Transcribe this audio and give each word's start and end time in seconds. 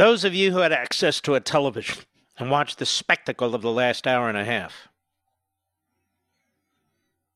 Those 0.00 0.24
of 0.24 0.34
you 0.34 0.52
who 0.52 0.60
had 0.60 0.72
access 0.72 1.20
to 1.20 1.34
a 1.34 1.40
television 1.40 2.04
and 2.38 2.50
watched 2.50 2.78
the 2.78 2.86
spectacle 2.86 3.54
of 3.54 3.60
the 3.60 3.70
last 3.70 4.06
hour 4.06 4.30
and 4.30 4.38
a 4.38 4.46
half 4.46 4.88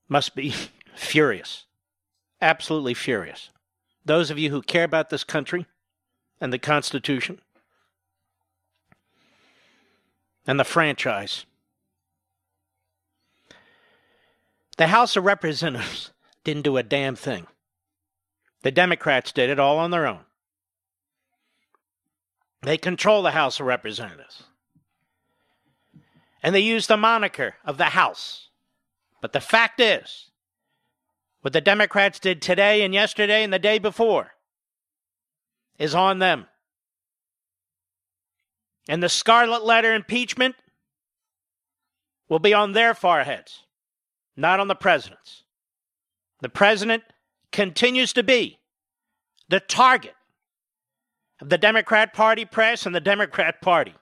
must 0.09 0.35
be 0.35 0.55
furious. 0.97 1.67
Absolutely 2.41 2.95
furious. 2.95 3.51
Those 4.07 4.31
of 4.31 4.39
you 4.39 4.49
who 4.49 4.63
care 4.63 4.85
about 4.85 5.11
this 5.11 5.25
country 5.25 5.67
and 6.41 6.55
the 6.55 6.59
Constitution 6.59 7.43
and 10.47 10.59
the 10.59 10.65
franchise. 10.65 11.45
The 14.79 14.87
House 14.87 15.17
of 15.17 15.27
Representatives 15.27 16.13
didn't 16.45 16.63
do 16.63 16.79
a 16.79 16.83
damn 16.83 17.15
thing. 17.15 17.47
The 18.63 18.71
Democrats 18.71 19.33
did 19.33 19.51
it 19.51 19.59
all 19.59 19.77
on 19.77 19.91
their 19.91 20.07
own. 20.07 20.24
They 22.65 22.79
control 22.79 23.23
the 23.23 23.33
House 23.33 23.61
of 23.61 23.67
Representatives. 23.67 24.45
And 26.43 26.55
they 26.55 26.61
use 26.61 26.87
the 26.87 26.97
moniker 26.97 27.55
of 27.65 27.77
the 27.79 27.85
House. 27.85 28.49
But 29.21 29.33
the 29.33 29.41
fact 29.41 29.81
is, 29.81 30.31
what 31.43 31.53
the 31.53 31.61
Democrats 31.61 32.19
did 32.19 32.41
today 32.41 32.83
and 32.83 32.95
yesterday 32.95 33.45
and 33.45 33.53
the 33.53 33.59
day 33.59 33.79
before 33.79 34.33
is 35.79 35.95
on 35.95 36.19
them. 36.19 36.47
And 38.89 39.03
the 39.03 39.09
scarlet 39.09 39.65
letter 39.65 39.95
impeachment 39.95 40.55
will 42.29 42.39
be 42.39 42.55
on 42.55 42.73
their 42.73 42.95
foreheads, 42.95 43.65
not 44.37 44.61
on 44.61 44.69
the 44.69 44.75
president's. 44.75 45.43
The 46.41 46.49
president 46.49 47.03
continues 47.53 48.13
to 48.15 48.23
be 48.23 48.59
the 49.49 49.61
target 49.61 50.15
the 51.49 51.59
Democrat 51.59 52.13
Party 52.13 52.45
press 52.45 52.87
and 52.87 52.95
the 52.95 53.01
Democrat 53.01 53.61
Party. 53.61 53.95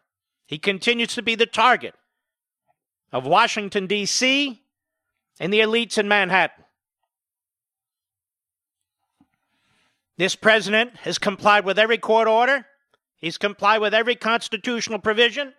He 0.47 0.59
continues 0.59 1.15
to 1.15 1.23
be 1.23 1.35
the 1.35 1.47
target 1.47 1.95
of 3.13 3.27
Washington, 3.27 3.87
D.C. 3.87 4.63
and 5.41 5.53
the 5.53 5.61
elites 5.61 5.99
in 5.99 6.09
Manhattan. 6.09 6.65
This 10.19 10.37
president 10.37 10.97
has 10.99 11.19
complied 11.19 11.65
with 11.65 11.79
every 11.79 11.99
court 11.99 12.29
order. 12.29 12.67
He's 13.17 13.39
complied 13.39 13.81
with 13.81 13.95
every 13.95 14.15
constitutional 14.15 14.99
provision. 14.99 15.55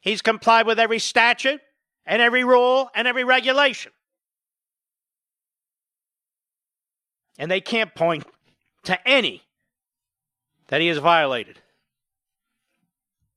He's 0.00 0.22
complied 0.22 0.66
with 0.66 0.78
every 0.78 0.98
statute 0.98 1.60
and 2.06 2.22
every 2.22 2.44
rule 2.44 2.90
and 2.94 3.08
every 3.08 3.24
regulation. 3.24 3.92
And 7.38 7.50
they 7.50 7.60
can't 7.60 7.94
point 7.94 8.24
to 8.84 9.06
any 9.06 9.42
that 10.68 10.80
he 10.80 10.86
has 10.88 10.98
violated. 10.98 11.58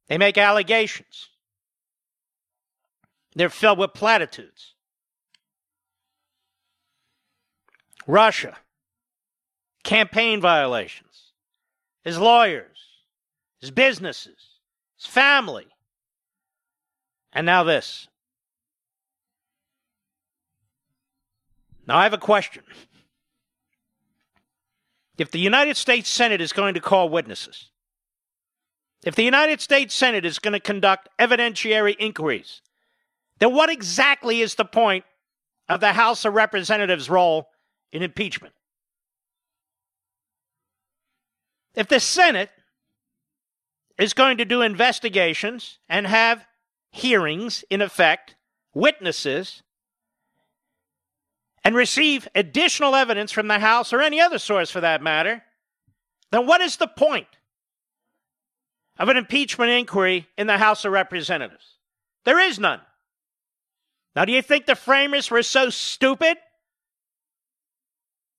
They 0.08 0.18
make 0.18 0.38
allegations. 0.38 1.30
They're 3.36 3.50
filled 3.50 3.80
with 3.80 3.94
platitudes. 3.94 4.75
Russia, 8.08 8.58
campaign 9.84 10.41
violations, 10.41 11.31
his 12.03 12.18
lawyers, 12.18 12.78
his 13.62 13.72
businesses, 13.72 14.59
his 14.97 15.06
family. 15.06 15.68
And 17.31 17.46
now 17.46 17.64
this. 17.64 18.08
Now 21.88 21.97
I 21.97 22.03
have 22.03 22.14
a 22.14 22.18
question. 22.18 22.64
If 25.22 25.30
the 25.30 25.38
United 25.38 25.78
States 25.78 26.09
Senate 26.09 26.42
is 26.42 26.52
going 26.52 26.74
to 26.74 26.80
call 26.80 27.08
witnesses, 27.08 27.70
if 29.06 29.14
the 29.14 29.22
United 29.22 29.62
States 29.62 29.94
Senate 29.94 30.26
is 30.26 30.40
going 30.40 30.54
to 30.54 30.59
conduct 30.59 31.09
evidentiary 31.20 31.96
inquiries, 32.00 32.64
then 33.38 33.54
what 33.54 33.70
exactly 33.70 34.42
is 34.42 34.56
the 34.56 34.66
point 34.66 35.06
of 35.70 35.80
the 35.80 35.94
House 35.94 36.26
of 36.26 36.34
Representatives' 36.34 37.08
role 37.08 37.50
in 37.92 38.02
impeachment? 38.02 38.56
If 41.76 41.88
the 41.88 42.00
Senate 42.00 42.50
is 44.00 44.16
going 44.16 44.40
to 44.40 44.46
do 44.46 44.64
investigations 44.64 45.78
and 45.88 46.08
have 46.08 46.48
hearings, 46.90 47.64
in 47.70 47.84
effect, 47.84 48.38
witnesses, 48.74 49.62
and 51.64 51.76
receive 51.76 52.28
additional 52.34 52.96
evidence 52.96 53.32
from 53.32 53.48
the 53.48 53.60
House 53.60 53.94
or 53.94 54.02
any 54.02 54.20
other 54.20 54.40
source 54.40 54.72
for 54.72 54.82
that 54.82 55.02
matter, 55.02 55.44
then 56.32 56.48
what 56.48 56.62
is 56.62 56.78
the 56.78 56.88
point 56.88 57.28
of 58.98 59.10
an 59.10 59.18
impeachment 59.18 59.72
inquiry 59.72 60.28
in 60.38 60.48
the 60.48 60.58
House 60.58 60.86
of 60.86 60.92
Representatives? 60.92 61.78
There 62.26 62.40
is 62.40 62.60
none. 62.60 62.82
Now, 64.16 64.26
do 64.26 64.32
you 64.32 64.42
think 64.42 64.66
the 64.66 64.76
framers 64.76 65.32
were 65.32 65.44
so 65.44 65.70
stupid 65.70 66.38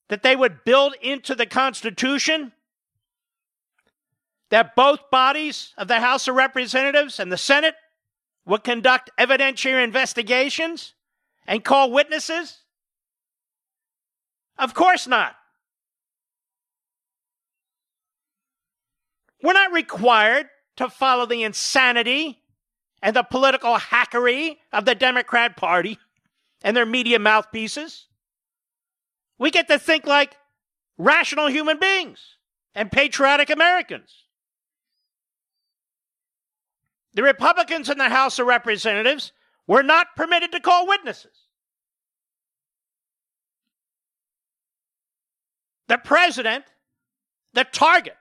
that 0.09 0.23
they 0.23 0.37
would 0.37 0.65
build 0.65 0.95
into 1.01 1.35
the 1.35 1.47
Constitution 1.47 2.53
that 4.51 4.77
both 4.77 5.11
bodies 5.11 5.73
of 5.79 5.89
the 5.89 6.01
House 6.01 6.29
of 6.29 6.35
Representatives 6.35 7.19
and 7.19 7.33
the 7.33 7.39
Senate 7.39 7.75
would 8.45 8.65
conduct 8.65 9.11
evidentiary 9.19 9.83
investigations 9.83 10.95
and 11.47 11.65
call 11.65 11.91
witnesses? 11.91 12.62
Of 14.59 14.75
course 14.75 15.07
not. 15.07 15.35
We're 19.43 19.53
not 19.53 19.73
required 19.73 20.49
to 20.77 20.89
follow 20.89 21.27
the 21.27 21.43
insanity 21.43 22.43
and 23.03 23.17
the 23.17 23.25
political 23.25 23.77
hackery 23.77 24.59
of 24.73 24.85
the 24.85 24.95
Democrat 24.95 25.57
Party 25.57 25.99
and 26.63 26.77
their 26.77 26.87
media 26.87 27.19
mouthpieces. 27.19 28.07
We 29.39 29.51
get 29.51 29.67
to 29.69 29.79
think 29.79 30.07
like 30.07 30.37
rational 30.97 31.49
human 31.49 31.81
beings 31.81 32.37
and 32.75 32.93
patriotic 32.93 33.51
Americans. 33.51 34.15
The 37.15 37.23
Republicans 37.23 37.91
in 37.91 37.99
the 37.99 38.09
House 38.09 38.39
of 38.39 38.47
Representatives 38.47 39.33
were 39.67 39.83
not 39.83 40.15
permitted 40.17 40.53
to 40.53 40.61
call 40.61 40.87
witnesses. 40.87 41.42
The 45.93 45.99
president, 45.99 46.65
the 47.53 47.65
target 47.65 48.17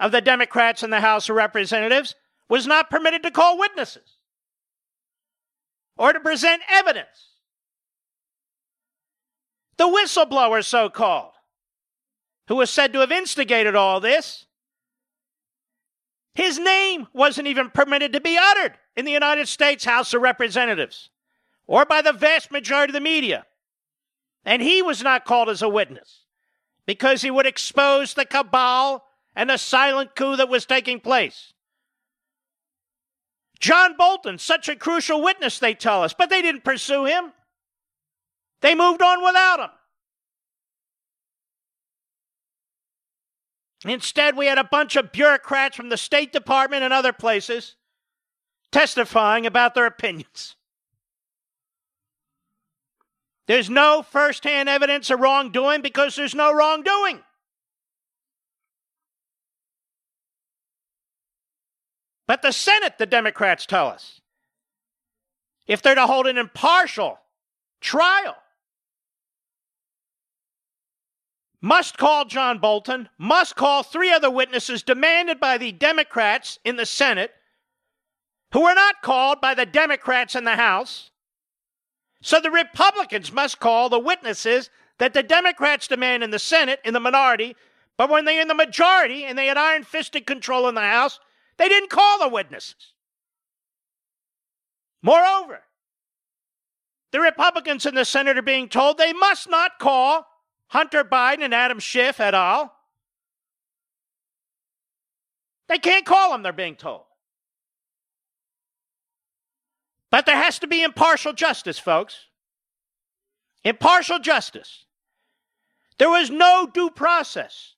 of 0.00 0.10
the 0.10 0.20
Democrats 0.20 0.82
in 0.82 0.90
the 0.90 1.00
House 1.00 1.28
of 1.28 1.36
Representatives, 1.36 2.16
was 2.48 2.66
not 2.66 2.90
permitted 2.90 3.22
to 3.22 3.30
call 3.30 3.56
witnesses 3.56 4.16
or 5.96 6.12
to 6.12 6.18
present 6.18 6.60
evidence. 6.68 7.36
The 9.76 9.84
whistleblower, 9.84 10.64
so 10.64 10.90
called, 10.90 11.34
who 12.48 12.56
was 12.56 12.68
said 12.68 12.92
to 12.94 12.98
have 12.98 13.12
instigated 13.12 13.76
all 13.76 14.00
this, 14.00 14.46
his 16.34 16.58
name 16.58 17.06
wasn't 17.12 17.46
even 17.46 17.70
permitted 17.70 18.12
to 18.12 18.20
be 18.20 18.36
uttered 18.36 18.74
in 18.96 19.04
the 19.04 19.12
United 19.12 19.46
States 19.46 19.84
House 19.84 20.12
of 20.12 20.22
Representatives 20.22 21.10
or 21.68 21.86
by 21.86 22.02
the 22.02 22.12
vast 22.12 22.50
majority 22.50 22.90
of 22.90 22.94
the 22.94 23.00
media. 23.00 23.46
And 24.44 24.60
he 24.60 24.82
was 24.82 25.00
not 25.00 25.24
called 25.24 25.48
as 25.48 25.62
a 25.62 25.68
witness 25.68 26.23
because 26.86 27.22
he 27.22 27.30
would 27.30 27.46
expose 27.46 28.14
the 28.14 28.24
cabal 28.24 29.04
and 29.34 29.50
the 29.50 29.56
silent 29.56 30.14
coup 30.14 30.36
that 30.36 30.48
was 30.48 30.66
taking 30.66 31.00
place. 31.00 31.52
John 33.60 33.96
Bolton, 33.96 34.38
such 34.38 34.68
a 34.68 34.76
crucial 34.76 35.22
witness, 35.22 35.58
they 35.58 35.74
tell 35.74 36.02
us, 36.02 36.12
but 36.12 36.28
they 36.28 36.42
didn't 36.42 36.64
pursue 36.64 37.04
him. 37.04 37.32
They 38.60 38.74
moved 38.74 39.02
on 39.02 39.22
without 39.24 39.60
him. 39.60 39.70
Instead, 43.86 44.36
we 44.36 44.46
had 44.46 44.58
a 44.58 44.64
bunch 44.64 44.96
of 44.96 45.12
bureaucrats 45.12 45.76
from 45.76 45.90
the 45.90 45.96
State 45.96 46.32
Department 46.32 46.82
and 46.82 46.92
other 46.92 47.12
places 47.12 47.76
testifying 48.72 49.46
about 49.46 49.74
their 49.74 49.86
opinions. 49.86 50.56
There's 53.46 53.68
no 53.68 54.02
firsthand 54.02 54.68
evidence 54.68 55.10
of 55.10 55.20
wrongdoing 55.20 55.82
because 55.82 56.16
there's 56.16 56.34
no 56.34 56.52
wrongdoing. 56.52 57.20
But 62.26 62.40
the 62.40 62.52
Senate, 62.52 62.94
the 62.98 63.06
Democrats 63.06 63.66
tell 63.66 63.88
us, 63.88 64.20
if 65.66 65.82
they're 65.82 65.94
to 65.94 66.06
hold 66.06 66.26
an 66.26 66.38
impartial 66.38 67.18
trial, 67.80 68.36
must 71.60 71.98
call 71.98 72.24
John 72.24 72.58
Bolton, 72.58 73.08
must 73.18 73.56
call 73.56 73.82
three 73.82 74.10
other 74.10 74.30
witnesses 74.30 74.82
demanded 74.82 75.38
by 75.38 75.58
the 75.58 75.72
Democrats 75.72 76.58
in 76.64 76.76
the 76.76 76.86
Senate, 76.86 77.32
who 78.52 78.62
were 78.62 78.74
not 78.74 79.02
called 79.02 79.40
by 79.40 79.54
the 79.54 79.66
Democrats 79.66 80.34
in 80.34 80.44
the 80.44 80.56
House. 80.56 81.10
So 82.24 82.40
the 82.40 82.50
Republicans 82.50 83.30
must 83.30 83.60
call 83.60 83.90
the 83.90 83.98
witnesses 83.98 84.70
that 84.96 85.12
the 85.12 85.22
Democrats 85.22 85.86
demand 85.86 86.24
in 86.24 86.30
the 86.30 86.38
Senate 86.38 86.80
in 86.82 86.94
the 86.94 86.98
minority, 86.98 87.54
but 87.98 88.08
when 88.08 88.24
they're 88.24 88.40
in 88.40 88.48
the 88.48 88.54
majority 88.54 89.24
and 89.24 89.36
they 89.36 89.46
had 89.46 89.58
iron 89.58 89.84
fisted 89.84 90.26
control 90.26 90.66
in 90.66 90.74
the 90.74 90.80
House, 90.80 91.20
they 91.58 91.68
didn't 91.68 91.90
call 91.90 92.18
the 92.18 92.30
witnesses. 92.30 92.94
Moreover, 95.02 95.64
the 97.12 97.20
Republicans 97.20 97.84
in 97.84 97.94
the 97.94 98.06
Senate 98.06 98.38
are 98.38 98.42
being 98.42 98.70
told 98.70 98.96
they 98.96 99.12
must 99.12 99.50
not 99.50 99.78
call 99.78 100.26
Hunter 100.68 101.04
Biden 101.04 101.42
and 101.42 101.52
Adam 101.52 101.78
Schiff 101.78 102.20
et 102.20 102.32
al. 102.32 102.72
They 105.68 105.78
can't 105.78 106.06
call 106.06 106.32
them, 106.32 106.42
they're 106.42 106.54
being 106.54 106.76
told. 106.76 107.02
But 110.14 110.26
there 110.26 110.36
has 110.36 110.60
to 110.60 110.68
be 110.68 110.84
impartial 110.84 111.32
justice, 111.32 111.76
folks. 111.76 112.28
Impartial 113.64 114.20
justice. 114.20 114.84
There 115.98 116.08
was 116.08 116.30
no 116.30 116.70
due 116.72 116.90
process 116.90 117.74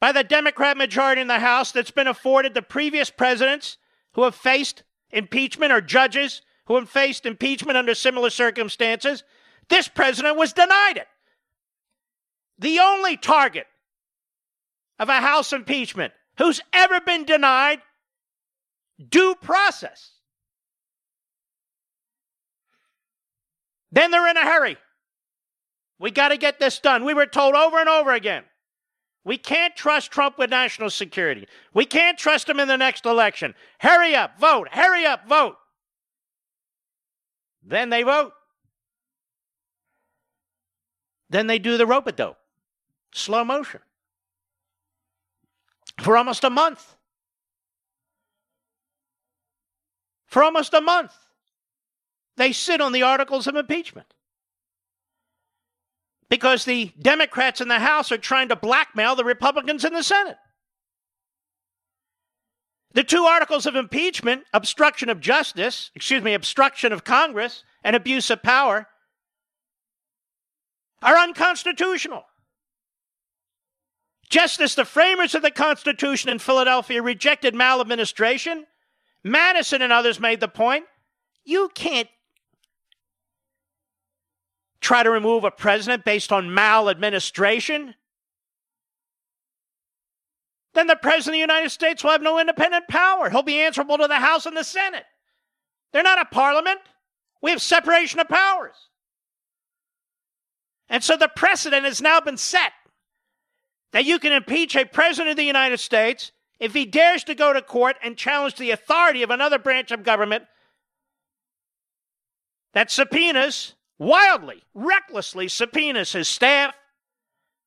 by 0.00 0.12
the 0.12 0.22
Democrat 0.22 0.76
majority 0.76 1.20
in 1.20 1.26
the 1.26 1.40
House 1.40 1.72
that's 1.72 1.90
been 1.90 2.06
afforded 2.06 2.54
the 2.54 2.62
previous 2.62 3.10
presidents 3.10 3.78
who 4.12 4.22
have 4.22 4.36
faced 4.36 4.84
impeachment 5.10 5.72
or 5.72 5.80
judges 5.80 6.42
who 6.66 6.76
have 6.76 6.88
faced 6.88 7.26
impeachment 7.26 7.76
under 7.76 7.96
similar 7.96 8.30
circumstances. 8.30 9.24
This 9.68 9.88
president 9.88 10.36
was 10.36 10.52
denied 10.52 10.98
it 10.98 11.08
the 12.60 12.78
only 12.78 13.16
target 13.16 13.66
of 15.00 15.08
a 15.08 15.20
House 15.20 15.52
impeachment 15.52 16.12
who's 16.36 16.60
ever 16.72 17.00
been 17.00 17.24
denied 17.24 17.82
due 19.08 19.34
process. 19.42 20.12
Then 23.90 24.10
they're 24.10 24.28
in 24.28 24.36
a 24.36 24.44
hurry. 24.44 24.76
We 25.98 26.10
got 26.10 26.28
to 26.28 26.36
get 26.36 26.58
this 26.58 26.78
done. 26.78 27.04
We 27.04 27.14
were 27.14 27.26
told 27.26 27.54
over 27.54 27.78
and 27.78 27.88
over 27.88 28.12
again. 28.12 28.44
We 29.24 29.36
can't 29.36 29.74
trust 29.74 30.10
Trump 30.10 30.38
with 30.38 30.50
national 30.50 30.90
security. 30.90 31.48
We 31.74 31.84
can't 31.84 32.16
trust 32.16 32.48
him 32.48 32.60
in 32.60 32.68
the 32.68 32.76
next 32.76 33.04
election. 33.04 33.54
Hurry 33.80 34.14
up, 34.14 34.38
vote. 34.38 34.68
Hurry 34.70 35.04
up, 35.04 35.28
vote. 35.28 35.56
Then 37.62 37.90
they 37.90 38.02
vote. 38.02 38.32
Then 41.30 41.46
they 41.46 41.58
do 41.58 41.76
the 41.76 41.86
rope 41.86 42.06
a 42.06 42.12
dope 42.12 42.38
slow 43.12 43.44
motion 43.44 43.80
for 46.00 46.16
almost 46.16 46.44
a 46.44 46.50
month. 46.50 46.94
For 50.26 50.42
almost 50.42 50.74
a 50.74 50.80
month, 50.80 51.12
they 52.38 52.52
sit 52.52 52.80
on 52.80 52.92
the 52.92 53.02
articles 53.02 53.46
of 53.46 53.56
impeachment 53.56 54.06
because 56.30 56.64
the 56.64 56.92
Democrats 57.00 57.60
in 57.60 57.68
the 57.68 57.78
House 57.78 58.12
are 58.12 58.18
trying 58.18 58.48
to 58.48 58.56
blackmail 58.56 59.16
the 59.16 59.24
Republicans 59.24 59.84
in 59.84 59.92
the 59.92 60.02
Senate. 60.02 60.36
The 62.92 63.04
two 63.04 63.24
articles 63.24 63.66
of 63.66 63.76
impeachment, 63.76 64.44
obstruction 64.52 65.08
of 65.08 65.20
justice, 65.20 65.90
excuse 65.94 66.22
me, 66.22 66.34
obstruction 66.34 66.92
of 66.92 67.04
Congress, 67.04 67.64
and 67.84 67.94
abuse 67.94 68.30
of 68.30 68.42
power, 68.42 68.88
are 71.02 71.16
unconstitutional. 71.16 72.24
Just 74.28 74.60
as 74.60 74.74
the 74.74 74.84
framers 74.84 75.34
of 75.34 75.42
the 75.42 75.50
Constitution 75.50 76.30
in 76.30 76.38
Philadelphia 76.38 77.02
rejected 77.02 77.54
maladministration, 77.54 78.66
Madison 79.24 79.80
and 79.80 79.92
others 79.92 80.20
made 80.20 80.40
the 80.40 80.48
point 80.48 80.84
you 81.44 81.70
can't 81.74 82.08
try 84.80 85.02
to 85.02 85.10
remove 85.10 85.44
a 85.44 85.50
president 85.50 86.04
based 86.04 86.32
on 86.32 86.52
maladministration. 86.52 87.94
Then 90.74 90.86
the 90.86 90.96
President 90.96 91.30
of 91.30 91.32
the 91.32 91.52
United 91.52 91.70
States 91.70 92.04
will 92.04 92.12
have 92.12 92.22
no 92.22 92.38
independent 92.38 92.86
power. 92.88 93.30
He'll 93.30 93.42
be 93.42 93.60
answerable 93.60 93.98
to 93.98 94.06
the 94.06 94.16
House 94.16 94.46
and 94.46 94.56
the 94.56 94.62
Senate. 94.62 95.04
They're 95.92 96.02
not 96.02 96.20
a 96.20 96.26
parliament. 96.26 96.78
We 97.42 97.50
have 97.50 97.62
separation 97.62 98.20
of 98.20 98.28
powers. 98.28 98.76
And 100.88 101.02
so 101.02 101.16
the 101.16 101.28
precedent 101.28 101.84
has 101.84 102.00
now 102.00 102.20
been 102.20 102.36
set 102.36 102.72
that 103.92 104.04
you 104.04 104.18
can 104.18 104.32
impeach 104.32 104.76
a 104.76 104.84
president 104.84 105.30
of 105.30 105.36
the 105.36 105.44
United 105.44 105.78
States 105.78 106.32
if 106.60 106.74
he 106.74 106.84
dares 106.84 107.24
to 107.24 107.34
go 107.34 107.52
to 107.52 107.62
court 107.62 107.96
and 108.02 108.16
challenge 108.16 108.56
the 108.56 108.70
authority 108.70 109.22
of 109.22 109.30
another 109.30 109.58
branch 109.58 109.90
of 109.90 110.02
government 110.02 110.44
that 112.74 112.90
subpoenas, 112.90 113.74
wildly, 113.98 114.62
recklessly 114.74 115.48
subpoenas 115.48 116.12
his 116.12 116.28
staff, 116.28 116.74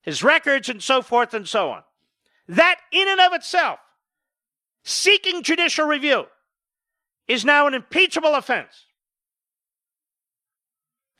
his 0.02 0.24
records, 0.24 0.70
and 0.70 0.82
so 0.82 1.02
forth 1.02 1.34
and 1.34 1.48
so 1.48 1.70
on. 1.70 1.84
That, 2.48 2.80
in 2.92 3.08
and 3.08 3.20
of 3.20 3.34
itself, 3.34 3.80
seeking 4.84 5.44
judicial 5.44 5.86
review, 5.86 6.26
is 7.28 7.46
now 7.46 7.68
an 7.68 7.74
impeachable 7.74 8.36
offense. 8.36 8.86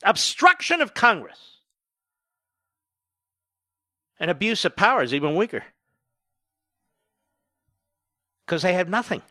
Obstruction 0.02 0.80
of 0.80 0.94
Congress 0.94 1.58
and 4.18 4.30
abuse 4.30 4.64
of 4.64 4.76
power 4.76 5.02
is 5.02 5.14
even 5.14 5.36
weaker. 5.36 5.64
Because 8.44 8.62
they 8.62 8.74
have 8.74 8.88
nothing. 8.88 9.22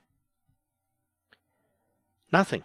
Nothing. 2.32 2.64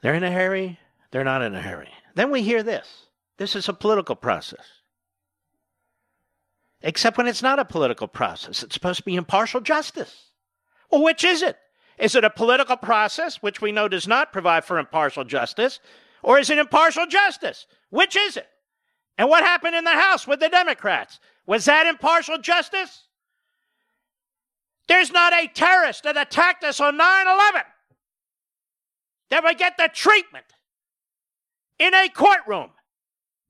They're 0.00 0.14
in 0.14 0.24
a 0.24 0.30
hurry, 0.30 0.78
they're 1.10 1.24
not 1.24 1.42
in 1.42 1.54
a 1.54 1.60
hurry. 1.60 1.90
Then 2.14 2.30
we 2.30 2.42
hear 2.42 2.62
this 2.62 3.06
this 3.38 3.54
is 3.54 3.68
a 3.68 3.72
political 3.72 4.16
process. 4.16 4.64
Except 6.82 7.16
when 7.16 7.26
it's 7.26 7.42
not 7.42 7.58
a 7.58 7.64
political 7.64 8.06
process, 8.06 8.62
it's 8.62 8.74
supposed 8.74 8.98
to 8.98 9.04
be 9.04 9.16
impartial 9.16 9.60
justice. 9.60 10.30
Well, 10.90 11.02
which 11.02 11.24
is 11.24 11.42
it? 11.42 11.56
Is 11.98 12.14
it 12.14 12.24
a 12.24 12.30
political 12.30 12.76
process, 12.76 13.42
which 13.42 13.60
we 13.60 13.72
know 13.72 13.88
does 13.88 14.06
not 14.06 14.32
provide 14.32 14.64
for 14.64 14.78
impartial 14.78 15.24
justice, 15.24 15.80
or 16.22 16.38
is 16.38 16.50
it 16.50 16.58
impartial 16.58 17.06
justice? 17.06 17.66
Which 17.90 18.14
is 18.16 18.36
it? 18.36 18.48
And 19.16 19.28
what 19.28 19.42
happened 19.42 19.74
in 19.74 19.84
the 19.84 19.90
House 19.90 20.26
with 20.26 20.38
the 20.38 20.48
Democrats? 20.48 21.18
Was 21.46 21.64
that 21.64 21.86
impartial 21.86 22.38
justice? 22.38 23.04
There's 24.86 25.10
not 25.10 25.32
a 25.32 25.48
terrorist 25.48 26.04
that 26.04 26.16
attacked 26.16 26.62
us 26.62 26.80
on 26.80 26.96
9 26.96 27.26
11 27.26 27.62
that 29.30 29.44
would 29.44 29.58
get 29.58 29.76
the 29.76 29.90
treatment 29.92 30.46
in 31.78 31.94
a 31.94 32.08
courtroom 32.08 32.70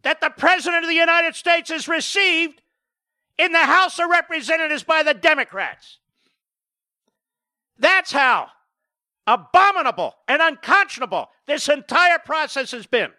that 0.03 0.21
the 0.21 0.31
President 0.31 0.85
of 0.85 0.89
the 0.89 0.97
United 0.97 1.35
States 1.35 1.71
has 1.71 1.89
received 1.89 2.63
in 3.39 3.53
the 3.53 3.65
House 3.65 3.99
of 3.99 4.11
Representatives 4.11 4.83
by 4.83 5.03
the 5.03 5.15
Democrats. 5.15 5.99
That's 7.79 8.13
how 8.13 8.49
abominable 9.27 10.15
and 10.27 10.43
unconscionable 10.43 11.29
this 11.47 11.69
entire 11.69 12.19
process 12.19 12.73
has 12.73 12.87
been. 12.87 13.11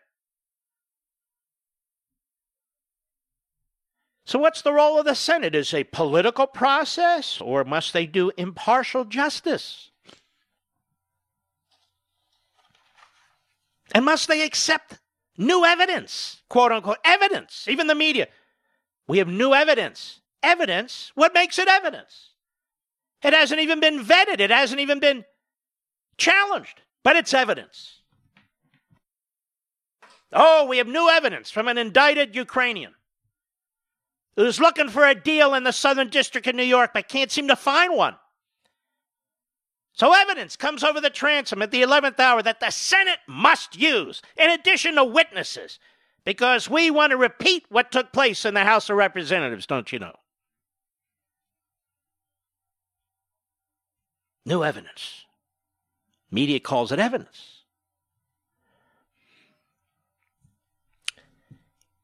So, 4.25 4.37
what's 4.37 4.61
the 4.61 4.73
role 4.73 4.99
of 4.99 5.05
the 5.05 5.15
Senate? 5.15 5.55
Is 5.55 5.73
a 5.73 5.85
political 5.85 6.45
process, 6.45 7.41
or 7.41 7.63
must 7.63 7.93
they 7.93 8.05
do 8.05 8.31
impartial 8.37 9.03
justice? 9.05 9.89
And 13.93 14.05
must 14.05 14.27
they 14.27 14.43
accept 14.43 14.99
new 15.37 15.65
evidence, 15.65 16.41
quote 16.49 16.71
unquote, 16.71 16.99
evidence? 17.03 17.67
Even 17.67 17.87
the 17.87 17.95
media. 17.95 18.27
We 19.07 19.17
have 19.17 19.27
new 19.27 19.53
evidence. 19.53 20.21
Evidence? 20.43 21.11
What 21.15 21.33
makes 21.33 21.57
it 21.59 21.67
evidence? 21.67 22.29
It 23.23 23.33
hasn't 23.33 23.59
even 23.59 23.79
been 23.79 24.03
vetted, 24.03 24.39
it 24.39 24.51
hasn't 24.51 24.79
even 24.79 24.99
been 24.99 25.25
challenged, 26.17 26.81
but 27.03 27.15
it's 27.15 27.33
evidence. 27.33 28.01
Oh, 30.31 30.65
we 30.65 30.77
have 30.77 30.87
new 30.87 31.09
evidence 31.09 31.49
from 31.49 31.67
an 31.67 31.77
indicted 31.77 32.35
Ukrainian 32.35 32.93
who's 34.35 34.59
looking 34.59 34.89
for 34.89 35.05
a 35.05 35.15
deal 35.15 35.53
in 35.53 35.63
the 35.63 35.73
Southern 35.73 36.09
District 36.09 36.45
of 36.47 36.55
New 36.55 36.63
York 36.63 36.91
but 36.93 37.09
can't 37.09 37.31
seem 37.31 37.47
to 37.47 37.55
find 37.55 37.95
one. 37.95 38.15
So, 39.99 40.13
evidence 40.13 40.55
comes 40.55 40.81
over 40.81 41.01
the 41.01 41.09
transom 41.09 41.61
at 41.61 41.71
the 41.71 41.81
11th 41.81 42.21
hour 42.21 42.41
that 42.41 42.61
the 42.61 42.69
Senate 42.69 43.19
must 43.27 43.77
use, 43.77 44.21
in 44.37 44.49
addition 44.49 44.95
to 44.95 45.03
witnesses, 45.03 45.77
because 46.23 46.69
we 46.69 46.89
want 46.89 47.11
to 47.11 47.17
repeat 47.17 47.65
what 47.67 47.91
took 47.91 48.13
place 48.13 48.45
in 48.45 48.53
the 48.53 48.63
House 48.63 48.89
of 48.89 48.95
Representatives, 48.95 49.65
don't 49.65 49.91
you 49.91 49.99
know? 49.99 50.15
New 54.45 54.63
evidence. 54.63 55.25
Media 56.31 56.61
calls 56.61 56.93
it 56.93 56.99
evidence. 56.99 57.63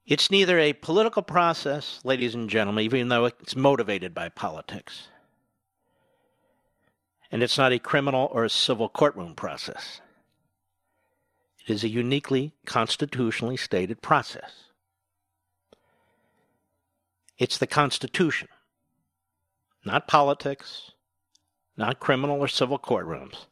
It's 0.05 0.29
neither 0.29 0.59
a 0.59 0.73
political 0.73 1.21
process, 1.21 2.01
ladies 2.03 2.35
and 2.35 2.49
gentlemen, 2.49 2.83
even 2.83 3.07
though 3.07 3.23
it's 3.23 3.55
motivated 3.55 4.13
by 4.13 4.27
politics, 4.27 5.07
and 7.32 7.44
it's 7.44 7.58
not 7.58 7.72
a 7.72 7.79
criminal 7.79 8.29
or 8.32 8.44
a 8.44 8.50
civil 8.50 8.89
courtroom 8.89 9.36
process. 9.36 10.01
It 11.65 11.74
is 11.74 11.84
a 11.84 11.89
uniquely 11.89 12.53
constitutionally 12.65 13.58
stated 13.58 14.01
process. 14.01 14.51
It's 17.38 17.58
the 17.58 17.67
Constitution, 17.67 18.48
not 19.84 20.08
politics, 20.08 20.91
not 21.75 22.00
criminal 22.00 22.39
or 22.39 22.48
civil 22.48 22.79
courtrooms, 22.79 23.46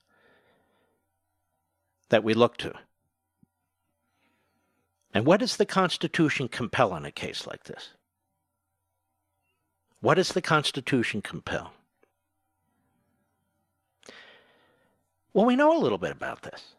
that 2.10 2.24
we 2.24 2.34
look 2.34 2.58
to. 2.58 2.74
And 5.14 5.26
what 5.26 5.40
does 5.40 5.58
the 5.58 5.66
Constitution 5.66 6.48
compel 6.48 6.96
in 6.96 7.06
a 7.06 7.12
case 7.12 7.46
like 7.46 7.66
this? 7.66 7.90
What 10.00 10.16
does 10.16 10.30
the 10.30 10.42
Constitution 10.42 11.22
compel? 11.22 11.74
Well, 15.34 15.46
we 15.46 15.56
know 15.56 15.76
a 15.76 15.82
little 15.82 15.98
bit 15.98 16.12
about 16.12 16.44
this. 16.44 16.76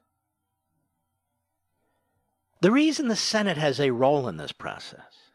The 2.60 2.70
reason 2.70 3.08
the 3.08 3.16
Senate 3.16 3.58
has 3.58 3.78
a 3.78 3.90
role 3.90 4.28
in 4.28 4.36
this 4.36 4.52
process 4.52 5.30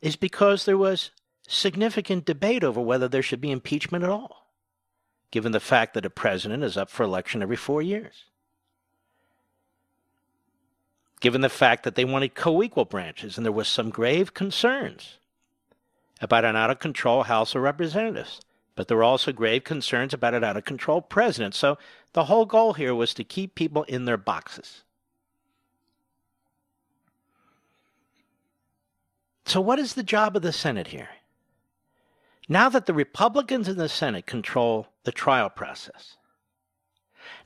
is 0.00 0.16
because 0.16 0.64
there 0.64 0.78
was 0.78 1.10
significant 1.48 2.24
debate 2.24 2.62
over 2.62 2.80
whether 2.80 3.08
there 3.08 3.22
should 3.22 3.40
be 3.40 3.50
impeachment 3.50 4.04
at 4.04 4.10
all, 4.10 4.46
given 5.30 5.52
the 5.52 5.60
fact 5.60 5.94
that 5.94 6.06
a 6.06 6.10
president 6.10 6.62
is 6.62 6.76
up 6.76 6.90
for 6.90 7.02
election 7.02 7.42
every 7.42 7.56
four 7.56 7.82
years 7.82 8.24
given 11.20 11.42
the 11.42 11.48
fact 11.48 11.84
that 11.84 11.94
they 11.94 12.04
wanted 12.04 12.34
co 12.34 12.62
equal 12.62 12.86
branches, 12.86 13.36
and 13.36 13.44
there 13.44 13.52
was 13.52 13.68
some 13.68 13.90
grave 13.90 14.34
concerns 14.34 15.18
about 16.20 16.44
an 16.44 16.56
out 16.56 16.70
of 16.70 16.78
control 16.80 17.24
House 17.24 17.54
of 17.54 17.62
Representatives. 17.62 18.40
But 18.74 18.88
there 18.88 18.96
were 18.96 19.04
also 19.04 19.32
grave 19.32 19.64
concerns 19.64 20.14
about 20.14 20.34
an 20.34 20.44
out 20.44 20.56
of 20.56 20.64
control 20.64 21.00
president. 21.02 21.54
So 21.54 21.78
the 22.12 22.24
whole 22.24 22.46
goal 22.46 22.74
here 22.74 22.94
was 22.94 23.12
to 23.14 23.24
keep 23.24 23.54
people 23.54 23.82
in 23.84 24.04
their 24.04 24.16
boxes. 24.16 24.84
So, 29.44 29.60
what 29.60 29.80
is 29.80 29.94
the 29.94 30.04
job 30.04 30.36
of 30.36 30.42
the 30.42 30.52
Senate 30.52 30.88
here? 30.88 31.08
Now 32.48 32.68
that 32.68 32.86
the 32.86 32.94
Republicans 32.94 33.68
in 33.68 33.78
the 33.78 33.88
Senate 33.88 34.26
control 34.26 34.86
the 35.02 35.12
trial 35.12 35.50
process, 35.50 36.16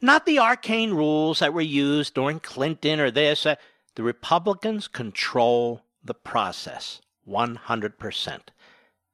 not 0.01 0.27
the 0.27 0.39
arcane 0.39 0.93
rules 0.93 1.39
that 1.39 1.55
were 1.55 1.61
used 1.61 2.15
during 2.15 2.41
Clinton 2.41 3.01
or 3.01 3.11
this. 3.11 3.47
Uh, 3.47 3.57
the 3.95 4.03
Republicans 4.03 4.89
control 4.89 5.83
the 6.03 6.15
process 6.15 7.01
100%. 7.29 8.41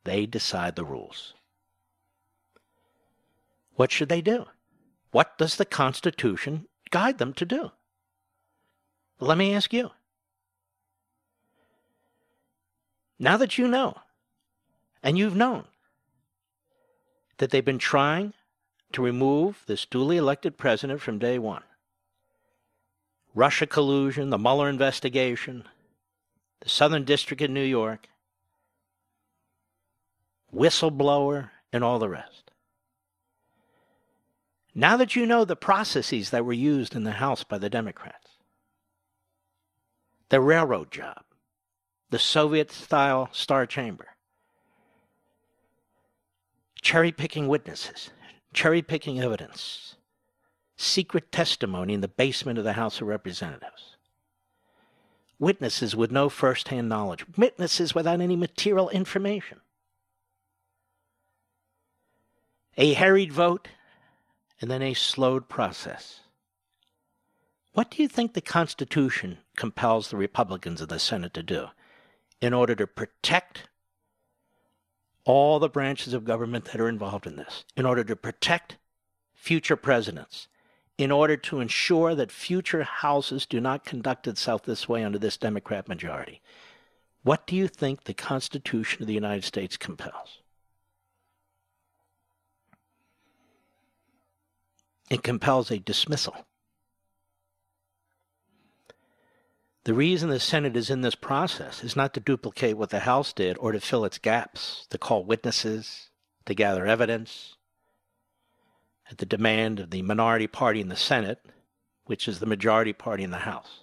They 0.04 0.26
decide 0.26 0.76
the 0.76 0.84
rules. 0.84 1.34
What 3.80 3.90
should 3.90 4.10
they 4.10 4.20
do? 4.20 4.44
What 5.10 5.38
does 5.38 5.56
the 5.56 5.64
Constitution 5.64 6.66
guide 6.90 7.16
them 7.16 7.32
to 7.32 7.46
do? 7.46 7.70
Let 9.20 9.38
me 9.38 9.54
ask 9.54 9.72
you. 9.72 9.92
Now 13.18 13.38
that 13.38 13.56
you 13.56 13.66
know, 13.66 13.96
and 15.02 15.16
you've 15.16 15.34
known, 15.34 15.64
that 17.38 17.48
they've 17.48 17.64
been 17.64 17.78
trying 17.78 18.34
to 18.92 19.00
remove 19.00 19.62
this 19.66 19.86
duly 19.86 20.18
elected 20.18 20.58
president 20.58 21.00
from 21.00 21.18
day 21.18 21.38
one. 21.38 21.64
Russia 23.34 23.66
collusion, 23.66 24.28
the 24.28 24.36
Mueller 24.36 24.68
investigation, 24.68 25.64
the 26.60 26.68
Southern 26.68 27.04
District 27.04 27.40
of 27.40 27.48
New 27.48 27.64
York, 27.64 28.10
whistleblower, 30.54 31.48
and 31.72 31.82
all 31.82 31.98
the 31.98 32.10
rest. 32.10 32.49
Now 34.74 34.96
that 34.96 35.16
you 35.16 35.26
know 35.26 35.44
the 35.44 35.56
processes 35.56 36.30
that 36.30 36.44
were 36.44 36.52
used 36.52 36.94
in 36.94 37.04
the 37.04 37.12
House 37.12 37.42
by 37.42 37.58
the 37.58 37.70
Democrats, 37.70 38.30
the 40.28 40.40
railroad 40.40 40.92
job, 40.92 41.24
the 42.10 42.18
Soviet 42.18 42.70
style 42.70 43.28
star 43.32 43.66
chamber, 43.66 44.08
cherry 46.80 47.10
picking 47.10 47.48
witnesses, 47.48 48.10
cherry 48.52 48.80
picking 48.80 49.20
evidence, 49.20 49.96
secret 50.76 51.32
testimony 51.32 51.94
in 51.94 52.00
the 52.00 52.08
basement 52.08 52.58
of 52.58 52.64
the 52.64 52.74
House 52.74 53.00
of 53.00 53.08
Representatives, 53.08 53.96
witnesses 55.40 55.96
with 55.96 56.12
no 56.12 56.28
first 56.28 56.68
hand 56.68 56.88
knowledge, 56.88 57.24
witnesses 57.36 57.92
without 57.92 58.20
any 58.20 58.36
material 58.36 58.88
information, 58.90 59.60
a 62.76 62.92
harried 62.94 63.32
vote, 63.32 63.68
and 64.60 64.70
then 64.70 64.82
a 64.82 64.94
slowed 64.94 65.48
process. 65.48 66.20
What 67.72 67.90
do 67.90 68.02
you 68.02 68.08
think 68.08 68.34
the 68.34 68.40
Constitution 68.40 69.38
compels 69.56 70.08
the 70.08 70.16
Republicans 70.16 70.80
of 70.80 70.88
the 70.88 70.98
Senate 70.98 71.34
to 71.34 71.42
do 71.42 71.68
in 72.40 72.52
order 72.52 72.74
to 72.74 72.86
protect 72.86 73.68
all 75.24 75.58
the 75.58 75.68
branches 75.68 76.12
of 76.12 76.24
government 76.24 76.66
that 76.66 76.80
are 76.80 76.88
involved 76.88 77.26
in 77.26 77.36
this 77.36 77.64
in 77.76 77.86
order 77.86 78.02
to 78.02 78.16
protect 78.16 78.76
future 79.34 79.76
presidents, 79.76 80.48
in 80.98 81.12
order 81.12 81.36
to 81.36 81.60
ensure 81.60 82.14
that 82.14 82.32
future 82.32 82.82
houses 82.82 83.46
do 83.46 83.60
not 83.60 83.84
conduct 83.84 84.26
itself 84.26 84.62
this 84.64 84.88
way 84.88 85.04
under 85.04 85.18
this 85.18 85.36
Democrat 85.36 85.88
majority. 85.88 86.40
What 87.22 87.46
do 87.46 87.54
you 87.54 87.68
think 87.68 88.04
the 88.04 88.14
Constitution 88.14 89.02
of 89.02 89.06
the 89.06 89.14
United 89.14 89.44
States 89.44 89.76
compels? 89.76 90.39
It 95.10 95.24
compels 95.24 95.70
a 95.70 95.78
dismissal. 95.78 96.46
The 99.84 99.94
reason 99.94 100.30
the 100.30 100.38
Senate 100.38 100.76
is 100.76 100.88
in 100.88 101.00
this 101.00 101.14
process 101.16 101.82
is 101.82 101.96
not 101.96 102.14
to 102.14 102.20
duplicate 102.20 102.76
what 102.76 102.90
the 102.90 103.00
House 103.00 103.32
did 103.32 103.56
or 103.58 103.72
to 103.72 103.80
fill 103.80 104.04
its 104.04 104.18
gaps, 104.18 104.86
to 104.90 104.98
call 104.98 105.24
witnesses, 105.24 106.10
to 106.46 106.54
gather 106.54 106.86
evidence. 106.86 107.56
At 109.10 109.18
the 109.18 109.26
demand 109.26 109.80
of 109.80 109.90
the 109.90 110.02
minority 110.02 110.46
party 110.46 110.80
in 110.80 110.88
the 110.88 110.96
Senate, 110.96 111.40
which 112.04 112.28
is 112.28 112.38
the 112.38 112.46
majority 112.46 112.92
party 112.92 113.24
in 113.24 113.30
the 113.30 113.38
House. 113.38 113.80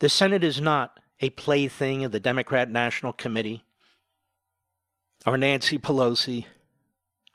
The 0.00 0.10
Senate 0.10 0.44
is 0.44 0.60
not 0.60 1.00
a 1.20 1.30
plaything 1.30 2.04
of 2.04 2.12
the 2.12 2.20
Democrat 2.20 2.70
National 2.70 3.14
Committee 3.14 3.64
or 5.24 5.38
Nancy 5.38 5.78
Pelosi 5.78 6.44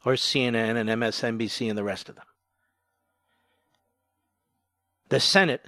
or 0.05 0.13
CNN 0.13 0.75
and 0.75 0.89
MSNBC 0.89 1.69
and 1.69 1.77
the 1.77 1.83
rest 1.83 2.09
of 2.09 2.15
them. 2.15 2.25
The 5.09 5.19
Senate 5.19 5.65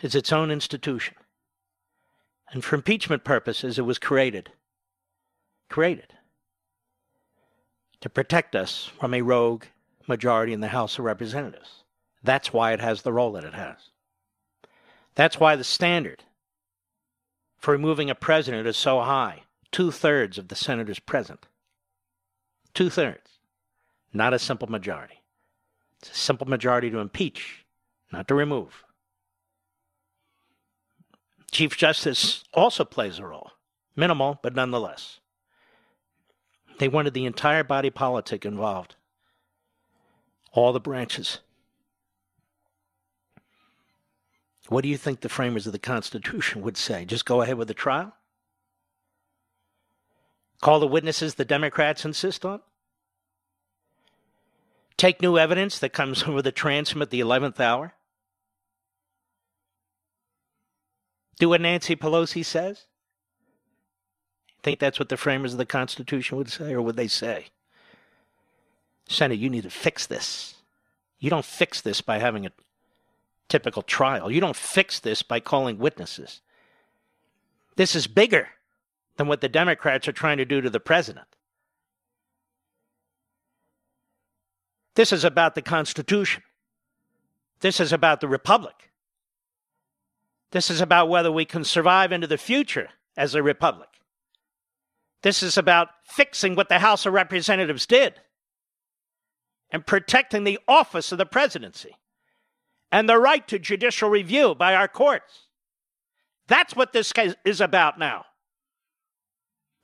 is 0.00 0.14
its 0.14 0.32
own 0.32 0.50
institution. 0.50 1.16
And 2.52 2.64
for 2.64 2.76
impeachment 2.76 3.24
purposes, 3.24 3.78
it 3.78 3.82
was 3.82 3.98
created. 3.98 4.50
Created 5.68 6.14
to 8.00 8.08
protect 8.08 8.56
us 8.56 8.90
from 8.98 9.14
a 9.14 9.22
rogue 9.22 9.64
majority 10.06 10.52
in 10.52 10.60
the 10.60 10.68
House 10.68 10.98
of 10.98 11.04
Representatives. 11.04 11.84
That's 12.22 12.52
why 12.52 12.72
it 12.72 12.80
has 12.80 13.02
the 13.02 13.12
role 13.12 13.32
that 13.32 13.44
it 13.44 13.54
has. 13.54 13.76
That's 15.14 15.38
why 15.38 15.56
the 15.56 15.64
standard 15.64 16.24
for 17.58 17.72
removing 17.72 18.10
a 18.10 18.14
president 18.14 18.66
is 18.66 18.76
so 18.76 19.00
high. 19.00 19.42
Two 19.70 19.90
thirds 19.90 20.38
of 20.38 20.48
the 20.48 20.56
senators 20.56 20.98
present. 20.98 21.46
Two 22.74 22.90
thirds. 22.90 23.29
Not 24.12 24.34
a 24.34 24.38
simple 24.38 24.68
majority. 24.68 25.22
It's 26.00 26.10
a 26.10 26.14
simple 26.14 26.48
majority 26.48 26.90
to 26.90 26.98
impeach, 26.98 27.64
not 28.12 28.26
to 28.28 28.34
remove. 28.34 28.84
Chief 31.50 31.76
Justice 31.76 32.44
also 32.54 32.84
plays 32.84 33.18
a 33.18 33.26
role, 33.26 33.52
minimal, 33.96 34.38
but 34.42 34.54
nonetheless. 34.54 35.20
They 36.78 36.88
wanted 36.88 37.12
the 37.12 37.26
entire 37.26 37.64
body 37.64 37.90
politic 37.90 38.46
involved, 38.46 38.96
all 40.52 40.72
the 40.72 40.80
branches. 40.80 41.40
What 44.68 44.82
do 44.82 44.88
you 44.88 44.96
think 44.96 45.20
the 45.20 45.28
framers 45.28 45.66
of 45.66 45.72
the 45.72 45.78
Constitution 45.78 46.62
would 46.62 46.76
say? 46.76 47.04
Just 47.04 47.26
go 47.26 47.42
ahead 47.42 47.56
with 47.56 47.68
the 47.68 47.74
trial? 47.74 48.14
Call 50.60 50.78
the 50.78 50.86
witnesses 50.86 51.34
the 51.34 51.44
Democrats 51.44 52.04
insist 52.04 52.44
on? 52.44 52.60
Take 55.00 55.22
new 55.22 55.38
evidence 55.38 55.78
that 55.78 55.94
comes 55.94 56.22
over 56.26 56.42
the 56.42 56.52
transom 56.52 57.00
at 57.00 57.08
the 57.08 57.20
11th 57.20 57.58
hour? 57.58 57.94
Do 61.38 61.48
what 61.48 61.62
Nancy 61.62 61.96
Pelosi 61.96 62.44
says? 62.44 62.84
Think 64.62 64.78
that's 64.78 64.98
what 64.98 65.08
the 65.08 65.16
framers 65.16 65.52
of 65.52 65.58
the 65.58 65.64
Constitution 65.64 66.36
would 66.36 66.50
say, 66.50 66.74
or 66.74 66.82
would 66.82 66.96
they 66.96 67.08
say, 67.08 67.46
Senate, 69.08 69.38
you 69.38 69.48
need 69.48 69.62
to 69.62 69.70
fix 69.70 70.06
this? 70.06 70.56
You 71.18 71.30
don't 71.30 71.46
fix 71.46 71.80
this 71.80 72.02
by 72.02 72.18
having 72.18 72.44
a 72.44 72.52
typical 73.48 73.80
trial. 73.80 74.30
You 74.30 74.42
don't 74.42 74.54
fix 74.54 75.00
this 75.00 75.22
by 75.22 75.40
calling 75.40 75.78
witnesses. 75.78 76.42
This 77.76 77.96
is 77.96 78.06
bigger 78.06 78.48
than 79.16 79.28
what 79.28 79.40
the 79.40 79.48
Democrats 79.48 80.06
are 80.08 80.12
trying 80.12 80.36
to 80.36 80.44
do 80.44 80.60
to 80.60 80.68
the 80.68 80.78
president. 80.78 81.26
This 84.94 85.12
is 85.12 85.24
about 85.24 85.54
the 85.54 85.62
Constitution. 85.62 86.42
This 87.60 87.80
is 87.80 87.92
about 87.92 88.20
the 88.20 88.28
Republic. 88.28 88.90
This 90.50 90.70
is 90.70 90.80
about 90.80 91.08
whether 91.08 91.30
we 91.30 91.44
can 91.44 91.64
survive 91.64 92.12
into 92.12 92.26
the 92.26 92.38
future 92.38 92.88
as 93.16 93.34
a 93.34 93.42
republic. 93.42 93.88
This 95.22 95.42
is 95.42 95.56
about 95.58 95.88
fixing 96.04 96.56
what 96.56 96.68
the 96.68 96.78
House 96.78 97.06
of 97.06 97.12
Representatives 97.12 97.86
did 97.86 98.14
and 99.70 99.86
protecting 99.86 100.44
the 100.44 100.58
office 100.66 101.12
of 101.12 101.18
the 101.18 101.26
presidency 101.26 101.96
and 102.90 103.08
the 103.08 103.18
right 103.18 103.46
to 103.46 103.58
judicial 103.58 104.10
review 104.10 104.54
by 104.54 104.74
our 104.74 104.88
courts. 104.88 105.46
That's 106.48 106.74
what 106.74 106.92
this 106.92 107.12
case 107.12 107.34
is 107.44 107.60
about 107.60 107.98
now. 107.98 108.24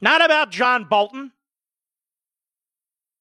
Not 0.01 0.25
about 0.25 0.51
John 0.51 0.85
Bolton. 0.85 1.33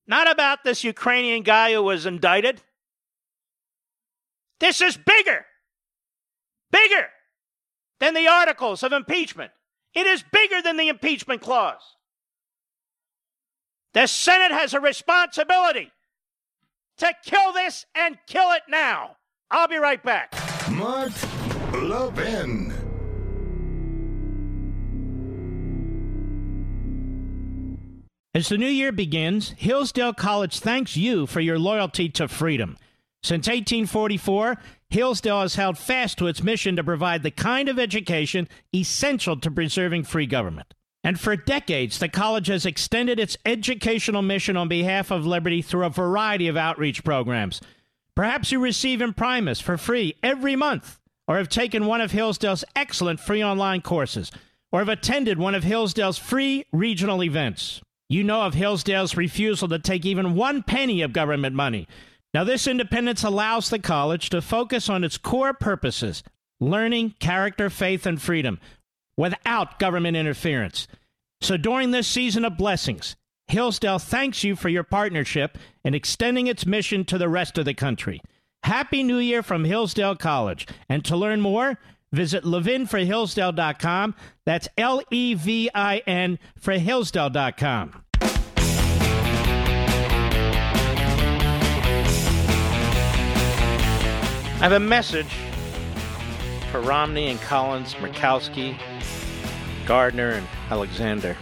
Not 0.07 0.31
about 0.31 0.63
this 0.63 0.83
Ukrainian 0.83 1.43
guy 1.43 1.73
who 1.73 1.81
was 1.81 2.05
indicted. 2.05 2.61
This 4.59 4.81
is 4.81 4.97
bigger, 4.97 5.45
bigger 6.71 7.07
than 7.99 8.13
the 8.13 8.27
articles 8.27 8.83
of 8.83 8.93
impeachment. 8.93 9.51
It 9.93 10.05
is 10.05 10.23
bigger 10.31 10.61
than 10.61 10.77
the 10.77 10.89
impeachment 10.89 11.41
clause. 11.41 11.95
The 13.93 14.07
Senate 14.07 14.51
has 14.51 14.73
a 14.73 14.79
responsibility 14.79 15.91
to 16.97 17.13
kill 17.23 17.53
this 17.53 17.85
and 17.95 18.17
kill 18.27 18.51
it 18.51 18.63
now. 18.67 19.17
I'll 19.49 19.67
be 19.67 19.77
right 19.77 20.03
back. 20.03 20.33
Mark 20.71 21.11
Levin. 21.73 22.64
As 28.35 28.49
the 28.49 28.57
new 28.57 28.67
year 28.67 28.91
begins, 28.91 29.51
Hillsdale 29.51 30.13
College 30.13 30.59
thanks 30.59 30.97
you 30.97 31.25
for 31.25 31.39
your 31.39 31.57
loyalty 31.57 32.09
to 32.09 32.27
freedom. 32.27 32.77
Since 33.23 33.47
1844, 33.47 34.57
Hillsdale 34.89 35.39
has 35.39 35.55
held 35.55 35.77
fast 35.77 36.17
to 36.17 36.27
its 36.27 36.43
mission 36.43 36.75
to 36.75 36.83
provide 36.83 37.23
the 37.23 37.31
kind 37.31 37.69
of 37.69 37.79
education 37.79 38.49
essential 38.75 39.39
to 39.39 39.49
preserving 39.49 40.03
free 40.03 40.25
government. 40.25 40.73
And 41.01 41.17
for 41.17 41.37
decades, 41.37 41.97
the 41.97 42.09
college 42.09 42.47
has 42.47 42.65
extended 42.65 43.21
its 43.21 43.37
educational 43.45 44.21
mission 44.21 44.57
on 44.57 44.67
behalf 44.67 45.11
of 45.11 45.25
liberty 45.25 45.61
through 45.61 45.85
a 45.85 45.89
variety 45.89 46.49
of 46.49 46.57
outreach 46.57 47.05
programs. 47.05 47.61
Perhaps 48.15 48.51
you 48.51 48.59
receive 48.59 48.99
Imprimis 48.99 49.61
for 49.61 49.77
free 49.77 50.13
every 50.21 50.57
month, 50.57 50.99
or 51.25 51.37
have 51.37 51.47
taken 51.47 51.85
one 51.85 52.01
of 52.01 52.11
Hillsdale's 52.11 52.65
excellent 52.75 53.21
free 53.21 53.41
online 53.41 53.79
courses, 53.79 54.29
or 54.73 54.79
have 54.79 54.89
attended 54.89 55.39
one 55.39 55.55
of 55.55 55.63
Hillsdale's 55.63 56.17
free 56.17 56.65
regional 56.73 57.23
events. 57.23 57.81
You 58.07 58.23
know 58.23 58.43
of 58.43 58.53
Hillsdale's 58.53 59.17
refusal 59.17 59.67
to 59.69 59.79
take 59.79 60.05
even 60.05 60.35
one 60.35 60.61
penny 60.61 61.01
of 61.01 61.13
government 61.13 61.55
money. 61.55 61.87
Now, 62.33 62.43
this 62.43 62.67
independence 62.67 63.23
allows 63.23 63.69
the 63.69 63.79
college 63.79 64.29
to 64.29 64.41
focus 64.41 64.89
on 64.89 65.03
its 65.03 65.17
core 65.17 65.53
purposes 65.53 66.23
learning, 66.59 67.13
character, 67.19 67.69
faith, 67.69 68.05
and 68.05 68.21
freedom 68.21 68.59
without 69.17 69.79
government 69.79 70.17
interference. 70.17 70.87
So 71.41 71.57
during 71.57 71.91
this 71.91 72.07
season 72.07 72.45
of 72.45 72.57
blessings, 72.57 73.15
Hillsdale 73.47 73.99
thanks 73.99 74.43
you 74.43 74.55
for 74.55 74.69
your 74.69 74.83
partnership 74.83 75.57
in 75.83 75.93
extending 75.93 76.47
its 76.47 76.65
mission 76.65 77.05
to 77.05 77.17
the 77.17 77.29
rest 77.29 77.57
of 77.57 77.65
the 77.65 77.73
country. 77.73 78.21
Happy 78.63 79.03
New 79.03 79.19
Year 79.19 79.43
from 79.43 79.63
Hillsdale 79.63 80.15
College. 80.15 80.67
And 80.89 81.05
to 81.05 81.15
learn 81.15 81.41
more, 81.41 81.77
visit 82.11 82.43
levinforhillsdale.com. 82.43 84.15
That's 84.45 84.67
L 84.77 85.01
E 85.11 85.33
V 85.33 85.69
I 85.73 85.97
N 86.07 86.39
for 86.57 86.73
Hillsdale.com. 86.73 88.01
I 94.55 94.59
have 94.59 94.71
a 94.71 94.79
message 94.79 95.31
for 96.71 96.79
Romney 96.79 97.27
and 97.27 97.39
Collins, 97.41 97.93
Murkowski, 97.95 98.79
Gardner, 99.85 100.31
and 100.31 100.47
Alexander. 100.69 101.37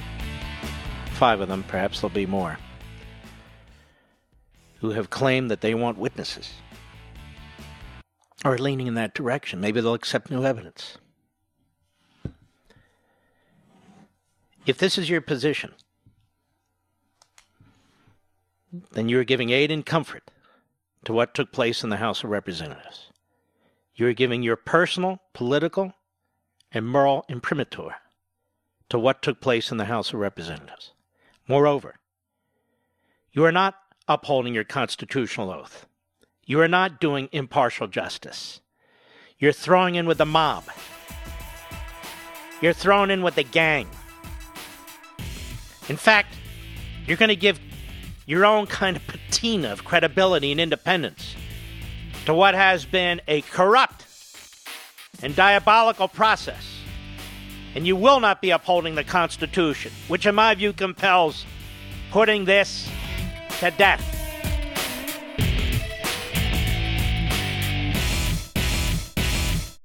Five 1.13 1.39
of 1.39 1.47
them, 1.47 1.63
perhaps 1.67 2.01
there'll 2.01 2.13
be 2.13 2.25
more, 2.25 2.57
who 4.79 4.89
have 4.89 5.09
claimed 5.09 5.51
that 5.51 5.61
they 5.61 5.75
want 5.75 5.97
witnesses. 5.99 6.51
Or 8.43 8.57
leaning 8.57 8.87
in 8.87 8.95
that 8.95 9.13
direction. 9.13 9.61
Maybe 9.61 9.79
they'll 9.79 9.93
accept 9.93 10.29
new 10.29 10.43
evidence. 10.43 10.97
If 14.65 14.77
this 14.77 14.97
is 14.97 15.09
your 15.09 15.21
position, 15.21 15.73
then 18.91 19.09
you 19.09 19.19
are 19.19 19.25
giving 19.25 19.49
aid 19.49 19.71
and 19.71 19.85
comfort 19.85 20.31
to 21.05 21.13
what 21.13 21.33
took 21.33 21.51
place 21.51 21.83
in 21.83 21.89
the 21.89 21.97
House 21.97 22.23
of 22.23 22.29
Representatives. 22.29 23.09
You 23.95 24.07
are 24.07 24.13
giving 24.13 24.41
your 24.41 24.55
personal, 24.55 25.19
political, 25.33 25.93
and 26.71 26.87
moral 26.87 27.25
imprimatur 27.29 27.95
to 28.89 28.97
what 28.97 29.21
took 29.21 29.39
place 29.41 29.71
in 29.71 29.77
the 29.77 29.85
House 29.85 30.13
of 30.13 30.19
Representatives. 30.19 30.93
Moreover, 31.47 31.95
you 33.31 33.43
are 33.43 33.51
not 33.51 33.75
upholding 34.07 34.53
your 34.53 34.63
constitutional 34.63 35.51
oath. 35.51 35.85
You 36.45 36.59
are 36.59 36.67
not 36.67 36.99
doing 36.99 37.29
impartial 37.31 37.87
justice. 37.87 38.59
You're 39.39 39.53
throwing 39.53 39.95
in 39.95 40.05
with 40.05 40.17
the 40.17 40.25
mob. 40.25 40.65
You're 42.61 42.73
throwing 42.73 43.11
in 43.11 43.21
with 43.23 43.35
the 43.35 43.43
gang. 43.43 43.89
In 45.89 45.97
fact, 45.97 46.33
you're 47.05 47.17
going 47.17 47.29
to 47.29 47.35
give 47.35 47.59
your 48.25 48.45
own 48.45 48.67
kind 48.67 48.95
of 48.95 49.05
patina 49.07 49.71
of 49.71 49.83
credibility 49.83 50.51
and 50.51 50.61
independence 50.61 51.35
to 52.25 52.33
what 52.33 52.55
has 52.55 52.85
been 52.85 53.21
a 53.27 53.41
corrupt 53.41 54.05
and 55.21 55.35
diabolical 55.35 56.07
process. 56.07 56.79
And 57.75 57.87
you 57.87 57.95
will 57.95 58.19
not 58.19 58.41
be 58.41 58.51
upholding 58.51 58.95
the 58.95 59.03
Constitution, 59.03 59.91
which, 60.07 60.25
in 60.25 60.35
my 60.35 60.53
view, 60.55 60.73
compels 60.73 61.45
putting 62.11 62.45
this 62.45 62.87
to 63.59 63.71
death. 63.71 64.22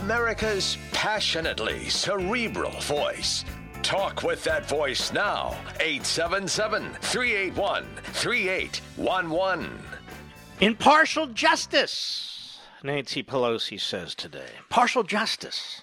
America's 0.00 0.78
passionately 0.92 1.88
cerebral 1.90 2.70
voice. 2.80 3.44
Talk 3.82 4.22
with 4.22 4.42
that 4.44 4.66
voice 4.66 5.12
now. 5.12 5.54
877 5.78 6.94
381 7.02 7.86
3811. 8.04 9.78
Impartial 10.60 11.26
justice, 11.28 12.60
Nancy 12.82 13.22
Pelosi 13.22 13.78
says 13.78 14.14
today. 14.14 14.48
Partial 14.70 15.02
justice. 15.02 15.82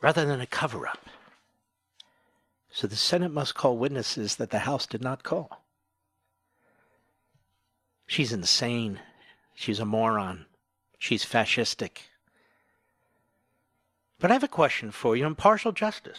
Rather 0.00 0.24
than 0.24 0.40
a 0.40 0.46
cover 0.46 0.86
up. 0.86 1.06
So 2.70 2.86
the 2.86 2.96
Senate 2.96 3.32
must 3.32 3.54
call 3.54 3.76
witnesses 3.76 4.36
that 4.36 4.50
the 4.50 4.60
House 4.60 4.86
did 4.86 5.02
not 5.02 5.22
call. 5.22 5.64
She's 8.06 8.32
insane. 8.32 9.00
She's 9.54 9.80
a 9.80 9.84
moron. 9.84 10.46
She's 11.06 11.24
fascistic. 11.24 11.98
But 14.18 14.32
I 14.32 14.34
have 14.34 14.42
a 14.42 14.48
question 14.48 14.90
for 14.90 15.14
you 15.14 15.24
impartial 15.24 15.70
justice. 15.70 16.18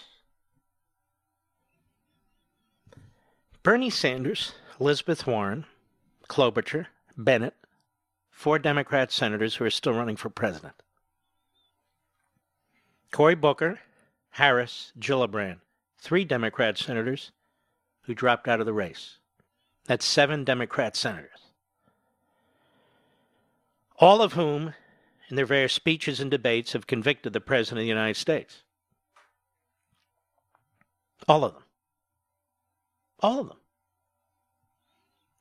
Bernie 3.63 3.89
Sanders, 3.89 4.54
Elizabeth 4.80 5.28
Warren, 5.28 5.65
Klobuchar, 6.30 6.86
Bennet, 7.17 7.54
four 8.32 8.60
Democrat 8.60 9.12
senators 9.12 9.56
who 9.56 9.65
are 9.65 9.69
still 9.69 9.93
running 9.93 10.15
for 10.15 10.30
president. 10.30 10.76
Cory 13.12 13.36
Booker, 13.36 13.82
Harris, 14.30 14.93
Gillibrand, 14.97 15.60
three 16.00 16.23
Democrat 16.23 16.78
senators 16.78 17.34
who 18.04 18.15
dropped 18.15 18.47
out 18.47 18.62
of 18.62 18.65
the 18.65 18.71
race. 18.71 19.17
That's 19.84 20.06
seven 20.06 20.45
Democrat 20.45 20.95
senators. 20.95 21.47
All 24.00 24.22
of 24.22 24.34
whom, 24.34 24.74
in 25.30 25.36
their 25.36 25.46
various 25.46 25.74
speeches 25.74 26.20
and 26.20 26.30
debates, 26.30 26.74
have 26.74 26.88
convicted 26.88 27.34
the 27.34 27.42
President 27.42 27.80
of 27.80 27.84
the 27.84 27.88
United 27.88 28.18
States. 28.18 28.64
All 31.28 31.44
of 31.44 31.54
them. 31.54 31.64
All 33.20 33.40
of 33.40 33.48
them. 33.48 33.58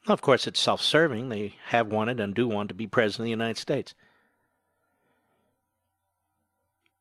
Of 0.09 0.23
course, 0.23 0.47
it's 0.47 0.61
self 0.61 0.81
serving. 0.81 1.29
They 1.29 1.57
have 1.67 1.89
wanted 1.89 2.21
and 2.21 2.35
do 2.35 2.49
want 2.49 2.69
to 2.69 2.75
be 2.75 2.87
President 2.87 3.23
of 3.23 3.27
the 3.27 3.31
United 3.31 3.59
States. 3.59 3.95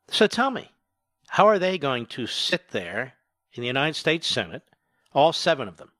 So 0.10 0.28
tell 0.28 0.52
me, 0.52 0.72
how 1.30 1.48
are 1.48 1.60
they 1.60 1.78
going 1.78 2.06
to 2.08 2.28
sit 2.28 2.70
there 2.70 3.13
in 3.54 3.62
the 3.62 3.68
United 3.68 3.96
States 3.96 4.28
Senate, 4.28 4.63
all 5.13 5.34
seven 5.34 5.68
of 5.68 5.78
them, 5.78 5.91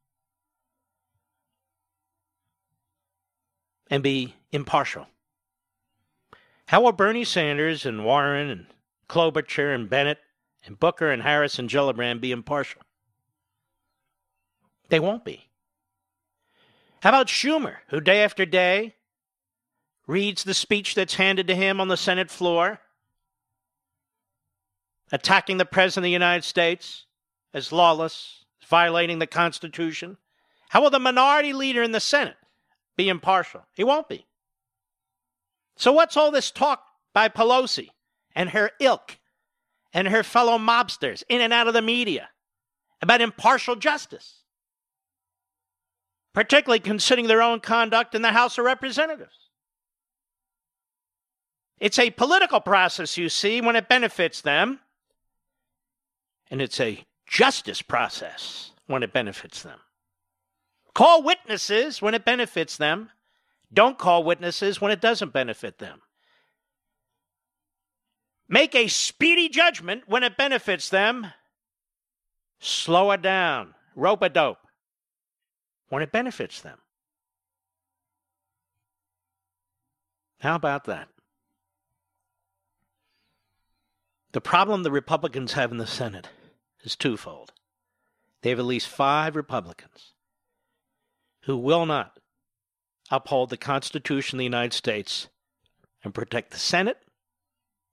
and 3.90 4.04
be 4.04 4.36
impartial? 4.52 5.08
How 6.68 6.82
will 6.82 6.92
Bernie 6.92 7.24
Sanders 7.24 7.86
and 7.86 8.04
Warren 8.04 8.50
and 8.50 8.66
Klobuchar 9.08 9.74
and 9.74 9.90
Bennet 9.90 10.20
and 10.66 10.80
Booker 10.80 11.12
and 11.12 11.22
Harris 11.22 11.60
and 11.60 11.70
Gillibrand 11.70 12.22
be 12.22 12.32
impartial? 12.32 12.82
They 14.90 15.00
won't 15.00 15.24
be. 15.24 15.50
How 17.02 17.10
about 17.10 17.28
Schumer, 17.28 17.78
who 17.90 18.02
day 18.02 18.24
after 18.24 18.46
day 18.46 18.96
reads 20.08 20.44
the 20.44 20.54
speech 20.54 20.96
that's 20.96 21.16
handed 21.16 21.48
to 21.48 21.56
him 21.56 21.80
on 21.80 21.88
the 21.88 21.98
Senate 21.98 22.32
floor, 22.32 22.80
attacking 25.12 25.58
the 25.58 25.66
President 25.66 26.04
of 26.04 26.08
the 26.08 26.12
United 26.12 26.44
States 26.44 27.06
as 27.54 27.72
lawless, 27.72 28.46
violating 28.68 29.20
the 29.20 29.28
Constitution? 29.28 30.18
How 30.70 30.82
will 30.82 30.90
the 30.90 31.00
minority 31.00 31.54
leader 31.54 31.84
in 31.84 31.92
the 31.92 32.00
Senate 32.00 32.38
be 32.98 33.08
impartial? 33.08 33.66
He 33.76 33.84
won't 33.84 34.10
be. 34.10 34.26
So, 35.78 35.92
what's 35.92 36.18
all 36.18 36.32
this 36.32 36.52
talk 36.52 36.84
by 37.14 37.30
Pelosi 37.30 37.90
and 38.36 38.50
her 38.50 38.72
ilk 38.80 39.18
and 39.94 40.08
her 40.08 40.24
fellow 40.24 40.58
mobsters 40.58 41.24
in 41.30 41.42
and 41.42 41.54
out 41.54 41.68
of 41.68 41.74
the 41.74 41.82
media 41.82 42.30
about 43.02 43.22
impartial 43.22 43.76
justice? 43.76 44.44
Particularly 46.34 46.80
considering 46.80 47.28
their 47.28 47.42
own 47.42 47.60
conduct 47.60 48.16
in 48.16 48.22
the 48.22 48.32
House 48.32 48.58
of 48.58 48.66
Representatives. 48.66 49.46
It's 51.80 52.00
a 52.00 52.10
political 52.12 52.62
process, 52.62 53.18
you 53.18 53.30
see, 53.30 53.62
when 53.62 53.76
it 53.76 53.90
benefits 53.90 54.42
them, 54.42 54.80
and 56.50 56.62
it's 56.62 56.80
a 56.80 57.04
justice 57.28 57.82
process 57.82 58.72
when 58.88 59.04
it 59.04 59.12
benefits 59.12 59.64
them. 59.64 59.80
Call 60.94 61.24
witnesses 61.24 62.02
when 62.02 62.14
it 62.14 62.24
benefits 62.24 62.78
them, 62.78 63.12
don't 63.74 63.98
call 63.98 64.24
witnesses 64.24 64.80
when 64.80 64.92
it 64.92 65.02
doesn't 65.02 65.34
benefit 65.34 65.80
them. 65.80 66.02
Make 68.48 68.76
a 68.76 68.88
speedy 68.88 69.50
judgment 69.50 70.04
when 70.08 70.24
it 70.24 70.38
benefits 70.38 70.90
them. 70.90 71.28
Slow 72.60 73.12
it 73.12 73.22
down. 73.22 73.74
Rope 73.96 74.22
a 74.22 74.30
dope 74.30 74.60
when 75.90 76.04
it 76.04 76.12
benefits 76.12 76.62
them. 76.62 76.78
How 80.40 80.56
about 80.56 80.84
that? 80.86 81.08
The 84.34 84.42
problem 84.42 84.84
the 84.84 84.92
Republicans 84.92 85.54
have 85.54 85.72
in 85.72 85.78
the 85.78 85.88
Senate 85.88 86.28
is 86.84 86.96
twofold. 86.96 87.54
They 88.42 88.50
have 88.50 88.60
at 88.60 88.66
least 88.66 88.88
five 88.88 89.36
Republicans 89.36 90.14
who 91.44 91.58
will 91.58 91.86
not 91.86 92.20
uphold 93.12 93.50
the 93.50 93.58
Constitution 93.58 94.38
of 94.38 94.40
the 94.40 94.46
United 94.46 94.74
States 94.74 95.28
and 96.04 96.14
protect 96.14 96.52
the 96.52 96.58
Senate, 96.58 96.98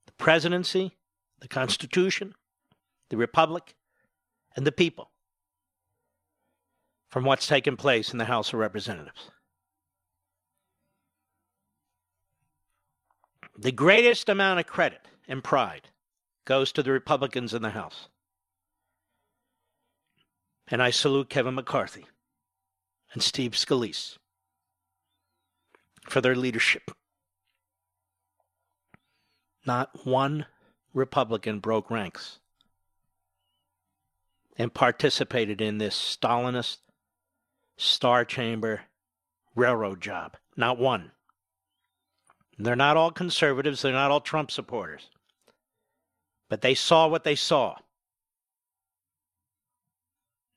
the 0.05 0.11
presidency, 0.13 0.97
the 1.39 1.47
Constitution, 1.47 2.33
the 3.09 3.17
Republic, 3.17 3.75
and 4.55 4.65
the 4.65 4.71
people 4.71 5.11
from 7.09 7.25
what's 7.25 7.47
taken 7.47 7.77
place 7.77 8.11
in 8.11 8.17
the 8.17 8.25
House 8.25 8.53
of 8.53 8.59
Representatives. 8.59 9.29
The 13.57 13.71
greatest 13.71 14.29
amount 14.29 14.59
of 14.59 14.65
credit 14.65 15.07
and 15.27 15.43
pride 15.43 15.89
goes 16.45 16.71
to 16.71 16.81
the 16.81 16.91
Republicans 16.91 17.53
in 17.53 17.61
the 17.61 17.69
House. 17.69 18.07
And 20.67 20.81
I 20.81 20.89
salute 20.89 21.29
Kevin 21.29 21.55
McCarthy 21.55 22.07
and 23.13 23.21
Steve 23.21 23.51
Scalise 23.51 24.17
for 26.07 26.21
their 26.21 26.35
leadership. 26.35 26.91
Not 29.65 30.05
one 30.05 30.45
Republican 30.93 31.59
broke 31.59 31.89
ranks 31.89 32.39
and 34.57 34.73
participated 34.73 35.61
in 35.61 35.77
this 35.77 35.95
Stalinist 35.95 36.77
Star 37.77 38.25
Chamber 38.25 38.81
railroad 39.55 40.01
job. 40.01 40.37
Not 40.55 40.77
one. 40.77 41.11
They're 42.57 42.75
not 42.75 42.97
all 42.97 43.11
conservatives, 43.11 43.81
they're 43.81 43.91
not 43.91 44.11
all 44.11 44.21
Trump 44.21 44.51
supporters. 44.51 45.09
But 46.49 46.61
they 46.61 46.75
saw 46.75 47.07
what 47.07 47.23
they 47.23 47.35
saw. 47.35 47.77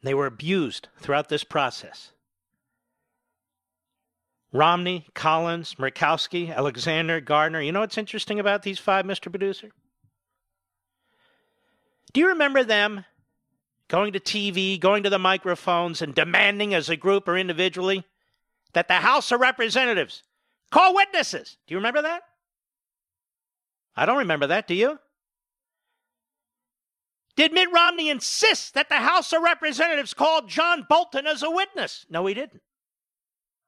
They 0.02 0.12
were 0.12 0.26
abused 0.26 0.88
throughout 0.98 1.30
this 1.30 1.44
process. 1.44 2.12
Romney, 4.52 5.06
Collins, 5.14 5.74
Murkowski, 5.74 6.54
Alexander, 6.54 7.20
Gardner. 7.20 7.60
You 7.60 7.72
know 7.72 7.80
what's 7.80 7.98
interesting 7.98 8.40
about 8.40 8.62
these 8.62 8.78
five, 8.78 9.04
Mr. 9.04 9.30
Producer? 9.30 9.70
Do 12.12 12.20
you 12.20 12.28
remember 12.28 12.64
them 12.64 13.04
going 13.88 14.12
to 14.12 14.20
TV, 14.20 14.80
going 14.80 15.02
to 15.02 15.10
the 15.10 15.18
microphones, 15.18 16.00
and 16.00 16.14
demanding 16.14 16.74
as 16.74 16.88
a 16.88 16.96
group 16.96 17.28
or 17.28 17.36
individually 17.36 18.04
that 18.72 18.88
the 18.88 18.94
House 18.94 19.30
of 19.32 19.40
Representatives 19.40 20.22
call 20.70 20.94
witnesses? 20.94 21.58
Do 21.66 21.74
you 21.74 21.78
remember 21.78 22.02
that? 22.02 22.22
I 23.94 24.06
don't 24.06 24.18
remember 24.18 24.46
that, 24.46 24.66
do 24.66 24.74
you? 24.74 24.98
Did 27.36 27.52
Mitt 27.52 27.70
Romney 27.70 28.08
insist 28.08 28.74
that 28.74 28.88
the 28.88 28.96
House 28.96 29.32
of 29.32 29.42
Representatives 29.42 30.14
call 30.14 30.46
John 30.46 30.86
Bolton 30.88 31.26
as 31.26 31.42
a 31.42 31.50
witness? 31.50 32.06
No, 32.08 32.24
he 32.26 32.34
didn't. 32.34 32.62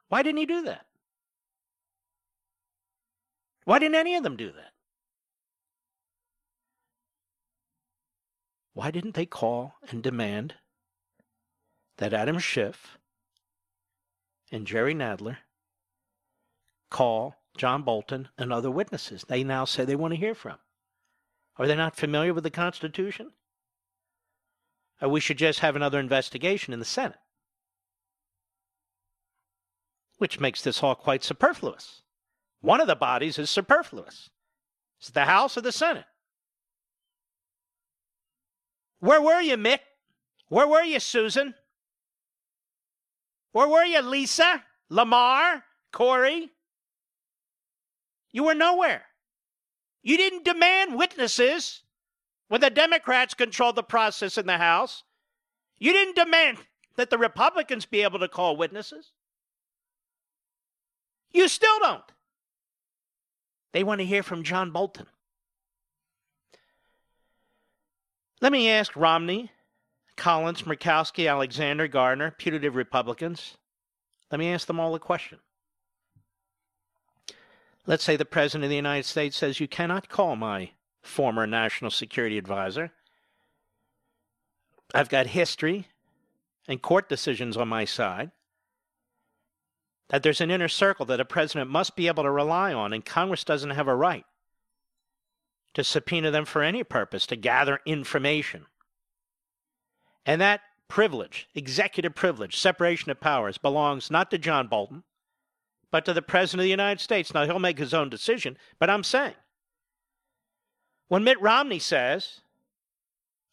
Why 0.08 0.22
didn't 0.22 0.38
he 0.38 0.46
do 0.46 0.62
that? 0.62 0.86
Why 3.64 3.78
didn't 3.78 3.96
any 3.96 4.14
of 4.14 4.22
them 4.22 4.36
do 4.36 4.50
that? 4.52 4.72
Why 8.72 8.90
didn't 8.90 9.14
they 9.14 9.26
call 9.26 9.74
and 9.90 10.02
demand 10.02 10.54
that 11.98 12.14
Adam 12.14 12.38
Schiff 12.38 12.96
and 14.50 14.66
Jerry 14.66 14.94
Nadler 14.94 15.38
call 16.90 17.34
John 17.56 17.82
Bolton 17.82 18.28
and 18.38 18.52
other 18.52 18.70
witnesses 18.70 19.24
they 19.28 19.44
now 19.44 19.64
say 19.64 19.84
they 19.84 19.96
want 19.96 20.14
to 20.14 20.20
hear 20.20 20.34
from? 20.34 20.58
Are 21.56 21.66
they 21.66 21.74
not 21.74 21.96
familiar 21.96 22.32
with 22.32 22.44
the 22.44 22.50
Constitution? 22.50 23.32
Or 25.02 25.08
we 25.08 25.20
should 25.20 25.38
just 25.38 25.58
have 25.58 25.76
another 25.76 25.98
investigation 25.98 26.72
in 26.72 26.78
the 26.78 26.84
Senate? 26.84 27.18
Which 30.18 30.40
makes 30.40 30.62
this 30.62 30.82
all 30.82 30.94
quite 30.94 31.24
superfluous. 31.24 32.02
One 32.60 32.80
of 32.80 32.86
the 32.86 32.96
bodies 32.96 33.38
is 33.38 33.50
superfluous. 33.50 34.30
It's 34.98 35.10
the 35.10 35.24
House 35.24 35.56
or 35.56 35.60
the 35.60 35.72
Senate. 35.72 36.04
Where 39.00 39.22
were 39.22 39.40
you, 39.40 39.56
Mitt? 39.56 39.80
Where 40.48 40.66
were 40.66 40.82
you, 40.82 40.98
Susan? 40.98 41.54
Where 43.52 43.68
were 43.68 43.84
you, 43.84 44.00
Lisa? 44.02 44.64
Lamar? 44.88 45.62
Cory? 45.92 46.50
You 48.32 48.44
were 48.44 48.54
nowhere. 48.54 49.04
You 50.02 50.16
didn't 50.16 50.44
demand 50.44 50.96
witnesses 50.96 51.82
when 52.48 52.60
the 52.60 52.70
Democrats 52.70 53.34
controlled 53.34 53.76
the 53.76 53.82
process 53.82 54.36
in 54.36 54.46
the 54.46 54.58
House. 54.58 55.04
You 55.78 55.92
didn't 55.92 56.16
demand 56.16 56.58
that 56.96 57.10
the 57.10 57.18
Republicans 57.18 57.86
be 57.86 58.02
able 58.02 58.18
to 58.18 58.28
call 58.28 58.56
witnesses. 58.56 59.12
You 61.32 61.48
still 61.48 61.78
don't. 61.80 62.02
They 63.72 63.84
want 63.84 64.00
to 64.00 64.06
hear 64.06 64.22
from 64.22 64.42
John 64.42 64.70
Bolton. 64.70 65.06
Let 68.40 68.52
me 68.52 68.70
ask 68.70 68.94
Romney, 68.94 69.50
Collins, 70.16 70.62
Murkowski, 70.62 71.28
Alexander, 71.28 71.88
Gardner, 71.88 72.30
putative 72.30 72.76
Republicans. 72.76 73.56
Let 74.30 74.38
me 74.38 74.52
ask 74.52 74.66
them 74.66 74.80
all 74.80 74.94
a 74.94 75.00
question. 75.00 75.38
Let's 77.86 78.04
say 78.04 78.16
the 78.16 78.24
President 78.24 78.64
of 78.64 78.70
the 78.70 78.76
United 78.76 79.06
States 79.06 79.36
says, 79.36 79.60
You 79.60 79.68
cannot 79.68 80.08
call 80.08 80.36
my 80.36 80.72
former 81.02 81.46
national 81.46 81.90
security 81.90 82.36
advisor. 82.36 82.92
I've 84.94 85.08
got 85.08 85.28
history 85.28 85.88
and 86.66 86.82
court 86.82 87.08
decisions 87.08 87.56
on 87.56 87.68
my 87.68 87.84
side. 87.84 88.30
That 90.08 90.22
there's 90.22 90.40
an 90.40 90.50
inner 90.50 90.68
circle 90.68 91.04
that 91.06 91.20
a 91.20 91.24
president 91.24 91.70
must 91.70 91.96
be 91.96 92.06
able 92.06 92.22
to 92.22 92.30
rely 92.30 92.72
on, 92.72 92.92
and 92.92 93.04
Congress 93.04 93.44
doesn't 93.44 93.70
have 93.70 93.88
a 93.88 93.94
right 93.94 94.24
to 95.74 95.84
subpoena 95.84 96.30
them 96.30 96.44
for 96.44 96.62
any 96.62 96.82
purpose 96.82 97.26
to 97.26 97.36
gather 97.36 97.80
information. 97.84 98.66
And 100.24 100.40
that 100.40 100.60
privilege, 100.88 101.48
executive 101.54 102.14
privilege, 102.14 102.56
separation 102.56 103.10
of 103.10 103.20
powers, 103.20 103.58
belongs 103.58 104.10
not 104.10 104.30
to 104.30 104.38
John 104.38 104.66
Bolton, 104.66 105.04
but 105.90 106.04
to 106.04 106.12
the 106.12 106.22
President 106.22 106.60
of 106.60 106.64
the 106.64 106.70
United 106.70 107.00
States. 107.00 107.32
Now, 107.32 107.44
he'll 107.44 107.58
make 107.58 107.78
his 107.78 107.94
own 107.94 108.08
decision, 108.08 108.56
but 108.78 108.90
I'm 108.90 109.04
saying 109.04 109.34
when 111.08 111.24
Mitt 111.24 111.40
Romney 111.40 111.78
says, 111.78 112.40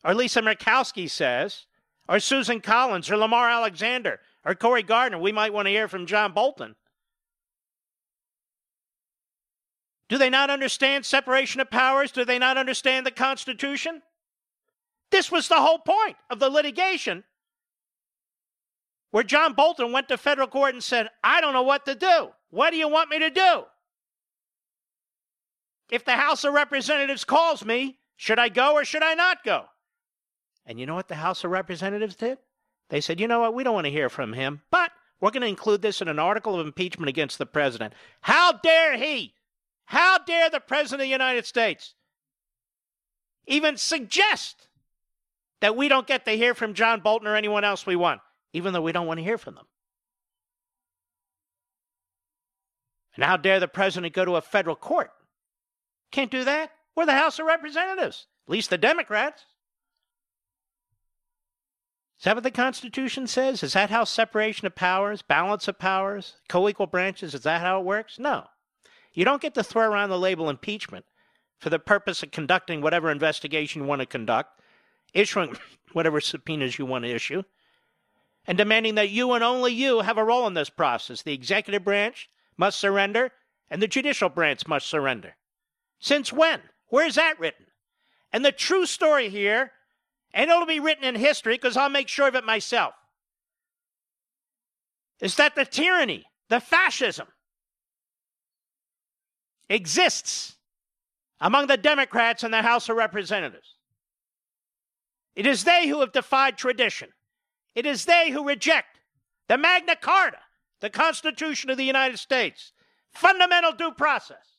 or 0.03 0.13
Lisa 0.13 0.41
Murkowski 0.41 1.09
says, 1.09 1.65
or 2.07 2.19
Susan 2.19 2.61
Collins, 2.61 3.09
or 3.09 3.17
Lamar 3.17 3.49
Alexander, 3.49 4.19
or 4.45 4.55
Cory 4.55 4.83
Gardner, 4.83 5.17
we 5.17 5.31
might 5.31 5.53
want 5.53 5.65
to 5.65 5.71
hear 5.71 5.87
from 5.87 6.05
John 6.05 6.31
Bolton. 6.31 6.75
Do 10.07 10.19
they 10.19 10.29
not 10.29 10.51
understand 10.51 11.03
separation 11.03 11.59
of 11.61 11.71
powers? 11.71 12.11
Do 12.11 12.25
they 12.25 12.37
not 12.37 12.57
understand 12.57 13.05
the 13.05 13.11
Constitution? 13.11 14.03
This 15.09 15.31
was 15.31 15.47
the 15.47 15.59
whole 15.59 15.79
point 15.79 16.15
of 16.29 16.39
the 16.39 16.49
litigation 16.49 17.23
where 19.09 19.23
John 19.23 19.53
Bolton 19.53 19.91
went 19.91 20.09
to 20.09 20.17
federal 20.17 20.47
court 20.47 20.73
and 20.73 20.83
said, 20.83 21.09
I 21.23 21.41
don't 21.41 21.53
know 21.53 21.63
what 21.63 21.85
to 21.85 21.95
do. 21.95 22.29
What 22.51 22.71
do 22.71 22.77
you 22.77 22.87
want 22.87 23.09
me 23.09 23.19
to 23.19 23.29
do? 23.29 23.63
If 25.89 26.05
the 26.05 26.13
House 26.13 26.43
of 26.43 26.53
Representatives 26.53 27.23
calls 27.23 27.63
me, 27.65 27.97
should 28.17 28.39
I 28.39 28.49
go 28.49 28.73
or 28.73 28.85
should 28.85 29.03
I 29.03 29.13
not 29.13 29.43
go? 29.43 29.65
And 30.65 30.79
you 30.79 30.85
know 30.85 30.95
what 30.95 31.07
the 31.07 31.15
House 31.15 31.43
of 31.43 31.51
Representatives 31.51 32.15
did? 32.15 32.37
They 32.89 33.01
said, 33.01 33.19
you 33.19 33.27
know 33.27 33.39
what, 33.39 33.53
we 33.53 33.63
don't 33.63 33.73
want 33.73 33.85
to 33.85 33.91
hear 33.91 34.09
from 34.09 34.33
him, 34.33 34.61
but 34.71 34.91
we're 35.19 35.31
going 35.31 35.41
to 35.41 35.47
include 35.47 35.81
this 35.81 36.01
in 36.01 36.07
an 36.07 36.19
article 36.19 36.59
of 36.59 36.65
impeachment 36.65 37.09
against 37.09 37.37
the 37.37 37.45
president. 37.45 37.93
How 38.21 38.51
dare 38.51 38.97
he 38.97 39.35
how 39.85 40.17
dare 40.17 40.49
the 40.49 40.59
President 40.59 41.01
of 41.01 41.05
the 41.05 41.11
United 41.11 41.45
States 41.45 41.93
even 43.45 43.77
suggest 43.77 44.67
that 45.61 45.75
we 45.75 45.87
don't 45.87 46.07
get 46.07 46.25
to 46.25 46.31
hear 46.31 46.53
from 46.53 46.73
John 46.73 46.99
Bolton 46.99 47.27
or 47.27 47.35
anyone 47.35 47.63
else 47.63 47.85
we 47.85 47.95
want, 47.95 48.21
even 48.53 48.73
though 48.73 48.81
we 48.81 48.91
don't 48.91 49.07
want 49.07 49.19
to 49.19 49.23
hear 49.23 49.37
from 49.37 49.55
them? 49.55 49.65
And 53.15 53.23
how 53.23 53.37
dare 53.37 53.59
the 53.59 53.67
President 53.67 54.13
go 54.13 54.25
to 54.25 54.35
a 54.35 54.41
federal 54.41 54.75
court? 54.75 55.11
Can't 56.11 56.31
do 56.31 56.43
that. 56.43 56.71
We're 56.95 57.05
the 57.05 57.13
House 57.13 57.39
of 57.39 57.45
Representatives, 57.45 58.27
at 58.47 58.51
least 58.51 58.69
the 58.69 58.77
Democrats. 58.77 59.45
Is 62.17 62.23
that 62.23 62.35
what 62.35 62.43
the 62.43 62.51
Constitution 62.51 63.27
says? 63.27 63.61
Is 63.61 63.73
that 63.73 63.89
how 63.89 64.03
separation 64.03 64.65
of 64.65 64.75
powers, 64.75 65.21
balance 65.21 65.67
of 65.67 65.77
powers, 65.77 66.35
co 66.47 66.69
equal 66.69 66.87
branches, 66.87 67.33
is 67.33 67.41
that 67.41 67.61
how 67.61 67.79
it 67.79 67.85
works? 67.85 68.17
No. 68.17 68.45
You 69.13 69.25
don't 69.25 69.41
get 69.41 69.53
to 69.55 69.63
throw 69.63 69.89
around 69.89 70.09
the 70.09 70.19
label 70.19 70.49
impeachment 70.49 71.05
for 71.59 71.69
the 71.69 71.79
purpose 71.79 72.23
of 72.23 72.31
conducting 72.31 72.81
whatever 72.81 73.11
investigation 73.11 73.81
you 73.81 73.87
want 73.87 74.01
to 74.01 74.05
conduct, 74.05 74.61
issuing 75.13 75.55
whatever 75.93 76.21
subpoenas 76.21 76.77
you 76.79 76.85
want 76.85 77.05
to 77.05 77.11
issue, 77.11 77.43
and 78.47 78.57
demanding 78.57 78.95
that 78.95 79.09
you 79.09 79.31
and 79.33 79.43
only 79.43 79.73
you 79.73 80.01
have 80.01 80.17
a 80.17 80.23
role 80.23 80.47
in 80.47 80.53
this 80.53 80.69
process. 80.69 81.21
The 81.21 81.33
executive 81.33 81.83
branch 81.83 82.29
must 82.57 82.79
surrender, 82.79 83.31
and 83.69 83.81
the 83.81 83.87
judicial 83.87 84.29
branch 84.29 84.67
must 84.67 84.87
surrender. 84.87 85.35
Since 85.99 86.31
when? 86.31 86.61
Where's 86.87 87.15
that 87.15 87.39
written? 87.39 87.67
And 88.31 88.43
the 88.43 88.51
true 88.51 88.85
story 88.85 89.29
here, 89.29 89.71
and 90.35 90.51
it'll 90.51 90.65
be 90.65 90.81
written 90.81 91.05
in 91.05 91.15
history 91.15 91.55
because 91.55 91.77
I'll 91.77 91.89
make 91.89 92.09
sure 92.09 92.27
of 92.27 92.35
it 92.35 92.43
myself, 92.43 92.93
is 95.21 95.35
that 95.37 95.55
the 95.55 95.65
tyranny, 95.65 96.25
the 96.49 96.59
fascism, 96.59 97.27
exists 99.69 100.57
among 101.39 101.67
the 101.67 101.77
Democrats 101.77 102.43
in 102.43 102.51
the 102.51 102.61
House 102.61 102.89
of 102.89 102.97
Representatives. 102.97 103.75
It 105.37 105.47
is 105.47 105.63
they 105.63 105.87
who 105.87 106.01
have 106.01 106.11
defied 106.11 106.57
tradition. 106.57 107.09
It 107.73 107.85
is 107.85 108.05
they 108.05 108.29
who 108.29 108.45
reject 108.45 108.99
the 109.47 109.57
Magna 109.57 109.95
Carta, 109.95 110.39
the 110.81 110.89
Constitution 110.89 111.69
of 111.69 111.77
the 111.77 111.85
United 111.85 112.19
States, 112.19 112.73
fundamental 113.13 113.71
due 113.71 113.91
process. 113.91 114.57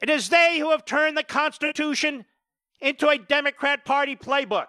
It 0.00 0.08
is 0.08 0.28
they 0.28 0.58
who 0.60 0.70
have 0.70 0.84
turned 0.84 1.16
the 1.16 1.24
Constitution 1.24 2.24
into 2.80 3.08
a 3.08 3.18
Democrat 3.18 3.84
Party 3.84 4.16
playbook, 4.16 4.66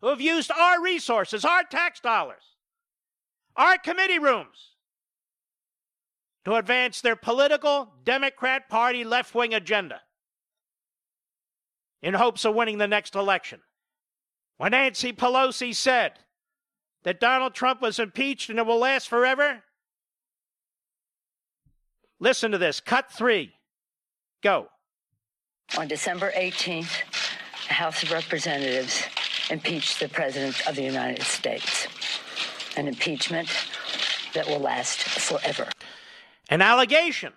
who 0.00 0.08
have 0.08 0.20
used 0.20 0.50
our 0.50 0.82
resources, 0.82 1.44
our 1.44 1.64
tax 1.64 2.00
dollars, 2.00 2.42
our 3.56 3.76
committee 3.78 4.18
rooms, 4.18 4.76
to 6.44 6.54
advance 6.54 7.00
their 7.00 7.16
political 7.16 7.92
Democrat 8.04 8.68
Party 8.68 9.04
left 9.04 9.34
wing 9.34 9.52
agenda 9.52 10.00
in 12.00 12.14
hopes 12.14 12.44
of 12.44 12.54
winning 12.54 12.78
the 12.78 12.88
next 12.88 13.14
election. 13.14 13.60
When 14.56 14.70
Nancy 14.70 15.12
Pelosi 15.12 15.74
said 15.74 16.12
that 17.02 17.20
Donald 17.20 17.54
Trump 17.54 17.80
was 17.80 17.98
impeached 17.98 18.50
and 18.50 18.58
it 18.58 18.66
will 18.66 18.78
last 18.78 19.08
forever, 19.08 19.62
listen 22.20 22.52
to 22.52 22.58
this. 22.58 22.80
Cut 22.80 23.12
three. 23.12 23.52
Go. 24.42 24.68
On 25.76 25.86
December 25.86 26.32
18th, 26.32 27.02
the 27.68 27.74
House 27.74 28.02
of 28.02 28.10
Representatives 28.10 29.02
impeached 29.50 30.00
the 30.00 30.08
President 30.08 30.66
of 30.66 30.76
the 30.76 30.82
United 30.82 31.22
States. 31.22 31.86
An 32.76 32.88
impeachment 32.88 33.48
that 34.34 34.46
will 34.46 34.60
last 34.60 35.00
forever 35.00 35.68
an 36.48 36.62
allegation 36.62 37.32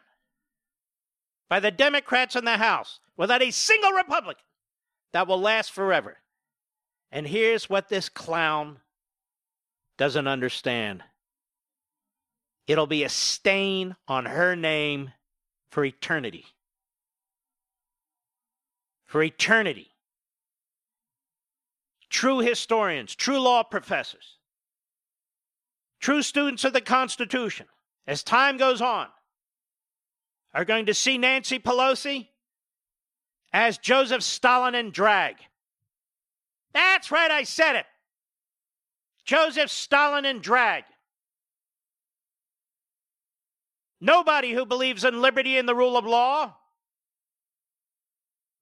by 1.50 1.60
the 1.60 1.72
Democrats 1.72 2.36
in 2.36 2.46
the 2.46 2.58
House 2.58 3.00
without 3.18 3.42
a 3.42 3.52
single 3.52 3.92
Republican 3.92 4.44
that 5.14 5.28
will 5.28 5.40
last 5.40 5.72
forever. 5.72 6.18
And 7.12 7.28
here's 7.28 7.70
what 7.70 7.90
this 7.90 8.08
clown 8.08 8.80
doesn't 9.98 10.28
understand 10.28 11.04
it'll 12.68 12.88
be 12.88 13.04
a 13.04 13.10
stain 13.10 13.96
on 14.08 14.26
her 14.26 14.56
name 14.56 15.12
for 15.70 15.84
eternity. 15.84 16.46
For 19.12 19.22
eternity. 19.22 19.92
True 22.10 22.40
historians, 22.40 23.14
true 23.14 23.40
law 23.40 23.62
professors, 23.62 24.38
true 26.00 26.22
students 26.22 26.64
of 26.64 26.72
the 26.72 26.80
Constitution, 26.80 27.66
as 28.08 28.24
time 28.24 28.56
goes 28.56 28.82
on, 28.82 29.08
are 30.54 30.64
going 30.64 30.86
to 30.86 30.94
see 30.94 31.18
Nancy 31.18 31.60
Pelosi 31.60 32.30
as 33.52 33.78
Joseph 33.78 34.24
Stalin 34.24 34.76
in 34.76 34.92
drag. 34.92 35.36
That's 36.74 37.12
right, 37.12 37.32
I 37.32 37.44
said 37.44 37.76
it. 37.76 37.86
Joseph 39.26 39.70
Stalin 39.70 40.24
in 40.24 40.40
drag. 40.40 40.86
Nobody 44.00 44.54
who 44.54 44.66
believes 44.66 45.04
in 45.04 45.22
liberty 45.22 45.58
and 45.58 45.68
the 45.68 45.76
rule 45.76 45.98
of 45.98 46.06
law 46.06 46.56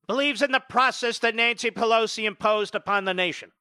believes 0.09 0.41
in 0.41 0.51
the 0.51 0.59
process 0.59 1.19
that 1.19 1.35
Nancy 1.35 1.69
Pelosi 1.69 2.23
imposed 2.23 2.73
upon 2.73 3.05
the 3.05 3.13
nation. 3.13 3.51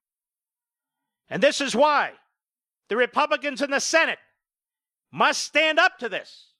And 1.28 1.42
this 1.42 1.60
is 1.60 1.76
why 1.76 2.12
the 2.88 2.96
Republicans 2.96 3.60
in 3.60 3.70
the 3.70 3.80
Senate 3.80 4.18
must 5.12 5.42
stand 5.42 5.78
up 5.78 5.98
to 5.98 6.08
this, 6.08 6.52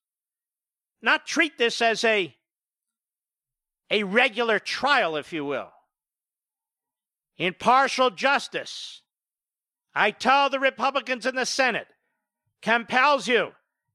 not 1.01 1.27
treat 1.27 1.57
this 1.57 1.81
as 1.81 2.05
a, 2.05 2.37
a 3.90 4.03
regular 4.03 4.59
trial, 4.59 5.16
if 5.16 5.33
you 5.33 5.42
will. 5.46 5.70
Impartial 7.38 8.11
justice, 8.11 9.01
I 9.94 10.11
tell 10.11 10.51
the 10.51 10.61
Republicans 10.61 11.24
in 11.24 11.35
the 11.35 11.46
Senate, 11.46 11.88
compels 12.61 13.27
you 13.27 13.53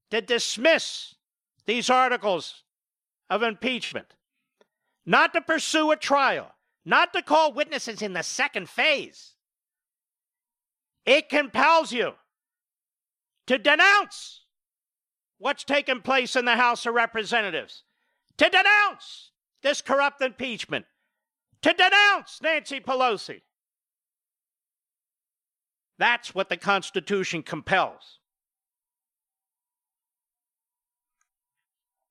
to 0.10 0.22
dismiss 0.22 1.14
these 1.68 1.92
articles 1.92 2.64
of 3.30 3.44
impeachment 3.44 4.16
not 5.06 5.34
to 5.34 5.42
pursue 5.42 5.92
a 5.92 5.96
trial, 5.96 6.52
not 6.86 7.14
to 7.14 7.22
call 7.22 7.54
witnesses 7.54 8.02
in 8.02 8.14
the 8.14 8.24
second 8.24 8.70
phase. 8.70 9.34
It 11.06 11.30
compels 11.30 11.92
you 11.92 12.14
to 13.48 13.58
denounce 13.58 14.42
what's 15.38 15.66
taken 15.66 16.02
place 16.02 16.36
in 16.36 16.46
the 16.46 16.56
House 16.56 16.86
of 16.86 16.94
Representatives, 16.94 17.84
to 18.38 18.50
denounce 18.50 19.32
this 19.62 19.82
corrupt 19.82 20.22
impeachment, 20.22 20.86
to 21.62 21.74
denounce 21.74 22.40
Nancy 22.42 22.80
Pelosi. 22.80 23.42
That's 26.00 26.34
what 26.34 26.50
the 26.50 26.58
Constitution 26.58 27.44
compels. 27.44 28.20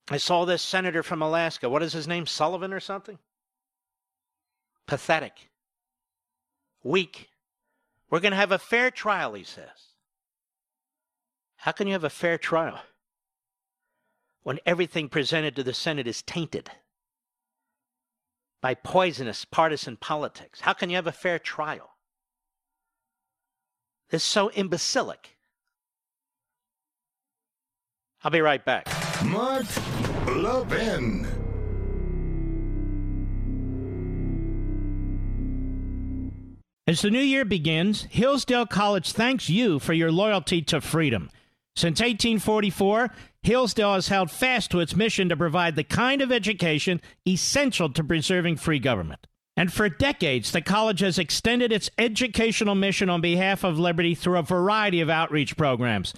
I 0.09 0.17
saw 0.17 0.45
this 0.45 0.61
senator 0.61 1.01
from 1.03 1.21
Alaska. 1.21 1.69
What 1.69 1.83
is 1.83 1.93
his 1.93 2.07
name? 2.07 2.25
Sullivan 2.25 2.73
or 2.73 2.79
something? 2.79 3.17
Pathetic. 4.85 5.49
Weak. 6.83 7.29
We're 8.09 8.19
going 8.19 8.31
to 8.31 8.37
have 8.37 8.51
a 8.51 8.59
fair 8.59 8.91
trial, 8.91 9.33
he 9.33 9.43
says. 9.43 9.93
How 11.55 11.71
can 11.71 11.87
you 11.87 11.93
have 11.93 12.03
a 12.03 12.09
fair 12.09 12.37
trial 12.37 12.79
when 14.43 14.59
everything 14.65 15.07
presented 15.07 15.55
to 15.55 15.63
the 15.63 15.73
Senate 15.73 16.07
is 16.07 16.21
tainted 16.21 16.69
by 18.61 18.73
poisonous 18.73 19.45
partisan 19.45 19.95
politics? 19.95 20.59
How 20.59 20.73
can 20.73 20.89
you 20.89 20.97
have 20.97 21.07
a 21.07 21.13
fair 21.13 21.39
trial? 21.39 21.91
This 24.09 24.21
is 24.21 24.27
so 24.27 24.51
imbecilic. 24.51 25.37
I'll 28.23 28.31
be 28.31 28.41
right 28.41 28.63
back. 28.63 29.02
Mark 29.25 29.65
Levin. 30.27 31.27
As 36.85 37.01
the 37.01 37.09
new 37.09 37.19
year 37.19 37.45
begins, 37.45 38.03
Hillsdale 38.09 38.65
College 38.65 39.11
thanks 39.11 39.49
you 39.49 39.79
for 39.79 39.93
your 39.93 40.11
loyalty 40.11 40.61
to 40.63 40.81
freedom. 40.81 41.29
Since 41.75 42.01
1844, 42.01 43.09
Hillsdale 43.41 43.93
has 43.93 44.09
held 44.09 44.29
fast 44.29 44.69
to 44.71 44.79
its 44.79 44.95
mission 44.95 45.29
to 45.29 45.37
provide 45.37 45.75
the 45.75 45.83
kind 45.83 46.21
of 46.21 46.31
education 46.31 47.01
essential 47.27 47.89
to 47.93 48.03
preserving 48.03 48.57
free 48.57 48.79
government. 48.79 49.27
And 49.55 49.71
for 49.71 49.87
decades, 49.87 50.51
the 50.51 50.61
college 50.61 50.99
has 50.99 51.17
extended 51.17 51.71
its 51.71 51.89
educational 51.97 52.75
mission 52.75 53.09
on 53.09 53.21
behalf 53.21 53.63
of 53.63 53.79
liberty 53.79 54.15
through 54.15 54.39
a 54.39 54.43
variety 54.43 54.99
of 54.99 55.09
outreach 55.09 55.55
programs. 55.55 56.13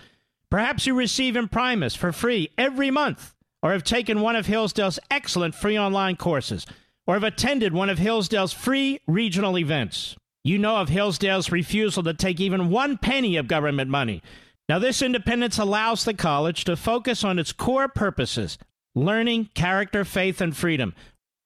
Perhaps 0.56 0.88
you 0.88 0.94
receive 0.94 1.36
Imprimis 1.36 1.98
for 1.98 2.14
free 2.14 2.50
every 2.58 2.90
month 2.90 3.36
or 3.62 3.74
have 3.74 3.84
taken 3.84 4.22
one 4.22 4.38
of 4.38 4.46
Hillsdale's 4.46 5.02
excellent 5.12 5.54
free 5.54 5.78
online 5.78 6.16
courses, 6.16 6.66
or 7.06 7.16
have 7.16 7.26
attended 7.26 7.74
one 7.74 7.90
of 7.90 7.98
Hillsdale's 7.98 8.54
free 8.54 9.02
regional 9.06 9.58
events. 9.58 10.16
You 10.46 10.58
know 10.58 10.78
of 10.78 10.88
Hillsdale's 10.88 11.52
refusal 11.52 12.04
to 12.04 12.14
take 12.14 12.40
even 12.40 12.70
one 12.70 12.98
penny 12.98 13.36
of 13.36 13.50
government 13.50 13.90
money. 13.90 14.24
Now, 14.70 14.80
this 14.80 15.02
independence 15.02 15.60
allows 15.60 16.06
the 16.06 16.14
college 16.14 16.64
to 16.64 16.78
focus 16.78 17.26
on 17.26 17.38
its 17.38 17.52
core 17.52 17.90
purposes 17.90 18.58
learning, 18.96 19.50
character, 19.56 20.06
faith, 20.06 20.40
and 20.40 20.56
freedom 20.56 20.96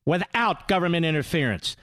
without 0.06 0.67
government 0.67 1.08
interference. 1.08 1.76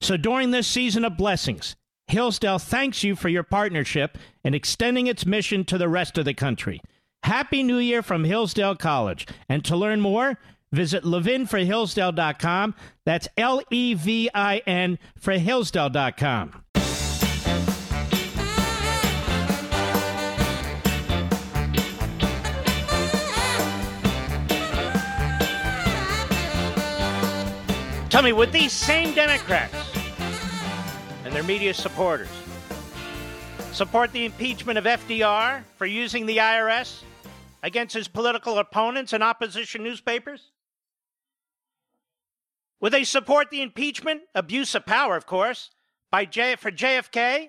So, 0.00 0.16
during 0.16 0.50
this 0.50 0.66
season 0.66 1.04
of 1.04 1.18
blessings, 1.18 1.76
Hillsdale 2.10 2.58
thanks 2.58 3.04
you 3.04 3.14
for 3.14 3.28
your 3.28 3.44
partnership 3.44 4.18
in 4.42 4.52
extending 4.52 5.06
its 5.06 5.24
mission 5.24 5.64
to 5.66 5.78
the 5.78 5.88
rest 5.88 6.18
of 6.18 6.24
the 6.24 6.34
country. 6.34 6.80
Happy 7.22 7.62
New 7.62 7.78
Year 7.78 8.02
from 8.02 8.24
Hillsdale 8.24 8.74
College. 8.74 9.26
And 9.48 9.64
to 9.64 9.76
learn 9.76 10.00
more, 10.00 10.38
visit 10.72 11.04
levinforhillsdale.com. 11.04 12.74
That's 13.06 13.28
L 13.36 13.62
E 13.70 13.94
V 13.94 14.28
I 14.34 14.58
N 14.66 14.98
for 15.16 15.34
Hillsdale.com. 15.34 16.64
Tell 28.08 28.22
me, 28.22 28.32
would 28.32 28.50
these 28.50 28.72
same 28.72 29.14
Democrats 29.14 29.89
and 31.24 31.34
their 31.34 31.42
media 31.42 31.74
supporters 31.74 32.28
support 33.72 34.12
the 34.12 34.24
impeachment 34.24 34.78
of 34.78 34.84
FDR 34.84 35.62
for 35.76 35.86
using 35.86 36.26
the 36.26 36.38
IRS 36.38 37.02
against 37.62 37.94
his 37.94 38.08
political 38.08 38.58
opponents 38.58 39.12
and 39.12 39.22
opposition 39.22 39.82
newspapers? 39.82 40.50
Would 42.80 42.92
they 42.92 43.04
support 43.04 43.50
the 43.50 43.62
impeachment, 43.62 44.22
abuse 44.34 44.74
of 44.74 44.86
power, 44.86 45.16
of 45.16 45.26
course, 45.26 45.70
by 46.10 46.24
J- 46.24 46.56
for 46.56 46.70
JFK 46.70 47.48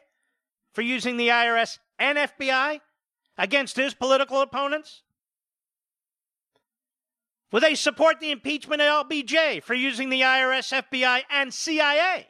for 0.73 0.81
using 0.81 1.17
the 1.17 1.29
IRS 1.29 1.79
and 1.97 2.17
FBI 2.17 2.81
against 3.37 3.77
his 3.77 3.93
political 3.93 4.41
opponents? 4.41 5.03
Would 7.51 7.63
they 7.63 7.75
support 7.75 8.19
the 8.19 8.31
impeachment 8.31 8.81
of 8.81 9.07
LBJ 9.07 9.63
for 9.63 9.73
using 9.73 10.09
the 10.09 10.21
IRS, 10.21 10.71
FBI, 10.71 11.23
and 11.29 11.53
CIA 11.53 12.27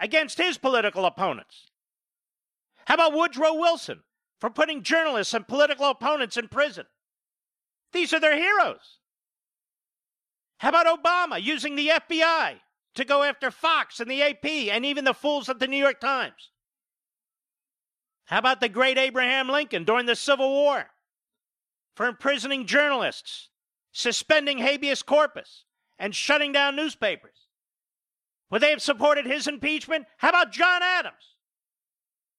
against 0.00 0.38
his 0.38 0.58
political 0.58 1.04
opponents? 1.04 1.70
How 2.86 2.94
about 2.94 3.12
Woodrow 3.12 3.54
Wilson 3.54 4.00
for 4.40 4.50
putting 4.50 4.82
journalists 4.82 5.34
and 5.34 5.46
political 5.46 5.86
opponents 5.86 6.36
in 6.36 6.48
prison? 6.48 6.86
These 7.92 8.12
are 8.12 8.20
their 8.20 8.36
heroes. 8.36 8.98
How 10.58 10.70
about 10.70 11.02
Obama 11.02 11.40
using 11.40 11.76
the 11.76 11.88
FBI 11.88 12.56
to 12.94 13.04
go 13.04 13.22
after 13.22 13.50
Fox 13.50 14.00
and 14.00 14.10
the 14.10 14.22
AP 14.22 14.44
and 14.44 14.84
even 14.84 15.04
the 15.04 15.14
fools 15.14 15.48
at 15.48 15.58
the 15.58 15.68
New 15.68 15.76
York 15.76 16.00
Times? 16.00 16.50
How 18.24 18.38
about 18.38 18.60
the 18.60 18.68
great 18.68 18.98
Abraham 18.98 19.48
Lincoln 19.48 19.84
during 19.84 20.06
the 20.06 20.16
Civil 20.16 20.50
War 20.50 20.86
for 21.96 22.06
imprisoning 22.06 22.66
journalists, 22.66 23.48
suspending 23.92 24.58
habeas 24.58 25.02
corpus, 25.02 25.64
and 25.98 26.14
shutting 26.14 26.52
down 26.52 26.76
newspapers? 26.76 27.48
Would 28.50 28.62
they 28.62 28.70
have 28.70 28.82
supported 28.82 29.26
his 29.26 29.46
impeachment? 29.46 30.06
How 30.18 30.30
about 30.30 30.52
John 30.52 30.82
Adams 30.82 31.36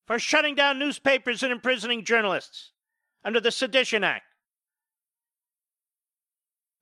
for 0.06 0.20
shutting 0.20 0.56
down 0.56 0.78
newspapers 0.78 1.42
and 1.42 1.52
imprisoning 1.52 2.04
journalists 2.04 2.72
under 3.24 3.40
the 3.40 3.52
Sedition 3.52 4.04
Act? 4.04 4.26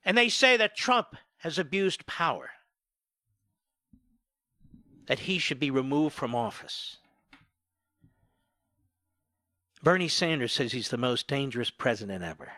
And 0.03 0.17
they 0.17 0.29
say 0.29 0.57
that 0.57 0.75
Trump 0.75 1.15
has 1.37 1.59
abused 1.59 2.07
power, 2.07 2.49
that 5.05 5.19
he 5.19 5.37
should 5.37 5.59
be 5.59 5.69
removed 5.69 6.15
from 6.15 6.33
office. 6.33 6.97
Bernie 9.83 10.07
Sanders 10.07 10.51
says 10.51 10.71
he's 10.71 10.89
the 10.89 10.97
most 10.97 11.27
dangerous 11.27 11.69
president 11.69 12.23
ever. 12.23 12.51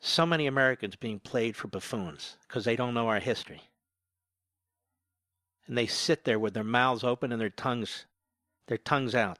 So 0.00 0.24
many 0.26 0.46
Americans 0.46 0.96
being 0.96 1.20
played 1.20 1.56
for 1.56 1.68
buffoons 1.68 2.36
because 2.46 2.64
they 2.64 2.76
don't 2.76 2.94
know 2.94 3.08
our 3.08 3.20
history. 3.20 3.62
And 5.66 5.76
they 5.76 5.86
sit 5.86 6.24
there 6.24 6.38
with 6.38 6.54
their 6.54 6.64
mouths 6.64 7.04
open 7.04 7.32
and 7.32 7.40
their 7.40 7.50
tongues 7.50 8.06
their 8.68 8.78
tongues 8.78 9.14
out, 9.14 9.38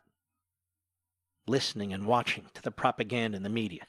listening 1.47 1.93
and 1.93 2.07
watching 2.07 2.47
to 2.55 2.63
the 2.63 2.71
propaganda 2.71 3.37
in 3.37 3.43
the 3.43 3.49
media. 3.51 3.87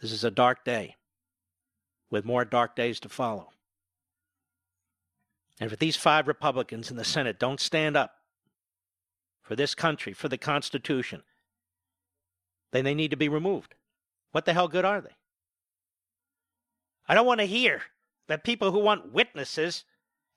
This 0.00 0.12
is 0.12 0.24
a 0.24 0.30
dark 0.30 0.64
day. 0.64 0.96
with 2.10 2.24
more 2.24 2.44
dark 2.44 2.76
days 2.76 3.00
to 3.00 3.08
follow. 3.08 3.50
And 5.58 5.72
if 5.72 5.78
these 5.78 5.96
five 5.96 6.28
Republicans 6.28 6.90
in 6.90 6.96
the 6.96 7.04
Senate 7.04 7.38
don't 7.38 7.60
stand 7.60 7.96
up 7.96 8.12
for 9.42 9.56
this 9.56 9.74
country, 9.74 10.12
for 10.12 10.28
the 10.28 10.38
Constitution, 10.38 11.22
then 12.76 12.84
they 12.84 12.94
need 12.94 13.10
to 13.10 13.16
be 13.16 13.28
removed. 13.28 13.74
What 14.32 14.44
the 14.44 14.52
hell 14.52 14.68
good 14.68 14.84
are 14.84 15.00
they? 15.00 15.16
I 17.08 17.14
don't 17.14 17.26
want 17.26 17.40
to 17.40 17.46
hear 17.46 17.82
that 18.28 18.44
people 18.44 18.72
who 18.72 18.80
want 18.80 19.12
witnesses 19.12 19.84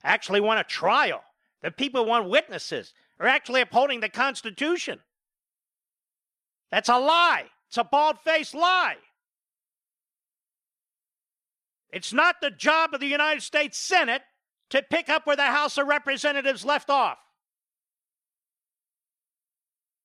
actually 0.04 0.40
want 0.40 0.60
a 0.60 0.64
trial, 0.64 1.24
that 1.62 1.78
people 1.78 2.04
who 2.04 2.10
want 2.10 2.30
witnesses 2.30 2.94
are 3.20 3.28
actually 3.28 3.62
upholding 3.62 4.00
the 4.00 4.10
Constitution. 4.10 5.00
That's 6.72 6.90
a 6.90 7.00
lie. 7.00 7.46
It's 7.68 7.78
a 7.78 7.84
bald 7.84 8.20
faced 8.20 8.56
lie. 8.56 8.98
It's 11.92 12.14
not 12.14 12.36
the 12.42 12.52
job 12.52 12.94
of 12.94 13.00
the 13.00 13.08
United 13.08 13.42
States 13.42 13.78
Senate 13.78 14.22
to 14.70 14.84
pick 14.84 15.10
up 15.10 15.26
where 15.26 15.36
the 15.36 15.44
House 15.44 15.78
of 15.78 15.88
Representatives 15.88 16.64
left 16.64 16.90
off. 16.90 17.18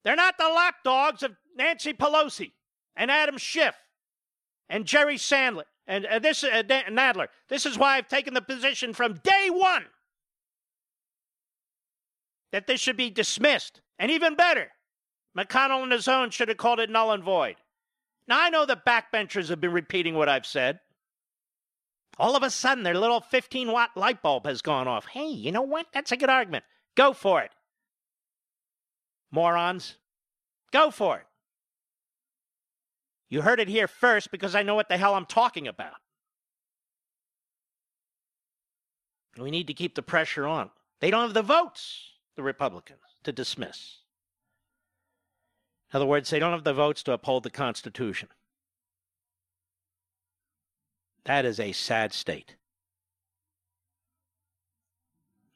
They're 0.03 0.17
not 0.17 0.39
the 0.39 0.49
lapdogs 0.49 1.23
of 1.23 1.37
Nancy 1.57 1.93
Pelosi 1.93 2.53
and 2.97 3.11
Adam 3.11 3.39
Schiff 3.39 3.75
and 4.69 4.85
Jerry 4.85 5.17
Sandler 5.17 5.65
and 5.87 6.07
uh, 6.07 6.19
this 6.19 6.45
uh, 6.45 6.63
Nadler. 6.69 7.29
This 7.49 7.67
is 7.67 7.79
why 7.79 7.97
I've 7.97 8.09
taken 8.09 8.35
the 8.35 8.43
position 8.43 8.93
from 8.93 9.15
day 9.23 9.49
one 9.51 9.85
that 12.53 12.67
this 12.67 12.81
should 12.81 12.97
be 12.97 13.11
dismissed. 13.11 13.81
And 13.99 14.11
even 14.11 14.35
better, 14.35 14.69
McConnell 15.37 15.83
and 15.83 15.93
his 15.93 16.09
own 16.09 16.31
should 16.31 16.49
have 16.49 16.57
called 16.57 16.81
it 16.81 16.91
null 16.91 17.13
and 17.13 17.23
void. 17.23 17.57
Now 18.27 18.41
I 18.41 18.51
know 18.51 18.65
the 18.65 18.81
backbenchers 18.87 19.49
have 19.49 19.61
been 19.61 19.73
repeating 19.73 20.15
what 20.15 20.29
I've 20.29 20.47
said. 20.47 20.81
All 22.19 22.37
of 22.37 22.43
a 22.43 22.51
sudden, 22.51 22.85
their 22.85 22.97
little 22.97 23.21
15 23.21 23.73
watt 23.73 23.91
light 23.97 24.23
bulb 24.23 24.47
has 24.47 24.63
gone 24.63 24.87
off. 24.87 25.07
Hey, 25.07 25.29
you 25.29 25.51
know 25.51 25.63
what? 25.63 25.87
That's 25.93 26.13
a 26.13 26.17
good 26.17 26.31
argument. 26.31 26.65
Go 26.97 27.13
for 27.13 27.43
it. 27.43 27.51
Morons. 29.33 29.97
Go 30.73 30.91
for 30.91 31.19
it. 31.19 31.27
You 33.29 33.43
heard 33.43 33.61
it 33.61 33.69
here 33.69 33.89
first 33.89 34.31
because 34.31 34.55
I 34.55 34.63
know 34.63 34.75
what 34.75 34.89
the 34.89 34.97
hell 34.97 35.15
I'm 35.15 35.27
talking 35.27 35.67
about. 35.67 35.95
We 39.39 39.51
need 39.51 39.67
to 39.67 39.75
keep 39.75 39.95
the 39.95 40.03
pressure 40.03 40.47
on. 40.47 40.71
They 41.01 41.11
don't 41.11 41.23
have 41.23 41.35
the 41.35 41.43
votes, 41.43 42.13
the 42.37 42.43
Republicans, 42.43 43.01
to 43.25 43.33
dismiss. 43.33 43.99
In 45.93 45.97
other 45.97 46.07
words, 46.07 46.31
they 46.31 46.39
don't 46.39 46.53
have 46.53 46.65
the 46.65 46.73
votes 46.73 47.03
to 47.05 47.13
uphold 47.13 47.43
the 47.43 47.51
Constitution. 47.51 48.29
That 51.25 51.45
is 51.45 51.59
a 51.59 51.73
sad 51.73 52.13
state. 52.13 52.57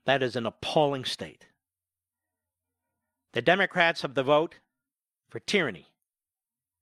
That 0.07 0.23
is 0.23 0.37
an 0.37 0.47
appalling 0.47 1.05
state. 1.05 1.47
The 3.33 3.43
Democrats 3.43 4.03
have 4.03 4.14
the 4.14 4.23
vote 4.23 4.57
for 5.29 5.39
tyranny, 5.39 5.88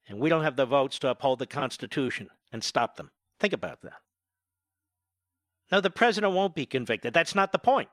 and 0.09 0.18
we 0.18 0.28
don't 0.28 0.44
have 0.44 0.57
the 0.57 0.66
votes 0.66 0.98
to 1.00 1.09
uphold 1.09 1.38
the 1.38 1.46
Constitution 1.46 2.28
and 2.52 2.62
stop 2.62 2.96
them. 2.96 3.11
Think 3.40 3.52
about 3.52 3.82
that. 3.82 4.00
No, 5.72 5.80
the 5.80 5.90
president 5.90 6.32
won't 6.32 6.54
be 6.54 6.66
convicted. 6.66 7.12
That's 7.12 7.34
not 7.34 7.52
the 7.52 7.59
point. 7.59 7.88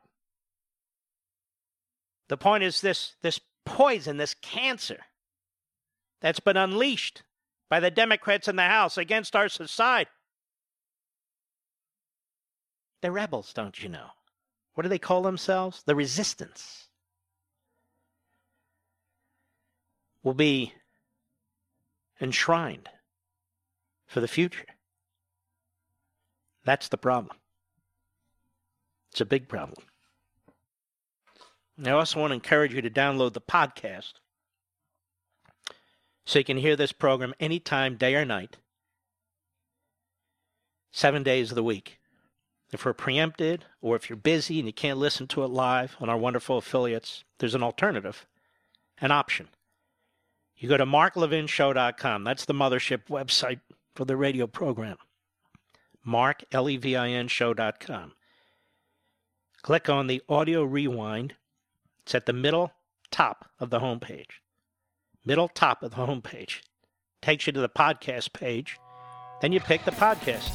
The 2.30 2.38
point 2.38 2.64
is 2.64 2.82
this 2.82 3.16
this 3.22 3.40
poison, 3.66 4.18
this 4.18 4.36
cancer 4.36 5.00
that's 6.22 6.40
been 6.40 6.58
unleashed 6.58 7.24
by 7.70 7.80
the 7.80 7.92
Democrats 7.92 8.48
in 8.48 8.56
the 8.56 8.64
House 8.64 8.98
against 8.98 9.36
our 9.36 9.50
society 9.50 10.10
they're 13.04 13.12
rebels, 13.12 13.52
don't 13.52 13.84
you 13.84 13.90
know? 13.90 14.08
What 14.76 14.84
do 14.84 14.90
they 14.90 14.98
call 14.98 15.24
themselves? 15.24 15.84
The 15.86 15.94
resistance. 15.94 16.88
Will 20.24 20.34
be 20.34 20.74
enshrined 22.24 22.90
for 24.08 24.22
the 24.22 24.28
future. 24.28 24.66
That's 26.64 26.88
the 26.88 26.98
problem. 26.98 27.36
It's 29.12 29.22
a 29.22 29.26
big 29.26 29.48
problem. 29.48 29.86
I 31.84 31.90
also 31.90 32.20
want 32.20 32.32
to 32.32 32.36
encourage 32.36 32.74
you 32.74 32.82
to 32.82 32.90
download 32.90 33.34
the 33.34 33.42
podcast 33.42 34.14
so 36.26 36.40
you 36.40 36.46
can 36.46 36.58
hear 36.58 36.76
this 36.76 36.94
program 36.94 37.34
anytime, 37.40 37.98
day 37.98 38.16
or 38.16 38.24
night, 38.24 38.58
seven 40.92 41.24
days 41.24 41.52
of 41.52 41.56
the 41.56 41.64
week. 41.64 42.00
If 42.72 42.86
we're 42.86 42.94
preempted 42.94 43.66
or 43.82 43.96
if 43.96 44.10
you're 44.10 44.18
busy 44.18 44.60
and 44.60 44.68
you 44.68 44.74
can't 44.74 44.98
listen 44.98 45.28
to 45.28 45.44
it 45.44 45.48
live 45.48 45.98
on 46.00 46.10
our 46.10 46.18
wonderful 46.18 46.58
affiliates, 46.58 47.24
there's 47.40 47.56
an 47.56 47.64
alternative, 47.64 48.26
an 49.00 49.12
option. 49.12 49.50
You 50.64 50.70
go 50.70 50.78
to 50.78 50.86
marklevinshow.com. 50.86 52.24
That's 52.24 52.46
the 52.46 52.54
mothership 52.54 53.08
website 53.10 53.60
for 53.96 54.06
the 54.06 54.16
radio 54.16 54.48
program. 54.48 54.96
Mark, 56.06 56.46
L-E-V-I-N 56.54 57.28
show.com. 57.28 58.14
Click 59.62 59.90
on 59.90 60.08
the 60.08 60.22
audio 60.30 60.64
rewind. 60.64 61.34
It's 62.04 62.16
at 62.16 62.28
the 62.28 62.32
middle 62.32 62.72
top 63.12 63.50
of 63.60 63.72
the 63.72 63.82
homepage. 63.82 64.40
Middle 65.26 65.50
top 65.50 65.84
of 65.84 65.92
the 65.92 66.08
homepage. 66.08 66.62
Takes 67.22 67.46
you 67.46 67.52
to 67.52 67.60
the 67.60 67.68
podcast 67.68 68.32
page. 68.32 68.80
Then 69.42 69.52
you 69.52 69.60
pick 69.60 69.84
the 69.84 69.92
podcast, 69.92 70.50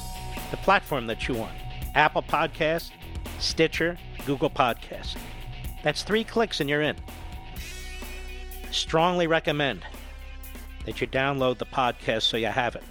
the 0.50 0.56
platform 0.56 1.06
that 1.08 1.28
you 1.28 1.34
want. 1.34 1.52
Apple 1.94 2.22
Podcast, 2.22 2.92
Stitcher, 3.40 3.98
Google 4.24 4.48
Podcast. 4.48 5.18
That's 5.82 6.02
three 6.02 6.24
clicks 6.24 6.60
and 6.60 6.70
you're 6.70 6.80
in. 6.80 6.96
Strongly 8.70 9.26
recommend 9.26 9.84
that 10.84 11.00
you 11.00 11.06
download 11.06 11.58
the 11.58 11.66
podcast 11.66 12.22
so 12.22 12.36
you 12.36 12.46
have 12.46 12.76
it 12.76 12.84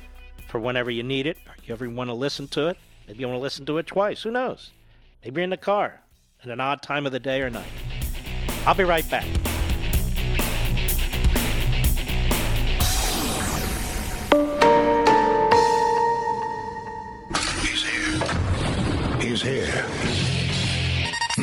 for 0.48 0.60
whenever 0.60 0.92
you 0.92 1.04
need 1.04 1.28
it 1.28 1.38
or 1.48 1.56
you 1.66 1.74
ever 1.74 1.90
want 1.90 2.10
to 2.10 2.14
listen 2.14 2.48
to 2.50 2.68
it. 2.68 2.78
Maybe 3.08 3.20
you 3.20 3.28
want 3.28 3.38
to 3.38 3.42
listen 3.42 3.66
to 3.66 3.78
it 3.78 3.88
twice. 3.88 4.24
Who 4.24 4.32
knows? 4.32 4.72
Maybe 5.24 5.36
you're 5.36 5.44
in 5.44 5.50
the 5.50 5.58
car 5.58 6.02
at 6.44 6.50
an 6.50 6.60
odd 6.60 6.82
time 6.82 7.06
of 7.06 7.12
the 7.12 7.20
day 7.20 7.42
or 7.42 7.50
night. 7.50 7.66
I'll 8.66 8.76
be 8.76 8.84
right 8.84 9.10
back. 9.10 9.26
is 19.28 19.42
here. 19.42 20.27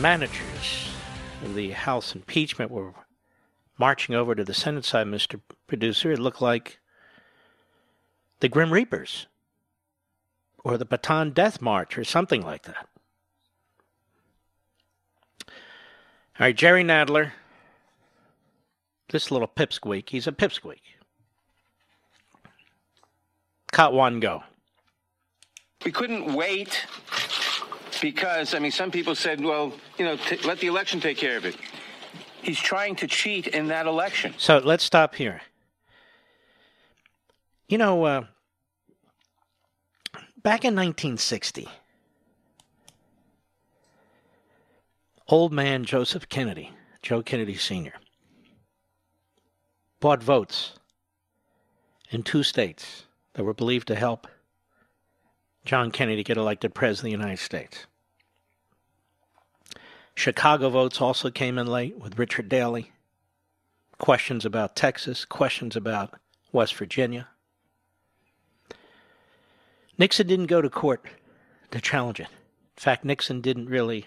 managers 0.00 0.90
of 1.42 1.54
the 1.54 1.70
House 1.70 2.14
impeachment 2.14 2.70
were 2.70 2.94
marching 3.78 4.14
over 4.14 4.34
to 4.34 4.44
the 4.44 4.54
Senate 4.54 4.84
side, 4.84 5.06
Mr. 5.06 5.40
Producer, 5.66 6.12
it 6.12 6.18
looked 6.18 6.42
like 6.42 6.78
the 8.40 8.48
Grim 8.48 8.72
Reapers 8.72 9.26
or 10.64 10.78
the 10.78 10.86
Bataan 10.86 11.34
Death 11.34 11.60
March 11.60 11.96
or 11.96 12.04
something 12.04 12.42
like 12.42 12.62
that. 12.62 12.88
All 15.48 16.46
right, 16.46 16.56
Jerry 16.56 16.84
Nadler 16.84 17.32
this 19.10 19.30
little 19.30 19.48
pipsqueak, 19.48 20.10
he's 20.10 20.26
a 20.26 20.32
pipsqueak. 20.32 20.80
Cut 23.72 23.92
one, 23.92 24.20
go. 24.20 24.42
We 25.84 25.92
couldn't 25.92 26.34
wait 26.34 26.86
because, 27.98 28.54
I 28.54 28.58
mean, 28.58 28.72
some 28.72 28.90
people 28.90 29.14
said, 29.14 29.40
well, 29.42 29.72
you 29.98 30.04
know, 30.04 30.16
t- 30.16 30.38
let 30.46 30.58
the 30.60 30.66
election 30.66 31.00
take 31.00 31.16
care 31.16 31.36
of 31.36 31.44
it. 31.44 31.56
He's 32.42 32.58
trying 32.58 32.96
to 32.96 33.06
cheat 33.06 33.46
in 33.48 33.68
that 33.68 33.86
election. 33.86 34.34
So 34.38 34.58
let's 34.58 34.84
stop 34.84 35.14
here. 35.14 35.40
You 37.68 37.78
know, 37.78 38.04
uh, 38.04 38.24
back 40.42 40.64
in 40.64 40.74
1960, 40.74 41.68
old 45.28 45.52
man 45.52 45.84
Joseph 45.84 46.28
Kennedy, 46.28 46.72
Joe 47.02 47.22
Kennedy 47.22 47.56
Sr., 47.56 47.94
bought 50.00 50.22
votes 50.22 50.78
in 52.10 52.22
two 52.22 52.42
states 52.42 53.04
that 53.34 53.44
were 53.44 53.54
believed 53.54 53.88
to 53.88 53.94
help 53.94 54.26
John 55.68 55.90
Kennedy 55.90 56.24
get 56.24 56.38
elected 56.38 56.72
president 56.72 57.12
of 57.12 57.18
the 57.18 57.24
United 57.24 57.42
States. 57.42 57.86
Chicago 60.14 60.70
votes 60.70 60.98
also 60.98 61.30
came 61.30 61.58
in 61.58 61.66
late 61.66 61.98
with 61.98 62.18
Richard 62.18 62.48
Daley. 62.48 62.90
Questions 63.98 64.46
about 64.46 64.74
Texas, 64.74 65.26
questions 65.26 65.76
about 65.76 66.14
West 66.52 66.74
Virginia. 66.74 67.28
Nixon 69.98 70.26
didn't 70.26 70.46
go 70.46 70.62
to 70.62 70.70
court 70.70 71.04
to 71.70 71.82
challenge 71.82 72.18
it. 72.18 72.28
In 72.28 72.80
fact, 72.80 73.04
Nixon 73.04 73.42
didn't 73.42 73.68
really 73.68 74.06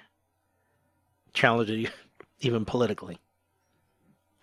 challenge 1.31 1.69
it 1.69 1.91
even 2.39 2.65
politically. 2.65 3.19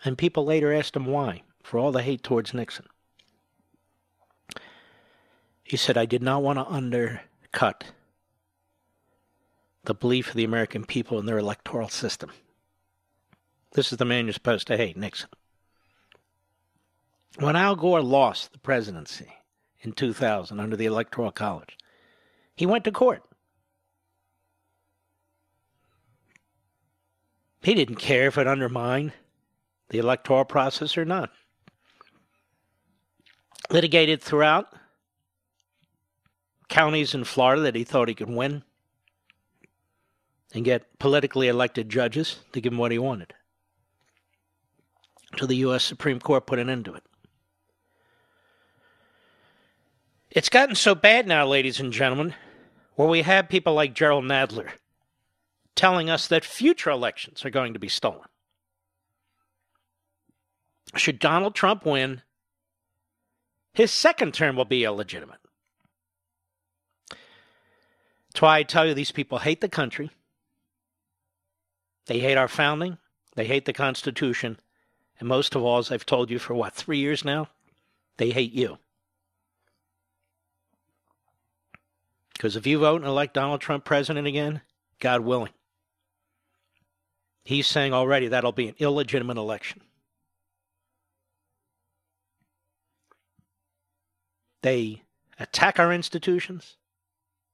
And 0.05 0.16
people 0.16 0.45
later 0.45 0.73
asked 0.73 0.95
him 0.95 1.07
why, 1.07 1.43
for 1.64 1.81
all 1.81 1.91
the 1.91 2.03
hate 2.03 2.23
towards 2.23 2.55
Nixon. 2.55 2.87
He 5.69 5.77
said, 5.77 5.99
I 5.99 6.07
did 6.07 6.23
not 6.23 6.43
want 6.43 6.59
to 6.59 6.66
undercut 6.66 7.85
the 9.85 9.93
belief 9.93 10.29
of 10.29 10.35
the 10.35 10.45
American 10.45 10.83
people 10.83 11.19
in 11.19 11.27
their 11.27 11.37
electoral 11.37 11.91
system. 11.91 12.33
This 13.73 13.93
is 13.93 13.99
the 13.99 14.07
man 14.07 14.25
you're 14.25 14.33
supposed 14.33 14.66
to 14.69 14.79
hate, 14.79 14.97
Nixon. 14.97 15.29
When 17.39 17.55
Al 17.55 17.77
Gore 17.77 18.01
lost 18.01 18.53
the 18.53 18.59
presidency 18.59 19.29
in 19.83 19.93
2000 19.93 20.59
under 20.59 20.75
the 20.75 20.87
Electoral 20.87 21.31
College, 21.31 21.77
he 22.57 22.64
went 22.64 22.85
to 22.85 22.91
court. 22.91 23.23
He 27.62 27.75
didn't 27.75 27.97
care 27.97 28.29
if 28.29 28.39
it 28.39 28.47
undermined 28.47 29.12
the 29.91 29.99
electoral 29.99 30.47
process 30.47 30.97
or 30.97 31.05
not. 31.05 31.31
Litigated 33.71 34.23
throughout 34.23 34.73
counties 36.69 37.14
in 37.14 37.25
Florida 37.25 37.62
that 37.62 37.75
he 37.75 37.85
thought 37.85 38.09
he 38.09 38.14
could 38.14 38.31
win 38.31 38.62
and 40.55 40.64
get 40.64 40.99
politically 40.99 41.49
elected 41.49 41.89
judges 41.89 42.41
to 42.53 42.61
give 42.61 42.73
him 42.73 42.79
what 42.79 42.93
he 42.93 42.99
wanted. 42.99 43.35
So 45.37 45.47
the 45.47 45.57
U.S. 45.57 45.85
Supreme 45.85 46.21
Court 46.21 46.47
put 46.47 46.59
an 46.59 46.71
end 46.71 46.87
to 46.87 46.95
it. 46.95 47.03
It's 50.31 50.49
gotten 50.49 50.75
so 50.75 50.95
bad 50.95 51.27
now, 51.27 51.47
ladies 51.47 51.81
and 51.81 51.93
gentlemen, 51.93 52.35
where 52.95 53.09
we 53.09 53.23
have 53.23 53.49
people 53.49 53.75
like 53.75 53.95
Gerald 53.95 54.25
Nadler 54.25 54.71
telling 55.75 56.11
us 56.11 56.27
that 56.27 56.45
future 56.45 56.91
elections 56.91 57.45
are 57.45 57.51
going 57.51 57.73
to 57.73 57.79
be 57.79 57.89
stolen. 57.89 58.27
Should 60.97 61.19
Donald 61.19 61.55
Trump 61.55 61.85
win, 61.85 62.23
his 63.73 63.91
second 63.91 64.35
term 64.35 64.57
will 64.57 64.64
be 64.64 64.85
illegitimate. 64.85 65.39
That's 68.39 68.43
why 68.45 68.59
I 68.59 68.62
tell 68.62 68.86
you 68.86 68.95
these 68.95 69.11
people 69.11 69.39
hate 69.39 69.61
the 69.61 69.68
country. 69.68 70.12
They 72.07 72.20
hate 72.20 72.36
our 72.36 72.47
founding. 72.47 72.99
They 73.34 73.47
hate 73.47 73.64
the 73.64 73.72
Constitution. 73.72 74.61
And 75.18 75.28
most 75.28 75.57
of 75.57 75.64
all, 75.64 75.78
as 75.78 75.91
I've 75.91 76.07
told 76.07 76.30
you 76.30 76.39
for 76.39 76.55
what, 76.55 76.72
three 76.72 76.99
years 76.99 77.24
now, 77.24 77.49
they 78.16 78.30
hate 78.30 78.53
you. 78.53 78.78
Because 82.34 82.55
if 82.55 82.64
you 82.64 82.78
vote 82.78 83.01
and 83.01 83.11
elect 83.11 83.34
Donald 83.34 83.61
Trump 83.61 83.84
president 83.84 84.28
again, 84.28 84.61
God 85.01 85.22
willing, 85.22 85.53
he's 87.43 87.66
saying 87.66 87.93
already 87.93 88.28
that'll 88.28 88.53
be 88.53 88.68
an 88.68 88.76
illegitimate 88.78 89.36
election. 89.36 89.80
They 94.62 95.03
attack 95.41 95.80
our 95.80 95.93
institutions. 95.93 96.76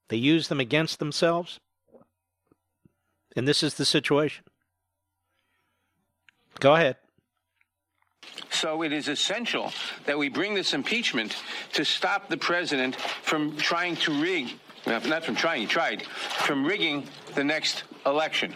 They 0.09 0.17
use 0.17 0.49
them 0.49 0.61
against 0.61 0.99
themselves. 0.99 1.59
And 3.37 3.49
this 3.49 3.63
is 3.63 3.75
the 3.75 3.85
situation. 3.85 4.45
Go 6.61 6.75
ahead. 6.75 6.97
So 8.51 8.83
it 8.83 8.93
is 8.93 9.09
essential 9.09 9.73
that 10.07 10.19
we 10.19 10.29
bring 10.29 10.55
this 10.55 10.73
impeachment 10.73 11.37
to 11.73 11.85
stop 11.85 12.29
the 12.29 12.37
president 12.37 12.97
from 12.97 13.57
trying 13.57 13.97
to 13.97 14.13
rig, 14.23 14.53
not 14.87 15.25
from 15.25 15.35
trying, 15.35 15.63
he 15.63 15.67
tried, 15.67 16.03
from 16.03 16.65
rigging 16.65 17.07
the 17.35 17.45
next 17.45 17.85
election, 18.07 18.55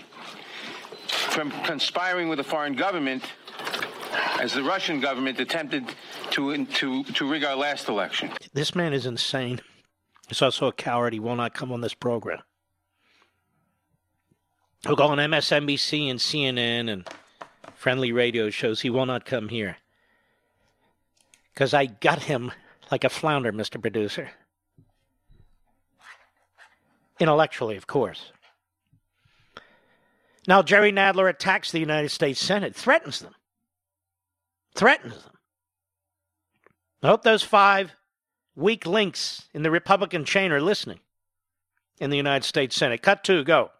from 1.08 1.50
conspiring 1.64 2.28
with 2.28 2.40
a 2.40 2.44
foreign 2.44 2.74
government 2.74 3.24
as 4.40 4.52
the 4.52 4.62
Russian 4.62 5.00
government 5.00 5.40
attempted 5.40 5.84
to, 6.30 6.64
to, 6.64 7.04
to 7.04 7.28
rig 7.28 7.44
our 7.44 7.56
last 7.56 7.88
election. 7.88 8.30
This 8.52 8.74
man 8.74 8.92
is 8.92 9.04
insane. 9.04 9.60
He's 10.28 10.42
also 10.42 10.66
a 10.66 10.72
coward. 10.72 11.14
He 11.14 11.20
will 11.20 11.36
not 11.36 11.54
come 11.54 11.72
on 11.72 11.80
this 11.80 11.94
program. 11.94 12.42
He'll 14.82 14.94
go 14.94 15.06
on 15.06 15.18
MSNBC 15.18 16.10
and 16.10 16.20
CNN 16.20 16.92
and 16.92 17.08
friendly 17.74 18.12
radio 18.12 18.50
shows. 18.50 18.80
He 18.80 18.90
will 18.90 19.06
not 19.06 19.24
come 19.24 19.48
here. 19.48 19.78
Because 21.52 21.74
I 21.74 21.86
got 21.86 22.22
him 22.22 22.52
like 22.90 23.04
a 23.04 23.08
flounder, 23.08 23.52
Mr. 23.52 23.80
Producer. 23.80 24.30
Intellectually, 27.18 27.76
of 27.76 27.86
course. 27.86 28.30
Now, 30.46 30.62
Jerry 30.62 30.92
Nadler 30.92 31.28
attacks 31.28 31.72
the 31.72 31.80
United 31.80 32.10
States 32.10 32.40
Senate, 32.40 32.74
threatens 32.74 33.20
them. 33.20 33.34
Threatens 34.74 35.14
them. 35.24 35.32
I 37.02 37.08
hope 37.08 37.22
those 37.22 37.42
five 37.42 37.94
weak 38.58 38.86
links 38.86 39.48
in 39.54 39.62
the 39.62 39.70
Republican 39.70 40.24
chain 40.24 40.50
are 40.50 40.60
listening 40.60 40.98
in 42.00 42.10
the 42.10 42.16
United 42.16 42.44
States 42.44 42.74
Senate. 42.74 43.00
Cut 43.02 43.22
two, 43.22 43.44
go. 43.44 43.70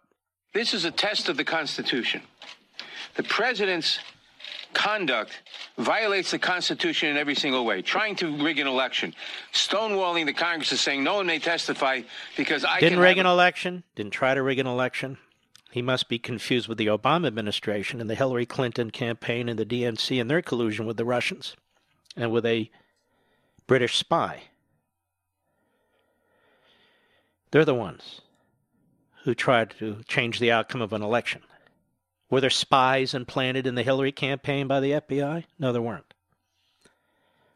This 0.53 0.73
is 0.73 0.85
a 0.85 0.91
test 0.91 1.29
of 1.29 1.37
the 1.37 1.43
Constitution. 1.43 2.21
The 3.15 3.23
president's 3.23 3.99
conduct 4.73 5.41
violates 5.77 6.31
the 6.31 6.39
Constitution 6.39 7.09
in 7.09 7.17
every 7.17 7.35
single 7.35 7.65
way. 7.65 7.81
Trying 7.81 8.15
to 8.17 8.35
rig 8.41 8.59
an 8.59 8.67
election, 8.67 9.13
stonewalling 9.53 10.25
the 10.25 10.33
Congress 10.33 10.71
is 10.71 10.79
saying 10.79 11.03
no 11.03 11.15
one 11.15 11.27
may 11.27 11.39
testify 11.39 12.01
because 12.37 12.63
I 12.63 12.79
didn't 12.79 12.99
rig 12.99 13.17
an 13.17 13.25
a- 13.25 13.31
election, 13.31 13.83
didn't 13.95 14.13
try 14.13 14.33
to 14.33 14.41
rig 14.41 14.59
an 14.59 14.67
election. 14.67 15.17
He 15.71 15.81
must 15.81 16.07
be 16.07 16.17
confused 16.17 16.67
with 16.67 16.77
the 16.77 16.87
Obama 16.87 17.27
administration 17.27 17.99
and 18.01 18.09
the 18.09 18.15
Hillary 18.15 18.45
Clinton 18.45 18.89
campaign 18.91 19.49
and 19.49 19.59
the 19.59 19.65
DNC 19.65 20.19
and 20.19 20.29
their 20.29 20.41
collusion 20.41 20.85
with 20.87 20.97
the 20.97 21.05
Russians 21.05 21.55
and 22.15 22.31
with 22.31 22.45
a 22.45 22.71
British 23.67 23.97
spy. 23.97 24.43
They're 27.51 27.65
the 27.65 27.73
ones 27.73 28.21
who 29.23 29.33
tried 29.33 29.71
to 29.79 30.01
change 30.07 30.39
the 30.39 30.51
outcome 30.51 30.81
of 30.81 30.93
an 30.93 31.01
election. 31.01 31.41
Were 32.29 32.41
there 32.41 32.49
spies 32.49 33.13
implanted 33.13 33.65
in 33.65 33.75
the 33.75 33.83
Hillary 33.83 34.11
campaign 34.11 34.67
by 34.67 34.79
the 34.79 34.91
FBI? 34.91 35.45
No, 35.57 35.71
there 35.71 35.81
weren't. 35.81 36.13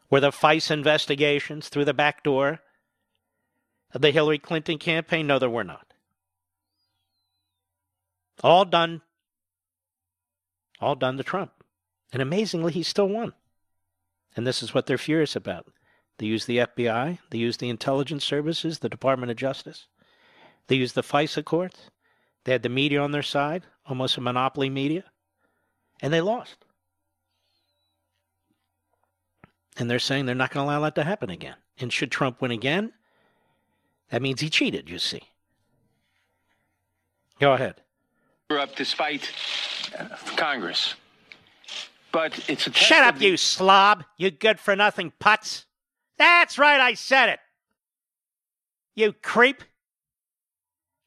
Were 0.09 0.19
there 0.19 0.31
FISA 0.31 0.71
investigations 0.71 1.69
through 1.69 1.85
the 1.85 1.93
back 1.93 2.23
door 2.23 2.59
of 3.93 4.01
the 4.01 4.11
Hillary 4.11 4.39
Clinton 4.39 4.77
campaign? 4.77 5.27
No, 5.27 5.39
there 5.39 5.49
were 5.49 5.63
not. 5.63 5.93
All 8.43 8.65
done. 8.65 9.01
All 10.79 10.95
done 10.95 11.17
to 11.17 11.23
Trump. 11.23 11.51
And 12.11 12.21
amazingly, 12.21 12.73
he 12.73 12.83
still 12.83 13.07
won. 13.07 13.33
And 14.35 14.45
this 14.45 14.63
is 14.63 14.73
what 14.73 14.85
they're 14.85 14.97
furious 14.97 15.35
about. 15.35 15.67
They 16.17 16.27
use 16.27 16.45
the 16.45 16.59
FBI, 16.59 17.19
they 17.29 17.37
use 17.37 17.57
the 17.57 17.69
intelligence 17.69 18.23
services, 18.23 18.79
the 18.79 18.89
Department 18.89 19.31
of 19.31 19.37
Justice, 19.37 19.87
they 20.67 20.75
used 20.75 20.95
the 20.95 21.01
FISA 21.01 21.43
courts, 21.43 21.89
they 22.43 22.51
had 22.51 22.63
the 22.63 22.69
media 22.69 23.01
on 23.01 23.11
their 23.11 23.23
side, 23.23 23.63
almost 23.87 24.17
a 24.17 24.21
monopoly 24.21 24.69
media, 24.69 25.05
and 26.01 26.13
they 26.13 26.21
lost. 26.21 26.65
And 29.77 29.89
they're 29.89 29.99
saying 29.99 30.25
they're 30.25 30.35
not 30.35 30.51
going 30.51 30.65
to 30.65 30.69
allow 30.71 30.81
that 30.81 30.95
to 30.95 31.03
happen 31.03 31.29
again. 31.29 31.55
And 31.79 31.91
should 31.91 32.11
Trump 32.11 32.41
win 32.41 32.51
again, 32.51 32.93
that 34.09 34.21
means 34.21 34.41
he 34.41 34.49
cheated, 34.49 34.89
you 34.89 34.99
see. 34.99 35.23
Go 37.39 37.53
ahead. 37.53 37.81
We're 38.49 38.59
Up 38.59 38.75
despite 38.75 39.31
uh, 39.97 40.09
Congress. 40.35 40.93
But 42.11 42.47
it's 42.47 42.67
a 42.67 42.73
Shut 42.73 43.03
up, 43.03 43.19
you 43.19 43.37
slob. 43.37 44.03
You 44.17 44.29
good 44.29 44.59
for 44.59 44.75
nothing 44.75 45.11
putz. 45.19 45.65
That's 46.17 46.57
right, 46.57 46.79
I 46.79 46.93
said 46.93 47.29
it. 47.29 47.39
You 48.95 49.13
creep. 49.13 49.63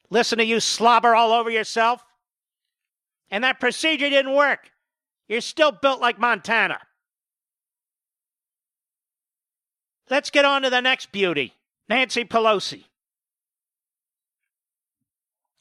Listen 0.09 0.37
to 0.37 0.45
you 0.45 0.59
slobber 0.59 1.15
all 1.15 1.31
over 1.31 1.49
yourself. 1.49 2.03
And 3.29 3.43
that 3.43 3.59
procedure 3.59 4.09
didn't 4.09 4.35
work. 4.35 4.71
You're 5.27 5.41
still 5.41 5.71
built 5.71 5.99
like 5.99 6.19
Montana. 6.19 6.79
Let's 10.09 10.29
get 10.29 10.45
on 10.45 10.61
to 10.61 10.69
the 10.69 10.81
next 10.81 11.11
beauty 11.11 11.53
Nancy 11.89 12.23
Pelosi. 12.23 12.85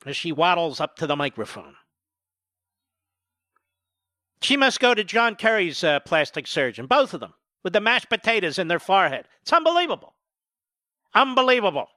As 0.05 0.17
she 0.17 0.31
waddles 0.31 0.81
up 0.81 0.97
to 0.97 1.07
the 1.07 1.17
microphone. 1.17 1.75
She 4.41 4.57
must 4.57 4.79
go 4.79 4.95
to 4.95 5.03
John 5.03 5.35
Kerry's 5.35 5.83
uh, 5.83 5.99
plastic 6.01 6.47
surgeon, 6.47 6.87
both 6.87 7.13
of 7.15 7.19
them 7.19 7.35
with 7.67 7.73
the 7.73 7.81
mashed 7.81 8.09
potatoes 8.09 8.61
in 8.61 8.69
their 8.69 8.79
forehead. 8.79 9.27
It's 9.43 9.53
unbelievable. 9.53 10.15
Unbelievable. 11.13 11.89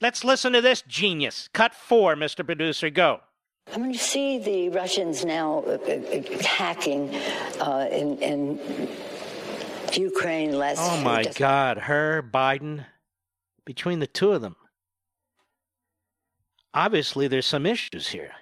Let's 0.00 0.22
listen 0.22 0.52
to 0.52 0.60
this 0.60 0.80
genius. 0.82 1.48
Cut 1.52 1.74
four, 1.74 2.14
Mr. 2.14 2.46
Producer. 2.46 2.88
Go. 2.88 3.18
I 3.74 3.78
mean, 3.78 3.90
you 3.90 3.98
see 3.98 4.38
the 4.38 4.68
Russians 4.68 5.24
now 5.24 5.64
uh, 5.66 5.72
uh, 5.72 6.38
hacking 6.40 7.12
uh, 7.58 7.88
in, 7.90 8.16
in 8.18 8.88
Ukraine 9.92 10.56
last. 10.56 10.78
Oh 10.80 11.02
my 11.02 11.24
God, 11.34 11.78
her, 11.78 12.22
Biden, 12.22 12.86
between 13.64 13.98
the 13.98 14.06
two 14.06 14.30
of 14.30 14.40
them. 14.40 14.54
Obviously, 16.72 17.26
there's 17.26 17.44
some 17.44 17.66
issues 17.66 18.06
here. 18.06 18.34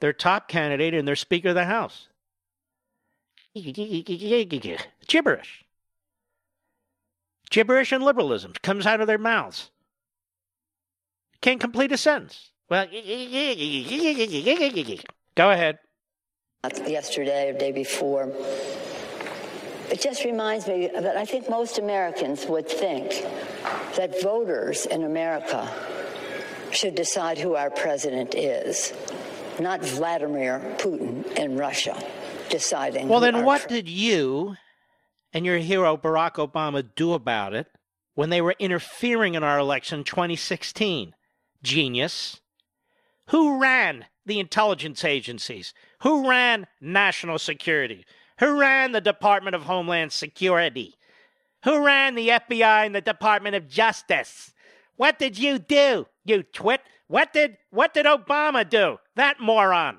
Their 0.00 0.12
top 0.12 0.48
candidate 0.48 0.94
and 0.94 1.06
their 1.06 1.14
Speaker 1.14 1.50
of 1.50 1.54
the 1.54 1.66
House. 1.66 2.08
Gibberish. 5.06 5.64
Gibberish 7.50 7.92
and 7.92 8.04
liberalism 8.04 8.52
comes 8.62 8.86
out 8.86 9.00
of 9.00 9.06
their 9.06 9.18
mouths. 9.18 9.70
Can't 11.40 11.60
complete 11.60 11.92
a 11.92 11.96
sentence. 11.96 12.50
Well, 12.68 12.86
go 15.34 15.50
ahead. 15.50 15.78
Yesterday 16.86 17.50
or 17.50 17.58
day 17.58 17.72
before. 17.72 18.32
It 19.90 20.02
just 20.02 20.24
reminds 20.24 20.68
me 20.68 20.90
that 20.92 21.16
I 21.16 21.24
think 21.24 21.48
most 21.48 21.78
Americans 21.78 22.44
would 22.46 22.68
think 22.68 23.24
that 23.96 24.20
voters 24.22 24.84
in 24.84 25.04
America 25.04 25.72
should 26.72 26.94
decide 26.94 27.38
who 27.38 27.54
our 27.54 27.70
president 27.70 28.34
is, 28.34 28.92
not 29.58 29.80
Vladimir 29.80 30.60
Putin 30.76 31.24
in 31.38 31.56
Russia 31.56 31.96
deciding. 32.48 33.08
Well, 33.08 33.20
then 33.20 33.44
what 33.44 33.68
did 33.68 33.88
you 33.88 34.56
and 35.32 35.44
your 35.44 35.58
hero 35.58 35.96
Barack 35.96 36.34
Obama 36.34 36.88
do 36.96 37.12
about 37.12 37.54
it 37.54 37.68
when 38.14 38.30
they 38.30 38.40
were 38.40 38.56
interfering 38.58 39.34
in 39.34 39.42
our 39.42 39.58
election 39.58 40.04
2016? 40.04 41.14
Genius. 41.62 42.40
Who 43.28 43.60
ran 43.60 44.06
the 44.24 44.40
intelligence 44.40 45.04
agencies? 45.04 45.74
Who 46.02 46.28
ran 46.28 46.66
national 46.80 47.38
security? 47.38 48.06
Who 48.38 48.58
ran 48.58 48.92
the 48.92 49.00
Department 49.00 49.56
of 49.56 49.62
Homeland 49.62 50.12
Security? 50.12 50.94
Who 51.64 51.84
ran 51.84 52.14
the 52.14 52.28
FBI 52.28 52.86
and 52.86 52.94
the 52.94 53.00
Department 53.00 53.56
of 53.56 53.68
Justice? 53.68 54.52
What 54.96 55.18
did 55.18 55.38
you 55.38 55.58
do, 55.58 56.06
you 56.24 56.42
twit? 56.42 56.80
What 57.08 57.32
did 57.32 57.56
what 57.70 57.94
did 57.94 58.06
Obama 58.06 58.68
do? 58.68 58.98
That 59.16 59.40
moron. 59.40 59.98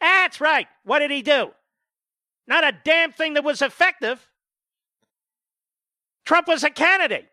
That's 0.00 0.40
right. 0.40 0.66
What 0.84 1.00
did 1.00 1.10
he 1.10 1.22
do? 1.22 1.50
Not 2.50 2.64
a 2.64 2.72
damn 2.84 3.12
thing 3.12 3.34
that 3.34 3.44
was 3.44 3.62
effective. 3.62 4.28
Trump 6.24 6.48
was 6.48 6.64
a 6.64 6.70
candidate. 6.70 7.28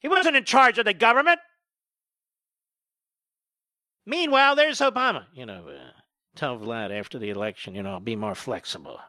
He 0.00 0.08
wasn't 0.08 0.36
in 0.36 0.44
charge 0.44 0.78
of 0.78 0.86
the 0.86 0.94
government. 0.94 1.38
Meanwhile, 4.06 4.56
there's 4.56 4.78
Obama. 4.78 5.26
You 5.34 5.44
know, 5.44 5.66
uh, 5.68 5.90
tell 6.34 6.58
Vlad 6.58 6.98
after 6.98 7.18
the 7.18 7.28
election, 7.28 7.74
you 7.74 7.82
know, 7.82 8.00
be 8.00 8.16
more 8.16 8.34
flexible. 8.34 9.00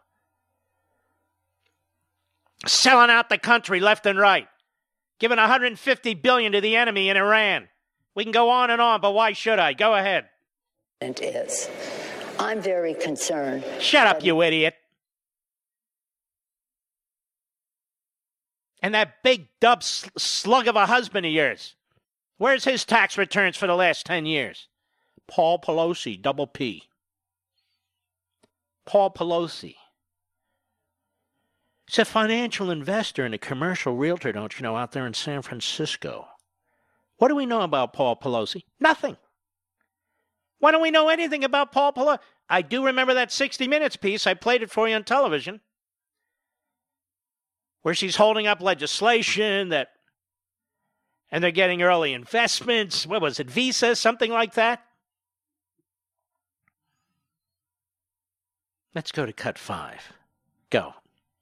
Selling 2.65 3.09
out 3.09 3.29
the 3.29 3.37
country 3.37 3.79
left 3.79 4.05
and 4.05 4.19
right, 4.19 4.47
giving 5.19 5.37
150 5.37 6.13
billion 6.15 6.51
to 6.51 6.59
the 6.59 6.75
enemy 6.75 7.07
in 7.07 7.15
Iran. 7.15 7.69
We 8.13 8.23
can 8.23 8.33
go 8.33 8.49
on 8.49 8.69
and 8.69 8.81
on, 8.81 8.99
but 8.99 9.11
why 9.11 9.31
should 9.31 9.59
I? 9.59 9.71
Go 9.73 9.93
ahead. 9.95 10.25
It 10.99 11.21
is. 11.21 11.69
I'm 12.39 12.61
very 12.61 12.93
concerned. 12.93 13.63
Shut 13.79 14.07
up, 14.07 14.23
you 14.23 14.41
idiot. 14.41 14.75
And 18.81 18.93
that 18.93 19.23
big 19.23 19.47
dub 19.59 19.81
slug 19.83 20.67
of 20.67 20.75
a 20.75 20.85
husband 20.85 21.25
of 21.25 21.31
yours. 21.31 21.75
Where's 22.37 22.65
his 22.65 22.85
tax 22.85 23.17
returns 23.17 23.57
for 23.57 23.67
the 23.67 23.75
last 23.75 24.05
10 24.05 24.25
years? 24.25 24.67
Paul 25.27 25.59
Pelosi, 25.59 26.21
double 26.21 26.47
P. 26.47 26.83
Paul 28.85 29.11
Pelosi. 29.11 29.75
He's 31.87 31.99
a 31.99 32.05
financial 32.05 32.69
investor 32.69 33.25
and 33.25 33.33
a 33.33 33.39
commercial 33.39 33.95
realtor, 33.95 34.31
don't 34.31 34.57
you 34.57 34.63
know, 34.63 34.75
out 34.75 34.91
there 34.91 35.07
in 35.07 35.13
San 35.13 35.41
Francisco. 35.41 36.27
What 37.17 37.29
do 37.29 37.35
we 37.35 37.45
know 37.45 37.61
about 37.61 37.93
Paul 37.93 38.17
Pelosi? 38.17 38.63
Nothing. 38.79 39.17
Why 40.59 40.71
don't 40.71 40.81
we 40.81 40.91
know 40.91 41.09
anything 41.09 41.43
about 41.43 41.71
Paul 41.71 41.93
Pelosi? 41.93 42.19
I 42.49 42.61
do 42.61 42.85
remember 42.85 43.13
that 43.15 43.31
60 43.31 43.67
Minutes 43.67 43.95
piece. 43.95 44.27
I 44.27 44.33
played 44.33 44.61
it 44.61 44.71
for 44.71 44.87
you 44.87 44.95
on 44.95 45.03
television, 45.03 45.61
where 47.81 47.93
she's 47.93 48.15
holding 48.15 48.47
up 48.47 48.61
legislation 48.61 49.69
that, 49.69 49.89
and 51.31 51.43
they're 51.43 51.51
getting 51.51 51.81
early 51.81 52.13
investments. 52.13 53.05
What 53.07 53.21
was 53.21 53.39
it, 53.39 53.49
Visa, 53.49 53.95
something 53.95 54.31
like 54.31 54.53
that? 54.53 54.83
Let's 58.93 59.11
go 59.11 59.25
to 59.25 59.33
cut 59.33 59.57
five. 59.57 60.13
Go. 60.69 60.93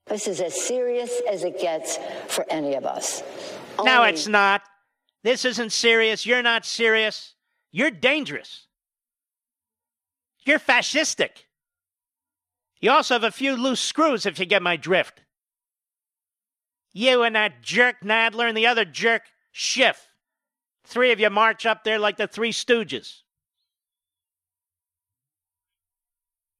This 0.07 0.27
is 0.27 0.41
as 0.41 0.59
serious 0.59 1.21
as 1.29 1.43
it 1.43 1.59
gets 1.59 1.99
for 2.27 2.45
any 2.49 2.73
of 2.73 2.85
us. 2.85 3.23
Only... 3.77 3.91
No, 3.91 4.03
it's 4.03 4.27
not. 4.27 4.63
This 5.23 5.45
isn't 5.45 5.71
serious. 5.71 6.25
You're 6.25 6.41
not 6.41 6.65
serious. 6.65 7.35
You're 7.71 7.91
dangerous. 7.91 8.67
You're 10.45 10.59
fascistic. 10.59 11.45
You 12.79 12.91
also 12.91 13.15
have 13.15 13.23
a 13.23 13.31
few 13.31 13.55
loose 13.55 13.79
screws, 13.79 14.25
if 14.25 14.39
you 14.39 14.45
get 14.45 14.61
my 14.61 14.75
drift. 14.75 15.21
You 16.91 17.23
and 17.23 17.35
that 17.35 17.61
jerk 17.61 18.01
Nadler 18.03 18.47
and 18.47 18.57
the 18.57 18.67
other 18.67 18.85
jerk 18.85 19.23
Schiff. 19.51 20.09
Three 20.85 21.11
of 21.11 21.19
you 21.19 21.29
march 21.29 21.65
up 21.65 21.83
there 21.83 21.97
like 21.97 22.17
the 22.17 22.27
Three 22.27 22.51
Stooges. 22.51 23.21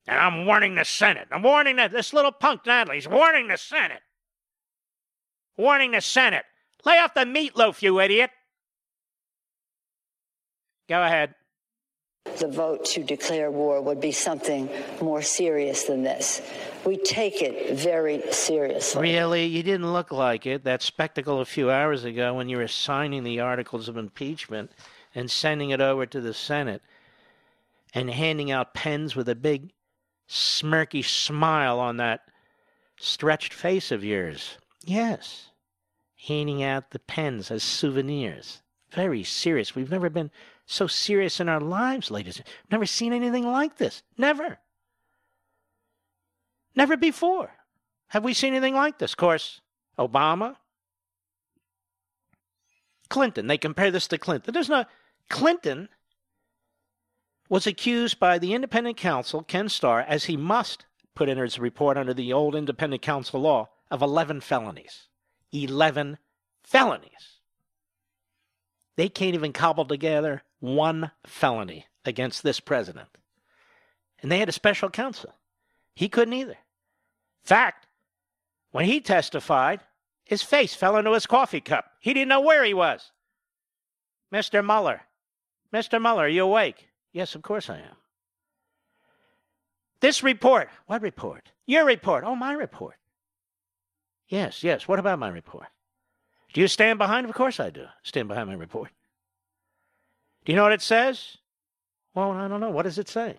And 0.08 0.20
I'm 0.20 0.46
warning 0.46 0.76
the 0.76 0.86
Senate. 0.86 1.28
I'm 1.32 1.44
warning 1.44 1.76
the, 1.76 1.88
this 1.88 2.14
little 2.14 2.32
punk 2.32 2.64
Nadler. 2.64 2.96
He's 2.96 3.08
warning 3.08 3.48
the 3.48 3.58
Senate. 3.58 4.02
Warning 5.58 5.92
the 5.92 6.02
Senate. 6.02 6.46
Lay 6.86 6.98
off 7.00 7.14
the 7.14 7.22
meatloaf, 7.22 7.82
you 7.82 8.00
idiot. 8.00 8.32
Go 10.90 11.04
ahead. 11.04 11.36
The 12.40 12.48
vote 12.48 12.86
to 12.86 13.04
declare 13.04 13.52
war 13.52 13.82
would 13.82 14.02
be 14.02 14.12
something 14.12 14.70
more 15.02 15.22
serious 15.22 15.84
than 15.84 16.04
this. 16.04 16.42
We 16.86 16.98
take 16.98 17.42
it 17.42 17.78
very 17.78 18.22
seriously. 18.32 19.02
Really? 19.02 19.46
You 19.46 19.62
didn't 19.62 19.92
look 19.92 20.12
like 20.12 20.46
it. 20.46 20.64
That 20.64 20.82
spectacle 20.82 21.42
a 21.42 21.46
few 21.46 21.70
hours 21.70 22.06
ago 22.06 22.34
when 22.34 22.50
you 22.50 22.58
were 22.58 22.68
signing 22.68 23.24
the 23.24 23.40
articles 23.40 23.88
of 23.88 23.98
impeachment 23.98 24.72
and 25.14 25.30
sending 25.30 25.70
it 25.70 25.82
over 25.82 26.06
to 26.06 26.22
the 26.22 26.34
Senate 26.34 26.82
and 27.94 28.10
handing 28.10 28.52
out 28.52 28.74
pens 28.74 29.16
with 29.16 29.30
a 29.30 29.36
big 29.36 29.72
smirky 30.28 31.04
smile 31.06 31.80
on 31.80 31.98
that 31.98 32.22
stretched 32.98 33.54
face 33.54 33.92
of 33.92 34.04
yours. 34.04 34.58
Yes, 34.84 35.52
handing 36.28 36.64
out 36.64 36.92
the 36.92 37.00
pens 37.00 37.52
as 37.52 37.64
souvenirs. 37.64 38.62
Very 38.92 39.24
serious. 39.24 39.76
We've 39.76 39.92
never 39.92 40.10
been 40.10 40.32
so 40.66 40.88
serious 40.88 41.40
in 41.40 41.50
our 41.50 41.60
lives, 41.60 42.10
ladies. 42.10 42.42
Never 42.72 42.86
seen 42.86 43.14
anything 43.14 43.46
like 43.46 43.78
this. 43.78 44.04
Never. 44.18 44.60
Never 46.76 46.98
before. 46.98 47.52
Have 48.08 48.24
we 48.24 48.34
seen 48.34 48.54
anything 48.54 48.76
like 48.76 49.00
this? 49.00 49.14
Of 49.14 49.18
course, 49.18 49.62
Obama, 49.98 50.56
Clinton. 53.10 53.48
They 53.48 53.58
compare 53.58 53.92
this 53.92 54.08
to 54.08 54.18
Clinton. 54.18 54.54
There's 54.54 54.70
no 54.70 54.86
Clinton 55.30 55.90
was 57.50 57.68
accused 57.68 58.20
by 58.20 58.40
the 58.40 58.54
independent 58.54 58.98
counsel, 58.98 59.44
Ken 59.44 59.70
Starr, 59.70 60.02
as 60.02 60.26
he 60.26 60.38
must 60.38 60.86
put 61.14 61.30
in 61.30 61.38
his 61.38 61.60
report 61.60 61.98
under 61.98 62.14
the 62.14 62.34
old 62.34 62.56
independent 62.56 63.02
counsel 63.02 63.42
law, 63.42 63.70
of 63.92 64.02
11 64.02 64.42
felonies. 64.42 65.08
11 65.52 66.18
felonies. 66.64 67.33
They 68.96 69.10
can't 69.10 69.36
even 69.36 69.54
cobble 69.54 69.86
together 69.86 70.44
one 70.60 71.12
felony 71.26 71.88
against 72.06 72.44
this 72.44 72.60
president. 72.60 73.10
And 74.22 74.32
they 74.32 74.40
had 74.40 74.50
a 74.50 74.54
special 74.54 74.90
counsel. 74.90 75.34
He 75.96 76.10
couldn't 76.10 76.34
either. 76.34 76.58
Fact, 77.44 77.88
when 78.72 78.86
he 78.86 79.02
testified, 79.02 79.82
his 80.26 80.42
face 80.42 80.74
fell 80.74 80.98
into 80.98 81.14
his 81.14 81.26
coffee 81.26 81.62
cup. 81.62 81.86
He 82.00 82.14
didn't 82.14 82.30
know 82.30 82.42
where 82.42 82.64
he 82.64 82.74
was. 82.74 83.12
Mr. 84.34 84.66
Mueller, 84.66 85.02
Mr. 85.74 86.02
Mueller, 86.02 86.26
are 86.26 86.30
you 86.30 86.44
awake? 86.44 86.88
Yes, 87.12 87.36
of 87.36 87.42
course 87.42 87.70
I 87.70 87.78
am. 87.78 87.96
This 90.00 90.24
report. 90.24 90.70
What 90.88 91.02
report? 91.02 91.52
Your 91.66 91.86
report. 91.86 92.24
Oh, 92.26 92.36
my 92.36 92.54
report. 92.54 92.96
Yes, 94.28 94.64
yes. 94.64 94.88
What 94.88 95.00
about 95.00 95.20
my 95.20 95.30
report? 95.30 95.68
Do 96.54 96.62
you 96.62 96.68
stand 96.68 97.00
behind? 97.00 97.28
Of 97.28 97.34
course 97.34 97.60
I 97.60 97.70
do. 97.70 97.86
Stand 98.04 98.28
behind 98.28 98.48
my 98.48 98.56
report. 98.56 98.92
Do 100.46 100.52
you 100.52 100.56
know 100.56 100.64
what 100.64 100.72
it 100.72 100.82
says? 100.82 101.38
Well, 102.14 102.32
I 102.32 102.48
don't 102.48 102.60
know. 102.60 102.70
What 102.70 102.84
does 102.84 103.00
it 103.00 103.10
say? 103.10 103.38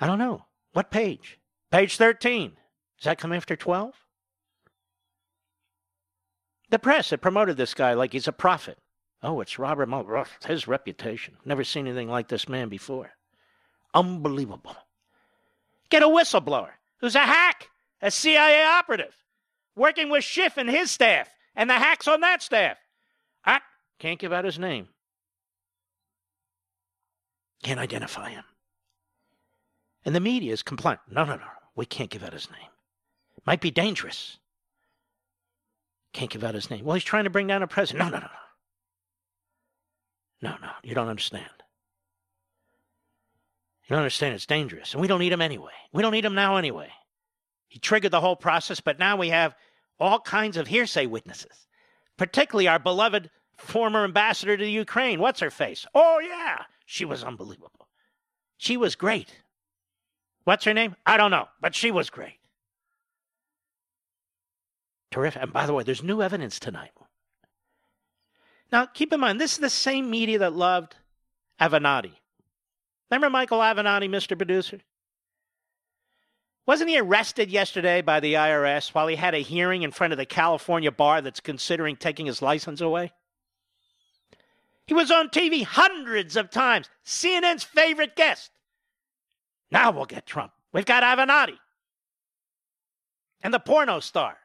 I 0.00 0.06
don't 0.06 0.18
know. 0.18 0.44
What 0.72 0.90
page? 0.90 1.38
Page 1.70 1.96
13. 1.96 2.52
Does 2.98 3.04
that 3.04 3.18
come 3.18 3.32
after 3.32 3.56
12? 3.56 3.94
The 6.70 6.78
press 6.78 7.10
had 7.10 7.20
promoted 7.20 7.56
this 7.56 7.74
guy 7.74 7.94
like 7.94 8.12
he's 8.12 8.28
a 8.28 8.32
prophet. 8.32 8.78
Oh, 9.22 9.40
it's 9.40 9.58
Robert 9.58 9.88
Mueller. 9.88 10.24
His 10.46 10.68
reputation. 10.68 11.36
Never 11.44 11.64
seen 11.64 11.86
anything 11.86 12.08
like 12.08 12.28
this 12.28 12.48
man 12.48 12.68
before. 12.68 13.10
Unbelievable. 13.94 14.76
Get 15.90 16.02
a 16.02 16.06
whistleblower 16.06 16.70
who's 16.98 17.14
a 17.14 17.20
hack, 17.20 17.68
a 18.00 18.10
CIA 18.10 18.64
operative, 18.64 19.14
working 19.76 20.10
with 20.10 20.24
Schiff 20.24 20.56
and 20.56 20.68
his 20.68 20.90
staff, 20.90 21.28
and 21.54 21.68
the 21.68 21.74
hacks 21.74 22.08
on 22.08 22.20
that 22.20 22.42
staff. 22.42 22.78
I 23.44 23.60
can't 23.98 24.18
give 24.18 24.32
out 24.32 24.44
his 24.44 24.58
name. 24.58 24.88
Can't 27.62 27.80
identify 27.80 28.30
him. 28.30 28.44
And 30.04 30.14
the 30.14 30.20
media 30.20 30.52
is 30.52 30.62
compliant. 30.62 31.00
No, 31.10 31.24
no, 31.24 31.36
no. 31.36 31.46
We 31.76 31.86
can't 31.86 32.10
give 32.10 32.24
out 32.24 32.32
his 32.32 32.50
name. 32.50 32.68
Might 33.46 33.60
be 33.60 33.70
dangerous. 33.70 34.38
Can't 36.12 36.30
give 36.30 36.44
out 36.44 36.54
his 36.54 36.70
name. 36.70 36.84
Well, 36.84 36.94
he's 36.94 37.04
trying 37.04 37.24
to 37.24 37.30
bring 37.30 37.46
down 37.46 37.62
a 37.62 37.66
president. 37.66 38.10
No, 38.10 38.18
no, 38.18 38.18
no, 38.18 38.30
no. 40.42 40.50
No, 40.50 40.56
no. 40.60 40.72
You 40.82 40.94
don't 40.94 41.08
understand. 41.08 41.46
You 43.84 43.90
don't 43.90 44.00
understand. 44.00 44.34
It's 44.34 44.46
dangerous. 44.46 44.92
And 44.92 45.00
we 45.00 45.08
don't 45.08 45.20
need 45.20 45.32
him 45.32 45.40
anyway. 45.40 45.72
We 45.92 46.02
don't 46.02 46.12
need 46.12 46.24
him 46.24 46.34
now 46.34 46.56
anyway. 46.56 46.90
He 47.72 47.78
triggered 47.78 48.10
the 48.10 48.20
whole 48.20 48.36
process, 48.36 48.80
but 48.80 48.98
now 48.98 49.16
we 49.16 49.30
have 49.30 49.56
all 49.98 50.20
kinds 50.20 50.58
of 50.58 50.66
hearsay 50.66 51.06
witnesses, 51.06 51.66
particularly 52.18 52.68
our 52.68 52.78
beloved 52.78 53.30
former 53.56 54.04
ambassador 54.04 54.58
to 54.58 54.68
Ukraine. 54.68 55.20
What's 55.20 55.40
her 55.40 55.50
face? 55.50 55.86
Oh, 55.94 56.20
yeah. 56.20 56.64
She 56.84 57.06
was 57.06 57.24
unbelievable. 57.24 57.88
She 58.58 58.76
was 58.76 58.94
great. 58.94 59.40
What's 60.44 60.66
her 60.66 60.74
name? 60.74 60.96
I 61.06 61.16
don't 61.16 61.30
know, 61.30 61.48
but 61.62 61.74
she 61.74 61.90
was 61.90 62.10
great. 62.10 62.36
Terrific. 65.10 65.42
And 65.42 65.50
by 65.54 65.64
the 65.64 65.72
way, 65.72 65.82
there's 65.82 66.02
new 66.02 66.20
evidence 66.20 66.60
tonight. 66.60 66.90
Now, 68.70 68.84
keep 68.84 69.14
in 69.14 69.20
mind, 69.20 69.40
this 69.40 69.52
is 69.52 69.58
the 69.60 69.70
same 69.70 70.10
media 70.10 70.40
that 70.40 70.52
loved 70.52 70.96
Avenatti. 71.58 72.12
Remember 73.10 73.30
Michael 73.30 73.60
Avenatti, 73.60 74.10
Mr. 74.10 74.36
Producer? 74.36 74.80
Wasn't 76.64 76.88
he 76.88 76.98
arrested 76.98 77.50
yesterday 77.50 78.02
by 78.02 78.20
the 78.20 78.34
IRS 78.34 78.90
while 78.90 79.08
he 79.08 79.16
had 79.16 79.34
a 79.34 79.38
hearing 79.38 79.82
in 79.82 79.90
front 79.90 80.12
of 80.12 80.16
the 80.16 80.26
California 80.26 80.92
bar 80.92 81.20
that's 81.20 81.40
considering 81.40 81.96
taking 81.96 82.26
his 82.26 82.40
license 82.40 82.80
away? 82.80 83.12
He 84.86 84.94
was 84.94 85.10
on 85.10 85.28
TV 85.28 85.64
hundreds 85.64 86.36
of 86.36 86.50
times, 86.50 86.88
CNN's 87.04 87.64
favorite 87.64 88.14
guest. 88.14 88.50
Now 89.70 89.90
we'll 89.90 90.04
get 90.04 90.26
Trump. 90.26 90.52
We've 90.72 90.84
got 90.84 91.02
Avenatti. 91.02 91.58
And 93.42 93.52
the 93.52 93.58
porno 93.58 94.00
star. 94.00 94.36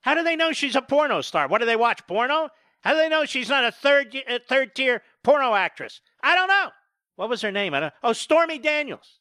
How 0.00 0.14
do 0.14 0.22
they 0.22 0.36
know 0.36 0.52
she's 0.52 0.76
a 0.76 0.82
porno 0.82 1.20
star? 1.20 1.48
What 1.48 1.58
do 1.58 1.66
they 1.66 1.76
watch 1.76 2.06
porno? 2.06 2.48
How 2.80 2.92
do 2.92 2.98
they 2.98 3.08
know 3.08 3.24
she's 3.24 3.48
not 3.48 3.64
a 3.64 3.72
third 3.72 4.14
a 4.28 4.38
third 4.38 4.74
tier 4.74 5.02
porno 5.22 5.54
actress? 5.54 6.00
I 6.22 6.34
don't 6.34 6.48
know. 6.48 6.70
What 7.16 7.28
was 7.28 7.42
her 7.42 7.52
name? 7.52 7.74
I 7.74 7.80
don't, 7.80 7.94
oh, 8.02 8.12
Stormy 8.12 8.58
Daniels. 8.58 9.17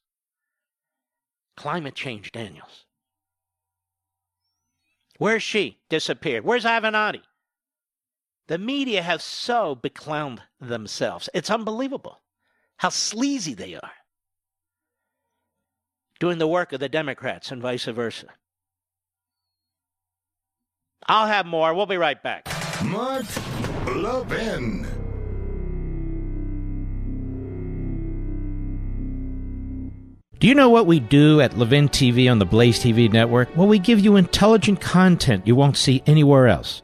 Climate 1.57 1.95
change 1.95 2.31
Daniels. 2.31 2.85
Where's 5.17 5.43
she? 5.43 5.79
Disappeared. 5.89 6.45
Where's 6.45 6.63
Avenatti? 6.63 7.21
The 8.47 8.57
media 8.57 9.01
have 9.01 9.21
so 9.21 9.75
beclowned 9.75 10.39
themselves. 10.61 11.29
It's 11.33 11.49
unbelievable 11.49 12.21
how 12.77 12.89
sleazy 12.89 13.53
they 13.53 13.75
are. 13.75 13.91
Doing 16.19 16.37
the 16.37 16.47
work 16.47 16.71
of 16.71 16.79
the 16.79 16.89
Democrats 16.89 17.51
and 17.51 17.61
vice 17.61 17.85
versa. 17.85 18.27
I'll 21.07 21.27
have 21.27 21.45
more. 21.45 21.73
We'll 21.73 21.85
be 21.85 21.97
right 21.97 22.21
back. 22.21 22.47
Mark 22.83 23.25
Levin. 23.87 24.96
Do 30.39 30.47
you 30.47 30.53
know 30.53 30.69
what 30.69 30.85
we 30.85 30.99
do 30.99 31.41
at 31.41 31.57
Levin 31.57 31.89
TV 31.89 32.29
on 32.29 32.37
the 32.37 32.45
Blaze 32.45 32.79
TV 32.79 33.11
network? 33.11 33.49
Well, 33.57 33.67
we 33.67 33.79
give 33.79 33.99
you 33.99 34.17
intelligent 34.17 34.79
content 34.79 35.47
you 35.47 35.55
won't 35.55 35.77
see 35.77 36.03
anywhere 36.05 36.47
else. 36.47 36.83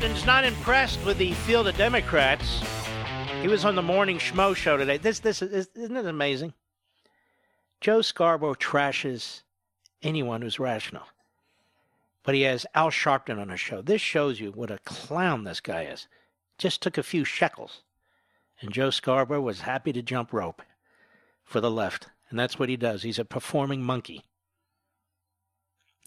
Sharpton's 0.00 0.24
not 0.24 0.46
impressed 0.46 1.04
with 1.04 1.18
the 1.18 1.34
field 1.34 1.68
of 1.68 1.76
Democrats. 1.76 2.62
He 3.42 3.48
was 3.48 3.66
on 3.66 3.74
the 3.74 3.82
morning 3.82 4.16
schmo 4.16 4.56
show 4.56 4.78
today. 4.78 4.96
This, 4.96 5.18
this 5.18 5.42
is, 5.42 5.68
isn't 5.74 5.94
it 5.94 6.06
amazing? 6.06 6.54
Joe 7.82 8.00
Scarborough 8.00 8.54
trashes 8.54 9.42
anyone 10.02 10.40
who's 10.40 10.58
rational, 10.58 11.02
but 12.22 12.34
he 12.34 12.40
has 12.42 12.64
Al 12.74 12.88
Sharpton 12.88 13.38
on 13.38 13.50
his 13.50 13.60
show. 13.60 13.82
This 13.82 14.00
shows 14.00 14.40
you 14.40 14.52
what 14.52 14.70
a 14.70 14.78
clown 14.86 15.44
this 15.44 15.60
guy 15.60 15.82
is. 15.82 16.08
Just 16.56 16.80
took 16.80 16.96
a 16.96 17.02
few 17.02 17.22
shekels, 17.22 17.82
and 18.62 18.72
Joe 18.72 18.88
Scarborough 18.88 19.42
was 19.42 19.60
happy 19.60 19.92
to 19.92 20.00
jump 20.00 20.32
rope 20.32 20.62
for 21.44 21.60
the 21.60 21.70
left, 21.70 22.06
and 22.30 22.38
that's 22.38 22.58
what 22.58 22.70
he 22.70 22.76
does. 22.78 23.02
He's 23.02 23.18
a 23.18 23.24
performing 23.26 23.82
monkey. 23.82 24.24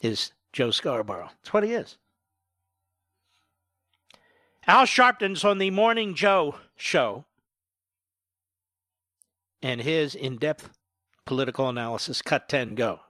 Is 0.01 0.31
Joe 0.51 0.71
Scarborough? 0.71 1.29
That's 1.43 1.53
what 1.53 1.63
he 1.63 1.73
is. 1.73 1.99
Al 4.65 4.85
Sharpton's 4.85 5.43
on 5.43 5.57
the 5.57 5.69
Morning 5.71 6.15
Joe 6.15 6.55
show, 6.77 7.25
and 9.61 9.81
his 9.81 10.15
in 10.15 10.37
depth 10.37 10.69
political 11.25 11.67
analysis. 11.67 12.21
Cut 12.21 12.47
10, 12.47 12.75
go. 12.75 13.01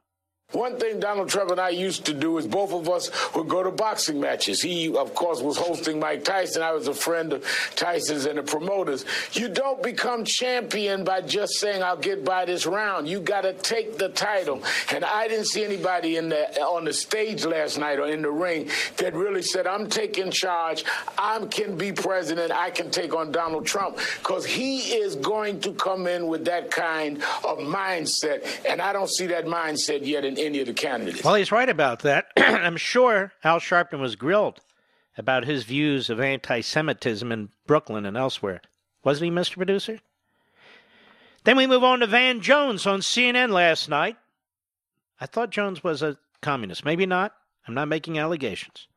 One 0.53 0.77
thing 0.77 0.99
Donald 0.99 1.29
Trump 1.29 1.49
and 1.49 1.59
I 1.59 1.69
used 1.69 2.05
to 2.05 2.13
do 2.13 2.37
is 2.37 2.45
both 2.45 2.73
of 2.73 2.87
us 2.87 3.09
would 3.33 3.49
go 3.49 3.63
to 3.63 3.71
boxing 3.71 4.19
matches. 4.19 4.61
He, 4.61 4.95
of 4.95 5.15
course, 5.15 5.41
was 5.41 5.57
hosting 5.57 5.99
Mike 5.99 6.23
Tyson. 6.23 6.61
I 6.61 6.73
was 6.73 6.87
a 6.87 6.93
friend 6.93 7.33
of 7.33 7.43
Tyson's 7.75 8.25
and 8.25 8.37
the 8.37 8.43
promoters. 8.43 9.03
You 9.31 9.49
don't 9.49 9.81
become 9.81 10.25
champion 10.25 11.03
by 11.03 11.21
just 11.21 11.53
saying, 11.53 11.81
I'll 11.81 11.97
get 11.97 12.23
by 12.23 12.45
this 12.45 12.67
round. 12.67 13.07
You 13.07 13.19
got 13.19 13.41
to 13.41 13.53
take 13.53 13.97
the 13.97 14.09
title. 14.09 14.61
And 14.93 15.03
I 15.03 15.27
didn't 15.27 15.47
see 15.47 15.63
anybody 15.63 16.17
in 16.17 16.29
the, 16.29 16.61
on 16.61 16.85
the 16.85 16.93
stage 16.93 17.45
last 17.45 17.79
night 17.79 17.97
or 17.97 18.07
in 18.07 18.21
the 18.21 18.31
ring 18.31 18.69
that 18.97 19.15
really 19.15 19.41
said, 19.41 19.65
I'm 19.65 19.89
taking 19.89 20.29
charge. 20.29 20.83
I 21.17 21.43
can 21.49 21.77
be 21.77 21.91
president. 21.91 22.51
I 22.51 22.69
can 22.69 22.91
take 22.91 23.15
on 23.15 23.31
Donald 23.31 23.65
Trump 23.65 23.97
because 24.19 24.45
he 24.45 24.93
is 24.93 25.15
going 25.15 25.61
to 25.61 25.73
come 25.73 26.05
in 26.05 26.27
with 26.27 26.45
that 26.45 26.69
kind 26.69 27.17
of 27.43 27.57
mindset. 27.57 28.45
And 28.69 28.79
I 28.79 28.93
don't 28.93 29.09
see 29.09 29.25
that 29.27 29.45
mindset 29.45 30.05
yet 30.05 30.25
in 30.25 30.42
any 30.45 30.59
of 30.59 30.67
the 30.67 30.73
candidates. 30.73 31.23
Well, 31.23 31.35
he's 31.35 31.51
right 31.51 31.69
about 31.69 31.99
that. 31.99 32.27
I'm 32.37 32.77
sure 32.77 33.33
Al 33.43 33.59
Sharpton 33.59 33.99
was 33.99 34.15
grilled 34.15 34.61
about 35.17 35.45
his 35.45 35.63
views 35.63 36.09
of 36.09 36.19
anti 36.19 36.61
Semitism 36.61 37.31
in 37.31 37.49
Brooklyn 37.67 38.05
and 38.05 38.17
elsewhere. 38.17 38.61
Wasn't 39.03 39.29
he, 39.29 39.31
Mr. 39.31 39.57
Producer? 39.57 39.99
Then 41.43 41.57
we 41.57 41.67
move 41.67 41.83
on 41.83 41.99
to 41.99 42.07
Van 42.07 42.41
Jones 42.41 42.85
on 42.85 42.99
CNN 42.99 43.49
last 43.49 43.89
night. 43.89 44.17
I 45.19 45.25
thought 45.25 45.49
Jones 45.49 45.83
was 45.83 46.01
a 46.01 46.17
communist. 46.41 46.85
Maybe 46.85 47.05
not. 47.05 47.33
I'm 47.67 47.73
not 47.73 47.87
making 47.87 48.17
allegations. 48.17 48.87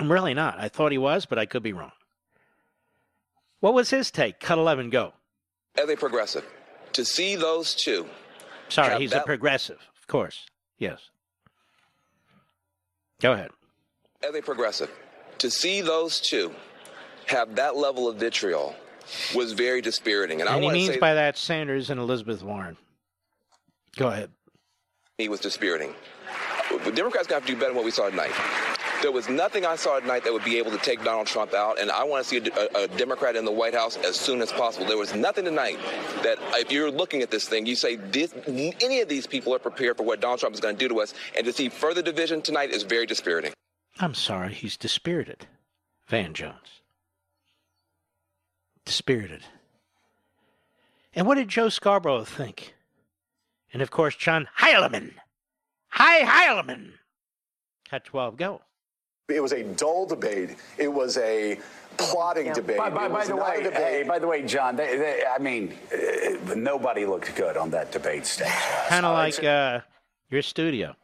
I'm 0.00 0.10
really 0.10 0.34
not. 0.34 0.58
I 0.58 0.68
thought 0.68 0.92
he 0.92 0.98
was, 0.98 1.26
but 1.26 1.38
I 1.38 1.46
could 1.46 1.62
be 1.62 1.72
wrong. 1.72 1.92
What 3.60 3.74
was 3.74 3.90
his 3.90 4.10
take? 4.10 4.40
Cut 4.40 4.58
11, 4.58 4.90
go. 4.90 5.12
As 5.76 5.88
a 5.88 5.96
progressive, 5.96 6.44
to 6.92 7.04
see 7.04 7.36
those 7.36 7.74
two 7.74 8.06
Sorry, 8.68 8.98
he's 8.98 9.12
a 9.12 9.20
progressive, 9.20 9.78
of 10.00 10.06
course. 10.06 10.46
Yes. 10.78 11.10
Go 13.20 13.32
ahead. 13.32 13.50
as 14.26 14.34
a 14.34 14.42
progressive, 14.42 14.90
To 15.38 15.50
see 15.50 15.80
those 15.80 16.20
two 16.20 16.52
have 17.26 17.54
that 17.56 17.76
level 17.76 18.08
of 18.08 18.16
vitriol 18.16 18.74
was 19.34 19.52
very 19.52 19.80
dispiriting. 19.80 20.40
And, 20.40 20.48
and 20.48 20.58
I 20.58 20.60
he 20.60 20.70
means 20.70 20.94
say 20.94 20.98
by 20.98 21.14
that 21.14 21.36
Sanders 21.38 21.90
and 21.90 22.00
Elizabeth 22.00 22.42
Warren. 22.42 22.76
Go 23.96 24.08
ahead. 24.08 24.30
He 25.18 25.28
was 25.28 25.40
dispiriting. 25.40 25.94
The 26.84 26.90
Democrats 26.90 27.28
got 27.28 27.42
to 27.42 27.46
do 27.46 27.54
better 27.54 27.68
than 27.68 27.76
what 27.76 27.84
we 27.84 27.90
saw 27.90 28.10
tonight. 28.10 28.32
There 29.02 29.12
was 29.12 29.28
nothing 29.28 29.66
I 29.66 29.76
saw 29.76 30.00
tonight 30.00 30.24
that 30.24 30.32
would 30.32 30.44
be 30.44 30.58
able 30.58 30.70
to 30.70 30.78
take 30.78 31.04
Donald 31.04 31.26
Trump 31.26 31.52
out, 31.54 31.78
and 31.78 31.90
I 31.90 32.04
want 32.04 32.24
to 32.24 32.28
see 32.28 32.38
a, 32.38 32.84
a, 32.84 32.88
Democrat 32.88 33.36
in 33.36 33.44
the 33.44 33.52
White 33.52 33.74
House 33.74 33.96
as 33.98 34.16
soon 34.16 34.40
as 34.40 34.50
possible. 34.52 34.86
There 34.86 34.96
was 34.96 35.14
nothing 35.14 35.44
tonight 35.44 35.78
that, 36.22 36.38
if 36.54 36.72
you're 36.72 36.90
looking 36.90 37.22
at 37.22 37.30
this 37.30 37.48
thing, 37.48 37.66
you 37.66 37.76
say 37.76 37.96
this, 37.96 38.34
any 38.46 39.00
of 39.00 39.08
these 39.08 39.26
people 39.26 39.54
are 39.54 39.58
prepared 39.58 39.96
for 39.96 40.04
what 40.04 40.20
Donald 40.20 40.40
Trump 40.40 40.54
is 40.54 40.60
going 40.60 40.76
to 40.76 40.78
do 40.78 40.88
to 40.88 41.00
us, 41.00 41.14
and 41.36 41.44
to 41.44 41.52
see 41.52 41.68
further 41.68 42.02
division 42.02 42.40
tonight 42.40 42.70
is 42.70 42.82
very 42.82 43.06
dispiriting. 43.06 43.52
I'm 44.00 44.14
sorry, 44.14 44.54
he's 44.54 44.76
dispirited. 44.76 45.46
Van 46.08 46.34
Jones. 46.34 46.82
Dispirited. 48.84 49.42
And 51.14 51.26
what 51.26 51.36
did 51.36 51.48
Joe 51.48 51.68
Scarborough 51.68 52.24
think? 52.24 52.74
And 53.72 53.82
of 53.82 53.90
course, 53.90 54.16
John 54.16 54.48
Heilemann. 54.60 55.14
Hi, 55.88 56.22
Heilemann. 56.24 56.92
Cut 57.88 58.04
12, 58.04 58.36
go. 58.36 58.60
It 59.28 59.42
was 59.42 59.52
a 59.52 59.62
dull 59.62 60.04
debate. 60.06 60.56
It 60.76 60.88
was 60.88 61.16
a 61.16 61.58
plotting 61.96 62.46
yeah. 62.46 62.52
debate. 62.52 62.76
By, 62.76 62.90
by, 62.90 63.08
by 63.08 63.24
the 63.24 63.36
way, 63.36 63.62
hey, 63.72 64.04
by 64.06 64.18
the 64.18 64.26
way, 64.26 64.42
John, 64.42 64.76
they, 64.76 64.96
they, 64.96 65.22
I 65.24 65.38
mean, 65.38 65.74
uh, 65.92 66.54
nobody 66.54 67.06
looked 67.06 67.34
good 67.34 67.56
on 67.56 67.70
that 67.70 67.90
debate 67.90 68.26
stage. 68.26 68.48
kind 68.88 69.06
of 69.06 69.14
like 69.14 69.42
uh, 69.42 69.80
your 70.30 70.42
studio. 70.42 70.94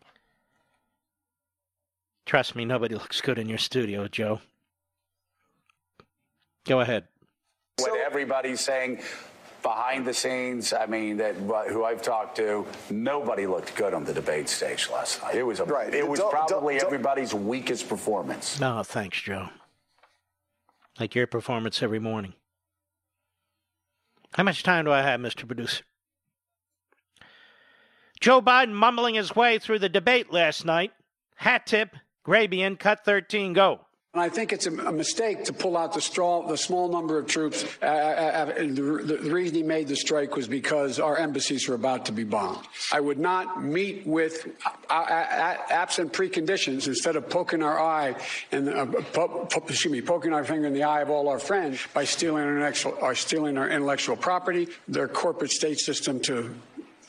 Trust 2.27 2.55
me, 2.55 2.65
nobody 2.65 2.95
looks 3.03 3.21
good 3.23 3.39
in 3.39 3.49
your 3.49 3.59
studio, 3.59 4.07
Joe. 4.07 4.41
Go 6.67 6.81
ahead. 6.81 7.05
What 7.79 7.99
everybody's 7.99 8.61
saying 8.61 9.01
behind 9.63 10.07
the 10.07 10.15
scenes, 10.15 10.73
I 10.73 10.87
mean, 10.87 11.17
that 11.19 11.37
who 11.37 11.85
I've 11.85 12.03
talked 12.03 12.37
to, 12.37 12.67
nobody 12.91 13.47
looked 13.47 13.75
good 13.75 13.95
on 13.95 14.05
the 14.05 14.13
debate 14.13 14.49
stage 14.49 14.89
last 14.91 15.23
night. 15.23 15.35
It 15.35 15.43
was 15.43 15.61
a, 15.61 15.65
right. 15.65 15.93
It 15.93 16.07
was 16.07 16.21
don't, 16.21 16.31
probably 16.31 16.75
don't, 16.75 16.83
don't. 16.83 16.95
everybody's 16.95 17.35
weakest 17.35 17.89
performance. 17.89 18.61
No, 18.61 18.83
thanks, 18.83 19.21
Joe. 19.21 19.49
Like 20.99 21.15
your 21.15 21.27
performance 21.27 21.83
every 21.83 21.99
morning. 21.99 22.35
How 24.33 24.43
much 24.43 24.63
time 24.63 24.85
do 24.85 24.93
I 24.93 25.03
have, 25.03 25.21
Mr. 25.21 25.47
Producer? 25.47 25.85
Joe 28.21 28.43
Biden 28.43 28.73
mumbling 28.73 29.15
his 29.15 29.35
way 29.35 29.59
through 29.59 29.79
the 29.79 29.89
debate 29.89 30.33
last 30.33 30.65
night. 30.65 30.93
Hat 31.37 31.67
tip, 31.67 31.97
Grabien, 32.27 32.79
cut 32.79 33.05
13, 33.05 33.55
go. 33.55 33.81
And 34.13 34.21
I 34.21 34.29
think 34.29 34.53
it's 34.53 34.67
a, 34.67 34.73
mistake 34.91 35.45
to 35.45 35.53
pull 35.53 35.77
out 35.77 35.93
the, 35.93 36.01
straw, 36.01 36.45
the 36.45 36.57
small 36.57 36.89
number 36.89 37.17
of 37.17 37.29
troops. 37.29 37.65
Uh, 37.81 37.87
uh, 37.87 37.89
uh 37.89 38.45
the, 38.57 39.19
the, 39.23 39.31
reason 39.31 39.55
he 39.55 39.63
made 39.63 39.87
the 39.87 39.95
strike 39.95 40.35
was 40.35 40.49
because 40.49 40.99
our 40.99 41.17
embassies 41.17 41.69
were 41.69 41.77
about 41.77 42.07
to 42.07 42.13
be 42.13 42.25
bombed. 42.25 42.59
I 42.91 42.99
would 42.99 43.21
not 43.21 43.63
meet 43.63 44.05
with, 44.05 44.49
uh, 44.67 44.93
uh 44.93 45.57
absent 45.71 46.13
preconditions, 46.13 46.89
instead 46.89 47.15
of 47.15 47.31
poking 47.31 47.63
our 47.63 47.81
eye 47.81 48.17
and 48.51 48.69
uh, 48.69 48.87
po- 49.13 49.47
po- 49.49 49.65
excuse 49.69 49.93
me, 49.93 50.03
poking 50.03 50.33
our 50.33 50.43
finger 50.43 50.67
in 50.67 50.75
the 50.75 50.83
eye 50.83 51.03
of 51.03 51.11
all 51.11 51.29
our 51.29 51.39
friends 51.39 51.87
by 51.95 52.05
stealing 52.05 52.43
our 52.43 52.51
intellectual, 52.51 53.15
stealing 53.15 53.57
our 53.57 53.69
intellectual 53.69 54.17
property, 54.17 54.67
their 54.89 55.07
corporate 55.07 55.53
state 55.53 55.79
system 55.79 56.19
to 56.23 56.53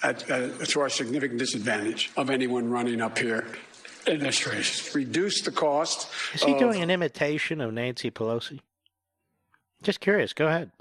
at, 0.04 0.20
to 0.20 0.80
our 0.80 0.90
significant 0.90 1.40
disadvantage 1.40 2.12
of 2.16 2.30
anyone 2.30 2.70
running 2.70 3.02
up 3.02 3.18
here 3.18 3.48
administration. 4.08 4.92
Reduce 4.94 5.42
the 5.42 5.52
cost. 5.52 6.10
Is 6.34 6.44
he 6.44 6.54
of, 6.54 6.60
doing 6.60 6.82
an 6.82 6.90
imitation 6.90 7.62
of 7.62 7.74
Nancy 7.74 8.12
Pelosi? 8.12 8.60
Just 9.84 10.00
curious. 10.00 10.34
Go 10.34 10.48
ahead. 10.48 10.72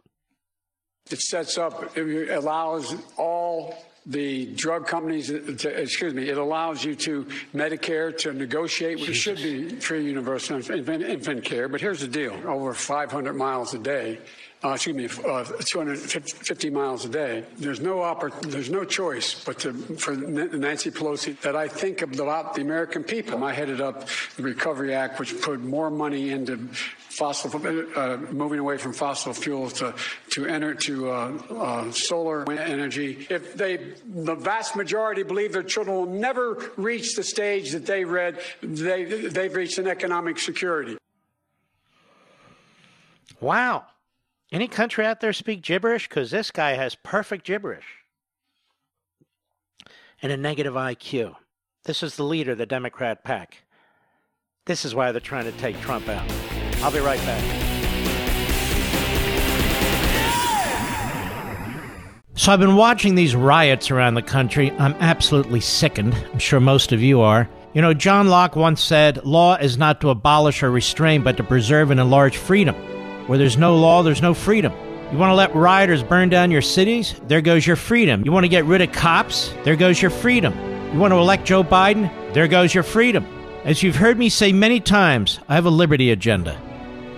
It 1.11 1.21
sets 1.21 1.59
up, 1.59 1.97
it 1.97 2.31
allows 2.31 2.95
all 3.17 3.75
the 4.07 4.47
drug 4.55 4.87
companies, 4.87 5.29
to, 5.29 5.69
excuse 5.69 6.15
me, 6.15 6.29
it 6.29 6.39
allows 6.39 6.85
you 6.85 6.95
to 6.95 7.25
Medicare 7.55 8.17
to 8.19 8.33
negotiate, 8.33 9.01
which 9.01 9.17
should 9.17 9.37
be 9.37 9.69
free 9.77 10.05
universal 10.05 10.57
infant, 10.57 11.03
infant 11.03 11.45
care. 11.45 11.69
But 11.69 11.81
here's 11.81 12.01
the 12.01 12.09
deal 12.09 12.33
over 12.47 12.73
500 12.73 13.35
miles 13.35 13.75
a 13.75 13.79
day 13.79 14.19
uh, 14.63 14.73
excuse 14.73 14.95
me, 14.95 15.07
uh, 15.27 15.45
250 15.45 16.71
miles 16.71 17.07
a 17.07 17.09
day. 17.09 17.45
There's 17.57 17.81
no 17.81 17.97
oppor- 17.97 18.39
there's 18.43 18.69
no 18.69 18.85
choice 18.85 19.43
but 19.43 19.59
to, 19.61 19.73
for 19.73 20.15
Nancy 20.15 20.91
Pelosi 20.91 21.41
that 21.41 21.57
I 21.57 21.67
think 21.67 22.03
about 22.03 22.55
the 22.55 22.61
American 22.61 23.03
people. 23.03 23.43
I 23.43 23.55
headed 23.55 23.81
up 23.81 24.07
the 24.37 24.43
Recovery 24.43 24.95
Act, 24.95 25.19
which 25.19 25.41
put 25.41 25.61
more 25.61 25.91
money 25.91 26.31
into 26.31 26.59
fossil, 26.69 27.51
uh, 27.97 28.19
moving 28.33 28.59
away 28.59 28.77
from 28.77 28.93
fossil 28.93 29.33
fuels 29.33 29.73
to 29.75 29.95
to 30.31 30.45
enter 30.45 30.75
to 30.75 31.11
uh, 31.11 31.33
uh, 31.51 31.91
solar 31.93 32.51
energy. 32.53 33.27
If 33.31 33.55
they, 33.55 33.95
the 34.05 34.35
vast 34.35 34.77
majority 34.77 35.23
believe 35.23 35.55
their 35.55 35.63
children 35.63 35.97
will 35.97 36.07
never 36.07 36.71
reach 36.77 37.15
the 37.15 37.23
stage 37.23 37.73
that 37.73 37.87
they 37.87 38.05
read, 38.05 38.41
they 38.63 39.05
they've 39.05 39.55
reached 39.55 39.79
an 39.79 39.89
economic 39.89 40.39
security. 40.39 40.99
Wow. 43.41 43.87
Any 44.53 44.67
country 44.67 45.07
out 45.07 45.21
there 45.21 45.33
speak 45.33 45.63
gibberish? 45.63 46.09
Because 46.09 46.33
this 46.33 46.51
guy 46.51 46.73
has 46.73 46.97
perfect 46.97 47.47
gibberish 47.47 47.85
and 50.21 50.33
a 50.33 50.37
negative 50.37 50.75
IQ. 50.75 51.37
This 51.85 52.03
is 52.03 52.17
the 52.17 52.25
leader 52.25 52.53
of 52.53 52.59
the 52.59 52.67
Democrat 52.67 53.23
pack. 53.23 53.63
This 54.67 54.85
is 54.85 54.95
why 54.95 55.13
they're 55.13 55.21
trying 55.21 55.45
to 55.45 55.53
take 55.53 55.81
Trump 55.81 56.09
out. 56.09 56.29
I'll 56.83 56.91
be 56.91 56.99
right 56.99 57.21
back. 57.21 57.43
So 62.35 62.51
I've 62.53 62.59
been 62.59 62.77
watching 62.77 63.15
these 63.15 63.37
riots 63.37 63.91
around 63.91 64.15
the 64.15 64.23
country. 64.23 64.73
I'm 64.73 64.95
absolutely 64.95 65.61
sickened. 65.61 66.15
I'm 66.33 66.39
sure 66.41 66.59
most 66.59 66.91
of 66.91 67.01
you 67.01 67.21
are. 67.21 67.49
You 67.73 67.83
know, 67.83 67.95
John 67.95 68.29
Locke 68.29 68.57
once 68.57 68.83
said, 68.83 69.25
Law 69.25 69.57
is 69.57 69.79
not 69.79 70.01
to 70.01 70.11
abolish 70.11 70.63
or 70.65 70.73
restrain, 70.73 71.23
but 71.23 71.37
to 71.37 71.45
preserve 71.45 71.93
and 71.93 72.01
enlarge 72.01 72.37
freedom. 72.37 72.75
Where 73.31 73.39
there's 73.39 73.57
no 73.57 73.77
law, 73.77 74.03
there's 74.03 74.23
no 74.23 74.35
freedom. 74.35 74.73
You 75.13 75.17
want 75.17 75.31
to 75.31 75.37
let 75.37 75.55
rioters 75.55 76.03
burn 76.03 76.31
down 76.31 76.51
your 76.51 76.63
cities? 76.63 77.15
There 77.29 77.41
goes 77.41 77.65
your 77.65 77.77
freedom. 77.77 78.25
You 78.25 78.33
want 78.33 78.43
to 78.43 78.49
get 78.49 78.65
rid 78.65 78.81
of 78.81 78.91
cops? 78.91 79.55
There 79.63 79.77
goes 79.77 80.03
your 80.03 80.11
freedom. 80.11 80.53
You 80.93 80.99
want 80.99 81.13
to 81.13 81.17
elect 81.19 81.45
Joe 81.45 81.63
Biden? 81.63 82.11
There 82.35 82.49
goes 82.49 82.75
your 82.75 82.83
freedom. 82.83 83.25
As 83.65 83.85
you've 83.85 83.95
heard 83.95 84.19
me 84.19 84.31
say 84.31 84.51
many 84.51 84.81
times, 84.81 85.39
I 85.49 85.55
have 85.55 85.65
a 85.65 85.71
liberty 85.71 86.11
agenda. 86.11 86.61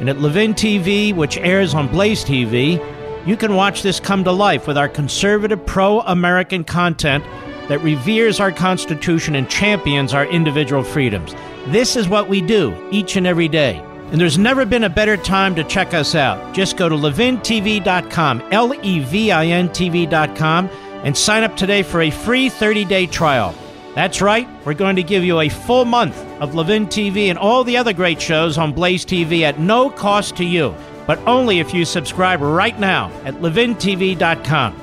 And 0.00 0.10
at 0.10 0.20
Levin 0.20 0.52
TV, 0.52 1.16
which 1.16 1.38
airs 1.38 1.72
on 1.72 1.88
Blaze 1.88 2.26
TV, 2.26 2.78
you 3.26 3.34
can 3.34 3.54
watch 3.54 3.80
this 3.80 3.98
come 3.98 4.22
to 4.24 4.32
life 4.32 4.66
with 4.66 4.76
our 4.76 4.90
conservative, 4.90 5.64
pro 5.64 6.00
American 6.00 6.62
content 6.62 7.24
that 7.68 7.80
reveres 7.80 8.38
our 8.38 8.52
Constitution 8.52 9.34
and 9.34 9.48
champions 9.48 10.12
our 10.12 10.26
individual 10.26 10.84
freedoms. 10.84 11.34
This 11.68 11.96
is 11.96 12.06
what 12.06 12.28
we 12.28 12.42
do 12.42 12.76
each 12.90 13.16
and 13.16 13.26
every 13.26 13.48
day. 13.48 13.82
And 14.12 14.20
there's 14.20 14.36
never 14.36 14.66
been 14.66 14.84
a 14.84 14.90
better 14.90 15.16
time 15.16 15.54
to 15.54 15.64
check 15.64 15.94
us 15.94 16.14
out. 16.14 16.54
Just 16.54 16.76
go 16.76 16.86
to 16.86 16.94
levintv.com, 16.94 18.42
L 18.52 18.74
E 18.84 19.00
V 19.00 19.32
I 19.32 19.46
N 19.46 19.70
TV.com, 19.70 20.68
and 21.02 21.16
sign 21.16 21.42
up 21.42 21.56
today 21.56 21.82
for 21.82 22.02
a 22.02 22.10
free 22.10 22.50
30 22.50 22.84
day 22.84 23.06
trial. 23.06 23.54
That's 23.94 24.22
right, 24.22 24.48
we're 24.64 24.74
going 24.74 24.96
to 24.96 25.02
give 25.02 25.24
you 25.24 25.40
a 25.40 25.48
full 25.48 25.84
month 25.86 26.16
of 26.40 26.54
Levin 26.54 26.86
TV 26.86 27.26
and 27.28 27.38
all 27.38 27.64
the 27.64 27.76
other 27.76 27.92
great 27.92 28.20
shows 28.20 28.56
on 28.58 28.72
Blaze 28.72 29.04
TV 29.04 29.42
at 29.42 29.58
no 29.58 29.90
cost 29.90 30.36
to 30.36 30.44
you, 30.44 30.74
but 31.06 31.18
only 31.26 31.58
if 31.58 31.74
you 31.74 31.84
subscribe 31.84 32.40
right 32.40 32.78
now 32.78 33.10
at 33.24 33.34
levintv.com. 33.34 34.81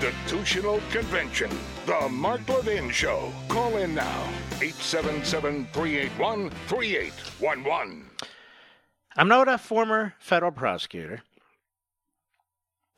Constitutional 0.00 0.80
Convention. 0.90 1.50
The 1.84 2.08
Mark 2.08 2.48
Levin 2.48 2.88
Show. 2.88 3.30
Call 3.48 3.76
in 3.76 3.94
now. 3.94 4.22
877 4.62 5.66
381 5.74 6.48
3811. 6.68 8.08
I'm 9.16 9.28
not 9.28 9.46
a 9.48 9.58
former 9.58 10.14
federal 10.18 10.52
prosecutor. 10.52 11.20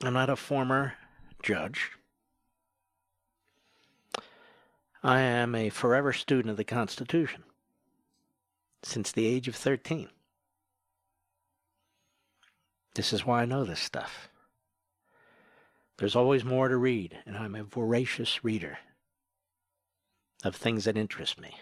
I'm 0.04 0.12
not 0.12 0.30
a 0.30 0.36
former 0.36 0.94
judge. 1.42 1.90
I 5.02 5.20
am 5.22 5.56
a 5.56 5.70
forever 5.70 6.12
student 6.12 6.50
of 6.50 6.56
the 6.56 6.62
Constitution 6.62 7.42
since 8.84 9.10
the 9.10 9.26
age 9.26 9.48
of 9.48 9.56
13. 9.56 10.08
This 12.94 13.12
is 13.12 13.26
why 13.26 13.42
I 13.42 13.46
know 13.46 13.64
this 13.64 13.80
stuff. 13.80 14.28
There's 16.02 16.16
always 16.16 16.44
more 16.44 16.66
to 16.66 16.76
read, 16.76 17.18
and 17.26 17.36
I'm 17.36 17.54
a 17.54 17.62
voracious 17.62 18.42
reader 18.42 18.80
of 20.42 20.56
things 20.56 20.84
that 20.84 20.96
interest 20.96 21.40
me. 21.40 21.54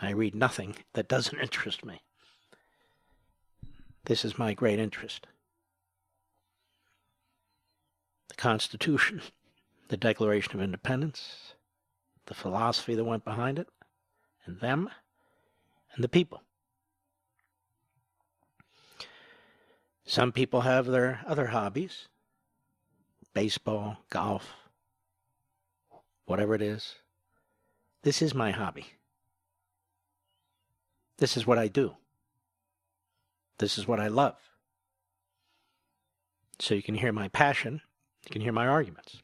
I 0.00 0.10
read 0.10 0.36
nothing 0.36 0.76
that 0.92 1.08
doesn't 1.08 1.40
interest 1.42 1.84
me. 1.84 2.00
This 4.04 4.24
is 4.24 4.38
my 4.38 4.54
great 4.54 4.78
interest. 4.78 5.26
The 8.28 8.36
Constitution, 8.36 9.22
the 9.88 9.96
Declaration 9.96 10.54
of 10.54 10.62
Independence, 10.62 11.54
the 12.26 12.34
philosophy 12.34 12.94
that 12.94 13.02
went 13.02 13.24
behind 13.24 13.58
it, 13.58 13.66
and 14.46 14.60
them, 14.60 14.88
and 15.96 16.04
the 16.04 16.08
people. 16.08 16.42
Some 20.06 20.30
people 20.30 20.60
have 20.60 20.86
their 20.86 21.22
other 21.26 21.48
hobbies 21.48 22.06
baseball, 23.34 23.98
golf, 24.10 24.54
whatever 26.26 26.54
it 26.54 26.62
is. 26.62 26.96
This 28.02 28.22
is 28.22 28.34
my 28.34 28.50
hobby. 28.50 28.86
This 31.18 31.36
is 31.36 31.46
what 31.46 31.58
I 31.58 31.68
do. 31.68 31.94
This 33.58 33.76
is 33.76 33.88
what 33.88 34.00
I 34.00 34.08
love. 34.08 34.36
So 36.60 36.74
you 36.74 36.82
can 36.82 36.96
hear 36.96 37.12
my 37.12 37.28
passion, 37.28 37.80
you 38.24 38.30
can 38.30 38.42
hear 38.42 38.52
my 38.52 38.66
arguments. 38.66 39.22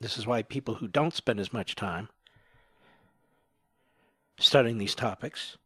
This 0.00 0.16
is 0.16 0.26
why 0.26 0.42
people 0.42 0.76
who 0.76 0.88
don't 0.88 1.14
spend 1.14 1.40
as 1.40 1.52
much 1.52 1.74
time 1.74 2.08
studying 4.38 4.78
these 4.78 4.94
topics 4.94 5.58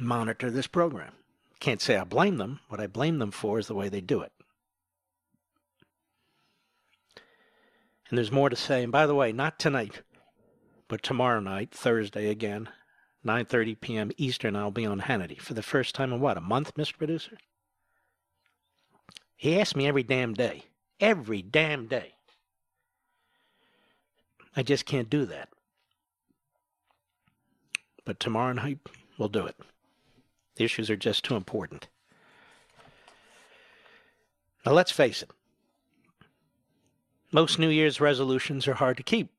monitor 0.00 0.50
this 0.50 0.68
program. 0.68 1.12
Can't 1.60 1.80
say 1.80 1.96
I 1.96 2.04
blame 2.04 2.38
them. 2.38 2.60
What 2.68 2.80
I 2.80 2.86
blame 2.86 3.18
them 3.18 3.30
for 3.30 3.58
is 3.58 3.66
the 3.66 3.74
way 3.74 3.88
they 3.88 4.00
do 4.00 4.20
it. 4.20 4.31
And 8.12 8.18
there's 8.18 8.30
more 8.30 8.50
to 8.50 8.56
say. 8.56 8.82
And 8.82 8.92
by 8.92 9.06
the 9.06 9.14
way, 9.14 9.32
not 9.32 9.58
tonight, 9.58 10.02
but 10.86 11.02
tomorrow 11.02 11.40
night, 11.40 11.70
Thursday 11.70 12.28
again, 12.28 12.68
9:30 13.24 13.80
p.m. 13.80 14.10
Eastern, 14.18 14.54
I'll 14.54 14.70
be 14.70 14.84
on 14.84 15.00
Hannity 15.00 15.40
for 15.40 15.54
the 15.54 15.62
first 15.62 15.94
time 15.94 16.12
in 16.12 16.20
what, 16.20 16.36
a 16.36 16.42
month, 16.42 16.74
Mr. 16.74 16.98
Producer? 16.98 17.38
He 19.34 19.58
asks 19.58 19.74
me 19.74 19.86
every 19.86 20.02
damn 20.02 20.34
day. 20.34 20.64
Every 21.00 21.40
damn 21.40 21.86
day. 21.86 22.12
I 24.54 24.62
just 24.62 24.84
can't 24.84 25.08
do 25.08 25.24
that. 25.24 25.48
But 28.04 28.20
tomorrow 28.20 28.52
night, 28.52 28.80
we'll 29.16 29.30
do 29.30 29.46
it. 29.46 29.56
The 30.56 30.64
issues 30.64 30.90
are 30.90 30.96
just 30.96 31.24
too 31.24 31.34
important. 31.34 31.88
Now, 34.66 34.72
let's 34.72 34.92
face 34.92 35.22
it. 35.22 35.30
Most 37.32 37.58
New 37.58 37.68
Year's 37.68 38.00
resolutions 38.00 38.68
are 38.68 38.74
hard 38.74 38.98
to 38.98 39.02
keep. 39.02 39.30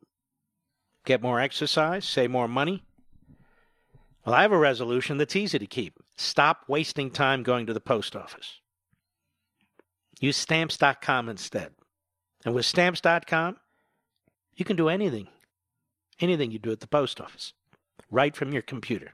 Get 1.05 1.21
more 1.21 1.39
exercise, 1.39 2.05
save 2.05 2.31
more 2.31 2.47
money. 2.47 2.83
Well, 4.25 4.33
I 4.33 4.41
have 4.41 4.51
a 4.51 4.57
resolution 4.57 5.17
that's 5.17 5.35
easy 5.35 5.59
to 5.59 5.67
keep. 5.67 5.99
Stop 6.15 6.63
wasting 6.67 7.11
time 7.11 7.43
going 7.43 7.65
to 7.67 7.73
the 7.73 7.79
post 7.79 8.15
office. 8.15 8.59
Use 10.19 10.37
stamps.com 10.37 11.29
instead. 11.29 11.71
And 12.45 12.55
with 12.55 12.65
stamps.com, 12.65 13.57
you 14.55 14.65
can 14.65 14.75
do 14.75 14.89
anything, 14.89 15.27
anything 16.19 16.51
you 16.51 16.59
do 16.59 16.71
at 16.71 16.79
the 16.79 16.87
post 16.87 17.19
office, 17.19 17.53
right 18.09 18.35
from 18.35 18.53
your 18.53 18.61
computer. 18.61 19.13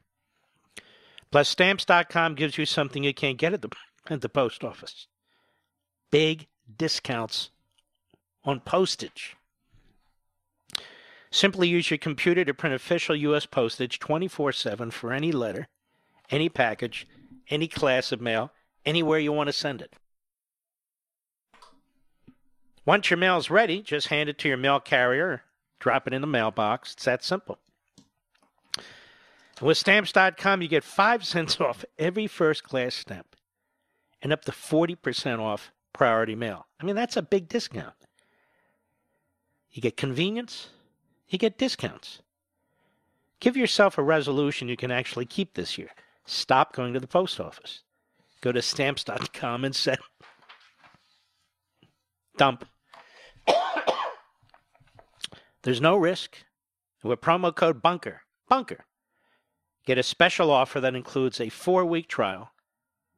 Plus, 1.32 1.50
stamps.com 1.50 2.36
gives 2.36 2.58
you 2.58 2.66
something 2.66 3.04
you 3.04 3.14
can't 3.14 3.38
get 3.38 3.54
at 3.54 3.62
the, 3.62 3.70
at 4.10 4.22
the 4.22 4.30
post 4.30 4.64
office 4.64 5.08
big 6.12 6.48
discounts 6.78 7.52
on 8.44 8.60
postage. 8.60 9.36
Simply 11.32 11.68
use 11.68 11.92
your 11.92 11.98
computer 11.98 12.44
to 12.44 12.54
print 12.54 12.74
official 12.74 13.16
U.S. 13.16 13.46
postage 13.46 14.00
24 14.00 14.52
7 14.52 14.92
for 14.92 15.14
any 15.14 15.32
letter, 15.32 15.68
any 16.32 16.50
package, 16.50 17.08
any 17.50 17.68
class 17.68 18.12
of 18.12 18.22
mail, 18.22 18.52
anywhere 18.86 19.20
you 19.20 19.32
want 19.32 19.48
to 19.48 19.54
send 19.54 19.82
it. 19.82 19.94
Once 22.86 23.10
your 23.10 23.18
mail's 23.18 23.52
ready, 23.52 23.82
just 23.82 24.08
hand 24.08 24.30
it 24.30 24.40
to 24.40 24.48
your 24.48 24.58
mail 24.58 24.80
carrier, 24.80 25.44
drop 25.80 26.08
it 26.08 26.14
in 26.14 26.22
the 26.22 26.28
mailbox. 26.28 26.94
It's 26.94 27.06
that 27.06 27.24
simple. 27.24 27.60
With 29.62 29.78
stamps.com, 29.78 30.62
you 30.62 30.68
get 30.68 30.84
5 30.84 31.26
cents 31.26 31.60
off 31.62 31.86
every 32.00 32.26
first 32.26 32.64
class 32.64 32.96
stamp 32.96 33.36
and 34.22 34.34
up 34.34 34.46
to 34.46 34.52
40% 34.52 35.40
off 35.40 35.72
priority 35.94 36.36
mail. 36.36 36.66
I 36.80 36.86
mean, 36.86 36.96
that's 36.96 37.18
a 37.18 37.22
big 37.22 37.48
discount. 37.48 37.94
You 39.72 39.82
get 39.82 39.98
convenience, 39.98 40.70
you 41.28 41.38
get 41.38 41.58
discounts. 41.58 42.22
Give 43.40 43.56
yourself 43.56 43.98
a 43.98 44.04
resolution 44.04 44.68
you 44.68 44.76
can 44.76 44.92
actually 44.92 45.26
keep 45.26 45.54
this 45.54 45.78
year. 45.78 45.90
Stop 46.26 46.74
going 46.74 46.94
to 46.94 47.00
the 47.00 47.08
post 47.08 47.40
office. 47.40 47.82
Go 48.42 48.52
to 48.52 48.62
stamps.com 48.62 49.64
and 49.64 49.76
set 49.76 50.00
dump. 52.38 52.66
There's 55.64 55.82
no 55.82 55.98
risk. 55.98 56.38
With 57.02 57.22
promo 57.22 57.56
code 57.56 57.82
BUNKER, 57.82 58.24
BUNKER, 58.50 58.86
Get 59.86 59.98
a 59.98 60.04
special 60.04 60.52
offer 60.52 60.80
that 60.82 60.94
includes 60.94 61.42
a 61.42 61.50
four 61.50 61.84
week 61.84 62.08
trial, 62.08 62.52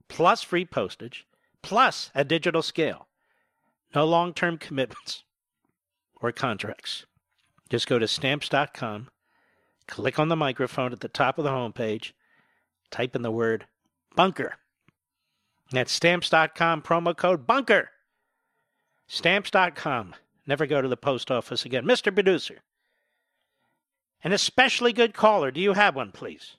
plus 0.07 0.41
free 0.41 0.63
postage, 0.63 1.27
plus 1.61 2.11
a 2.15 2.23
digital 2.23 2.61
scale. 2.61 3.07
No 3.93 4.05
long 4.05 4.33
term 4.33 4.57
commitments 4.57 5.25
or 6.21 6.31
contracts. 6.31 7.05
Just 7.69 7.87
go 7.87 7.99
to 7.99 8.07
stamps.com, 8.07 9.09
click 9.87 10.19
on 10.19 10.27
the 10.27 10.35
microphone 10.35 10.91
at 10.91 10.99
the 10.99 11.07
top 11.07 11.37
of 11.37 11.43
the 11.43 11.51
homepage, 11.51 12.11
type 12.89 13.15
in 13.15 13.21
the 13.21 13.31
word 13.31 13.65
bunker. 14.15 14.55
That's 15.71 15.91
stamps.com, 15.91 16.81
promo 16.81 17.15
code 17.15 17.47
bunker. 17.47 17.89
Stamps.com. 19.07 20.15
Never 20.47 20.65
go 20.65 20.81
to 20.81 20.87
the 20.87 20.97
post 20.97 21.31
office 21.31 21.65
again. 21.65 21.85
Mr. 21.85 22.13
Producer, 22.13 22.59
an 24.23 24.33
especially 24.33 24.91
good 24.91 25.13
caller. 25.13 25.51
Do 25.51 25.61
you 25.61 25.73
have 25.73 25.95
one, 25.95 26.11
please? 26.11 26.57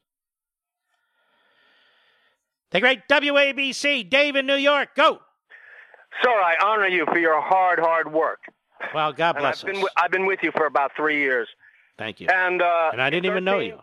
The 2.71 2.81
great 2.81 3.07
WABC, 3.09 4.09
Dave 4.09 4.35
in 4.35 4.47
New 4.47 4.57
York. 4.57 4.95
Go. 4.97 5.21
Sir, 6.23 6.31
I 6.31 6.55
honor 6.65 6.89
you 6.89 7.05
for 7.07 7.19
your 7.19 7.41
hard, 7.41 7.79
hard 7.79 8.13
work. 8.13 8.41
Well, 8.95 9.13
God 9.13 9.37
bless 9.37 9.63
and 9.63 9.71
I've 9.71 9.77
us. 9.77 9.81
Been, 9.81 9.89
I've 9.97 10.11
been 10.11 10.27
with 10.27 10.41
you 10.43 10.53
for 10.53 10.67
about 10.67 10.93
three 10.97 11.19
years. 11.19 11.49
Thank 11.99 12.21
you. 12.21 12.29
And 12.29 12.63
uh, 12.63 12.91
and 12.93 13.01
I 13.03 13.11
didn't 13.11 13.25
13, 13.25 13.31
even 13.33 13.45
know 13.45 13.59
you. 13.59 13.79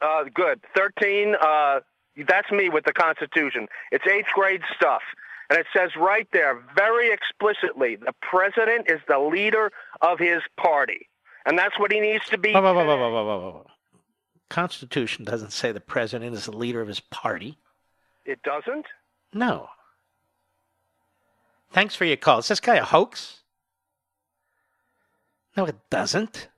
Uh, 0.00 0.24
good. 0.34 0.60
13, 0.76 1.34
uh, 1.40 1.80
that's 2.28 2.50
me 2.50 2.68
with 2.68 2.84
the 2.84 2.92
Constitution. 2.92 3.68
It's 3.90 4.06
eighth 4.06 4.28
grade 4.34 4.62
stuff. 4.76 5.02
And 5.50 5.58
it 5.58 5.66
says 5.76 5.90
right 5.96 6.26
there, 6.32 6.62
very 6.74 7.12
explicitly, 7.12 7.96
the 7.96 8.14
president 8.22 8.90
is 8.90 9.00
the 9.08 9.18
leader 9.18 9.70
of 10.00 10.18
his 10.18 10.42
party. 10.56 11.08
And 11.46 11.58
that's 11.58 11.78
what 11.78 11.92
he 11.92 12.00
needs 12.00 12.24
to 12.26 12.38
be. 12.38 12.52
Whoa, 12.52 12.62
whoa, 12.62 12.72
whoa. 12.74 13.66
Constitution 14.48 15.24
doesn't 15.24 15.52
say 15.52 15.72
the 15.72 15.80
president 15.80 16.34
is 16.34 16.46
the 16.46 16.56
leader 16.56 16.80
of 16.80 16.88
his 16.88 17.00
party. 17.00 17.58
It 18.24 18.42
doesn't? 18.42 18.86
No. 19.32 19.68
Thanks 21.72 21.94
for 21.94 22.04
your 22.04 22.16
call. 22.16 22.38
Is 22.38 22.48
this 22.48 22.60
guy 22.60 22.76
a 22.76 22.84
hoax? 22.84 23.40
No, 25.56 25.64
it 25.66 25.76
doesn't. 25.90 26.48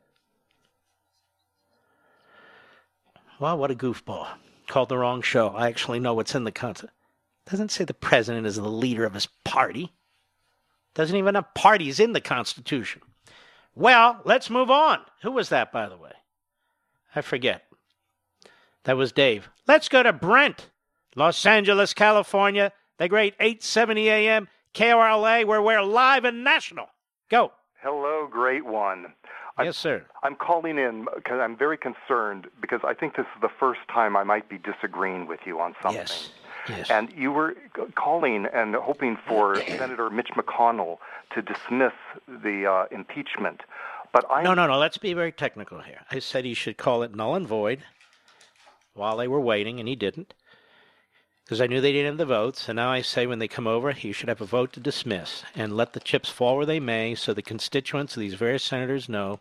Well, 3.38 3.58
what 3.58 3.70
a 3.70 3.74
goofball. 3.74 4.26
Called 4.68 4.88
the 4.88 4.98
wrong 4.98 5.22
show. 5.22 5.48
I 5.48 5.68
actually 5.68 6.00
know 6.00 6.14
what's 6.14 6.34
in 6.34 6.44
the 6.44 6.52
Constitution. 6.52 6.94
Doesn't 7.48 7.70
say 7.70 7.84
the 7.84 7.94
president 7.94 8.46
is 8.46 8.56
the 8.56 8.68
leader 8.68 9.04
of 9.04 9.14
his 9.14 9.28
party. 9.44 9.92
Doesn't 10.94 11.16
even 11.16 11.34
have 11.34 11.54
parties 11.54 12.00
in 12.00 12.12
the 12.12 12.20
Constitution. 12.20 13.02
Well, 13.74 14.20
let's 14.24 14.50
move 14.50 14.70
on. 14.70 15.00
Who 15.22 15.32
was 15.32 15.50
that, 15.50 15.70
by 15.70 15.88
the 15.88 15.96
way? 15.96 16.12
I 17.14 17.20
forget. 17.20 17.62
That 18.84 18.96
was 18.96 19.12
Dave. 19.12 19.48
Let's 19.68 19.88
go 19.88 20.02
to 20.02 20.12
Brent, 20.12 20.70
Los 21.14 21.44
Angeles, 21.44 21.92
California. 21.92 22.72
The 22.98 23.08
great 23.08 23.34
870 23.38 24.08
AM 24.08 24.48
KRLA, 24.74 25.44
where 25.44 25.60
we're 25.60 25.82
live 25.82 26.24
and 26.24 26.42
national. 26.42 26.88
Go. 27.28 27.52
Hello, 27.82 28.26
great 28.30 28.64
one. 28.64 29.06
I'm, 29.58 29.66
yes, 29.66 29.76
sir. 29.76 30.04
I'm 30.22 30.34
calling 30.34 30.78
in 30.78 31.06
because 31.14 31.40
I'm 31.40 31.56
very 31.56 31.78
concerned 31.78 32.48
because 32.60 32.80
I 32.84 32.94
think 32.94 33.16
this 33.16 33.26
is 33.34 33.40
the 33.40 33.48
first 33.48 33.80
time 33.92 34.16
I 34.16 34.24
might 34.24 34.48
be 34.48 34.58
disagreeing 34.58 35.26
with 35.26 35.40
you 35.46 35.60
on 35.60 35.74
something. 35.82 36.00
Yes. 36.00 36.30
Yes. 36.68 36.90
And 36.90 37.12
you 37.16 37.30
were 37.30 37.54
calling 37.94 38.46
and 38.52 38.74
hoping 38.74 39.16
for 39.28 39.54
Senator 39.78 40.10
Mitch 40.10 40.30
McConnell 40.36 40.98
to 41.34 41.42
dismiss 41.42 41.92
the 42.26 42.66
uh, 42.66 42.86
impeachment. 42.90 43.60
But 44.12 44.24
I 44.30 44.42
no, 44.42 44.54
no, 44.54 44.66
no. 44.66 44.78
Let's 44.78 44.98
be 44.98 45.14
very 45.14 45.32
technical 45.32 45.80
here. 45.80 46.00
I 46.10 46.18
said 46.18 46.44
he 46.44 46.54
should 46.54 46.76
call 46.76 47.02
it 47.02 47.14
null 47.14 47.34
and 47.34 47.46
void 47.46 47.84
while 48.94 49.16
they 49.16 49.28
were 49.28 49.40
waiting, 49.40 49.78
and 49.78 49.88
he 49.88 49.94
didn't 49.94 50.34
because 51.46 51.60
I 51.60 51.68
knew 51.68 51.80
they 51.80 51.92
didn't 51.92 52.06
have 52.06 52.18
the 52.18 52.26
votes. 52.26 52.68
And 52.68 52.74
now 52.74 52.90
I 52.90 53.02
say 53.02 53.24
when 53.24 53.38
they 53.38 53.46
come 53.46 53.68
over, 53.68 53.92
he 53.92 54.10
should 54.10 54.28
have 54.28 54.40
a 54.40 54.46
vote 54.46 54.72
to 54.72 54.80
dismiss 54.80 55.44
and 55.54 55.76
let 55.76 55.92
the 55.92 56.00
chips 56.00 56.28
fall 56.28 56.56
where 56.56 56.66
they 56.66 56.80
may 56.80 57.14
so 57.14 57.32
the 57.32 57.40
constituents 57.40 58.16
of 58.16 58.20
these 58.20 58.34
various 58.34 58.64
senators 58.64 59.08
know 59.08 59.38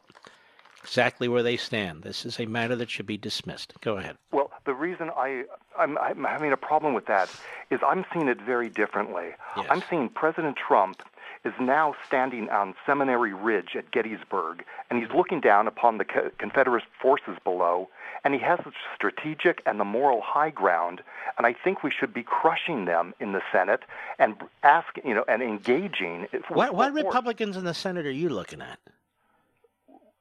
exactly 0.83 1.27
where 1.27 1.41
they 1.41 1.57
stand. 1.57 2.03
This 2.03 2.23
is 2.23 2.39
a 2.39 2.45
matter 2.45 2.75
that 2.75 2.91
should 2.91 3.07
be 3.07 3.17
dismissed. 3.17 3.73
Go 3.81 3.97
ahead. 3.97 4.17
Well, 4.31 4.51
the 4.65 4.75
reason 4.75 5.09
I 5.17 5.45
I'm, 5.79 5.97
I'm 5.97 6.23
having 6.23 6.51
a 6.51 6.57
problem 6.57 6.93
with 6.93 7.07
that 7.07 7.27
is 7.71 7.79
I'm 7.83 8.05
seeing 8.13 8.27
it 8.27 8.39
very 8.39 8.69
differently. 8.69 9.29
Yes. 9.57 9.65
I'm 9.71 9.81
seeing 9.89 10.09
President 10.09 10.57
Trump 10.57 11.01
is 11.45 11.53
now 11.59 11.95
standing 12.05 12.49
on 12.49 12.73
Seminary 12.85 13.33
Ridge 13.33 13.75
at 13.77 13.91
Gettysburg, 13.91 14.65
and 14.89 14.99
he's 14.99 15.11
looking 15.15 15.39
down 15.39 15.67
upon 15.67 15.99
the 15.99 16.05
co- 16.05 16.31
Confederate 16.39 16.83
forces 16.99 17.37
below, 17.43 17.87
and 18.23 18.33
he 18.33 18.39
has 18.39 18.59
the 18.65 18.71
strategic 18.95 19.61
and 19.65 19.79
the 19.79 19.85
moral 19.85 20.21
high 20.21 20.49
ground. 20.49 21.01
And 21.37 21.45
I 21.45 21.53
think 21.53 21.83
we 21.83 21.91
should 21.91 22.13
be 22.13 22.23
crushing 22.23 22.85
them 22.85 23.13
in 23.19 23.33
the 23.33 23.41
Senate 23.51 23.81
and 24.17 24.35
ask, 24.63 24.87
you 25.05 25.13
know, 25.13 25.23
and 25.27 25.43
engaging. 25.43 26.27
What, 26.49 26.73
what 26.73 26.93
Republicans 26.93 27.55
in 27.55 27.63
the 27.63 27.73
Senate 27.73 28.05
are 28.05 28.11
you 28.11 28.29
looking 28.29 28.61
at? 28.61 28.79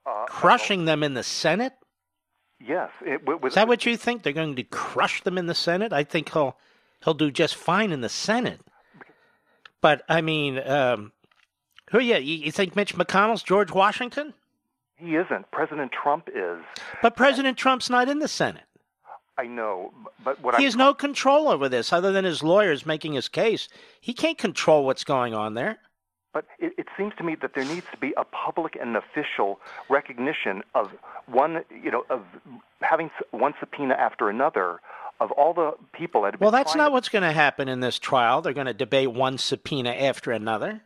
Uh, 0.05 0.25
Crushing 0.27 0.85
them 0.85 1.01
in 1.01 1.15
the 1.15 1.23
Senate? 1.23 1.73
Yes. 2.59 2.91
It, 3.01 3.25
with, 3.25 3.43
Is 3.45 3.55
that 3.55 3.67
what 3.67 3.85
you 3.85 3.97
think? 3.97 4.21
They're 4.21 4.33
going 4.33 4.55
to 4.55 4.63
crush 4.63 5.23
them 5.23 5.37
in 5.37 5.47
the 5.47 5.55
Senate? 5.55 5.91
I 5.91 6.03
think 6.03 6.31
he'll 6.31 6.55
he'll 7.03 7.15
do 7.15 7.31
just 7.31 7.55
fine 7.55 7.91
in 7.91 8.01
the 8.01 8.09
Senate. 8.09 8.61
But 9.81 10.03
I 10.07 10.21
mean, 10.21 10.59
um, 10.67 11.11
who? 11.91 11.99
Yeah, 11.99 12.17
you, 12.17 12.35
you 12.35 12.51
think 12.51 12.75
Mitch 12.75 12.95
McConnell's 12.95 13.43
George 13.43 13.71
Washington? 13.71 14.33
He 14.97 15.15
isn't. 15.15 15.51
President 15.51 15.91
Trump 15.91 16.29
is. 16.33 16.59
But 17.01 17.15
President 17.15 17.57
Trump's 17.57 17.89
not 17.89 18.07
in 18.09 18.19
the 18.19 18.27
Senate. 18.27 18.63
I 19.37 19.47
know, 19.47 19.93
but 20.23 20.41
what 20.41 20.55
he 20.55 20.63
I 20.63 20.65
has 20.65 20.77
no 20.77 20.93
control 20.93 21.49
over 21.49 21.67
this 21.67 21.91
other 21.91 22.13
than 22.13 22.23
his 22.23 22.41
lawyers 22.41 22.85
making 22.85 23.13
his 23.13 23.27
case. 23.27 23.67
He 23.99 24.13
can't 24.13 24.37
control 24.37 24.85
what's 24.85 25.03
going 25.03 25.33
on 25.33 25.55
there. 25.55 25.77
But 26.33 26.45
it, 26.59 26.73
it 26.77 26.87
seems 26.97 27.13
to 27.17 27.23
me 27.23 27.35
that 27.41 27.53
there 27.53 27.65
needs 27.65 27.85
to 27.91 27.97
be 27.97 28.13
a 28.15 28.23
public 28.23 28.77
and 28.79 28.95
official 28.95 29.59
recognition 29.89 30.63
of 30.73 30.91
one, 31.27 31.63
you 31.83 31.91
know, 31.91 32.05
of 32.09 32.21
having 32.81 33.09
one 33.31 33.53
subpoena 33.59 33.93
after 33.95 34.29
another 34.29 34.79
of 35.19 35.31
all 35.31 35.53
the 35.53 35.71
people 35.93 36.21
that 36.23 36.39
Well, 36.39 36.51
that's 36.51 36.75
not 36.75 36.87
to- 36.87 36.91
what's 36.93 37.09
going 37.09 37.23
to 37.23 37.31
happen 37.33 37.67
in 37.67 37.81
this 37.81 37.99
trial. 37.99 38.41
They're 38.41 38.53
going 38.53 38.67
to 38.67 38.73
debate 38.73 39.11
one 39.11 39.37
subpoena 39.37 39.91
after 39.91 40.31
another. 40.31 40.81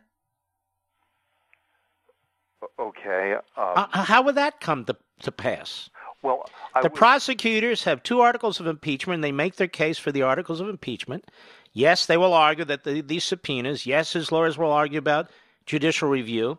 Okay. 2.78 3.34
Um, 3.34 3.42
Uh, 3.76 4.02
how 4.04 4.22
would 4.22 4.34
that 4.34 4.60
come 4.60 4.84
to, 4.86 4.96
to 5.22 5.32
pass? 5.32 5.90
well, 6.22 6.48
I 6.74 6.82
the 6.82 6.88
would- 6.88 6.94
prosecutors 6.98 7.84
have 7.84 8.02
two 8.02 8.20
articles 8.20 8.60
of 8.60 8.66
impeachment. 8.66 9.16
and 9.16 9.24
They 9.24 9.32
make 9.32 9.56
their 9.56 9.68
case 9.68 9.98
for 9.98 10.12
the 10.12 10.22
articles 10.22 10.60
of 10.60 10.68
impeachment. 10.68 11.24
Yes, 11.72 12.06
they 12.06 12.16
will 12.16 12.34
argue 12.34 12.64
that 12.66 12.84
the, 12.84 13.00
these 13.00 13.24
subpoenas. 13.24 13.86
Yes, 13.86 14.12
his 14.12 14.30
lawyers 14.32 14.58
will 14.58 14.72
argue 14.72 14.98
about 14.98 15.30
judicial 15.66 16.08
review. 16.08 16.58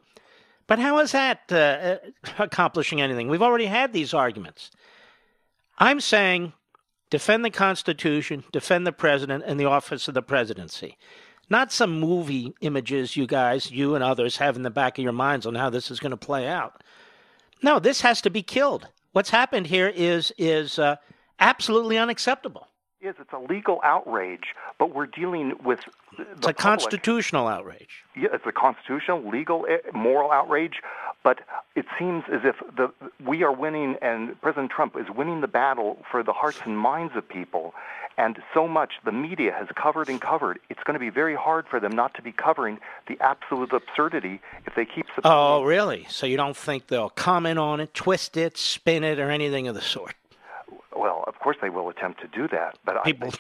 But 0.68 0.80
how 0.80 1.00
is 1.00 1.12
that 1.12 1.42
uh, 1.52 1.56
uh, 1.56 1.98
accomplishing 2.40 3.02
anything? 3.02 3.28
We've 3.28 3.42
already 3.42 3.66
had 3.66 3.92
these 3.94 4.14
arguments. 4.14 4.72
I'm 5.78 6.00
saying 6.00 6.54
defend 7.10 7.44
the 7.44 7.50
Constitution, 7.50 8.44
defend 8.54 8.88
the 8.88 8.94
president 8.94 9.44
and 9.46 9.60
the 9.60 9.66
office 9.66 10.08
of 10.08 10.14
the 10.14 10.22
presidency. 10.22 10.98
Not 11.52 11.70
some 11.74 12.00
movie 12.00 12.54
images 12.62 13.18
you 13.18 13.28
guys, 13.28 13.70
you 13.70 13.94
and 13.94 14.02
others, 14.02 14.38
have 14.38 14.56
in 14.56 14.64
the 14.64 14.70
back 14.70 14.98
of 14.98 15.04
your 15.04 15.12
minds 15.12 15.46
on 15.46 15.54
how 15.54 15.70
this 15.70 15.92
is 15.92 16.00
going 16.00 16.12
to 16.12 16.18
play 16.18 16.48
out. 16.48 16.82
No, 17.62 17.78
this 17.78 18.00
has 18.00 18.22
to 18.22 18.30
be 18.30 18.42
killed. 18.42 18.88
What's 19.12 19.32
happened 19.32 19.68
here 19.68 19.90
is 19.90 20.32
is 20.38 20.80
uh, 20.80 20.96
absolutely 21.42 21.98
unacceptable. 21.98 22.70
Yes, 23.02 23.16
it's 23.20 23.34
a 23.34 23.40
legal 23.40 23.82
outrage, 23.84 24.56
but 24.80 24.96
we're 24.96 25.08
dealing 25.08 25.56
with 25.62 25.82
It's 26.18 26.48
a 26.48 26.54
constitutional 26.54 27.50
outrage. 27.50 28.06
Yeah, 28.16 28.30
it's 28.32 28.46
a 28.46 28.54
constitutional, 28.54 29.28
legal, 29.30 29.66
eh, 29.68 29.80
moral 29.94 30.32
outrage. 30.32 30.76
But 31.22 31.40
it 31.76 31.86
seems 32.00 32.24
as 32.32 32.42
if 32.46 32.56
the 32.78 32.94
we 33.26 33.44
are 33.44 33.52
winning, 33.52 33.98
and 34.02 34.40
President 34.40 34.72
Trump 34.72 34.96
is 34.96 35.08
winning 35.14 35.42
the 35.42 35.50
battle 35.50 35.98
for 36.10 36.24
the 36.24 36.32
hearts 36.32 36.62
and 36.64 36.78
minds 36.78 37.14
of 37.18 37.28
people. 37.28 37.74
And 38.22 38.38
so 38.54 38.68
much 38.68 38.92
the 39.04 39.12
media 39.12 39.52
has 39.52 39.68
covered 39.74 40.08
and 40.08 40.22
covered. 40.22 40.60
It's 40.70 40.84
going 40.84 40.94
to 40.94 41.00
be 41.00 41.10
very 41.10 41.34
hard 41.34 41.68
for 41.68 41.80
them 41.80 41.92
not 41.92 42.14
to 42.14 42.22
be 42.22 42.32
covering 42.32 42.78
the 43.08 43.18
absolute 43.20 43.74
absurdity 43.74 44.40
if 44.68 44.76
they 44.76 44.86
keep. 44.86 45.08
Oh, 45.24 45.64
really? 45.64 46.06
So 46.08 46.28
you 46.28 46.38
don't 46.38 46.56
think 46.56 46.86
they'll 46.86 47.10
comment 47.10 47.58
on 47.58 47.80
it, 47.80 47.96
twist 47.96 48.38
it, 48.38 48.58
spin 48.58 49.04
it, 49.04 49.18
or 49.18 49.32
anything 49.32 49.68
of 49.68 49.74
the 49.74 49.82
sort? 49.82 50.14
Well, 50.96 51.24
of 51.26 51.40
course 51.40 51.58
they 51.64 51.72
will 51.72 51.90
attempt 51.90 52.22
to 52.22 52.28
do 52.28 52.48
that, 52.50 52.78
but 52.86 53.04
People- 53.04 53.34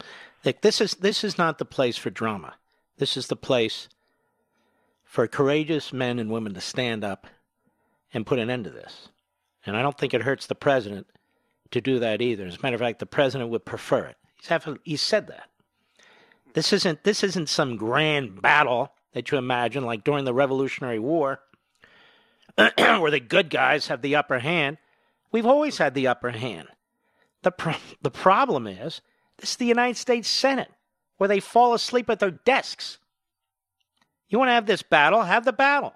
I 0.00 0.02
think 0.42 0.60
this 0.62 0.80
is 0.80 0.94
this 0.94 1.22
is 1.22 1.38
not 1.38 1.58
the 1.58 1.64
place 1.64 1.96
for 1.96 2.10
drama. 2.10 2.54
This 2.98 3.16
is 3.16 3.28
the 3.28 3.36
place 3.36 3.88
for 5.04 5.28
courageous 5.28 5.92
men 5.92 6.18
and 6.18 6.32
women 6.32 6.52
to 6.54 6.60
stand 6.60 7.04
up 7.04 7.28
and 8.12 8.26
put 8.26 8.40
an 8.40 8.50
end 8.50 8.64
to 8.64 8.70
this. 8.70 9.08
And 9.64 9.76
I 9.76 9.82
don't 9.82 9.96
think 9.96 10.14
it 10.14 10.22
hurts 10.22 10.48
the 10.48 10.56
president 10.56 11.06
to 11.72 11.80
do 11.80 11.98
that 11.98 12.22
either. 12.22 12.46
As 12.46 12.56
a 12.56 12.62
matter 12.62 12.74
of 12.74 12.80
fact, 12.80 12.98
the 12.98 13.06
president 13.06 13.50
would 13.50 13.64
prefer 13.64 14.04
it. 14.04 14.16
He's 14.36 14.48
have, 14.48 14.78
he 14.82 14.96
said 14.96 15.28
that. 15.28 15.48
This 16.54 16.72
isn't 16.72 17.04
this 17.04 17.24
isn't 17.24 17.48
some 17.48 17.76
grand 17.76 18.42
battle 18.42 18.92
that 19.12 19.30
you 19.30 19.38
imagine 19.38 19.84
like 19.84 20.04
during 20.04 20.24
the 20.24 20.34
Revolutionary 20.34 20.98
War 20.98 21.40
where 22.56 23.10
the 23.10 23.20
good 23.20 23.48
guys 23.48 23.88
have 23.88 24.02
the 24.02 24.16
upper 24.16 24.38
hand. 24.38 24.78
We've 25.30 25.46
always 25.46 25.78
had 25.78 25.94
the 25.94 26.08
upper 26.08 26.30
hand. 26.30 26.68
The 27.42 27.52
pro- 27.52 27.74
the 28.02 28.10
problem 28.10 28.66
is 28.66 29.00
this 29.38 29.52
is 29.52 29.56
the 29.56 29.66
United 29.66 29.96
States 29.96 30.28
Senate 30.28 30.70
where 31.16 31.28
they 31.28 31.40
fall 31.40 31.72
asleep 31.72 32.10
at 32.10 32.18
their 32.18 32.30
desks. 32.30 32.98
You 34.28 34.38
want 34.38 34.48
to 34.48 34.54
have 34.54 34.66
this 34.66 34.82
battle? 34.82 35.22
Have 35.22 35.44
the 35.44 35.52
battle. 35.52 35.94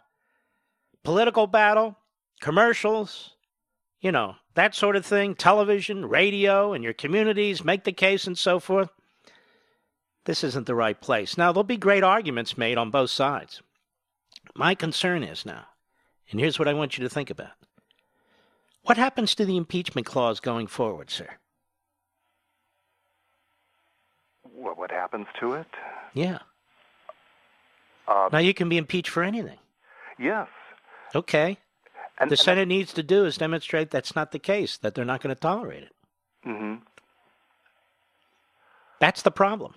Political 1.03 1.49
battle, 1.49 1.97
commercials, 2.41 3.35
you 4.01 4.13
know, 4.13 4.37
that 4.57 4.75
sort 4.75 4.97
of 4.97 5.05
thing, 5.05 5.35
television, 5.35 6.07
radio, 6.07 6.73
and 6.73 6.83
your 6.83 6.95
communities, 6.95 7.63
make 7.63 7.85
the 7.85 7.93
case 7.93 8.27
and 8.27 8.37
so 8.37 8.59
forth. 8.59 8.89
This 10.25 10.43
isn't 10.43 10.67
the 10.67 10.75
right 10.75 10.99
place. 11.01 11.37
Now, 11.39 11.53
there'll 11.53 11.63
be 11.63 11.77
great 11.77 12.03
arguments 12.03 12.59
made 12.59 12.79
on 12.79 12.91
both 12.91 13.11
sides. 13.11 13.63
My 14.55 14.75
concern 14.75 15.23
is 15.23 15.45
now, 15.47 15.67
and 16.31 16.41
here's 16.41 16.59
what 16.59 16.69
I 16.69 16.73
want 16.75 16.97
you 16.97 17.05
to 17.05 17.11
think 17.11 17.31
about 17.31 17.53
what 18.83 18.97
happens 18.97 19.35
to 19.35 19.45
the 19.45 19.57
impeachment 19.57 20.07
clause 20.07 20.41
going 20.41 20.67
forward, 20.69 21.11
sir? 21.11 21.29
what, 24.43 24.79
what 24.79 24.91
happens 24.91 25.27
to 25.41 25.53
it? 25.55 25.67
Yeah. 26.15 26.39
Uh, 28.09 28.29
Now, 28.33 28.39
you 28.39 28.55
can 28.55 28.69
be 28.69 28.79
impeached 28.79 29.11
for 29.11 29.23
anything. 29.23 29.59
yes. 30.19 30.49
Okay. 31.15 31.59
And- 32.19 32.31
the 32.31 32.35
and 32.35 32.39
Senate 32.41 32.69
needs 32.69 32.93
to 32.95 33.03
do 33.03 33.25
is 33.25 33.37
demonstrate 33.37 33.91
that's 33.91 34.17
not 34.17 34.33
the 34.33 34.39
case, 34.39 34.77
that 34.79 34.95
they're 34.95 35.05
not 35.05 35.21
going 35.21 35.35
to 35.35 35.41
tolerate 35.41 35.83
it. 35.85 35.93
hmm 36.45 36.77
That's 39.01 39.23
the 39.23 39.31
problem. 39.31 39.75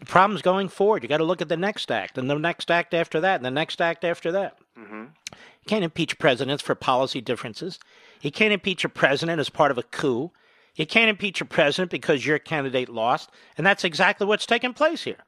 The 0.00 0.06
problem's 0.06 0.42
going 0.42 0.68
forward. 0.68 1.02
You 1.02 1.08
got 1.08 1.18
to 1.18 1.24
look 1.24 1.42
at 1.42 1.48
the 1.48 1.56
next 1.56 1.90
act, 1.90 2.16
and 2.18 2.28
the 2.30 2.38
next 2.38 2.70
act 2.70 2.94
after 2.94 3.20
that, 3.20 3.36
and 3.36 3.44
the 3.44 3.50
next 3.50 3.80
act 3.80 4.04
after 4.04 4.32
that. 4.32 4.58
hmm 4.76 5.04
You 5.34 5.66
can't 5.66 5.84
impeach 5.84 6.18
presidents 6.18 6.62
for 6.62 6.74
policy 6.74 7.20
differences. 7.20 7.78
You 8.22 8.30
can't 8.30 8.52
impeach 8.52 8.84
a 8.84 8.88
president 8.88 9.40
as 9.40 9.50
part 9.50 9.70
of 9.70 9.78
a 9.78 9.82
coup. 9.82 10.32
You 10.74 10.86
can't 10.86 11.10
impeach 11.10 11.40
a 11.40 11.44
president 11.44 11.90
because 11.90 12.24
your 12.26 12.38
candidate 12.38 12.88
lost. 12.88 13.30
And 13.56 13.66
that's 13.66 13.84
exactly 13.84 14.26
what's 14.26 14.46
taking 14.46 14.72
place 14.72 15.04
here. 15.04 15.24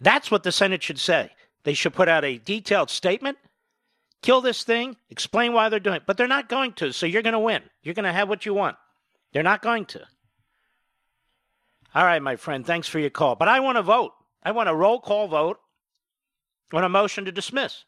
That's 0.00 0.30
what 0.30 0.42
the 0.42 0.52
Senate 0.52 0.82
should 0.82 0.98
say. 0.98 1.30
They 1.64 1.74
should 1.74 1.94
put 1.94 2.08
out 2.08 2.24
a 2.24 2.38
detailed 2.38 2.90
statement, 2.90 3.38
kill 4.22 4.40
this 4.40 4.64
thing, 4.64 4.96
explain 5.08 5.52
why 5.52 5.68
they're 5.68 5.80
doing 5.80 5.96
it. 5.96 6.02
But 6.06 6.16
they're 6.16 6.28
not 6.28 6.48
going 6.48 6.72
to, 6.74 6.92
so 6.92 7.06
you're 7.06 7.22
going 7.22 7.32
to 7.32 7.38
win. 7.38 7.62
You're 7.82 7.94
going 7.94 8.04
to 8.04 8.12
have 8.12 8.28
what 8.28 8.46
you 8.46 8.54
want. 8.54 8.76
They're 9.32 9.42
not 9.42 9.62
going 9.62 9.86
to. 9.86 10.06
All 11.94 12.04
right, 12.04 12.22
my 12.22 12.36
friend, 12.36 12.64
thanks 12.64 12.88
for 12.88 12.98
your 12.98 13.10
call. 13.10 13.34
But 13.34 13.48
I 13.48 13.60
want 13.60 13.76
to 13.76 13.82
vote. 13.82 14.12
I 14.42 14.52
want 14.52 14.68
a 14.68 14.74
roll 14.74 15.00
call 15.00 15.28
vote 15.28 15.58
on 16.72 16.84
a 16.84 16.88
motion 16.88 17.24
to 17.24 17.32
dismiss. 17.32 17.84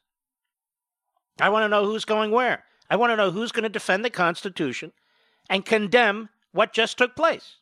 I 1.41 1.49
want 1.49 1.65
to 1.65 1.69
know 1.69 1.85
who's 1.85 2.05
going 2.05 2.31
where. 2.31 2.65
I 2.91 2.97
want 2.97 3.11
to 3.11 3.17
know 3.17 3.31
who's 3.31 3.53
going 3.53 3.63
to 3.63 3.69
defend 3.69 4.05
the 4.05 4.11
Constitution 4.11 4.93
and 5.49 5.65
condemn 5.65 6.29
what 6.53 6.73
just 6.73 6.99
took 6.99 7.17
place. 7.17 7.57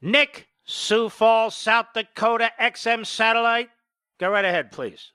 Nick, 0.00 0.48
Sioux 0.64 1.08
Falls, 1.08 1.54
South 1.54 1.86
Dakota, 1.94 2.50
XM 2.60 3.04
Satellite. 3.04 3.70
Go 4.18 4.30
right 4.30 4.44
ahead, 4.44 4.72
please. 4.72 5.10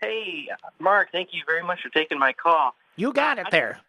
Hey, 0.00 0.48
Mark, 0.78 1.10
thank 1.12 1.30
you 1.32 1.42
very 1.46 1.62
much 1.62 1.80
for 1.82 1.88
taking 1.90 2.18
my 2.18 2.32
call. 2.32 2.74
You 2.96 3.12
got 3.12 3.38
it 3.38 3.46
there. 3.50 3.80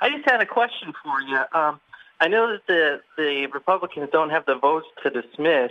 I 0.00 0.10
just 0.10 0.28
had 0.28 0.40
a 0.40 0.46
question 0.46 0.92
for 1.02 1.20
you. 1.20 1.38
Um, 1.52 1.80
I 2.20 2.28
know 2.28 2.52
that 2.52 2.66
the, 2.66 3.00
the 3.16 3.46
Republicans 3.46 4.08
don't 4.12 4.30
have 4.30 4.46
the 4.46 4.56
votes 4.56 4.86
to 5.02 5.10
dismiss. 5.10 5.70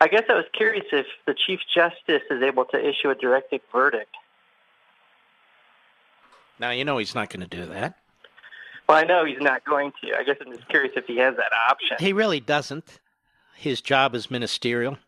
I 0.00 0.08
guess 0.08 0.24
I 0.28 0.34
was 0.34 0.46
curious 0.52 0.86
if 0.92 1.06
the 1.26 1.34
Chief 1.34 1.60
Justice 1.72 2.22
is 2.30 2.42
able 2.42 2.64
to 2.66 2.78
issue 2.78 3.10
a 3.10 3.14
directed 3.14 3.60
verdict. 3.72 4.14
Now, 6.58 6.70
you 6.70 6.84
know 6.84 6.98
he's 6.98 7.14
not 7.14 7.30
going 7.30 7.40
to 7.40 7.46
do 7.46 7.66
that. 7.66 7.96
Well, 8.88 8.98
I 8.98 9.04
know 9.04 9.24
he's 9.24 9.40
not 9.40 9.64
going 9.64 9.92
to. 10.02 10.16
I 10.18 10.24
guess 10.24 10.36
I'm 10.44 10.52
just 10.52 10.68
curious 10.68 10.92
if 10.96 11.06
he 11.06 11.16
has 11.18 11.36
that 11.36 11.52
option. 11.68 11.96
He 12.00 12.12
really 12.12 12.40
doesn't. 12.40 12.98
His 13.56 13.80
job 13.80 14.14
is 14.14 14.30
ministerial. 14.30 14.98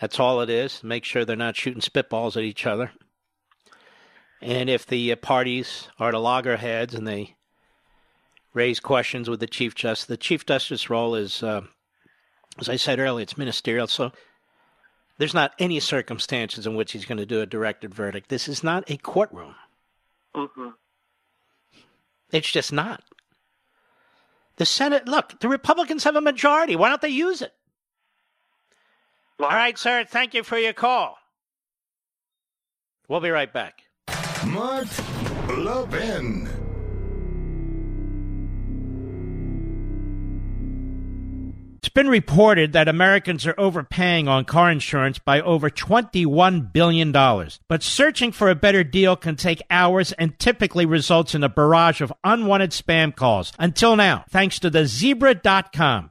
That's 0.00 0.20
all 0.20 0.40
it 0.40 0.50
is. 0.50 0.82
Make 0.84 1.04
sure 1.04 1.24
they're 1.24 1.36
not 1.36 1.56
shooting 1.56 1.80
spitballs 1.80 2.36
at 2.36 2.44
each 2.44 2.66
other. 2.66 2.92
And 4.40 4.70
if 4.70 4.86
the 4.86 5.12
uh, 5.12 5.16
parties 5.16 5.88
are 5.98 6.12
to 6.12 6.18
loggerheads 6.18 6.94
and 6.94 7.06
they 7.06 7.36
raise 8.54 8.80
questions 8.80 9.28
with 9.28 9.40
the 9.40 9.46
Chief 9.46 9.74
Justice. 9.74 10.06
The 10.06 10.16
Chief 10.16 10.46
Justice 10.46 10.90
role 10.90 11.14
is, 11.14 11.42
uh, 11.42 11.62
as 12.58 12.68
I 12.68 12.76
said 12.76 12.98
earlier, 12.98 13.22
it's 13.22 13.38
ministerial. 13.38 13.86
So 13.86 14.12
there's 15.18 15.34
not 15.34 15.54
any 15.58 15.80
circumstances 15.80 16.66
in 16.66 16.74
which 16.74 16.92
he's 16.92 17.04
going 17.04 17.18
to 17.18 17.26
do 17.26 17.40
a 17.40 17.46
directed 17.46 17.94
verdict. 17.94 18.28
This 18.28 18.48
is 18.48 18.62
not 18.62 18.90
a 18.90 18.96
courtroom. 18.96 19.54
Mm-hmm. 20.34 20.70
It's 22.32 22.50
just 22.50 22.72
not. 22.72 23.02
The 24.56 24.66
Senate, 24.66 25.06
look, 25.06 25.38
the 25.40 25.48
Republicans 25.48 26.04
have 26.04 26.16
a 26.16 26.20
majority. 26.20 26.74
Why 26.74 26.88
don't 26.88 27.00
they 27.00 27.08
use 27.08 27.42
it? 27.42 27.52
All 29.40 29.48
right, 29.48 29.78
sir. 29.78 30.04
Thank 30.04 30.34
you 30.34 30.42
for 30.42 30.58
your 30.58 30.72
call. 30.72 31.16
We'll 33.08 33.20
be 33.20 33.30
right 33.30 33.52
back. 33.52 33.82
Mark 34.46 34.88
Levin. 35.56 36.48
It's 41.78 41.88
been 41.94 42.08
reported 42.08 42.72
that 42.72 42.88
Americans 42.88 43.46
are 43.46 43.54
overpaying 43.56 44.28
on 44.28 44.44
car 44.44 44.70
insurance 44.70 45.18
by 45.18 45.40
over 45.40 45.70
$21 45.70 46.72
billion. 46.72 47.12
But 47.12 47.82
searching 47.82 48.32
for 48.32 48.50
a 48.50 48.54
better 48.54 48.82
deal 48.84 49.16
can 49.16 49.36
take 49.36 49.62
hours 49.70 50.12
and 50.12 50.38
typically 50.38 50.84
results 50.84 51.34
in 51.34 51.44
a 51.44 51.48
barrage 51.48 52.00
of 52.00 52.12
unwanted 52.24 52.72
spam 52.72 53.14
calls. 53.14 53.52
Until 53.58 53.96
now, 53.96 54.24
thanks 54.28 54.58
to 54.58 54.70
the 54.70 54.86
zebra.com. 54.86 56.10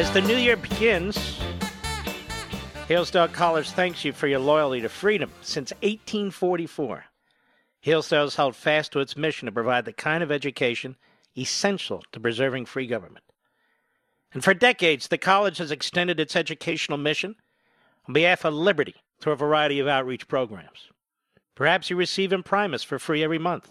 As 0.00 0.10
the 0.12 0.22
new 0.22 0.36
year 0.36 0.56
begins, 0.56 1.38
Hillsdale 2.88 3.28
College 3.28 3.68
thanks 3.68 4.02
you 4.02 4.14
for 4.14 4.28
your 4.28 4.38
loyalty 4.38 4.80
to 4.80 4.88
freedom. 4.88 5.30
Since 5.42 5.72
1844, 5.82 7.04
Hillsdale 7.80 8.22
has 8.22 8.36
held 8.36 8.56
fast 8.56 8.92
to 8.92 9.00
its 9.00 9.14
mission 9.14 9.44
to 9.44 9.52
provide 9.52 9.84
the 9.84 9.92
kind 9.92 10.22
of 10.22 10.32
education 10.32 10.96
essential 11.36 12.02
to 12.12 12.18
preserving 12.18 12.64
free 12.64 12.86
government. 12.86 13.26
And 14.32 14.42
for 14.42 14.54
decades, 14.54 15.08
the 15.08 15.18
college 15.18 15.58
has 15.58 15.70
extended 15.70 16.18
its 16.18 16.34
educational 16.34 16.96
mission 16.96 17.36
on 18.08 18.14
behalf 18.14 18.46
of 18.46 18.54
liberty 18.54 18.94
through 19.20 19.34
a 19.34 19.36
variety 19.36 19.80
of 19.80 19.86
outreach 19.86 20.26
programs. 20.26 20.88
Perhaps 21.54 21.90
you 21.90 21.96
receive 21.96 22.32
Imprimis 22.32 22.82
for 22.82 22.98
free 22.98 23.22
every 23.22 23.38
month, 23.38 23.70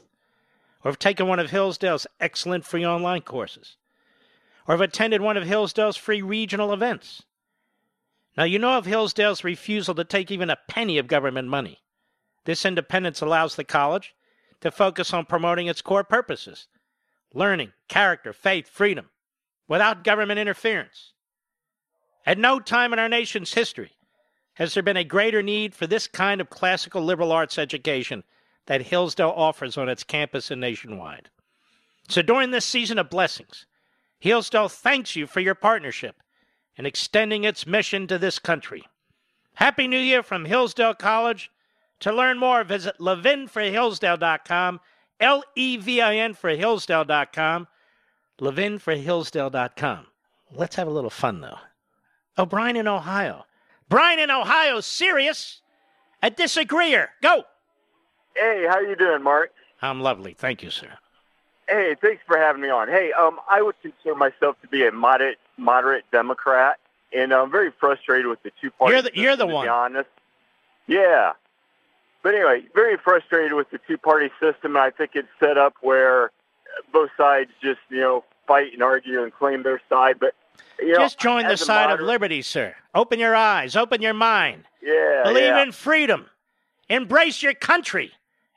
or 0.84 0.92
have 0.92 1.00
taken 1.00 1.28
one 1.28 1.40
of 1.40 1.50
Hillsdale's 1.50 2.06
excellent 2.20 2.66
free 2.66 2.86
online 2.86 3.22
courses 3.22 3.78
or 4.68 4.74
have 4.74 4.82
attended 4.82 5.22
one 5.22 5.38
of 5.38 5.46
Hillsdale's 5.46 5.98
free 5.98 6.22
regional 6.22 6.74
events. 6.74 7.24
Now, 8.38 8.44
you 8.44 8.60
know 8.60 8.78
of 8.78 8.86
Hillsdale's 8.86 9.44
refusal 9.44 9.96
to 9.96 10.04
take 10.04 10.32
even 10.32 10.50
a 10.50 10.60
penny 10.68 10.98
of 10.98 11.08
government 11.08 11.48
money. 11.48 11.80
This 12.46 12.66
independence 12.66 13.22
allows 13.22 13.56
the 13.56 13.64
college 13.64 14.16
to 14.62 14.72
focus 14.72 15.14
on 15.14 15.26
promoting 15.26 15.68
its 15.68 15.82
core 15.82 16.04
purposes 16.04 16.68
learning, 17.34 17.72
character, 17.88 18.34
faith, 18.34 18.68
freedom, 18.68 19.10
without 19.68 20.04
government 20.04 20.40
interference. 20.40 21.14
At 22.26 22.38
no 22.40 22.60
time 22.60 22.92
in 22.92 23.00
our 23.00 23.10
nation's 23.10 23.54
history 23.54 23.92
has 24.56 24.74
there 24.74 24.84
been 24.84 24.98
a 24.98 25.04
greater 25.04 25.42
need 25.42 25.76
for 25.76 25.88
this 25.88 26.08
kind 26.08 26.42
of 26.42 26.50
classical 26.50 27.04
liberal 27.04 27.32
arts 27.32 27.58
education 27.58 28.24
that 28.66 28.82
Hillsdale 28.82 29.34
offers 29.36 29.78
on 29.78 29.90
its 29.90 30.04
campus 30.04 30.52
and 30.52 30.60
nationwide. 30.60 31.30
So 32.08 32.22
during 32.22 32.52
this 32.52 32.66
season 32.66 32.98
of 32.98 33.10
blessings, 33.10 33.66
Hillsdale 34.20 34.70
thanks 34.70 35.16
you 35.16 35.28
for 35.28 35.40
your 35.40 35.56
partnership 35.56 36.18
in 36.76 36.86
extending 36.86 37.44
its 37.44 37.66
mission 37.66 38.08
to 38.08 38.18
this 38.18 38.40
country. 38.40 38.84
Happy 39.56 39.88
New 39.88 40.00
Year 40.00 40.24
from 40.24 40.46
Hillsdale 40.46 40.94
College. 40.94 41.52
To 42.02 42.14
learn 42.14 42.38
more, 42.38 42.64
visit 42.64 42.98
levinforhillsdale.com, 43.00 44.80
L 45.20 45.44
E 45.56 45.78
V 45.78 46.02
I 46.02 46.16
N 46.16 46.34
for 46.34 46.50
Hillsdale.com, 46.50 47.68
levinforhillsdale.com. 48.40 50.06
Let's 50.54 50.76
have 50.76 50.88
a 50.88 50.92
little 50.92 51.10
fun, 51.10 51.42
though. 51.42 51.58
Oh, 52.38 52.46
Brian 52.46 52.78
in 52.78 52.88
Ohio. 52.88 53.46
Brian 53.90 54.20
in 54.20 54.32
Ohio, 54.32 54.80
serious? 54.80 55.62
A 56.24 56.30
disagreeer. 56.30 57.10
Go. 57.22 57.44
Hey, 58.36 58.66
how 58.70 58.80
you 58.80 58.96
doing, 58.96 59.24
Mark? 59.24 59.52
I'm 59.82 60.00
lovely. 60.02 60.34
Thank 60.34 60.64
you, 60.64 60.70
sir. 60.70 60.98
Hey, 61.70 61.96
thanks 62.02 62.24
for 62.26 62.38
having 62.38 62.62
me 62.62 62.70
on. 62.70 62.88
Hey, 62.88 63.12
um, 63.14 63.40
I 63.50 63.62
would 63.62 63.76
consider 63.82 64.16
myself 64.16 64.60
to 64.62 64.68
be 64.68 64.86
a 64.88 64.92
moderate 64.92 65.38
moderate 65.58 66.04
Democrat, 66.12 66.78
and 67.16 67.32
I'm 67.32 67.52
very 67.52 67.72
frustrated 67.80 68.26
with 68.26 68.42
the 68.44 68.52
two 68.60 68.72
party. 68.72 68.94
You're 68.94 69.02
the, 69.04 69.12
you're 69.14 69.36
the 69.36 69.46
to 69.46 69.54
one. 69.54 69.66
Be 69.66 69.70
honest. 69.70 70.10
Yeah. 70.88 71.34
But 72.24 72.34
anyway, 72.34 72.64
very 72.74 72.98
frustrated 72.98 73.54
with 73.54 73.70
the 73.70 73.80
two 73.88 73.98
party 73.98 74.30
system. 74.40 74.76
I 74.76 74.90
think 74.90 75.12
it's 75.14 75.28
set 75.40 75.58
up 75.58 75.76
where 75.82 76.32
both 76.92 77.12
sides 77.16 77.52
just 77.62 77.80
you 77.90 78.00
know 78.00 78.24
fight 78.48 78.74
and 78.74 78.82
argue 78.82 79.22
and 79.24 79.32
claim 79.32 79.64
their 79.64 79.82
side. 79.90 80.20
But 80.20 80.34
you 80.80 80.94
know, 80.94 81.00
just 81.00 81.20
join 81.20 81.48
the 81.48 81.56
side 81.56 81.86
moderate- 81.86 82.02
of 82.02 82.08
liberty, 82.08 82.42
sir. 82.42 82.76
Open 82.96 83.20
your 83.20 83.36
eyes, 83.36 83.76
open 83.76 84.02
your 84.02 84.16
mind. 84.16 84.64
Yeah. 84.82 85.22
Believe 85.24 85.44
yeah. 85.44 85.62
in 85.62 85.72
freedom. 85.72 86.30
Embrace 86.90 87.44
your 87.44 87.54
country. 87.54 88.12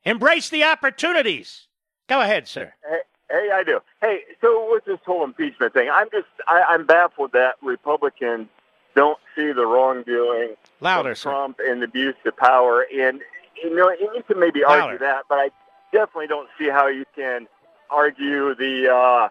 Embrace 0.05 0.49
the 0.49 0.65
opportunities. 0.65 1.69
Go 2.13 2.21
ahead, 2.21 2.47
sir. 2.47 2.75
Hey, 2.87 2.99
hey, 3.31 3.49
I 3.55 3.65
do. 3.65 3.81
Hey, 4.03 4.19
so 4.43 4.69
with 4.71 4.85
this 4.85 4.99
whole 5.07 5.25
impeachment 5.25 5.73
thing, 5.73 5.89
I'm 5.91 6.11
just 6.13 6.27
I, 6.47 6.63
I'm 6.69 6.85
baffled 6.85 7.33
that 7.33 7.55
Republicans 7.63 8.49
don't 8.95 9.19
see 9.35 9.51
the 9.53 9.65
wrongdoing 9.65 10.57
Louder, 10.83 11.13
of 11.13 11.19
sir. 11.19 11.31
Trump 11.31 11.59
and 11.67 11.81
the 11.81 11.87
abuse 11.87 12.15
of 12.27 12.37
power. 12.37 12.85
And 12.95 13.23
you 13.63 13.75
know, 13.75 13.89
and 13.89 13.99
you 14.15 14.23
can 14.27 14.39
maybe 14.39 14.63
argue 14.63 14.83
Louder. 14.83 14.99
that, 14.99 15.23
but 15.31 15.37
I 15.39 15.49
definitely 15.91 16.27
don't 16.27 16.51
see 16.59 16.69
how 16.69 16.87
you 16.89 17.07
can 17.17 17.49
argue 17.89 18.55
the 18.57 18.93
uh, 18.93 19.29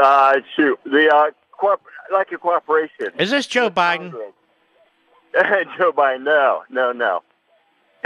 uh, 0.00 0.34
shoot 0.54 0.78
the 0.84 1.12
uh, 1.12 1.30
corp- 1.50 1.82
like 2.12 2.30
a 2.30 2.38
cooperation. 2.38 3.08
Is 3.18 3.30
this 3.32 3.48
Joe 3.48 3.68
Biden? 3.68 4.12
Joe 5.76 5.92
Biden, 5.92 6.22
no, 6.22 6.62
no, 6.70 6.92
no. 6.92 7.24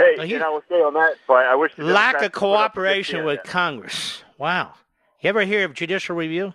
Hey, 0.01 0.15
Well, 0.17 0.27
he- 0.27 0.33
and 0.35 0.43
I 0.43 0.49
will 0.49 0.63
on 0.85 0.93
that 0.95 1.15
point, 1.27 1.45
I 1.47 1.55
wish 1.55 1.71
Lack 1.77 2.15
of 2.15 2.21
would 2.21 2.21
put 2.21 2.25
up 2.25 2.25
a 2.25 2.29
cooperation 2.39 3.25
with 3.25 3.39
on. 3.39 3.45
Congress. 3.45 4.23
Wow. 4.37 4.73
You 5.21 5.29
ever 5.29 5.41
hear 5.43 5.65
of 5.65 5.73
judicial 5.73 6.15
review? 6.15 6.53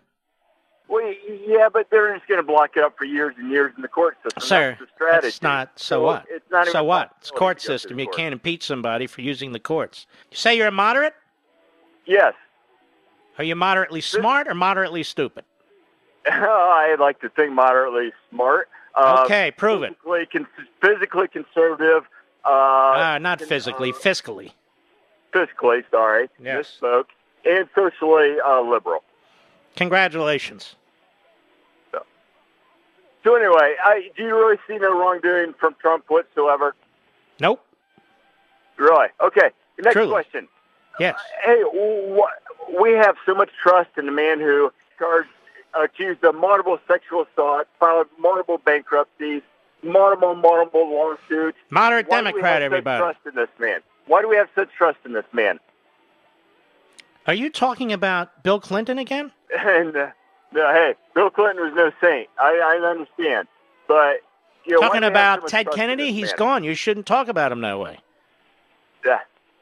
Well, 0.89 1.13
yeah, 1.47 1.69
but 1.69 1.89
they're 1.91 2.15
just 2.15 2.29
going 2.29 2.39
to 2.41 2.47
block 2.47 2.77
it 2.77 2.83
up 2.85 2.97
for 2.97 3.05
years 3.05 3.35
and 3.39 3.51
years 3.51 3.73
in 3.77 3.83
the 3.83 3.89
court 3.89 4.17
system. 4.23 4.41
Sir, 4.41 4.71
That's 4.71 4.81
the 4.81 4.95
strategy. 4.95 5.27
that's 5.27 5.43
not. 5.43 5.71
So, 5.79 5.85
So 5.97 6.01
what? 6.03 6.25
it's 6.29 6.51
not 6.51 6.67
so 6.69 6.85
what? 6.85 7.13
It's 7.19 7.31
court 7.31 7.59
to 7.59 7.65
go 7.65 7.69
through 7.69 7.79
system. 7.79 7.99
You 7.99 8.07
court. 8.07 8.17
can't 8.17 8.33
impeach 8.33 8.65
somebody 8.65 9.07
for 9.09 9.21
using 9.21 9.53
the 9.53 9.59
courts. 9.61 10.07
You 10.31 10.37
say 10.37 10.57
you're 10.57 10.69
a 10.69 10.73
moderate? 10.73 11.15
Yes. 12.05 12.35
Are 13.39 13.45
you 13.45 13.57
moderately 13.57 14.01
smart 14.01 14.47
or 14.49 14.55
moderately 14.55 15.03
stupid? 15.03 15.45
I 16.27 16.97
like 16.99 17.21
to 17.21 17.29
think 17.31 17.53
moderately 17.53 18.13
smart. 18.31 18.69
Uh, 18.95 19.23
Okay, 19.25 19.51
prove 19.51 19.83
it. 19.83 19.97
con- 20.33 20.47
physically 20.81 21.29
conservative. 21.29 22.05
Uh, 22.47 22.51
Ah, 22.51 23.19
not 23.21 23.41
physically, 23.41 23.93
fiscally. 23.93 24.53
fiscally, 25.35 25.83
sorry. 25.91 26.29
Yes. 26.43 26.79
Misspoke. 26.81 27.07
And 27.45 27.69
socially 27.75 28.37
uh, 28.41 28.61
liberal. 28.61 29.03
Congratulations. 29.77 30.75
So 31.93 32.05
so 33.25 33.35
anyway, 33.37 33.75
I, 33.85 34.11
do 34.17 34.23
you 34.25 34.35
really 34.37 34.59
see 34.67 34.79
no 34.79 34.99
wrongdoing 34.99 35.55
from 35.59 35.75
Trump 35.81 36.05
whatsoever? 36.09 36.75
Nope. 37.41 37.61
Right. 38.79 39.11
Okay. 39.21 39.51
Next 39.81 39.95
Truly. 39.95 40.11
question. 40.11 40.49
Yes. 40.99 41.19
Hey, 41.45 41.63
wh- 41.63 42.81
we 42.81 42.93
have 42.93 43.17
so 43.27 43.35
much 43.35 43.51
trust 43.63 43.91
in 43.99 44.07
the 44.07 44.13
man 44.13 44.41
who 44.41 44.73
charged, 44.99 45.29
accused 45.75 46.25
of 46.25 46.35
multiple 46.35 46.79
sexual 46.89 47.27
assault, 47.31 47.67
filed 47.79 48.07
multiple 48.19 48.59
bankruptcies, 48.65 49.43
multiple, 49.83 50.35
multiple 50.35 50.91
lawsuits. 50.91 51.59
Moderate 51.71 52.09
Why 52.09 52.23
Democrat, 52.23 52.63
everybody. 52.63 53.01
Trust 53.01 53.19
in 53.27 53.35
this 53.35 53.49
man. 53.59 53.81
Why 54.07 54.23
do 54.23 54.29
we 54.29 54.37
have 54.37 54.49
such 54.55 54.71
trust 54.77 54.99
in 55.05 55.13
this 55.13 55.25
man? 55.33 55.59
Are 57.27 57.35
you 57.35 57.51
talking 57.51 57.93
about 57.93 58.43
Bill 58.43 58.61
Clinton 58.61 58.99
again? 58.99 59.33
And 59.57 59.97
uh, 59.97 60.09
no, 60.53 60.73
hey, 60.73 60.95
Bill 61.15 61.31
Clinton 61.31 61.65
was 61.65 61.73
no 61.75 61.93
saint. 62.01 62.29
I, 62.39 62.79
I 62.83 62.89
understand, 62.89 63.47
but 63.87 64.17
you 64.65 64.75
know, 64.75 64.81
talking 64.81 65.05
about 65.05 65.47
Ted 65.47 65.71
Kennedy? 65.71 66.13
He's 66.13 66.31
man? 66.31 66.37
gone. 66.37 66.65
You 66.65 66.75
shouldn't 66.75 67.07
talk 67.07 67.29
about 67.29 67.53
him 67.53 67.61
that 67.61 67.79
way. 67.79 68.01
Yeah. 69.05 69.21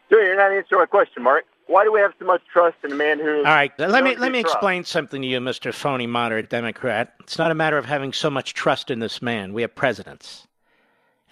So 0.08 0.18
you're 0.18 0.36
not 0.36 0.52
answering 0.52 0.80
my 0.80 0.86
question, 0.86 1.22
Mark. 1.22 1.44
Why 1.66 1.84
do 1.84 1.92
we 1.92 2.00
have 2.00 2.12
so 2.18 2.26
much 2.26 2.42
trust 2.52 2.76
in 2.84 2.92
a 2.92 2.94
man 2.94 3.18
who? 3.18 3.38
All 3.38 3.44
right, 3.44 3.72
let 3.78 4.04
me 4.04 4.16
let 4.16 4.32
me 4.32 4.42
trust? 4.42 4.54
explain 4.56 4.84
something 4.84 5.22
to 5.22 5.28
you, 5.28 5.40
Mr. 5.40 5.72
Phony 5.72 6.06
Moderate 6.06 6.50
Democrat. 6.50 7.14
It's 7.20 7.38
not 7.38 7.50
a 7.50 7.54
matter 7.54 7.78
of 7.78 7.86
having 7.86 8.12
so 8.12 8.28
much 8.28 8.54
trust 8.54 8.90
in 8.90 8.98
this 8.98 9.22
man. 9.22 9.52
We 9.54 9.62
have 9.62 9.74
presidents, 9.74 10.46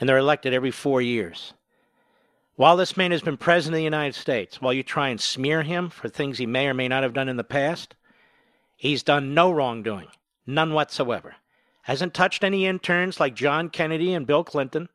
and 0.01 0.09
they're 0.09 0.19
elected 0.19 0.55
every 0.55 0.71
four 0.71 1.03
years. 1.03 1.53
While 2.57 2.77
this 2.77 2.97
man 2.97 3.11
has 3.13 3.23
been 3.23 3.37
president 3.37 3.75
of 3.75 3.79
the 3.79 3.85
United 3.85 4.15
States, 4.15 4.61
while 4.61 4.73
you 4.73 4.83
try 4.83 5.09
and 5.09 5.21
smear 5.21 5.63
him 5.63 5.91
for 5.91 6.09
things 6.09 6.39
he 6.39 6.47
may 6.47 6.69
or 6.69 6.75
may 6.75 6.89
not 6.89 7.03
have 7.03 7.15
done 7.15 7.29
in 7.29 7.37
the 7.37 7.45
past, 7.45 7.95
he's 8.77 9.03
done 9.03 9.35
no 9.35 9.51
wrongdoing, 9.51 10.09
none 10.47 10.73
whatsoever. 10.73 11.37
Hasn't 11.83 12.15
touched 12.15 12.45
any 12.45 12.67
interns 12.67 13.19
like 13.19 13.35
John 13.35 13.69
Kennedy 13.69 14.15
and 14.15 14.27
Bill 14.27 14.45
Clinton. 14.45 14.89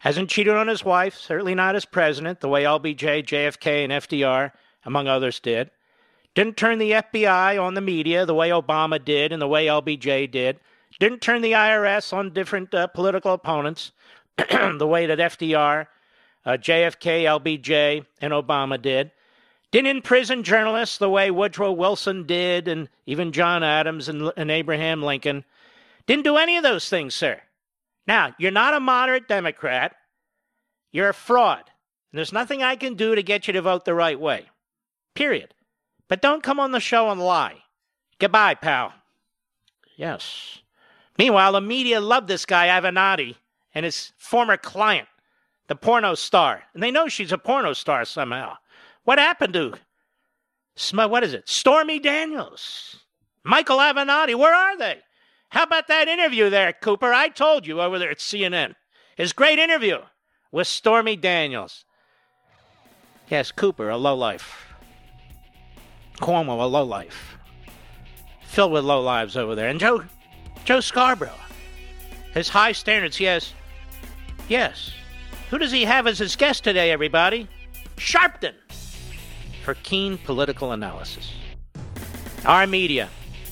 Hasn't 0.00 0.30
cheated 0.30 0.54
on 0.54 0.68
his 0.68 0.82
wife, 0.82 1.14
certainly 1.16 1.54
not 1.54 1.76
as 1.76 1.84
president, 1.84 2.40
the 2.40 2.48
way 2.48 2.64
LBJ, 2.64 3.22
JFK, 3.22 3.84
and 3.84 3.92
FDR, 3.92 4.50
among 4.84 5.08
others, 5.08 5.40
did. 5.40 5.70
Didn't 6.34 6.56
turn 6.56 6.78
the 6.78 6.92
FBI 6.92 7.62
on 7.62 7.74
the 7.74 7.82
media 7.82 8.24
the 8.24 8.34
way 8.34 8.48
Obama 8.48 9.04
did 9.04 9.30
and 9.30 9.42
the 9.42 9.48
way 9.48 9.66
LBJ 9.66 10.30
did. 10.30 10.58
Didn't 10.98 11.20
turn 11.20 11.42
the 11.42 11.52
IRS 11.52 12.14
on 12.14 12.32
different 12.32 12.74
uh, 12.74 12.86
political 12.86 13.34
opponents 13.34 13.92
the 14.36 14.86
way 14.86 15.04
that 15.04 15.18
FDR, 15.18 15.86
uh, 16.46 16.52
JFK, 16.52 17.24
LBJ, 17.24 18.06
and 18.22 18.32
Obama 18.32 18.80
did. 18.80 19.10
Didn't 19.70 19.96
imprison 19.96 20.42
journalists 20.42 20.96
the 20.96 21.10
way 21.10 21.30
Woodrow 21.30 21.72
Wilson 21.72 22.26
did 22.26 22.68
and 22.68 22.88
even 23.04 23.32
John 23.32 23.62
Adams 23.62 24.08
and, 24.08 24.32
and 24.36 24.50
Abraham 24.50 25.02
Lincoln. 25.02 25.44
Didn't 26.06 26.24
do 26.24 26.38
any 26.38 26.56
of 26.56 26.62
those 26.62 26.88
things, 26.88 27.14
sir. 27.14 27.42
Now, 28.06 28.34
you're 28.38 28.50
not 28.50 28.74
a 28.74 28.80
moderate 28.80 29.28
Democrat. 29.28 29.94
You're 30.92 31.10
a 31.10 31.14
fraud. 31.14 31.64
And 32.12 32.18
there's 32.18 32.32
nothing 32.32 32.62
I 32.62 32.76
can 32.76 32.94
do 32.94 33.14
to 33.14 33.22
get 33.22 33.46
you 33.46 33.52
to 33.52 33.62
vote 33.62 33.84
the 33.84 33.94
right 33.94 34.18
way. 34.18 34.46
Period. 35.14 35.54
But 36.08 36.22
don't 36.22 36.42
come 36.42 36.58
on 36.58 36.72
the 36.72 36.80
show 36.80 37.10
and 37.10 37.20
lie. 37.20 37.58
Goodbye, 38.18 38.54
pal. 38.54 38.92
Yes. 39.96 40.58
Meanwhile, 41.18 41.52
the 41.52 41.60
media 41.60 42.00
love 42.00 42.26
this 42.26 42.44
guy, 42.44 42.66
Avenatti, 42.68 43.36
and 43.74 43.84
his 43.84 44.12
former 44.16 44.56
client, 44.56 45.06
the 45.68 45.76
porno 45.76 46.14
star. 46.14 46.62
And 46.74 46.82
they 46.82 46.90
know 46.90 47.06
she's 47.06 47.32
a 47.32 47.38
porno 47.38 47.72
star 47.74 48.04
somehow. 48.04 48.56
What 49.04 49.18
happened 49.18 49.54
to, 49.54 49.74
what 50.92 51.22
is 51.22 51.34
it? 51.34 51.48
Stormy 51.48 51.98
Daniels. 52.00 52.96
Michael 53.44 53.78
Avenatti, 53.78 54.34
where 54.34 54.54
are 54.54 54.76
they? 54.76 54.98
How 55.50 55.64
about 55.64 55.88
that 55.88 56.08
interview 56.08 56.48
there, 56.48 56.72
Cooper? 56.72 57.12
I 57.12 57.28
told 57.28 57.66
you 57.66 57.80
over 57.80 57.98
there 57.98 58.10
at 58.10 58.18
CNN. 58.18 58.74
His 59.16 59.32
great 59.32 59.58
interview 59.58 59.98
with 60.52 60.66
Stormy 60.66 61.16
Daniels. 61.16 61.84
Yes, 63.28 63.50
Cooper, 63.50 63.90
a 63.90 63.96
lowlife. 63.96 64.66
Cuomo, 66.18 66.62
a 66.62 66.66
lowlife. 66.66 67.36
Filled 68.42 68.72
with 68.72 68.84
lowlives 68.84 69.36
over 69.36 69.54
there. 69.54 69.68
And 69.68 69.80
Joe, 69.80 70.04
Joe 70.64 70.80
Scarborough. 70.80 71.34
His 72.32 72.48
high 72.48 72.72
standards, 72.72 73.18
yes. 73.18 73.52
Yes. 74.48 74.92
Who 75.50 75.58
does 75.58 75.72
he 75.72 75.84
have 75.84 76.06
as 76.06 76.18
his 76.18 76.36
guest 76.36 76.62
today, 76.62 76.92
everybody? 76.92 77.48
Sharpton. 77.96 78.54
For 79.64 79.74
keen 79.74 80.16
political 80.18 80.72
analysis. 80.72 81.32
Our 82.46 82.68
media. 82.68 83.08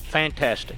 Fantastic. 0.09 0.77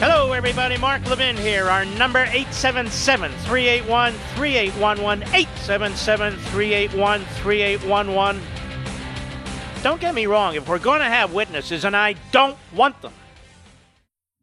Hello, 0.00 0.32
everybody. 0.32 0.78
Mark 0.78 1.04
Levin 1.10 1.36
here. 1.36 1.68
Our 1.68 1.84
number 1.84 2.20
877 2.20 3.32
381 3.32 4.12
3811. 4.36 5.24
877 5.34 6.36
381 6.36 7.24
3811. 7.24 8.42
Don't 9.82 10.00
get 10.00 10.14
me 10.14 10.26
wrong. 10.26 10.54
If 10.54 10.68
we're 10.68 10.78
going 10.78 11.00
to 11.00 11.06
have 11.06 11.34
witnesses, 11.34 11.84
and 11.84 11.96
I 11.96 12.14
don't 12.30 12.56
want 12.72 13.02
them, 13.02 13.12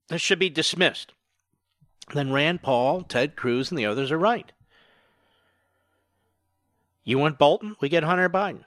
this 0.10 0.22
should 0.22 0.40
be 0.40 0.50
dismissed. 0.50 1.14
Then 2.14 2.34
Rand 2.34 2.62
Paul, 2.62 3.04
Ted 3.04 3.38
Cruz, 3.38 3.72
and 3.72 3.78
the 3.78 3.86
others 3.86 4.12
are 4.12 4.20
right. 4.20 4.52
You 7.06 7.18
want 7.18 7.40
Bolton? 7.40 7.78
We 7.80 7.88
get 7.88 8.04
Hunter 8.04 8.30
Biden. 8.30 8.66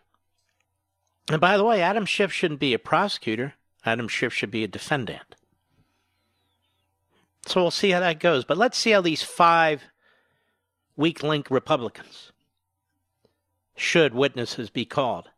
And 1.30 1.38
by 1.38 1.58
the 1.58 1.64
way, 1.64 1.82
Adam 1.82 2.06
Schiff 2.06 2.32
shouldn't 2.32 2.60
be 2.60 2.72
a 2.72 2.78
prosecutor. 2.78 3.56
Adam 3.84 4.08
Schiff 4.08 4.32
should 4.32 4.50
be 4.50 4.64
a 4.64 4.68
defendant. 4.68 5.27
So 7.48 7.62
we'll 7.62 7.70
see 7.70 7.90
how 7.90 8.00
that 8.00 8.20
goes. 8.20 8.44
But 8.44 8.58
let's 8.58 8.76
see 8.76 8.90
how 8.90 9.00
these 9.00 9.22
five 9.22 9.84
weak 10.96 11.22
link 11.22 11.50
Republicans, 11.50 12.32
should 13.74 14.12
witnesses 14.12 14.68
be 14.68 14.84
called, 14.84 15.30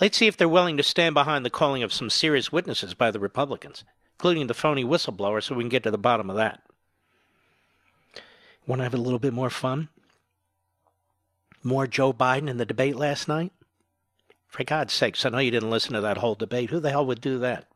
let's 0.00 0.18
see 0.18 0.26
if 0.26 0.36
they're 0.36 0.48
willing 0.48 0.76
to 0.76 0.82
stand 0.82 1.14
behind 1.14 1.46
the 1.46 1.50
calling 1.50 1.82
of 1.82 1.92
some 1.92 2.10
serious 2.10 2.52
witnesses 2.52 2.92
by 2.92 3.10
the 3.10 3.20
Republicans, 3.20 3.84
including 4.16 4.48
the 4.48 4.54
phony 4.54 4.84
whistleblower, 4.84 5.42
so 5.42 5.54
we 5.54 5.62
can 5.62 5.70
get 5.70 5.84
to 5.84 5.90
the 5.90 5.96
bottom 5.96 6.28
of 6.28 6.36
that. 6.36 6.60
Want 8.66 8.80
to 8.80 8.84
have 8.84 8.94
a 8.94 8.98
little 8.98 9.18
bit 9.18 9.32
more 9.32 9.50
fun? 9.50 9.88
More 11.62 11.86
Joe 11.86 12.12
Biden 12.12 12.50
in 12.50 12.58
the 12.58 12.66
debate 12.66 12.96
last 12.96 13.28
night? 13.28 13.52
For 14.48 14.64
God's 14.64 14.92
sakes, 14.92 15.24
I 15.24 15.30
know 15.30 15.38
you 15.38 15.50
didn't 15.50 15.70
listen 15.70 15.94
to 15.94 16.00
that 16.02 16.18
whole 16.18 16.34
debate. 16.34 16.70
Who 16.70 16.80
the 16.80 16.90
hell 16.90 17.06
would 17.06 17.20
do 17.20 17.38
that? 17.38 17.66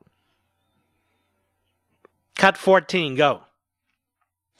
Cut 2.39 2.57
14, 2.57 3.17
go. 3.17 3.41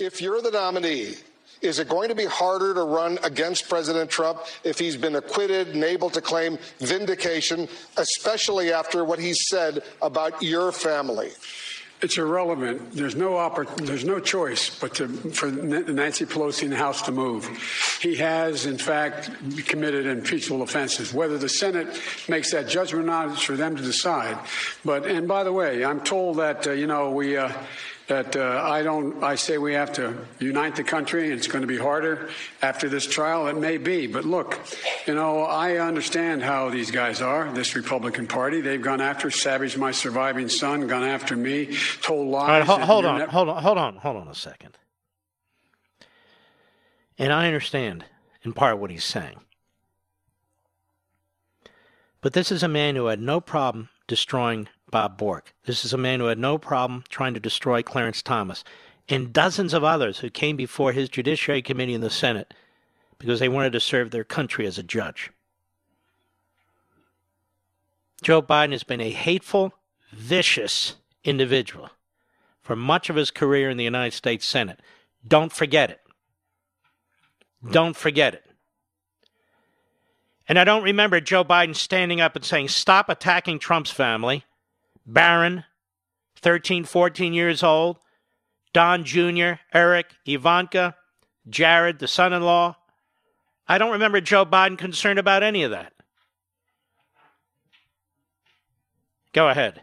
If 0.01 0.21
you're 0.21 0.43
the 0.43 0.51
nominee, 0.51 1.15
is 1.63 1.79
it 1.79 1.89
going 1.89 2.09
to 2.09 2.15
be 2.15 2.25
harder 2.25 2.75
to 2.75 2.83
run 2.83 3.19
against 3.23 3.69
President 3.69 4.11
Trump 4.11 4.41
if 4.65 4.81
he's 4.81 4.97
been 4.97 5.15
acquitted 5.15 5.69
and 5.69 5.85
able 5.85 6.11
to 6.11 6.21
claim 6.21 6.59
vindication, 6.81 7.69
especially 7.97 8.73
after 8.73 9.05
what 9.05 9.21
he 9.21 9.33
said 9.33 9.85
about 10.03 10.43
your 10.43 10.73
family? 10.73 11.31
It's 12.01 12.17
irrelevant. 12.17 12.93
There's 12.93 13.17
no 13.17 13.31
oppor- 13.33 13.75
There's 13.85 14.05
no 14.05 14.21
choice 14.21 14.71
but 14.79 14.95
to, 14.97 15.09
for 15.09 15.51
Nancy 15.51 16.27
Pelosi 16.27 16.63
and 16.63 16.73
the 16.73 16.77
House 16.77 17.03
to 17.03 17.13
move. 17.13 17.49
He 18.01 18.15
has, 18.17 18.67
in 18.67 18.79
fact, 18.79 19.31
committed 19.67 20.07
impeachable 20.07 20.63
offenses. 20.63 21.13
Whether 21.13 21.39
the 21.39 21.49
Senate 21.49 21.89
makes 22.29 22.53
that 22.53 22.69
judgment 22.69 23.05
or 23.05 23.07
not, 23.07 23.33
it's 23.33 23.43
for 23.43 23.57
them 23.57 23.75
to 23.75 23.83
decide. 23.83 24.39
But 24.85 25.07
and 25.07 25.27
by 25.27 25.43
the 25.43 25.53
way, 25.53 25.85
I'm 25.85 26.01
told 26.01 26.37
that 26.37 26.69
uh, 26.69 26.71
you 26.71 26.87
know 26.87 27.11
we. 27.11 27.37
Uh, 27.37 27.53
that 28.09 28.37
uh, 28.37 28.63
I 28.65 28.83
don't. 28.83 29.23
I 29.23 29.35
say 29.37 29.59
we 29.59 29.75
have 29.75 29.93
to 29.95 30.17
unite 30.39 30.77
the 30.77 30.83
country. 30.83 31.31
It's 31.31 31.47
going 31.47 31.61
to 31.61 31.69
be 31.69 31.77
harder 31.77 32.31
after 32.63 32.89
this 32.89 33.07
trial. 33.07 33.47
It 33.47 33.57
may 33.57 33.77
be, 33.77 34.07
but 34.07 34.25
look, 34.25 34.59
you 35.07 35.15
know, 35.15 35.43
I 35.43 35.77
understand 35.77 36.43
how 36.43 36.71
these 36.71 36.91
guys 36.91 37.21
are. 37.21 37.53
This 37.53 37.77
Republican 37.77 38.27
Party. 38.27 38.61
They've 38.61 38.81
gone 38.81 39.01
after, 39.01 39.31
savaged 39.31 39.77
my 39.77 39.93
surviving 39.93 40.49
son, 40.49 40.87
gone 40.87 41.05
after 41.05 41.37
me, 41.37 41.77
told 42.03 42.29
lies. 42.29 42.43
All 42.43 42.49
right, 42.49 42.65
hold, 42.65 42.81
hold 42.83 43.05
on, 43.05 43.29
hold 43.29 43.49
on, 43.49 43.63
hold 43.63 43.79
on, 43.79 43.97
hold 43.97 44.17
on 44.17 44.29
a 44.29 44.35
second. 44.35 44.79
And 47.19 47.33
I 47.33 47.47
understand 47.47 48.05
in 48.43 48.53
part 48.55 48.79
what 48.79 48.91
he's 48.91 49.05
saying. 49.05 49.41
But 52.21 52.33
this 52.33 52.51
is 52.51 52.63
a 52.63 52.69
man 52.69 52.97
who 52.97 53.07
had 53.07 53.21
no 53.21 53.41
problem 53.41 53.91
destroying 54.07 54.69
Bob 54.91 55.17
Bork. 55.17 55.55
This 55.65 55.85
is 55.85 55.93
a 55.93 55.99
man 55.99 56.21
who 56.21 56.27
had 56.27 56.39
no 56.39 56.59
problem 56.59 57.05
trying 57.09 57.35
to 57.35 57.41
destroy 57.41 57.83
Clarence 57.83 58.23
Thomas 58.23 58.65
and 59.09 59.33
dozens 59.33 59.73
of 59.73 59.85
others 59.85 60.19
who 60.19 60.31
came 60.31 60.57
before 60.57 60.93
his 60.93 61.09
Judiciary 61.09 61.63
Committee 61.63 61.95
in 61.95 62.01
the 62.01 62.11
Senate 62.11 62.53
because 63.19 63.41
they 63.41 63.49
wanted 63.49 63.73
to 63.73 63.81
serve 63.81 64.11
their 64.11 64.25
country 64.25 64.67
as 64.67 64.79
a 64.79 64.83
judge. 64.83 65.31
Joe 68.23 68.43
Biden 68.43 68.73
has 68.73 68.83
been 68.83 69.01
a 69.01 69.11
hateful, 69.11 69.73
vicious 70.13 70.97
individual 71.25 71.91
for 72.61 72.77
much 72.77 73.09
of 73.09 73.17
his 73.17 73.31
career 73.31 73.71
in 73.71 73.77
the 73.77 73.85
United 73.85 74.15
States 74.15 74.45
Senate. 74.45 74.81
Don't 75.27 75.53
forget 75.53 75.91
it. 75.91 76.01
Don't 77.71 77.97
forget 77.97 78.35
it. 78.35 78.45
And 80.49 80.59
I 80.59 80.65
don't 80.65 80.83
remember 80.83 81.21
Joe 81.21 81.45
Biden 81.45 81.77
standing 81.77 82.21
up 82.21 82.35
and 82.37 82.45
saying, 82.45 82.69
Stop 82.69 83.09
attacking 83.09 83.59
Trump's 83.59 83.91
family. 83.91 84.45
Barron, 85.09 85.65
13, 86.37 86.85
14 86.85 87.33
years 87.33 87.63
old, 87.63 87.99
Don 88.73 89.05
Jr., 89.05 89.53
Eric, 89.73 90.15
Ivanka, 90.27 90.95
Jared, 91.49 91.99
the 91.99 92.07
son 92.07 92.33
in 92.33 92.43
law. 92.43 92.77
I 93.67 93.79
don't 93.79 93.93
remember 93.93 94.21
Joe 94.21 94.45
Biden 94.45 94.79
concerned 94.79 95.19
about 95.19 95.43
any 95.43 95.63
of 95.63 95.73
that. 95.73 95.95
Go 99.33 99.49
ahead 99.49 99.83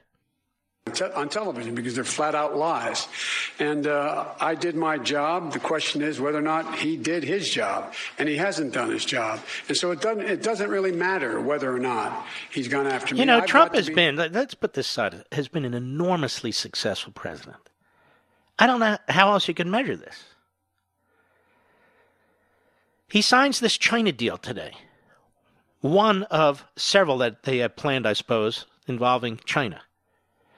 on 1.16 1.30
television 1.30 1.74
because 1.74 1.96
they're 1.96 2.04
flat 2.04 2.36
out 2.36 2.56
lies. 2.56 3.08
And 3.60 3.88
uh, 3.88 4.26
I 4.40 4.54
did 4.56 4.76
my 4.76 4.98
job. 4.98 5.52
The 5.52 5.60
question 5.60 6.02
is 6.02 6.20
whether 6.20 6.38
or 6.38 6.44
not 6.44 6.78
he 6.78 6.96
did 6.96 7.24
his 7.24 7.50
job, 7.50 7.94
and 8.20 8.30
he 8.30 8.36
hasn't 8.36 8.74
done 8.74 8.92
his 8.92 9.04
job. 9.04 9.40
And 9.68 9.76
so 9.76 9.92
it 9.92 10.02
doesn't 10.02 10.26
it 10.26 10.44
doesn't 10.44 10.70
really 10.70 10.92
matter 10.92 11.42
whether 11.42 11.74
or 11.74 11.80
not 11.80 12.26
he's 12.52 12.68
gone 12.68 12.86
after 12.86 13.16
me. 13.16 13.22
You 13.22 13.26
know, 13.26 13.40
I've 13.40 13.48
Trump 13.48 13.74
has 13.74 13.88
be... 13.88 13.96
been 13.96 14.16
let's 14.16 14.54
put 14.54 14.74
this 14.74 14.88
side 14.88 15.24
has 15.32 15.48
been 15.48 15.66
an 15.66 15.74
enormously 15.74 16.52
successful 16.52 17.12
president. 17.14 17.70
I 18.60 18.68
don't 18.68 18.80
know 18.80 18.98
how 19.10 19.32
else 19.32 19.48
you 19.48 19.54
can 19.54 19.70
measure 19.70 19.98
this. 19.98 20.24
He 23.10 23.22
signs 23.22 23.60
this 23.60 23.78
China 23.78 24.12
deal 24.12 24.38
today. 24.38 24.74
One 25.82 26.24
of 26.24 26.66
several 26.76 27.18
that 27.20 27.44
they 27.44 27.60
have 27.60 27.76
planned, 27.76 28.08
I 28.08 28.14
suppose, 28.14 28.66
involving 28.88 29.40
China. 29.46 29.82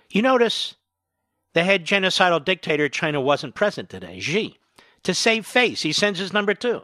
You 0.09 0.21
notice 0.21 0.75
the 1.53 1.63
head 1.63 1.85
genocidal 1.85 2.43
dictator 2.43 2.85
of 2.85 2.91
China 2.91 3.19
wasn't 3.21 3.55
present 3.55 3.89
today, 3.89 4.19
Xi. 4.19 4.57
To 5.03 5.13
save 5.13 5.45
face, 5.45 5.81
he 5.81 5.93
sends 5.93 6.19
his 6.19 6.33
number 6.33 6.53
two. 6.53 6.81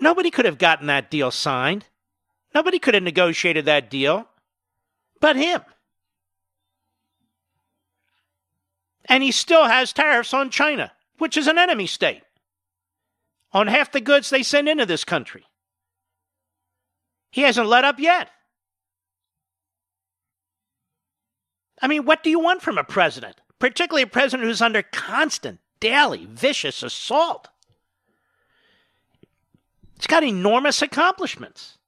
Nobody 0.00 0.30
could 0.30 0.44
have 0.44 0.58
gotten 0.58 0.86
that 0.86 1.10
deal 1.10 1.30
signed. 1.30 1.86
Nobody 2.54 2.78
could 2.78 2.94
have 2.94 3.02
negotiated 3.02 3.64
that 3.64 3.90
deal 3.90 4.28
but 5.20 5.36
him. 5.36 5.62
And 9.06 9.22
he 9.22 9.32
still 9.32 9.64
has 9.64 9.92
tariffs 9.92 10.34
on 10.34 10.50
China, 10.50 10.92
which 11.18 11.36
is 11.36 11.46
an 11.46 11.58
enemy 11.58 11.86
state, 11.86 12.22
on 13.52 13.66
half 13.66 13.90
the 13.90 14.00
goods 14.00 14.30
they 14.30 14.42
send 14.42 14.68
into 14.68 14.86
this 14.86 15.04
country. 15.04 15.44
He 17.30 17.42
hasn't 17.42 17.68
let 17.68 17.84
up 17.84 17.98
yet. 17.98 18.30
I 21.80 21.86
mean, 21.86 22.04
what 22.04 22.22
do 22.22 22.30
you 22.30 22.40
want 22.40 22.62
from 22.62 22.78
a 22.78 22.84
president? 22.84 23.36
Particularly 23.58 24.02
a 24.02 24.06
president 24.06 24.48
who's 24.48 24.62
under 24.62 24.82
constant, 24.82 25.60
daily, 25.80 26.26
vicious 26.30 26.82
assault. 26.82 27.48
He's 29.96 30.06
got 30.06 30.22
enormous 30.22 30.82
accomplishments. 30.82 31.78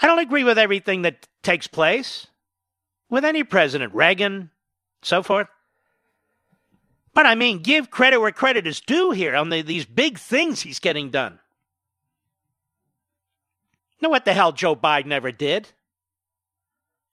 I 0.00 0.06
don't 0.06 0.18
agree 0.18 0.44
with 0.44 0.58
everything 0.58 1.02
that 1.02 1.26
takes 1.42 1.66
place 1.66 2.28
with 3.08 3.24
any 3.24 3.42
president, 3.42 3.94
Reagan, 3.94 4.50
so 5.02 5.22
forth. 5.22 5.48
But 7.14 7.26
I 7.26 7.34
mean, 7.34 7.62
give 7.62 7.90
credit 7.90 8.20
where 8.20 8.30
credit 8.30 8.66
is 8.66 8.80
due 8.80 9.10
here 9.10 9.34
on 9.34 9.48
the, 9.50 9.62
these 9.62 9.84
big 9.84 10.18
things 10.18 10.60
he's 10.60 10.78
getting 10.78 11.10
done. 11.10 11.40
know 14.00 14.08
what 14.08 14.24
the 14.24 14.34
hell 14.34 14.52
Joe 14.52 14.76
Biden 14.76 15.10
ever 15.10 15.32
did? 15.32 15.68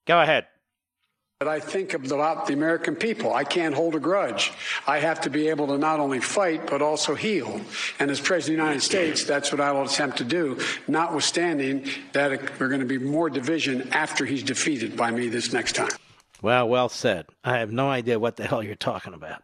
Go 0.05 0.21
ahead. 0.21 0.45
But 1.39 1.49
I 1.49 1.59
think 1.59 1.93
about 1.93 2.47
the 2.47 2.53
American 2.53 2.95
people. 2.95 3.33
I 3.33 3.43
can't 3.43 3.75
hold 3.75 3.93
a 3.95 3.99
grudge. 3.99 4.53
I 4.87 4.99
have 4.99 5.19
to 5.21 5.29
be 5.29 5.49
able 5.49 5.67
to 5.67 5.77
not 5.77 5.99
only 5.99 6.21
fight, 6.21 6.65
but 6.65 6.81
also 6.81 7.13
heal. 7.13 7.59
And 7.99 8.09
as 8.09 8.21
President 8.21 8.61
of 8.61 8.65
the 8.65 8.69
United 8.69 8.81
States, 8.81 9.25
that's 9.25 9.51
what 9.51 9.59
I 9.59 9.73
will 9.73 9.83
attempt 9.83 10.17
to 10.19 10.23
do, 10.23 10.57
notwithstanding 10.87 11.89
that 12.13 12.57
we're 12.57 12.69
going 12.69 12.79
to 12.79 12.85
be 12.85 12.97
more 12.97 13.29
division 13.29 13.89
after 13.91 14.23
he's 14.25 14.43
defeated 14.43 14.95
by 14.95 15.11
me 15.11 15.27
this 15.27 15.51
next 15.51 15.73
time. 15.73 15.89
Well, 16.41 16.69
well 16.69 16.87
said. 16.87 17.25
I 17.43 17.57
have 17.57 17.71
no 17.71 17.89
idea 17.89 18.17
what 18.17 18.37
the 18.37 18.47
hell 18.47 18.63
you're 18.63 18.75
talking 18.75 19.13
about. 19.13 19.43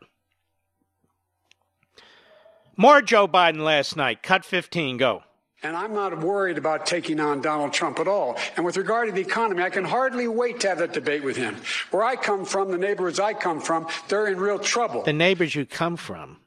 More 2.78 3.02
Joe 3.02 3.28
Biden 3.28 3.66
last 3.66 3.98
night. 3.98 4.24
Cut 4.24 4.46
15, 4.46 4.96
go. 4.96 5.24
And 5.64 5.78
I'm 5.78 5.94
not 5.94 6.20
worried 6.20 6.58
about 6.58 6.88
taking 6.88 7.20
on 7.20 7.42
Donald 7.42 7.72
Trump 7.72 8.00
at 8.00 8.08
all. 8.08 8.36
And 8.56 8.66
with 8.66 8.78
regard 8.78 9.08
to 9.08 9.14
the 9.14 9.22
economy, 9.22 9.62
I 9.62 9.70
can 9.70 9.84
hardly 9.84 10.28
wait 10.28 10.60
to 10.62 10.70
have 10.70 10.80
that 10.80 10.94
debate 10.94 11.24
with 11.24 11.38
him. 11.38 11.56
Where 11.92 12.04
I 12.04 12.16
come 12.16 12.46
from, 12.46 12.72
the 12.72 12.80
neighborhoods 12.80 13.20
I 13.20 13.34
come 13.34 13.60
from, 13.60 13.88
they're 14.08 14.28
in 14.28 14.40
real 14.40 14.58
trouble. 14.58 15.04
The 15.04 15.14
neighbors 15.14 15.54
you 15.54 15.66
come 15.68 15.98
from, 15.98 16.38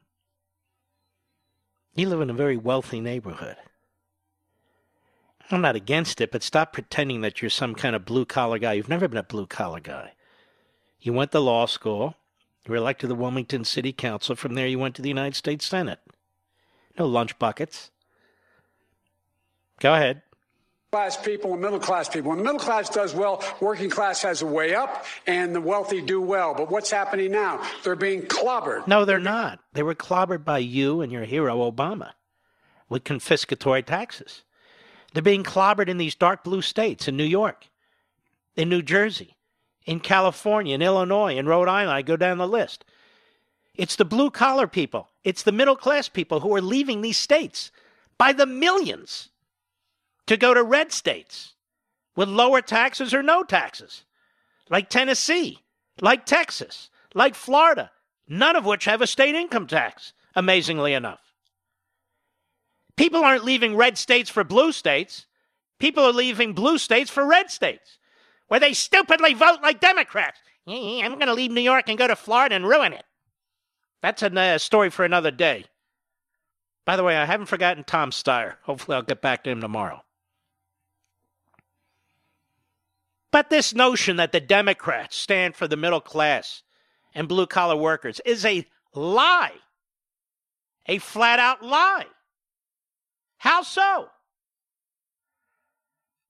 you 1.94 2.08
live 2.08 2.20
in 2.20 2.30
a 2.30 2.34
very 2.34 2.56
wealthy 2.56 3.00
neighborhood. 3.00 3.56
I'm 5.50 5.60
not 5.60 5.76
against 5.76 6.20
it, 6.20 6.32
but 6.32 6.42
stop 6.42 6.72
pretending 6.72 7.20
that 7.20 7.40
you're 7.40 7.50
some 7.50 7.74
kind 7.74 7.94
of 7.94 8.04
blue 8.04 8.24
collar 8.24 8.58
guy. 8.58 8.72
You've 8.72 8.88
never 8.88 9.06
been 9.06 9.18
a 9.18 9.22
blue 9.22 9.46
collar 9.46 9.78
guy. 9.78 10.12
You 11.00 11.12
went 11.12 11.32
to 11.32 11.40
law 11.40 11.66
school, 11.66 12.16
you 12.64 12.70
were 12.70 12.78
elected 12.78 13.02
to 13.02 13.06
the 13.08 13.14
Wilmington 13.14 13.64
City 13.64 13.92
Council. 13.92 14.34
From 14.34 14.54
there, 14.54 14.66
you 14.66 14.78
went 14.78 14.94
to 14.96 15.02
the 15.02 15.08
United 15.08 15.36
States 15.36 15.66
Senate. 15.66 16.00
No 16.98 17.06
lunch 17.06 17.38
buckets. 17.38 17.90
Go 19.84 19.92
ahead. 19.92 20.22
Class 20.92 21.18
people 21.18 21.52
and 21.52 21.60
middle 21.60 21.78
class 21.78 22.08
people. 22.08 22.30
When 22.30 22.38
the 22.38 22.44
middle 22.44 22.58
class 22.58 22.88
does 22.88 23.14
well, 23.14 23.44
working 23.60 23.90
class 23.90 24.22
has 24.22 24.40
a 24.40 24.46
way 24.46 24.74
up, 24.74 25.04
and 25.26 25.54
the 25.54 25.60
wealthy 25.60 26.00
do 26.00 26.22
well. 26.22 26.54
But 26.54 26.70
what's 26.70 26.90
happening 26.90 27.32
now? 27.32 27.62
They're 27.82 27.94
being 27.94 28.22
clobbered. 28.22 28.86
No, 28.86 29.04
they're 29.04 29.18
not. 29.18 29.58
They 29.74 29.82
were 29.82 29.94
clobbered 29.94 30.42
by 30.42 30.60
you 30.60 31.02
and 31.02 31.12
your 31.12 31.24
hero, 31.24 31.70
Obama, 31.70 32.12
with 32.88 33.04
confiscatory 33.04 33.84
taxes. 33.84 34.42
They're 35.12 35.22
being 35.22 35.44
clobbered 35.44 35.90
in 35.90 35.98
these 35.98 36.14
dark 36.14 36.44
blue 36.44 36.62
states 36.62 37.06
in 37.06 37.18
New 37.18 37.24
York, 37.24 37.66
in 38.56 38.70
New 38.70 38.80
Jersey, 38.80 39.36
in 39.84 40.00
California, 40.00 40.74
in 40.74 40.80
Illinois, 40.80 41.36
in 41.36 41.46
Rhode 41.46 41.68
Island. 41.68 41.94
I 41.94 42.00
go 42.00 42.16
down 42.16 42.38
the 42.38 42.48
list. 42.48 42.86
It's 43.74 43.96
the 43.96 44.06
blue 44.06 44.30
collar 44.30 44.66
people, 44.66 45.10
it's 45.24 45.42
the 45.42 45.52
middle 45.52 45.76
class 45.76 46.08
people 46.08 46.40
who 46.40 46.56
are 46.56 46.62
leaving 46.62 47.02
these 47.02 47.18
states 47.18 47.70
by 48.16 48.32
the 48.32 48.46
millions 48.46 49.28
to 50.26 50.36
go 50.36 50.54
to 50.54 50.62
red 50.62 50.92
states 50.92 51.54
with 52.16 52.28
lower 52.28 52.60
taxes 52.60 53.12
or 53.12 53.22
no 53.22 53.42
taxes, 53.42 54.04
like 54.70 54.88
Tennessee, 54.88 55.60
like 56.00 56.24
Texas, 56.24 56.90
like 57.14 57.34
Florida, 57.34 57.90
none 58.28 58.56
of 58.56 58.64
which 58.64 58.84
have 58.84 59.02
a 59.02 59.06
state 59.06 59.34
income 59.34 59.66
tax, 59.66 60.12
amazingly 60.34 60.94
enough. 60.94 61.20
People 62.96 63.24
aren't 63.24 63.44
leaving 63.44 63.76
red 63.76 63.98
states 63.98 64.30
for 64.30 64.44
blue 64.44 64.72
states. 64.72 65.26
People 65.78 66.04
are 66.04 66.12
leaving 66.12 66.52
blue 66.52 66.78
states 66.78 67.10
for 67.10 67.26
red 67.26 67.50
states, 67.50 67.98
where 68.48 68.60
they 68.60 68.72
stupidly 68.72 69.34
vote 69.34 69.58
like 69.62 69.80
Democrats. 69.80 70.38
I'm 70.66 71.14
going 71.14 71.26
to 71.26 71.34
leave 71.34 71.50
New 71.50 71.60
York 71.60 71.88
and 71.88 71.98
go 71.98 72.06
to 72.06 72.16
Florida 72.16 72.54
and 72.54 72.66
ruin 72.66 72.92
it. 72.92 73.04
That's 74.00 74.22
a 74.22 74.38
uh, 74.38 74.58
story 74.58 74.90
for 74.90 75.04
another 75.04 75.30
day. 75.30 75.64
By 76.84 76.96
the 76.96 77.02
way, 77.02 77.16
I 77.16 77.24
haven't 77.24 77.46
forgotten 77.46 77.84
Tom 77.84 78.10
Steyer. 78.10 78.54
Hopefully, 78.62 78.96
I'll 78.96 79.02
get 79.02 79.22
back 79.22 79.44
to 79.44 79.50
him 79.50 79.60
tomorrow. 79.60 80.02
But 83.34 83.50
this 83.50 83.74
notion 83.74 84.14
that 84.18 84.30
the 84.30 84.38
Democrats 84.38 85.16
stand 85.16 85.56
for 85.56 85.66
the 85.66 85.76
middle 85.76 86.00
class 86.00 86.62
and 87.16 87.26
blue 87.26 87.48
collar 87.48 87.74
workers 87.74 88.20
is 88.24 88.44
a 88.44 88.64
lie. 88.94 89.54
A 90.86 90.98
flat 90.98 91.40
out 91.40 91.60
lie. 91.60 92.06
How 93.38 93.62
so? 93.62 94.06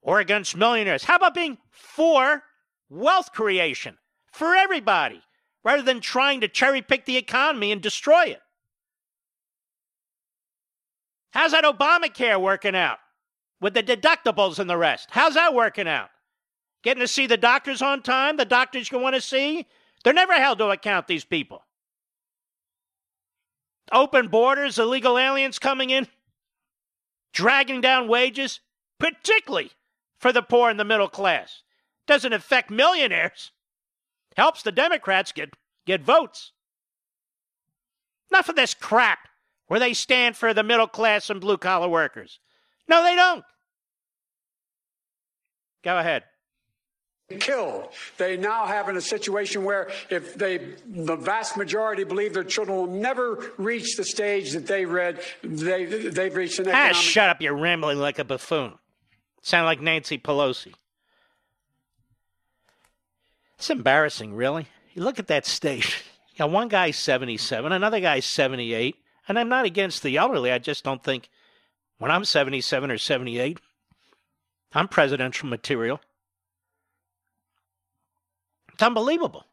Or 0.01 0.19
against 0.19 0.57
millionaires. 0.57 1.05
How 1.05 1.17
about 1.17 1.35
being 1.35 1.59
for 1.71 2.43
wealth 2.89 3.33
creation 3.33 3.99
for 4.33 4.55
everybody 4.55 5.21
rather 5.63 5.83
than 5.83 6.01
trying 6.01 6.41
to 6.41 6.49
cherry 6.49 6.81
pick 6.81 7.05
the 7.05 7.19
economy 7.19 7.71
and 7.71 7.83
destroy 7.83 8.29
it? 8.29 8.41
How's 11.33 11.51
that 11.51 11.65
Obamacare 11.65 12.41
working 12.41 12.75
out 12.75 12.97
with 13.61 13.75
the 13.75 13.83
deductibles 13.83 14.59
and 14.59 14.71
the 14.71 14.79
rest? 14.79 15.09
How's 15.11 15.35
that 15.35 15.53
working 15.53 15.87
out? 15.87 16.09
Getting 16.85 17.01
to 17.01 17.09
see 17.09 17.27
the 17.27 17.39
doctors 17.39 17.81
on 17.81 18.03
time, 18.03 18.37
the 18.37 18.45
doctors 18.45 18.93
you 18.93 18.99
want 18.99 19.15
to 19.15 19.21
see. 19.21 19.67
They're 20.05 20.13
never 20.13 20.35
held 20.35 20.59
to 20.59 20.69
account, 20.69 21.07
these 21.07 21.25
people. 21.25 21.65
Open 23.91 24.29
borders, 24.29 24.79
illegal 24.79 25.19
aliens 25.19 25.59
coming 25.59 25.89
in, 25.89 26.07
dragging 27.33 27.81
down 27.81 28.07
wages, 28.07 28.61
particularly 28.99 29.71
for 30.19 30.31
the 30.31 30.43
poor 30.43 30.69
and 30.69 30.79
the 30.79 30.85
middle 30.85 31.09
class. 31.09 31.63
Doesn't 32.07 32.35
affect 32.35 32.71
millionaires. 32.71 33.51
Helps 34.37 34.63
the 34.63 34.73
Democrats 34.73 35.33
get, 35.33 35.55
get 35.87 36.03
votes. 36.03 36.53
Enough 38.31 38.51
of 38.51 38.57
this 38.57 38.75
crap. 38.75 39.21
where 39.69 39.81
they 39.81 39.95
stand 39.95 40.37
for 40.37 40.53
the 40.53 40.63
middle 40.63 40.87
class 40.87 41.31
and 41.31 41.41
blue 41.41 41.57
collar 41.57 41.89
workers. 41.89 42.41
No, 42.87 43.03
they 43.03 43.15
don't. 43.15 43.45
Go 45.83 45.99
ahead 45.99 46.25
killed. 47.29 47.89
They 48.19 48.37
now 48.37 48.67
have 48.67 48.89
in 48.89 48.97
a 48.97 49.01
situation 49.01 49.65
where 49.65 49.91
if 50.11 50.35
they, 50.35 50.75
the 50.87 51.17
vast 51.17 51.57
majority 51.57 52.05
believe 52.05 52.35
their 52.35 52.45
children 52.45 52.77
will 52.77 52.87
never 52.87 53.53
reach 53.57 53.97
the 53.97 54.05
stage 54.05 54.53
that 54.53 54.67
they 54.67 54.85
read, 54.85 55.21
they, 55.43 55.85
they've 55.85 56.35
reached 56.35 56.59
an 56.59 56.69
ah, 56.71 56.93
shut 56.93 57.29
up, 57.29 57.41
you're 57.41 57.57
rambling 57.57 57.99
like 57.99 58.19
a 58.19 58.25
buffoon. 58.25 58.75
Sound 59.43 59.67
like 59.67 59.81
Nancy 59.81 60.19
Pelosi. 60.19 60.75
It's 63.59 63.71
embarrassing, 63.71 64.35
really. 64.35 64.67
You 64.93 65.03
look 65.03 65.19
at 65.19 65.29
that 65.29 65.47
stage. 65.47 66.05
You 66.35 66.39
got 66.39 66.51
one 66.51 66.67
guy's 66.67 66.97
77, 66.97 67.71
another 67.71 68.01
guy's 68.01 68.25
78, 68.25 68.97
and 69.29 69.39
I'm 69.39 69.49
not 69.49 69.67
against 69.67 70.03
the 70.03 70.17
elderly. 70.17 70.51
I 70.51 70.59
just 70.59 70.83
don't 70.83 71.01
think 71.01 71.29
when 71.99 72.11
I'm 72.11 72.25
77 72.25 72.91
or 72.91 72.99
78, 72.99 73.61
I'm 74.73 74.89
presidential 74.89 75.49
material. 75.49 76.01
It's 78.75 78.83
unbelievable. 78.83 79.47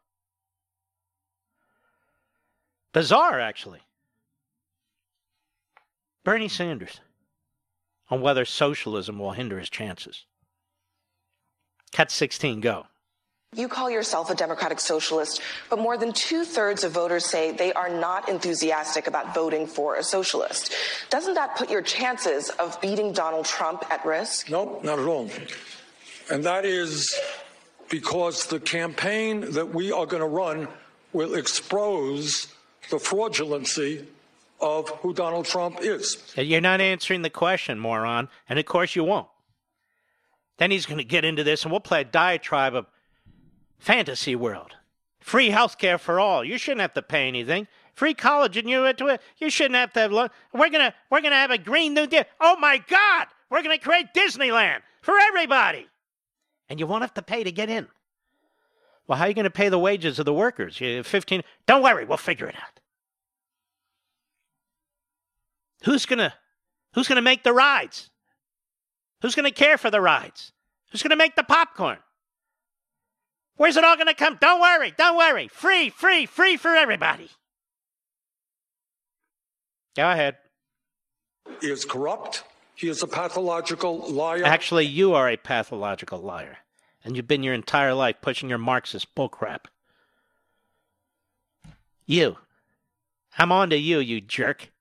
Bizarre, 2.94 3.40
actually. 3.40 3.80
Bernie 6.24 6.50
Sanders 6.50 7.00
on 8.10 8.22
whether 8.22 8.46
socialism 8.46 9.18
will 9.18 9.32
hinder 9.32 9.58
his 9.58 9.70
chances. 9.70 10.26
Cut 11.94 12.12
16, 12.12 12.60
go. 12.60 12.88
You 13.54 13.68
call 13.68 13.90
yourself 13.90 14.30
a 14.30 14.36
democratic 14.36 14.80
socialist, 14.80 15.42
but 15.70 15.78
more 15.78 15.98
than 15.98 16.14
two 16.14 16.46
thirds 16.46 16.84
of 16.84 16.94
voters 16.94 17.26
say 17.26 17.52
they 17.52 17.74
are 17.74 17.90
not 17.90 18.30
enthusiastic 18.30 19.08
about 19.08 19.34
voting 19.34 19.68
for 19.68 19.98
a 19.98 20.04
socialist. 20.04 20.74
Doesn't 21.10 21.34
that 21.34 21.58
put 21.58 21.70
your 21.70 21.82
chances 21.82 22.50
of 22.52 22.80
beating 22.82 23.12
Donald 23.12 23.46
Trump 23.46 23.84
at 23.90 24.06
risk? 24.06 24.50
No, 24.50 24.80
not 24.84 25.00
at 25.00 25.06
all. 25.06 25.30
And 26.30 26.44
that 26.46 26.64
is 26.64 27.14
because 27.92 28.48
the 28.48 28.60
campaign 28.60 29.52
that 29.52 29.76
we 29.76 29.92
are 29.92 30.08
going 30.08 30.22
to 30.22 30.28
run 30.28 30.68
will 31.14 31.36
expose 31.36 32.48
the 32.90 32.96
fraudulency 32.96 34.06
of 34.62 34.90
who 35.02 35.14
Donald 35.14 35.46
Trump 35.46 35.80
is. 35.82 36.34
You're 36.36 36.62
not 36.62 36.82
answering 36.82 37.22
the 37.22 37.30
question, 37.30 37.78
moron. 37.78 38.30
And 38.48 38.58
of 38.58 38.66
course 38.66 38.96
you 38.96 39.04
won't. 39.04 39.28
Then 40.58 40.72
he's 40.72 40.86
going 40.86 41.00
to 41.00 41.04
get 41.04 41.26
into 41.26 41.44
this, 41.44 41.64
and 41.64 41.72
we'll 41.72 41.82
play 41.82 42.02
a 42.02 42.06
diatribe 42.06 42.76
of 42.76 42.86
fantasy 43.78 44.36
world. 44.36 44.76
Free 45.20 45.50
health 45.50 45.78
care 45.78 45.98
for 45.98 46.20
all. 46.20 46.44
You 46.44 46.58
shouldn't 46.58 46.82
have 46.82 46.94
to 46.94 47.02
pay 47.02 47.28
anything. 47.28 47.68
Free 47.94 48.14
college, 48.14 48.56
and 48.58 48.70
you 48.70 48.86
into 48.86 49.08
it. 49.08 49.22
you 49.38 49.50
shouldn't 49.50 49.76
have 49.76 49.92
to 49.94 50.00
have. 50.00 50.12
We're 50.54 50.70
gonna 50.70 50.94
we're 51.10 51.22
gonna 51.22 51.36
have 51.36 51.52
a 51.52 51.58
green 51.58 51.94
new 51.94 52.08
deal. 52.08 52.24
Oh 52.40 52.56
my 52.58 52.78
God! 52.88 53.28
We're 53.50 53.62
gonna 53.62 53.78
create 53.78 54.14
Disneyland 54.16 54.80
for 55.02 55.16
everybody 55.20 55.88
and 56.72 56.80
you 56.80 56.88
won't 56.88 57.04
have 57.04 57.14
to 57.16 57.22
pay 57.22 57.44
to 57.44 57.52
get 57.52 57.70
in. 57.70 57.86
Well, 59.06 59.18
how 59.18 59.26
are 59.26 59.28
you 59.28 59.34
going 59.34 59.44
to 59.44 59.50
pay 59.50 59.68
the 59.68 59.78
wages 59.78 60.20
of 60.20 60.26
the 60.26 60.34
workers? 60.34 60.80
You 60.80 61.04
15 61.04 61.42
Don't 61.68 61.84
worry, 61.84 62.06
we'll 62.06 62.18
figure 62.18 62.48
it 62.48 62.56
out. 62.56 62.80
Who's 65.84 66.06
going 66.06 66.20
to 66.20 66.34
Who's 66.94 67.10
going 67.10 67.18
to 67.18 67.22
make 67.22 67.44
the 67.44 67.52
rides? 67.52 68.10
Who's 69.22 69.36
going 69.36 69.52
to 69.52 69.52
care 69.52 69.78
for 69.78 69.92
the 69.92 70.00
rides? 70.00 70.54
Who's 70.92 71.04
going 71.04 71.12
to 71.12 71.18
make 71.18 71.36
the 71.36 71.44
popcorn? 71.44 71.98
Where's 73.58 73.76
it 73.76 73.84
all 73.84 73.96
going 73.96 74.08
to 74.08 74.14
come? 74.14 74.38
Don't 74.40 74.62
worry, 74.62 74.94
don't 74.98 75.18
worry. 75.18 75.50
Free, 75.50 75.90
free, 75.90 76.26
free 76.26 76.56
for 76.56 76.74
everybody. 76.74 77.30
Go 79.98 80.10
ahead. 80.10 80.38
Is 81.62 81.84
corrupt. 81.84 82.46
He 82.82 82.90
is 82.90 83.04
a 83.04 83.08
pathological 83.08 84.00
liar. 84.12 84.44
Actually, 84.44 84.88
you 84.88 85.14
are 85.14 85.30
a 85.30 85.38
pathological 85.38 86.20
liar. 86.20 86.58
And 87.04 87.16
you've 87.16 87.28
been 87.28 87.44
your 87.44 87.54
entire 87.54 87.94
life 87.94 88.16
pushing 88.24 88.50
your 88.50 88.58
Marxist 88.58 89.14
bullcrap. 89.14 89.66
You. 92.08 92.38
I'm 93.38 93.52
on 93.52 93.70
to 93.70 93.78
you, 93.78 94.00
you 94.00 94.20
jerk. 94.20 94.72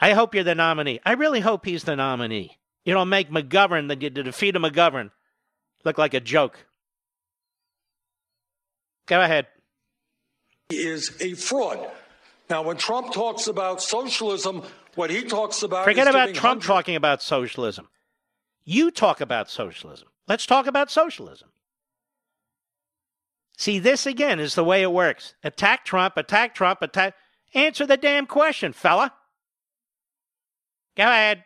I 0.00 0.12
hope 0.12 0.32
you're 0.32 0.44
the 0.44 0.54
nominee. 0.54 1.00
I 1.04 1.14
really 1.14 1.40
hope 1.40 1.66
he's 1.66 1.82
the 1.82 1.96
nominee. 1.96 2.56
You 2.84 2.94
don't 2.94 3.08
make 3.08 3.28
McGovern, 3.28 3.88
the, 3.88 3.96
the 3.96 4.22
defeat 4.22 4.54
of 4.54 4.62
McGovern, 4.62 5.10
look 5.84 5.98
like 5.98 6.14
a 6.14 6.20
joke. 6.20 6.66
Go 9.06 9.20
ahead. 9.20 9.48
He 10.68 10.76
is 10.76 11.16
a 11.20 11.34
fraud. 11.34 11.90
Now, 12.52 12.60
when 12.60 12.76
Trump 12.76 13.14
talks 13.14 13.46
about 13.46 13.80
socialism, 13.80 14.62
what 14.94 15.08
he 15.08 15.22
talks 15.24 15.62
about 15.62 15.86
Forget 15.86 16.06
about 16.06 16.34
Trump 16.34 16.62
talking 16.62 16.96
about 16.96 17.22
socialism. 17.22 17.88
You 18.62 18.90
talk 18.90 19.22
about 19.22 19.48
socialism. 19.48 20.08
Let's 20.28 20.44
talk 20.44 20.66
about 20.66 20.90
socialism. 20.90 21.48
See, 23.56 23.78
this 23.78 24.04
again 24.04 24.38
is 24.38 24.54
the 24.54 24.64
way 24.64 24.82
it 24.82 24.92
works. 24.92 25.34
Attack 25.42 25.86
Trump, 25.86 26.18
attack 26.18 26.54
Trump, 26.54 26.82
attack. 26.82 27.14
Answer 27.54 27.86
the 27.86 27.96
damn 27.96 28.26
question, 28.26 28.74
fella. 28.74 29.14
Go 30.94 31.04
ahead. 31.04 31.44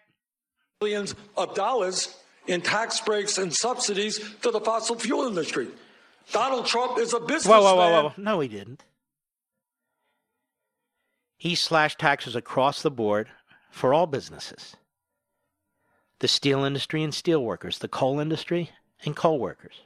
Billions 0.81 1.15
of 1.37 1.55
dollars 1.55 2.16
in 2.49 2.62
tax 2.62 3.01
breaks 3.01 3.39
and 3.39 3.55
subsidies 3.55 4.19
to 4.43 4.51
the 4.51 4.59
fossil 4.59 4.99
fuel 4.99 5.28
industry. 5.28 5.69
Donald 6.33 6.66
Trump 6.66 6.99
is 6.99 7.15
a 7.15 7.20
businessman. 7.20 7.61
Whoa, 7.61 7.77
whoa, 7.77 7.77
whoa, 7.77 8.03
whoa. 8.09 8.12
No, 8.16 8.41
he 8.41 8.49
didn't. 8.49 8.83
He 11.36 11.54
slashed 11.54 11.98
taxes 11.98 12.34
across 12.34 12.82
the 12.82 12.90
board 12.90 13.28
for 13.70 13.92
all 13.92 14.06
businesses 14.06 14.76
the 16.18 16.28
steel 16.28 16.64
industry 16.64 17.02
and 17.02 17.14
steel 17.14 17.44
workers, 17.44 17.78
the 17.78 17.88
coal 17.88 18.18
industry 18.18 18.70
and 19.04 19.14
coal 19.14 19.38
workers, 19.38 19.82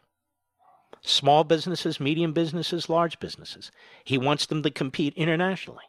small 1.01 1.43
businesses, 1.43 1.99
medium 1.99 2.33
businesses, 2.33 2.89
large 2.89 3.19
businesses. 3.19 3.73
He 4.05 4.17
wants 4.17 4.47
them 4.47 4.63
to 4.63 4.71
compete 4.71 5.13
internationally. 5.15 5.85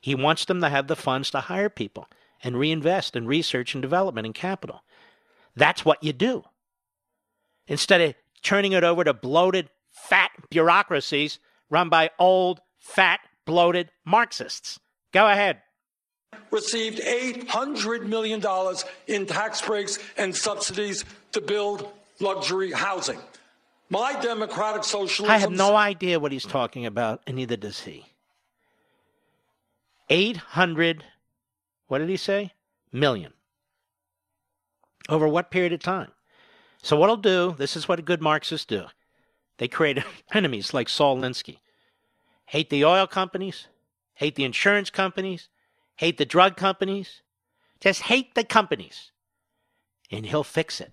He 0.00 0.16
wants 0.16 0.44
them 0.44 0.60
to 0.60 0.68
have 0.68 0.88
the 0.88 0.96
funds 0.96 1.30
to 1.30 1.40
hire 1.40 1.68
people 1.68 2.08
and 2.42 2.58
reinvest 2.58 3.14
in 3.14 3.26
research 3.26 3.74
and 3.74 3.80
development 3.80 4.26
and 4.26 4.34
capital. 4.34 4.82
That's 5.54 5.84
what 5.84 6.02
you 6.02 6.12
do. 6.12 6.44
Instead 7.66 8.00
of 8.00 8.14
turning 8.42 8.72
it 8.72 8.84
over 8.84 9.04
to 9.04 9.14
bloated, 9.14 9.70
fat 9.90 10.30
bureaucracies 10.50 11.38
run 11.70 11.88
by 11.88 12.10
old, 12.18 12.60
fat, 12.78 13.20
bloated 13.46 13.90
Marxists. 14.04 14.78
Go 15.14 15.28
ahead. 15.28 15.62
Received 16.50 17.00
$800 17.00 18.06
million 18.06 18.42
in 19.06 19.26
tax 19.26 19.62
breaks 19.62 20.00
and 20.18 20.34
subsidies 20.34 21.04
to 21.30 21.40
build 21.40 21.88
luxury 22.18 22.72
housing. 22.72 23.20
My 23.90 24.20
democratic 24.20 24.82
socialism. 24.82 25.32
I 25.32 25.38
have 25.38 25.52
no 25.52 25.76
idea 25.76 26.18
what 26.18 26.32
he's 26.32 26.44
talking 26.44 26.84
about, 26.84 27.22
and 27.28 27.36
neither 27.36 27.56
does 27.56 27.80
he. 27.80 28.06
800, 30.10 31.04
what 31.86 31.98
did 31.98 32.08
he 32.08 32.16
say? 32.16 32.52
Million. 32.92 33.32
Over 35.08 35.28
what 35.28 35.52
period 35.52 35.72
of 35.72 35.80
time? 35.80 36.10
So, 36.82 36.96
what 36.96 37.08
I'll 37.08 37.16
do, 37.16 37.54
this 37.56 37.76
is 37.76 37.86
what 37.86 38.04
good 38.04 38.20
Marxists 38.20 38.66
do. 38.66 38.86
They 39.58 39.68
create 39.68 40.02
enemies 40.32 40.74
like 40.74 40.88
Saul 40.88 41.18
Alinsky. 41.18 41.58
Hate 42.46 42.68
the 42.68 42.84
oil 42.84 43.06
companies, 43.06 43.68
hate 44.14 44.36
the 44.36 44.44
insurance 44.44 44.90
companies, 44.90 45.48
hate 45.96 46.18
the 46.18 46.24
drug 46.24 46.56
companies. 46.56 47.22
Just 47.80 48.02
hate 48.02 48.34
the 48.34 48.44
companies. 48.44 49.12
And 50.10 50.24
he'll 50.24 50.44
fix 50.44 50.80
it. 50.80 50.92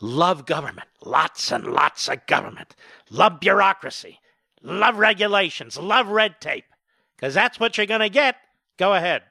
Love 0.00 0.46
government. 0.46 0.88
Lots 1.04 1.52
and 1.52 1.64
lots 1.66 2.08
of 2.08 2.26
government. 2.26 2.74
Love 3.10 3.40
bureaucracy. 3.40 4.20
Love 4.62 4.98
regulations. 4.98 5.76
Love 5.76 6.08
red 6.08 6.40
tape. 6.40 6.64
Because 7.16 7.34
that's 7.34 7.60
what 7.60 7.76
you're 7.76 7.86
going 7.86 8.00
to 8.00 8.08
get. 8.08 8.36
Go 8.78 8.94
ahead. 8.94 9.22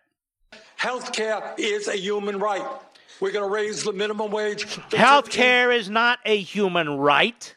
Health 0.78 1.12
care 1.14 1.56
is 1.58 1.88
a 1.88 1.98
human 1.98 2.40
right. 2.40 2.66
We're 3.20 3.32
going 3.32 3.46
to 3.46 3.54
raise 3.54 3.84
the 3.84 3.94
minimum 3.94 4.32
wage. 4.32 4.66
Health 4.94 5.30
care 5.30 5.72
is 5.72 5.90
not 5.90 6.20
a 6.26 6.38
human 6.38 6.98
right. 6.98 7.56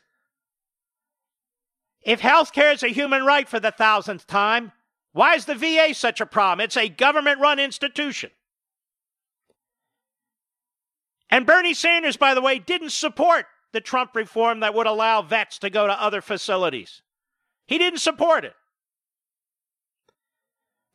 If 2.02 2.20
health 2.20 2.52
care 2.52 2.72
is 2.72 2.82
a 2.82 2.88
human 2.88 3.24
right 3.24 3.48
for 3.48 3.60
the 3.60 3.70
thousandth 3.70 4.26
time, 4.26 4.72
why 5.12 5.34
is 5.34 5.44
the 5.44 5.54
VA 5.54 5.92
such 5.94 6.20
a 6.20 6.26
problem? 6.26 6.64
It's 6.64 6.76
a 6.76 6.88
government 6.88 7.40
run 7.40 7.58
institution. 7.58 8.30
And 11.30 11.46
Bernie 11.46 11.74
Sanders, 11.74 12.16
by 12.16 12.34
the 12.34 12.40
way, 12.40 12.58
didn't 12.58 12.90
support 12.90 13.46
the 13.72 13.80
Trump 13.80 14.14
reform 14.14 14.60
that 14.60 14.74
would 14.74 14.86
allow 14.86 15.22
vets 15.22 15.58
to 15.60 15.70
go 15.70 15.86
to 15.86 16.02
other 16.02 16.20
facilities. 16.20 17.02
He 17.66 17.78
didn't 17.78 18.00
support 18.00 18.44
it. 18.44 18.54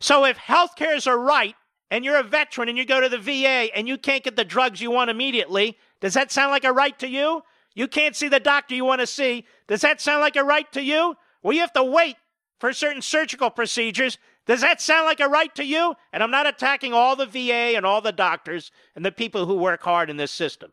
So 0.02 0.26
if 0.26 0.38
health 0.38 0.76
care 0.76 0.96
is 0.96 1.08
a 1.08 1.16
right 1.16 1.56
and 1.90 2.04
you're 2.04 2.20
a 2.20 2.24
veteran 2.24 2.68
and 2.68 2.78
you 2.78 2.86
go 2.86 3.00
to 3.00 3.08
the 3.08 3.18
VA 3.18 3.74
and 3.74 3.88
you 3.88 3.98
can't 3.98 4.24
get 4.24 4.36
the 4.36 4.44
drugs 4.44 4.82
you 4.82 4.92
want 4.92 5.10
immediately, 5.10 5.78
does 6.02 6.14
that 6.16 6.32
sound 6.32 6.52
like 6.52 6.66
a 6.66 6.74
right 6.74 6.98
to 7.00 7.08
you? 7.08 7.44
You 7.76 7.88
can't 7.88 8.16
see 8.16 8.28
the 8.28 8.40
doctor 8.40 8.76
you 8.76 8.84
want 8.86 9.02
to 9.02 9.08
see. 9.08 9.46
Does 9.68 9.82
that 9.82 10.02
sound 10.02 10.20
like 10.20 10.36
a 10.36 10.44
right 10.44 10.70
to 10.74 10.82
you? 10.82 11.16
Well, 11.42 11.54
you 11.54 11.62
have 11.62 11.74
to 11.74 11.84
wait 11.84 12.18
for 12.60 12.74
certain 12.74 13.02
surgical 13.02 13.50
procedures 13.50 14.18
Does 14.46 14.62
that 14.62 14.80
sound 14.80 15.06
like 15.06 15.20
a 15.20 15.28
right 15.28 15.54
to 15.56 15.66
you? 15.66 15.96
And 16.14 16.22
I'm 16.22 16.32
not 16.32 16.48
attacking 16.48 16.94
all 16.94 17.16
the 17.16 17.26
VA 17.26 17.76
and 17.76 17.86
all 17.86 18.02
the 18.02 18.12
doctors 18.12 18.72
and 18.96 19.04
the 19.04 19.12
people 19.12 19.46
who 19.46 19.56
work 19.56 19.82
hard 19.82 20.10
in 20.10 20.18
this 20.18 20.32
system. 20.32 20.72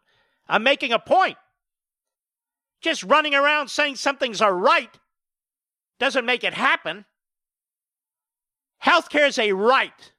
I'm 0.49 0.63
making 0.63 0.93
a 0.93 0.99
point. 0.99 1.39
Just 2.83 3.03
running 3.03 3.35
around 3.35 3.69
saying 3.69 3.97
something's 3.97 4.41
a 4.41 4.53
right 4.53 4.91
doesn't 5.99 6.27
make 6.27 6.45
it 6.45 6.53
happen. 6.53 7.05
Healthcare 8.85 9.29
is 9.29 9.39
a 9.39 9.53
right. 9.53 10.13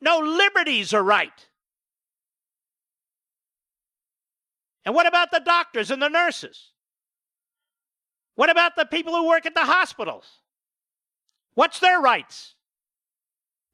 No 0.00 0.18
liberties 0.18 0.92
are 0.94 1.02
right. 1.02 1.48
And 4.84 4.94
what 4.94 5.06
about 5.06 5.30
the 5.30 5.40
doctors 5.40 5.90
and 5.90 6.02
the 6.02 6.08
nurses? 6.08 6.72
What 8.34 8.50
about 8.50 8.76
the 8.76 8.84
people 8.84 9.14
who 9.14 9.28
work 9.28 9.46
at 9.46 9.54
the 9.54 9.64
hospitals? 9.64 10.40
What's 11.54 11.78
their 11.78 12.00
rights? 12.00 12.54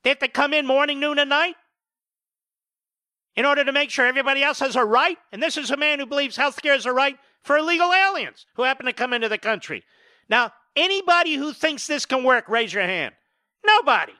They 0.02 0.10
have 0.10 0.18
to 0.20 0.28
come 0.28 0.54
in 0.54 0.66
morning, 0.66 1.00
noon, 1.00 1.18
and 1.18 1.30
night 1.30 1.56
in 3.36 3.44
order 3.44 3.64
to 3.64 3.72
make 3.72 3.90
sure 3.90 4.06
everybody 4.06 4.42
else 4.42 4.60
has 4.60 4.76
a 4.76 4.84
right? 4.84 5.18
And 5.32 5.42
this 5.42 5.56
is 5.56 5.70
a 5.70 5.76
man 5.76 5.98
who 5.98 6.06
believes 6.06 6.36
health 6.36 6.60
care 6.60 6.74
is 6.74 6.86
a 6.86 6.92
right 6.92 7.16
for 7.42 7.56
illegal 7.56 7.92
aliens 7.92 8.46
who 8.54 8.62
happen 8.62 8.86
to 8.86 8.92
come 8.92 9.12
into 9.12 9.28
the 9.28 9.38
country. 9.38 9.82
Now, 10.28 10.52
anybody 10.76 11.34
who 11.34 11.52
thinks 11.52 11.86
this 11.86 12.06
can 12.06 12.24
work, 12.24 12.48
raise 12.48 12.72
your 12.72 12.82
hand. 12.82 13.14
Nobody. 13.66 14.12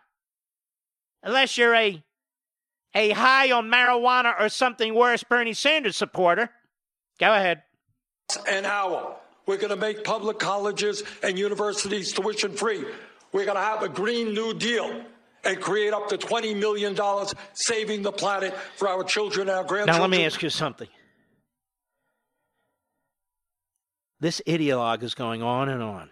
Unless 1.22 1.58
you're 1.58 1.74
a 1.74 2.02
a 2.94 3.10
high 3.10 3.52
on 3.52 3.70
marijuana 3.70 4.34
or 4.40 4.48
something 4.48 4.94
worse 4.94 5.22
Bernie 5.22 5.52
Sanders 5.52 5.96
supporter. 5.96 6.50
Go 7.18 7.32
ahead. 7.32 7.62
An 8.48 8.64
hour. 8.64 9.16
We're 9.46 9.58
going 9.58 9.70
to 9.70 9.76
make 9.76 10.02
public 10.04 10.38
colleges 10.38 11.02
and 11.22 11.38
universities 11.38 12.12
tuition 12.12 12.52
free. 12.52 12.84
We're 13.32 13.44
going 13.44 13.56
to 13.56 13.62
have 13.62 13.82
a 13.82 13.88
Green 13.88 14.34
New 14.34 14.54
Deal 14.54 15.04
and 15.44 15.60
create 15.60 15.92
up 15.92 16.08
to 16.08 16.18
$20 16.18 16.58
million 16.58 16.96
saving 17.54 18.02
the 18.02 18.12
planet 18.12 18.54
for 18.76 18.88
our 18.88 19.04
children 19.04 19.48
and 19.48 19.56
our 19.58 19.64
grandchildren. 19.64 19.96
Now, 19.96 20.02
let 20.02 20.10
me 20.10 20.24
ask 20.24 20.42
you 20.42 20.50
something. 20.50 20.88
This 24.18 24.42
ideologue 24.46 25.02
is 25.02 25.14
going 25.14 25.42
on 25.42 25.68
and 25.68 25.82
on 25.82 26.10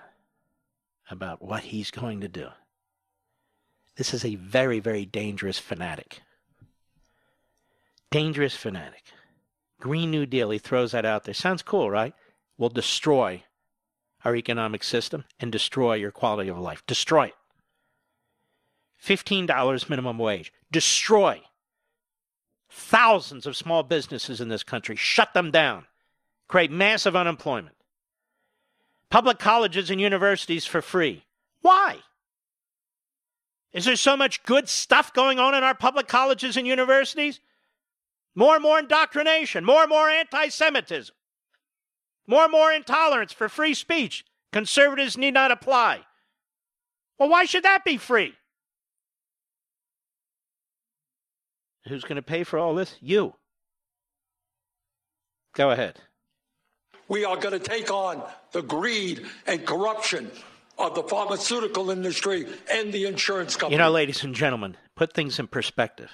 about 1.11 1.43
what 1.43 1.63
he's 1.63 1.91
going 1.91 2.23
to 2.23 2.29
do. 2.29 2.49
This 3.97 4.15
is 4.15 4.25
a 4.25 4.37
very, 4.37 4.81
very 4.81 5.05
dangerous 5.05 5.59
fanatic. 5.59 6.23
Dangerous 8.11 8.55
fanatic. 8.55 9.03
Green 9.81 10.11
New 10.11 10.25
Deal, 10.25 10.51
he 10.51 10.59
throws 10.59 10.93
that 10.93 11.05
out 11.05 11.25
there. 11.25 11.35
Sounds 11.35 11.63
cool, 11.63 11.91
right? 11.91 12.15
Will 12.57 12.71
destroy 12.71 13.43
our 14.25 14.35
economic 14.35 14.83
system 14.83 15.25
and 15.41 15.53
destroy 15.53 15.95
your 15.95 16.11
quality 16.11 16.49
of 16.49 16.59
life. 16.59 16.83
Destroy 16.87 17.27
it. 17.27 17.35
$15 19.03 19.89
minimum 19.89 20.19
wage. 20.19 20.53
Destroy 20.71 21.41
thousands 22.71 23.47
of 23.47 23.57
small 23.57 23.83
businesses 23.83 24.41
in 24.41 24.49
this 24.49 24.63
country. 24.63 24.97
Shut 24.97 25.35
them 25.35 25.51
down. 25.51 25.87
Create 26.49 26.71
massive 26.71 27.15
unemployment. 27.15 27.77
Public 29.11 29.39
colleges 29.39 29.91
and 29.91 30.01
universities 30.01 30.67
for 30.67 30.83
free. 30.83 31.25
Why? 31.63 31.99
Is 33.73 33.85
there 33.85 33.97
so 33.97 34.17
much 34.17 34.43
good 34.45 34.69
stuff 34.69 35.13
going 35.13 35.39
on 35.39 35.55
in 35.55 35.63
our 35.63 35.75
public 35.75 36.09
colleges 36.09 36.57
and 36.57 36.67
universities? 36.67 37.41
More 38.35 38.55
and 38.55 38.63
more 38.63 38.79
indoctrination, 38.79 39.65
more 39.65 39.83
and 39.83 39.91
more 39.91 40.09
anti 40.09 40.49
Semitism, 40.49 41.15
more 42.29 42.45
and 42.45 42.53
more 42.53 42.71
intolerance 42.71 43.33
for 43.33 43.49
free 43.49 43.75
speech. 43.75 44.25
Conservatives 44.53 45.17
need 45.17 45.35
not 45.35 45.51
apply. 45.51 46.01
Well, 47.19 47.29
why 47.29 47.47
should 47.47 47.65
that 47.65 47.85
be 47.85 47.97
free? 47.97 48.35
Who's 51.89 52.05
going 52.05 52.17
to 52.17 52.23
pay 52.23 52.45
for 52.45 52.59
all 52.59 52.75
this? 52.75 52.95
You. 53.01 53.35
Go 55.55 55.71
ahead. 55.71 55.99
We 57.09 57.25
are 57.25 57.37
going 57.37 57.59
to 57.59 57.59
take 57.59 57.91
on 57.91 58.23
the 58.53 58.63
greed 58.63 59.27
and 59.47 59.65
corruption 59.67 60.31
of 60.79 60.95
the 60.95 61.03
pharmaceutical 61.03 61.91
industry 61.91 62.47
and 62.71 62.93
the 62.93 63.07
insurance 63.07 63.57
company. 63.57 63.75
You 63.75 63.79
know, 63.79 63.91
ladies 63.91 64.23
and 64.23 64.35
gentlemen, 64.35 64.77
put 64.95 65.15
things 65.15 65.39
in 65.39 65.49
perspective. 65.49 66.11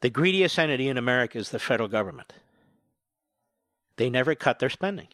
The 0.00 0.10
greediest 0.10 0.58
entity 0.58 0.88
in 0.88 0.96
America 0.96 1.38
is 1.38 1.50
the 1.50 1.58
federal 1.58 1.88
government. 1.88 2.32
They 3.98 4.08
never 4.08 4.34
cut 4.34 4.58
their 4.58 4.70
spending, 4.70 5.08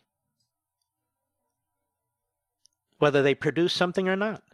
whether 2.98 3.23
they 3.23 3.35
produce 3.35 3.73
something 3.73 4.09
or 4.09 4.15
not. 4.15 4.44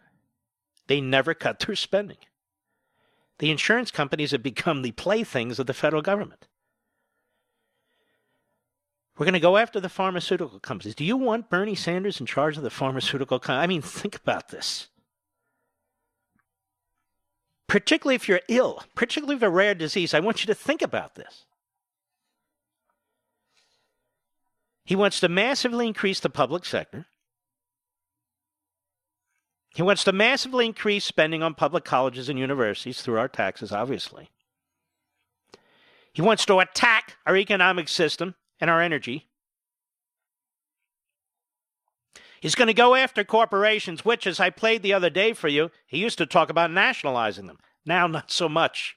They 0.87 1.01
never 1.01 1.35
cut 1.35 1.61
their 1.61 1.77
spending. 1.77 2.17
The 3.39 3.51
insurance 3.51 3.91
companies 3.91 4.31
have 4.31 4.43
become 4.43 4.81
the 4.81 4.93
playthings 4.93 5.59
of 5.59 5.67
the 5.67 5.75
federal 5.75 6.03
government. 6.03 6.49
We're 9.19 9.27
going 9.27 9.35
to 9.35 9.41
go 9.41 9.59
after 9.59 9.81
the 9.81 9.91
pharmaceutical 9.91 10.61
companies. 10.61 10.95
Do 10.95 11.05
you 11.05 11.19
want 11.19 11.51
Bernie 11.51 11.75
Sanders 11.75 12.21
in 12.21 12.27
charge 12.27 12.57
of 12.57 12.63
the 12.63 12.71
pharmaceutical 12.71 13.39
companies? 13.39 13.65
I 13.65 13.67
mean, 13.67 13.83
think 13.83 14.17
about 14.17 14.49
this 14.49 14.89
particularly 17.71 18.17
if 18.17 18.29
you're 18.29 18.41
ill, 18.49 18.83
particularly 18.97 19.37
if 19.37 19.43
a 19.43 19.49
rare 19.49 19.77
disease, 19.77 20.13
I 20.13 20.21
want 20.21 20.43
you 20.43 20.47
to 20.49 20.55
think 20.55 20.83
about 20.83 21.15
this. 21.15 21.47
He 24.91 24.97
wants 24.97 25.21
to 25.21 25.29
massively 25.29 25.87
increase 25.87 26.19
the 26.19 26.29
public 26.29 26.65
sector. 26.65 27.07
He 29.73 29.83
wants 29.83 30.03
to 30.03 30.11
massively 30.11 30.67
increase 30.67 31.05
spending 31.05 31.45
on 31.45 31.55
public 31.55 31.85
colleges 31.85 32.29
and 32.29 32.37
universities 32.37 33.01
through 33.01 33.21
our 33.21 33.29
taxes, 33.29 33.71
obviously. 33.71 34.31
He 36.13 36.23
wants 36.23 36.45
to 36.47 36.59
attack 36.59 37.19
our 37.25 37.37
economic 37.37 37.89
system 37.89 38.35
and 38.61 38.69
our 38.69 38.81
energy. 38.81 39.29
He's 42.41 42.57
going 42.57 42.67
to 42.67 42.75
go 42.75 42.97
after 42.97 43.23
corporations, 43.23 44.05
which, 44.05 44.27
as 44.27 44.41
I 44.41 44.51
played 44.51 44.83
the 44.83 44.93
other 44.93 45.09
day 45.09 45.35
for 45.35 45.47
you, 45.47 45.71
he 45.87 45.99
used 45.99 46.19
to 46.19 46.27
talk 46.27 46.51
about 46.51 46.73
nationalizing 46.73 47.47
them. 47.47 47.59
Now, 47.87 48.09
not 48.09 48.33
so 48.33 48.49
much. 48.49 48.97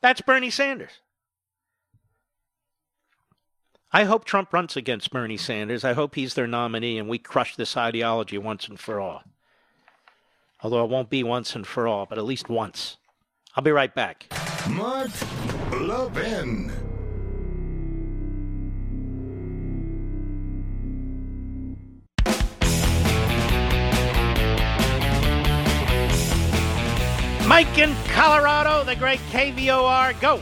That's 0.00 0.22
Bernie 0.22 0.48
Sanders. 0.48 1.02
I 3.94 4.02
hope 4.02 4.24
Trump 4.24 4.52
runs 4.52 4.76
against 4.76 5.12
Bernie 5.12 5.36
Sanders. 5.36 5.84
I 5.84 5.92
hope 5.92 6.16
he's 6.16 6.34
their 6.34 6.48
nominee 6.48 6.98
and 6.98 7.08
we 7.08 7.16
crush 7.16 7.54
this 7.54 7.76
ideology 7.76 8.36
once 8.36 8.66
and 8.66 8.78
for 8.78 9.00
all. 9.00 9.22
Although 10.64 10.82
it 10.82 10.90
won't 10.90 11.10
be 11.10 11.22
once 11.22 11.54
and 11.54 11.64
for 11.64 11.86
all, 11.86 12.04
but 12.04 12.18
at 12.18 12.24
least 12.24 12.48
once. 12.48 12.96
I'll 13.54 13.62
be 13.62 13.70
right 13.70 13.94
back. 13.94 14.26
Mark 14.68 15.12
Levin. 15.70 16.72
Mike 27.46 27.78
in 27.78 27.94
Colorado, 28.08 28.82
the 28.82 28.96
great 28.96 29.20
KVOR. 29.30 30.20
Go. 30.20 30.40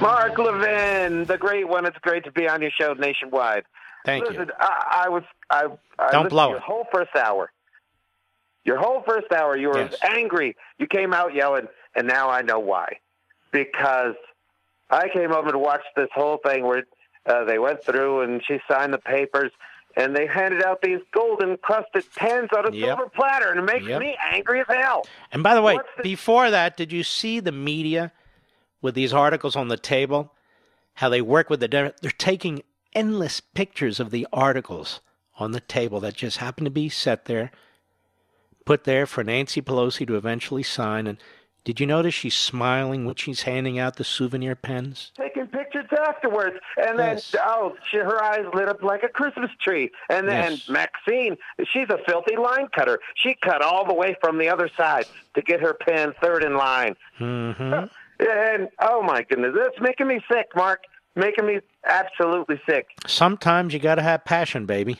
Mark 0.00 0.38
Levin, 0.38 1.24
the 1.24 1.36
great 1.38 1.68
one. 1.68 1.84
It's 1.86 1.98
great 1.98 2.24
to 2.24 2.32
be 2.32 2.48
on 2.48 2.62
your 2.62 2.70
show 2.70 2.94
nationwide. 2.94 3.64
Thank 4.04 4.26
Listen, 4.28 4.46
you. 4.48 4.54
I, 4.58 5.02
I 5.04 5.08
was. 5.08 5.22
I, 5.50 5.66
I 5.98 6.10
Don't 6.12 6.28
blow 6.30 6.48
your 6.48 6.56
it. 6.58 6.62
whole 6.62 6.86
first 6.92 7.14
hour. 7.14 7.52
Your 8.64 8.78
whole 8.78 9.02
first 9.06 9.30
hour, 9.32 9.56
you 9.56 9.68
were 9.68 9.78
Yes. 9.78 9.94
angry. 10.02 10.56
You 10.78 10.86
came 10.86 11.12
out 11.12 11.34
yelling, 11.34 11.68
and 11.94 12.06
now 12.06 12.30
I 12.30 12.42
know 12.42 12.58
why. 12.58 12.98
Because 13.52 14.14
I 14.90 15.08
came 15.08 15.32
over 15.32 15.50
to 15.52 15.58
watch 15.58 15.82
this 15.96 16.08
whole 16.14 16.38
thing 16.38 16.64
where 16.64 16.84
uh, 17.26 17.44
they 17.44 17.58
went 17.58 17.84
through 17.84 18.22
and 18.22 18.42
she 18.46 18.58
signed 18.70 18.92
the 18.92 18.98
papers, 18.98 19.50
and 19.96 20.14
they 20.16 20.26
handed 20.26 20.62
out 20.62 20.80
these 20.82 21.00
golden 21.12 21.56
crusted 21.58 22.04
pens 22.16 22.48
on 22.56 22.66
a 22.72 22.74
Yep. 22.74 22.86
silver 22.86 23.10
platter, 23.10 23.50
and 23.50 23.60
it 23.60 23.64
makes 23.64 23.86
Yep. 23.86 24.00
me 24.00 24.16
angry 24.30 24.60
as 24.60 24.66
hell. 24.68 25.06
And 25.32 25.42
by 25.42 25.54
the 25.54 25.62
way, 25.62 25.78
the- 25.96 26.02
before 26.02 26.50
that, 26.50 26.76
did 26.76 26.92
you 26.92 27.02
see 27.02 27.40
the 27.40 27.52
media 27.52 28.12
with 28.82 28.94
these 28.94 29.12
articles 29.12 29.56
on 29.56 29.68
the 29.68 29.76
table? 29.76 30.32
How 30.94 31.08
they 31.08 31.22
work 31.22 31.48
with 31.50 31.60
the 31.60 31.68
they're 31.68 32.10
taking 32.18 32.62
endless 32.94 33.40
pictures 33.40 34.00
of 34.00 34.10
the 34.10 34.26
articles 34.32 35.00
on 35.38 35.52
the 35.52 35.60
table 35.60 36.00
that 36.00 36.14
just 36.14 36.38
happen 36.38 36.64
to 36.64 36.70
be 36.70 36.88
set 36.88 37.24
there, 37.24 37.50
put 38.66 38.84
there 38.84 39.06
for 39.06 39.24
Nancy 39.24 39.62
Pelosi 39.62 40.06
to 40.06 40.16
eventually 40.16 40.62
sign. 40.62 41.06
And 41.06 41.16
did 41.64 41.80
you 41.80 41.86
notice 41.86 42.14
she's 42.14 42.36
smiling 42.36 43.06
when 43.06 43.14
she's 43.14 43.42
handing 43.42 43.78
out 43.78 43.96
the 43.96 44.04
souvenir 44.04 44.54
pens? 44.54 45.12
taking 45.16 45.46
pictures 45.46 45.86
afterwards, 46.06 46.56
and 46.76 46.98
then 46.98 47.16
Yes. 47.16 47.34
oh, 47.40 47.74
she, 47.90 47.98
her 47.98 48.22
eyes 48.22 48.44
lit 48.54 48.68
up 48.68 48.82
like 48.82 49.02
a 49.02 49.08
Christmas 49.08 49.50
tree. 49.62 49.90
And 50.08 50.28
then 50.28 50.52
Yes. 50.52 50.68
Maxine, 50.68 51.36
she's 51.72 51.88
a 51.88 51.98
filthy 52.06 52.36
line 52.36 52.68
cutter. 52.74 52.98
She 53.14 53.34
cut 53.34 53.62
all 53.62 53.86
the 53.86 53.94
way 53.94 54.16
from 54.20 54.38
the 54.38 54.48
other 54.48 54.68
side 54.76 55.06
to 55.34 55.42
get 55.42 55.60
her 55.60 55.74
pen 55.74 56.12
third 56.22 56.44
in 56.44 56.54
line. 56.56 56.96
Mm-hmm. 57.18 57.84
And 58.20 58.68
oh 58.80 59.02
my 59.02 59.22
goodness, 59.22 59.54
it's 59.56 59.80
making 59.80 60.08
me 60.08 60.20
sick, 60.30 60.48
Mark. 60.54 60.82
Making 61.16 61.46
me 61.46 61.60
absolutely 61.84 62.60
sick. 62.68 62.88
Sometimes 63.06 63.74
you 63.74 63.80
got 63.80 63.96
to 63.96 64.02
have 64.02 64.24
passion, 64.24 64.66
baby. 64.66 64.98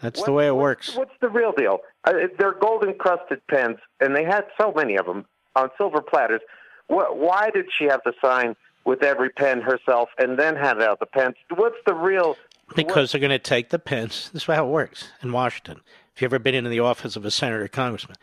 That's 0.00 0.22
the 0.22 0.32
way 0.32 0.46
it 0.46 0.54
works. 0.54 0.94
What's 0.94 1.14
the 1.20 1.28
real 1.28 1.52
deal? 1.52 1.80
Uh, 2.04 2.12
they're 2.38 2.54
gold 2.54 2.84
encrusted 2.84 3.44
pens, 3.48 3.78
and 4.00 4.14
they 4.14 4.24
had 4.24 4.44
so 4.60 4.72
many 4.74 4.96
of 4.96 5.06
them 5.06 5.26
on 5.56 5.70
silver 5.76 6.00
platters. 6.00 6.40
Wh- 6.86 7.12
why 7.16 7.50
did 7.52 7.66
she 7.76 7.86
have 7.86 8.02
to 8.04 8.12
sign 8.22 8.54
with 8.84 9.02
every 9.02 9.30
pen 9.30 9.60
herself 9.60 10.08
and 10.18 10.38
then 10.38 10.54
hand 10.54 10.80
out 10.80 11.00
the 11.00 11.06
pens? 11.06 11.34
What's 11.54 11.76
the 11.84 11.94
real? 11.94 12.36
Because 12.76 13.10
they're 13.10 13.20
going 13.20 13.30
to 13.30 13.40
take 13.40 13.70
the 13.70 13.78
pens. 13.78 14.30
This 14.32 14.42
is 14.42 14.46
how 14.46 14.66
it 14.66 14.70
works 14.70 15.08
in 15.20 15.32
Washington. 15.32 15.80
If 16.14 16.22
you've 16.22 16.32
ever 16.32 16.38
been 16.38 16.54
into 16.54 16.70
the 16.70 16.80
office 16.80 17.16
of 17.16 17.24
a 17.24 17.30
senator 17.30 17.64
or 17.64 17.68
congressman, 17.68 18.16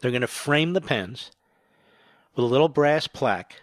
they're 0.00 0.10
going 0.10 0.20
to 0.20 0.26
frame 0.26 0.74
the 0.74 0.80
pens 0.80 1.30
with 2.34 2.44
a 2.44 2.48
little 2.48 2.68
brass 2.68 3.06
plaque 3.06 3.62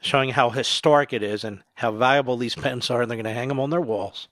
showing 0.00 0.30
how 0.30 0.50
historic 0.50 1.12
it 1.12 1.22
is 1.22 1.44
and 1.44 1.62
how 1.74 1.92
valuable 1.92 2.36
these 2.36 2.54
pens 2.56 2.90
are, 2.90 3.02
and 3.02 3.10
they're 3.10 3.16
going 3.16 3.24
to 3.24 3.32
hang 3.32 3.48
them 3.48 3.60
on 3.60 3.70
their 3.70 3.80
walls 3.80 4.28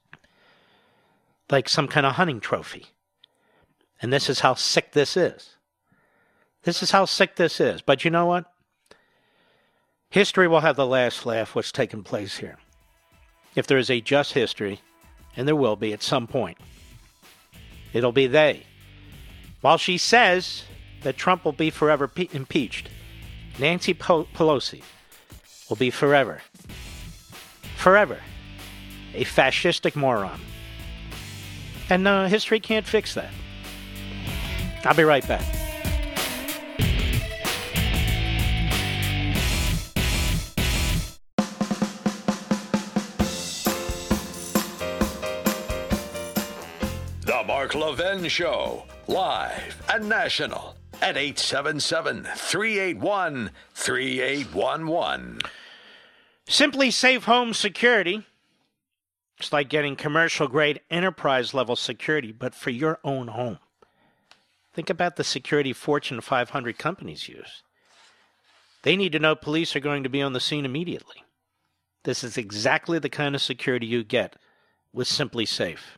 like 1.51 1.69
some 1.69 1.89
kind 1.89 2.07
of 2.07 2.15
hunting 2.15 2.41
trophy. 2.41 2.87
And 4.01 4.12
this 4.12 4.29
is 4.31 4.41
how 4.41 4.55
sick 4.55 4.93
this 4.93 5.17
is. 5.17 5.57
This 6.62 6.83
is 6.83 6.91
how 6.91 7.05
sick 7.05 7.37
this 7.37 7.61
is. 7.61 7.83
But 7.83 8.05
you 8.05 8.11
know 8.11 8.27
what? 8.27 8.45
History 10.11 10.49
will 10.49 10.61
have 10.61 10.77
the 10.77 10.87
last 10.87 11.27
laugh 11.27 11.55
what's 11.55 11.73
taken 11.73 12.03
place 12.03 12.39
here. 12.39 12.59
If 13.55 13.67
there 13.67 13.79
is 13.79 13.91
a 13.91 14.01
just 14.01 14.33
history, 14.33 14.81
and 15.37 15.47
there 15.47 15.57
will 15.57 15.77
be 15.77 15.93
at 15.93 16.03
some 16.03 16.27
point, 16.27 16.59
it'll 17.93 18.12
be 18.12 18.27
they. 18.27 18.65
While 19.61 19.79
she 19.79 19.99
says 19.99 20.65
that 21.03 21.17
Trump 21.17 21.45
will 21.45 21.53
be 21.53 21.71
forever 21.71 22.09
pe- 22.09 22.29
impeached, 22.33 22.89
Nancy 23.61 23.93
Pelosi 23.93 24.82
will 25.69 25.77
be 25.77 25.91
forever, 25.91 26.41
forever, 27.77 28.19
a 29.12 29.24
fascistic 29.27 29.95
moron. 29.95 30.41
And 31.91 32.09
uh, 32.09 32.27
history 32.27 32.59
can't 32.59 32.87
fix 32.87 33.12
that. 33.15 33.31
I'll 34.85 34.95
be 34.95 35.03
right 35.03 35.27
back. 35.28 35.45
The 47.27 47.45
Mark 47.47 47.74
Levin 47.74 48.27
Show, 48.28 48.85
live 49.07 49.82
and 49.93 50.09
national 50.09 50.80
at 51.03 51.17
877 51.17 52.25
381 52.37 53.51
3811. 53.75 55.41
SimpliSafe 56.47 57.25
Home 57.25 57.55
Security 57.55 58.25
it's 59.41 59.55
like 59.55 59.71
getting 59.71 59.97
commercial 59.97 60.49
grade 60.49 60.83
enterprise 60.91 61.55
level 61.55 61.75
security, 61.75 62.31
but 62.31 62.55
for 62.55 62.69
your 62.69 62.99
own 63.03 63.29
home. 63.29 63.59
Think 64.75 64.91
about 64.91 65.17
the 65.17 65.25
security 65.25 65.73
Fortune 65.73 66.21
500 66.21 66.77
companies 66.77 67.27
use. 67.27 67.63
They 68.83 68.97
need 68.97 69.13
to 69.13 69.19
know 69.19 69.35
police 69.35 69.75
are 69.75 69.81
going 69.81 70.03
to 70.03 70.11
be 70.11 70.21
on 70.21 70.35
the 70.35 70.41
scene 70.41 70.67
immediately. 70.67 71.25
This 72.05 72.23
is 72.23 72.37
exactly 72.37 72.99
the 72.99 73.09
kind 73.09 73.35
of 73.35 73.41
security 73.41 73.87
you 73.87 74.05
get 74.05 74.37
with 74.93 75.09
SimpliSafe. 75.09 75.97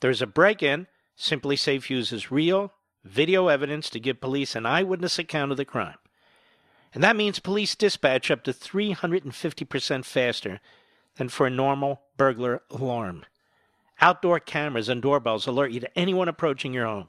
There's 0.00 0.20
a 0.20 0.26
break 0.26 0.60
in, 0.60 0.88
SimpliSafe 1.16 1.88
uses 1.88 2.32
real 2.32 2.72
video 3.06 3.48
evidence 3.48 3.88
to 3.90 4.00
give 4.00 4.20
police 4.20 4.54
an 4.54 4.66
eyewitness 4.66 5.18
account 5.18 5.50
of 5.50 5.56
the 5.56 5.64
crime. 5.64 5.96
And 6.92 7.02
that 7.02 7.16
means 7.16 7.38
police 7.38 7.74
dispatch 7.74 8.30
up 8.30 8.42
to 8.44 8.52
350% 8.52 10.04
faster 10.04 10.60
than 11.16 11.28
for 11.28 11.46
a 11.46 11.50
normal 11.50 12.02
burglar 12.16 12.62
alarm. 12.70 13.24
Outdoor 14.00 14.40
cameras 14.40 14.88
and 14.88 15.00
doorbells 15.00 15.46
alert 15.46 15.72
you 15.72 15.80
to 15.80 15.98
anyone 15.98 16.28
approaching 16.28 16.72
your 16.72 16.86
home. 16.86 17.08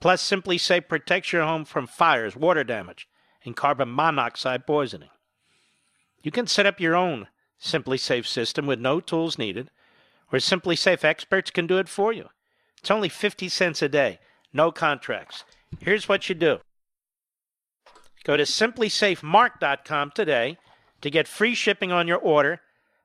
Plus, 0.00 0.26
SimpliSafe 0.26 0.88
protects 0.88 1.32
your 1.32 1.44
home 1.44 1.64
from 1.64 1.86
fires, 1.86 2.36
water 2.36 2.64
damage, 2.64 3.08
and 3.44 3.56
carbon 3.56 3.94
monoxide 3.94 4.66
poisoning. 4.66 5.10
You 6.22 6.30
can 6.30 6.46
set 6.46 6.66
up 6.66 6.80
your 6.80 6.94
own 6.94 7.28
SimpliSafe 7.62 8.26
system 8.26 8.66
with 8.66 8.80
no 8.80 9.00
tools 9.00 9.38
needed, 9.38 9.70
or 10.32 10.38
SimpliSafe 10.38 11.04
experts 11.04 11.50
can 11.50 11.66
do 11.66 11.78
it 11.78 11.88
for 11.88 12.12
you. 12.12 12.28
It's 12.78 12.90
only 12.90 13.08
50 13.08 13.48
cents 13.48 13.82
a 13.82 13.88
day, 13.88 14.18
no 14.52 14.72
contracts. 14.72 15.44
Here's 15.80 16.08
what 16.08 16.28
you 16.28 16.34
do 16.34 16.58
go 18.24 18.36
to 18.36 18.42
simplisafemark.com 18.42 20.10
today 20.14 20.58
to 21.00 21.10
get 21.10 21.28
free 21.28 21.54
shipping 21.54 21.92
on 21.92 22.06
your 22.06 22.18
order 22.18 22.60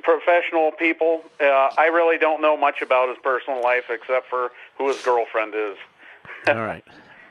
professional 0.01 0.71
people. 0.71 1.21
Uh, 1.39 1.69
I 1.77 1.87
really 1.87 2.17
don't 2.17 2.41
know 2.41 2.57
much 2.57 2.81
about 2.81 3.09
his 3.09 3.17
personal 3.23 3.61
life 3.61 3.85
except 3.89 4.27
for 4.29 4.51
who 4.77 4.87
his 4.87 5.01
girlfriend 5.01 5.53
is. 5.55 5.77
All 6.47 6.55
right. 6.55 6.83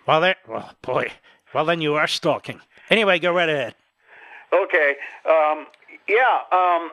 Well, 0.07 0.21
there. 0.21 0.37
Well, 0.49 0.71
boy. 0.83 1.13
Well, 1.55 1.65
then 1.65 1.81
you 1.81 1.95
are 1.95 2.07
stalking. 2.07 2.61
Anyway, 2.91 3.19
go 3.19 3.33
right 3.33 3.49
ahead. 3.49 3.75
Okay. 4.53 4.97
Um, 5.29 5.67
yeah. 6.09 6.41
Um, 6.51 6.91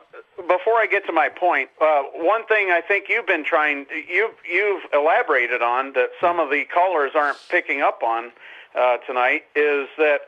before 0.48 0.74
I 0.74 0.86
get 0.90 1.06
to 1.06 1.12
my 1.12 1.28
point, 1.28 1.70
uh, 1.80 2.02
one 2.14 2.46
thing 2.46 2.70
I 2.70 2.80
think 2.80 3.06
you've 3.08 3.26
been 3.26 3.44
trying 3.44 3.86
you've 4.08 4.34
you've 4.48 4.82
elaborated 4.92 5.62
on 5.62 5.92
that 5.94 6.10
some 6.20 6.38
of 6.38 6.50
the 6.50 6.64
callers 6.72 7.12
aren't 7.14 7.38
picking 7.48 7.80
up 7.80 8.02
on 8.02 8.32
uh, 8.78 8.98
tonight 9.06 9.44
is 9.54 9.88
that 9.98 10.20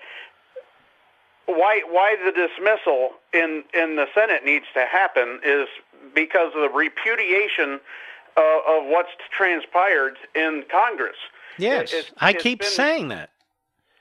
why 1.47 1.83
why 1.89 2.17
the 2.25 2.33
dismissal 2.33 3.11
in 3.33 3.65
in 3.75 3.97
the 3.97 4.07
Senate 4.15 4.45
needs 4.45 4.67
to 4.75 4.87
happen 4.87 5.41
is 5.45 5.69
because 6.15 6.53
of 6.55 6.63
the 6.63 6.71
repudiation 6.71 7.81
uh, 8.37 8.41
of 8.69 8.87
what's 8.87 9.11
transpired 9.31 10.17
in 10.35 10.65
Congress. 10.71 11.17
Yes, 11.59 11.93
it, 11.93 12.11
I 12.19 12.33
keep 12.33 12.61
been, 12.61 12.69
saying 12.69 13.09
that. 13.09 13.31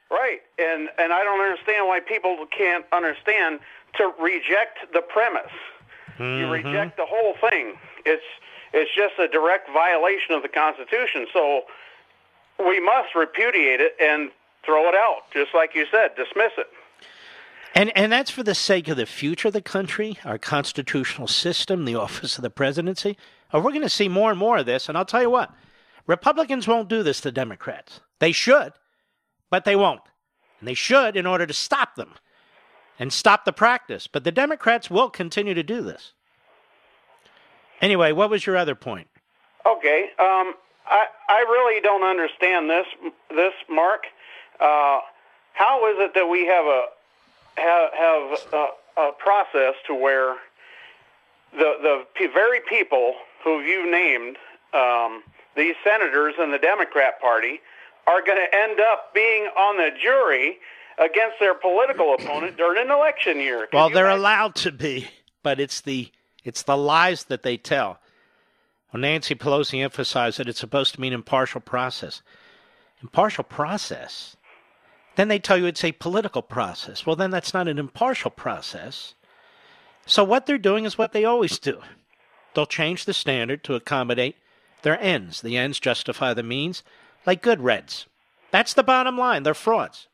Right, 0.10 0.42
and 0.58 0.90
and 0.98 1.14
I 1.14 1.24
don't 1.24 1.42
understand 1.42 1.88
why 1.88 2.00
people 2.00 2.46
can't 2.56 2.86
understand 2.92 3.60
to 3.96 4.12
reject 4.20 4.80
the 4.94 5.02
premise. 5.02 5.52
Mm-hmm. 6.18 6.40
You 6.40 6.52
reject 6.52 6.98
the 6.98 7.06
whole 7.06 7.36
thing. 7.50 7.76
It's 8.06 8.24
it's 8.74 8.92
just 8.96 9.20
a 9.20 9.28
direct 9.28 9.70
violation 9.72 10.34
of 10.34 10.44
the 10.44 10.48
Constitution. 10.48 11.28
So 11.34 11.64
we 12.66 12.80
must 12.80 13.16
repudiate 13.16 13.82
it 13.82 13.96
and 14.00 14.32
throw 14.66 14.88
it 14.88 14.96
out, 14.96 15.24
just 15.34 15.54
like 15.54 15.76
you 15.76 15.86
said, 15.92 16.16
dismiss 16.16 16.52
it. 16.58 16.68
And 17.74 17.96
and 17.98 18.12
that's 18.12 18.32
for 18.32 18.44
the 18.44 18.56
sake 18.56 18.88
of 18.88 18.98
the 18.98 19.06
future 19.06 19.48
of 19.48 19.54
the 19.54 19.62
country, 19.62 20.20
our 20.26 20.38
constitutional 20.38 21.28
system, 21.28 21.86
the 21.86 21.96
office 21.96 22.38
of 22.38 22.44
the 22.44 22.50
presidency. 22.50 23.18
Or 23.54 23.60
uh, 23.60 23.64
we're 23.64 23.72
going 23.72 23.82
to 23.82 23.90
see 23.90 24.08
more 24.08 24.30
and 24.30 24.40
more 24.40 24.58
of 24.58 24.66
this. 24.66 24.88
And 24.88 24.98
I'll 24.98 25.06
tell 25.06 25.22
you 25.22 25.30
what, 25.30 25.54
Republicans 26.08 26.68
won't 26.68 26.90
do 26.90 27.04
this 27.04 27.22
to 27.22 27.32
Democrats. 27.32 28.02
They 28.20 28.32
should, 28.32 28.74
but 29.50 29.66
they 29.66 29.76
won't. 29.76 30.02
And 30.60 30.68
they 30.68 30.74
should 30.74 31.16
in 31.18 31.26
order 31.26 31.46
to 31.46 31.54
stop 31.54 31.96
them 31.96 32.14
and 33.00 33.12
stop 33.12 33.46
the 33.46 33.54
practice. 33.54 34.08
But 34.08 34.24
the 34.24 34.32
Democrats 34.32 34.90
will 34.90 35.10
continue 35.10 35.54
to 35.54 35.64
do 35.64 35.82
this. 35.82 36.14
Anyway, 37.82 38.12
what 38.12 38.30
was 38.30 38.46
your 38.46 38.58
other 38.58 38.76
point? 38.76 39.08
Okay, 39.66 40.12
um, 40.20 40.54
I 40.88 41.06
I 41.30 41.40
really 41.50 41.82
don't 41.82 42.04
understand 42.04 42.70
this 42.70 42.86
this 43.30 43.54
Mark. 43.70 44.06
Uh, 44.60 45.00
how 45.54 45.88
is 45.92 45.96
it 46.00 46.14
that 46.14 46.28
we 46.28 46.46
have 46.46 46.66
a 46.66 46.86
have, 47.58 47.94
have 47.94 48.40
a, 48.54 48.68
a 49.02 49.12
process 49.14 49.76
to 49.88 49.96
where 49.96 50.36
the 51.54 52.06
the 52.18 52.28
very 52.34 52.60
people 52.62 53.16
who 53.44 53.62
you 53.62 53.90
named, 53.90 54.38
um, 54.74 55.24
these 55.56 55.76
senators 55.84 56.36
in 56.40 56.52
the 56.52 56.60
Democrat 56.60 57.20
Party, 57.20 57.60
are 58.08 58.22
going 58.22 58.38
to 58.38 58.56
end 58.56 58.80
up 58.80 59.14
being 59.14 59.46
on 59.58 59.78
the 59.78 59.90
jury 60.02 60.60
against 60.98 61.40
their 61.40 61.54
political 61.54 62.14
opponent 62.14 62.58
during 62.58 62.86
an 62.86 62.92
election 62.92 63.38
year. 63.40 63.68
Can 63.68 63.78
well, 63.78 63.90
they're 63.90 64.06
imagine? 64.06 64.20
allowed 64.20 64.56
to 64.56 64.72
be, 64.72 65.08
but 65.44 65.60
it's 65.60 65.82
the 65.82 66.12
it's 66.44 66.64
the 66.64 66.78
lies 66.78 67.26
that 67.26 67.44
they 67.44 67.58
tell. 67.58 68.00
Well, 68.92 69.02
Nancy 69.02 69.36
Pelosi 69.36 69.84
emphasized 69.84 70.40
that 70.40 70.50
it's 70.50 70.60
supposed 70.60 70.96
to 70.96 71.02
mean 71.02 71.14
impartial 71.14 71.62
process. 71.62 72.22
Impartial 73.02 73.44
process. 73.44 74.36
Then 75.16 75.28
they 75.28 75.40
tell 75.40 75.58
you 75.58 75.66
it's 75.66 75.84
a 75.84 75.92
political 75.94 76.42
process. 76.42 77.06
Well, 77.06 77.16
then 77.16 77.32
that's 77.32 77.54
not 77.54 77.68
an 77.68 77.78
impartial 77.78 78.32
process. 78.32 79.14
So 80.06 80.24
what 80.24 80.46
they're 80.46 80.58
doing 80.58 80.86
is 80.86 80.98
what 80.98 81.14
they 81.14 81.26
always 81.26 81.60
do. 81.60 81.82
They'll 82.54 82.66
change 82.66 83.06
the 83.06 83.14
standard 83.14 83.64
to 83.66 83.76
accommodate 83.76 84.36
their 84.82 85.00
ends. 85.00 85.42
The 85.42 85.58
ends 85.58 85.80
justify 85.80 86.34
the 86.34 86.44
means, 86.44 86.84
like 87.26 87.42
good 87.42 87.62
Reds. 87.62 88.08
That's 88.52 88.74
the 88.74 88.84
bottom 88.84 89.18
line. 89.18 89.44
They're 89.44 89.54
frauds. 89.54 90.08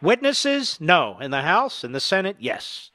Witnesses? 0.00 0.80
No. 0.80 1.18
In 1.20 1.30
the 1.30 1.42
House? 1.42 1.84
In 1.84 1.92
the 1.92 2.00
Senate? 2.00 2.36
Yes. 2.38 2.90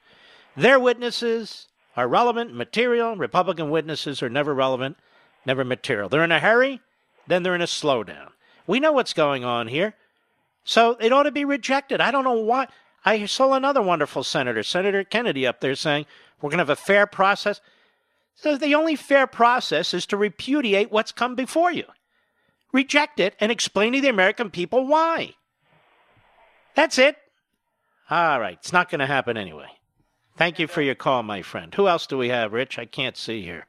Their 0.56 0.78
witnesses 0.78 1.68
are 1.96 2.08
relevant, 2.08 2.54
material. 2.54 3.16
Republican 3.16 3.70
witnesses 3.70 4.22
are 4.22 4.28
never 4.28 4.54
relevant, 4.54 4.96
never 5.44 5.64
material. 5.64 6.08
They're 6.08 6.24
in 6.24 6.32
a 6.32 6.40
hurry, 6.40 6.80
then 7.26 7.42
they're 7.42 7.54
in 7.54 7.60
a 7.60 7.66
slowdown. 7.66 8.30
We 8.66 8.80
know 8.80 8.92
what's 8.92 9.12
going 9.12 9.44
on 9.44 9.68
here. 9.68 9.94
So 10.64 10.96
it 11.00 11.12
ought 11.12 11.24
to 11.24 11.32
be 11.32 11.44
rejected. 11.44 12.00
I 12.00 12.10
don't 12.10 12.24
know 12.24 12.32
why. 12.32 12.68
I 13.04 13.26
saw 13.26 13.52
another 13.52 13.82
wonderful 13.82 14.24
senator, 14.24 14.62
Senator 14.62 15.04
Kennedy, 15.04 15.46
up 15.46 15.60
there 15.60 15.74
saying, 15.74 16.06
we're 16.40 16.50
going 16.50 16.58
to 16.58 16.62
have 16.62 16.70
a 16.70 16.76
fair 16.76 17.06
process. 17.06 17.60
So 18.34 18.56
the 18.56 18.74
only 18.74 18.96
fair 18.96 19.26
process 19.26 19.92
is 19.92 20.06
to 20.06 20.16
repudiate 20.16 20.90
what's 20.90 21.12
come 21.12 21.34
before 21.34 21.70
you. 21.70 21.84
Reject 22.72 23.20
it 23.20 23.36
and 23.38 23.52
explain 23.52 23.92
to 23.92 24.00
the 24.00 24.08
American 24.08 24.50
people 24.50 24.86
why. 24.86 25.34
That's 26.74 26.98
it. 26.98 27.16
All 28.10 28.40
right. 28.40 28.58
It's 28.60 28.72
not 28.72 28.90
going 28.90 29.00
to 29.00 29.06
happen 29.06 29.36
anyway. 29.36 29.68
Thank 30.36 30.58
you 30.58 30.66
for 30.66 30.82
your 30.82 30.94
call, 30.96 31.22
my 31.22 31.42
friend. 31.42 31.72
Who 31.74 31.86
else 31.86 32.06
do 32.06 32.18
we 32.18 32.28
have, 32.28 32.52
Rich? 32.52 32.78
I 32.78 32.86
can't 32.86 33.16
see 33.16 33.42
here. 33.42 33.66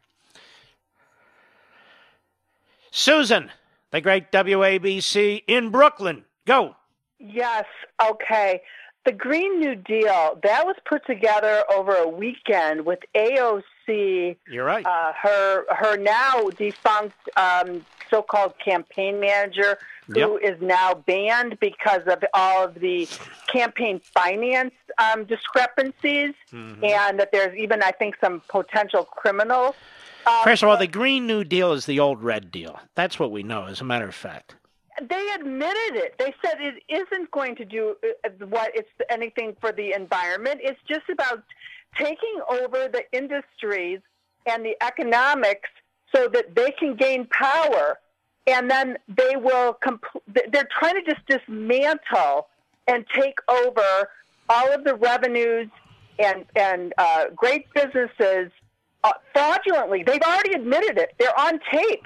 Susan, 2.92 3.52
the 3.92 4.02
great 4.02 4.32
WABC 4.32 5.44
in 5.48 5.70
Brooklyn. 5.70 6.26
Go. 6.48 6.76
Yes. 7.20 7.66
Okay. 8.04 8.62
The 9.06 9.12
Green 9.12 9.60
New 9.60 9.76
Deal 9.76 10.40
that 10.42 10.66
was 10.66 10.76
put 10.88 11.06
together 11.06 11.64
over 11.72 11.96
a 11.96 12.08
weekend 12.08 12.86
with 12.86 13.00
AOC. 13.16 13.62
You're 13.88 14.66
right. 14.66 14.86
Uh, 14.86 15.14
her 15.14 15.66
her 15.74 15.98
now 15.98 16.50
defunct 16.58 17.16
um, 17.38 17.86
so-called 18.10 18.54
campaign 18.64 19.20
manager, 19.20 19.78
who 20.08 20.40
yep. 20.42 20.56
is 20.56 20.62
now 20.62 20.94
banned 20.94 21.60
because 21.60 22.02
of 22.08 22.24
all 22.34 22.66
of 22.66 22.76
the 22.76 23.08
campaign 23.48 24.00
finance 24.14 24.74
um, 24.98 25.26
discrepancies, 25.26 26.34
mm-hmm. 26.52 26.84
and 26.84 27.20
that 27.20 27.32
there's 27.32 27.56
even 27.58 27.82
I 27.84 27.92
think 27.92 28.16
some 28.22 28.42
potential 28.48 29.06
criminal. 29.06 29.76
Um, 30.28 30.44
First 30.44 30.64
of 30.64 30.70
all, 30.70 30.78
the 30.78 30.88
Green 30.88 31.28
New 31.28 31.44
Deal 31.44 31.74
is 31.74 31.86
the 31.86 32.00
old 32.00 32.24
Red 32.24 32.52
Deal. 32.52 32.80
That's 32.96 33.20
what 33.20 33.32
we 33.32 33.44
know, 33.44 33.66
as 33.66 33.82
a 33.82 33.84
matter 33.84 34.08
of 34.08 34.16
fact 34.16 34.56
they 35.02 35.30
admitted 35.36 35.96
it. 35.96 36.16
They 36.18 36.34
said 36.44 36.56
it 36.60 36.82
isn't 36.88 37.32
going 37.32 37.56
to 37.58 37.66
do 37.66 37.96
uh, 38.24 38.30
what 38.46 38.72
it's 38.74 38.90
anything 39.10 39.56
for 39.60 39.72
the 39.72 39.94
environment. 39.94 40.62
It's 40.64 40.80
just 40.88 41.10
about 41.10 41.44
taking 41.96 42.42
over 42.50 42.88
the 42.88 43.04
industries 43.12 44.00
and 44.46 44.66
the 44.66 44.76
economics 44.82 45.70
so 46.14 46.28
that 46.34 46.56
they 46.56 46.72
can 46.72 46.96
gain 46.96 47.28
power, 47.28 47.98
and 48.48 48.70
then 48.70 48.98
they 49.08 49.36
will. 49.36 49.78
Compl- 49.84 50.22
they're 50.28 50.68
trying 50.78 50.96
to 50.96 51.14
just 51.14 51.26
dismantle 51.28 52.48
and 52.88 53.06
take 53.14 53.38
over 53.50 54.10
all 54.50 54.72
of 54.74 54.84
the 54.84 54.96
revenues 54.96 55.70
and 56.20 56.46
and 56.56 56.94
uh, 56.98 57.26
great 57.36 57.66
businesses 57.74 58.52
uh, 59.04 59.14
fraudulently. 59.34 60.04
They've 60.04 60.22
already 60.22 60.54
admitted 60.54 60.98
it. 60.98 61.14
They're 61.20 61.40
on 61.40 61.60
tape. 61.72 62.06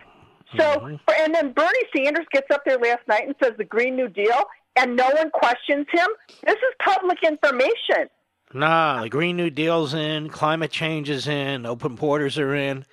So, 0.58 0.64
mm-hmm. 0.64 0.96
and 1.20 1.36
then 1.36 1.52
Bernie 1.52 1.86
Sanders 1.96 2.26
gets 2.32 2.48
up 2.52 2.64
there 2.66 2.80
last 2.80 3.08
night 3.08 3.28
and 3.28 3.36
says 3.42 3.54
the 3.58 3.66
Green 3.66 3.96
New 3.96 4.08
Deal, 4.08 4.44
and 4.76 4.96
no 4.96 5.08
one 5.14 5.30
questions 5.30 5.86
him. 5.92 6.08
This 6.44 6.56
is 6.56 6.74
public 6.80 7.20
information. 7.24 8.10
Nah, 8.54 9.04
the 9.04 9.10
Green 9.10 9.38
New 9.38 9.50
Deal's 9.50 9.94
in, 9.94 10.30
climate 10.30 10.72
change 10.72 11.10
is 11.10 11.28
in, 11.28 11.66
open 11.66 11.96
borders 11.96 12.38
are 12.40 12.56
in. 12.56 12.86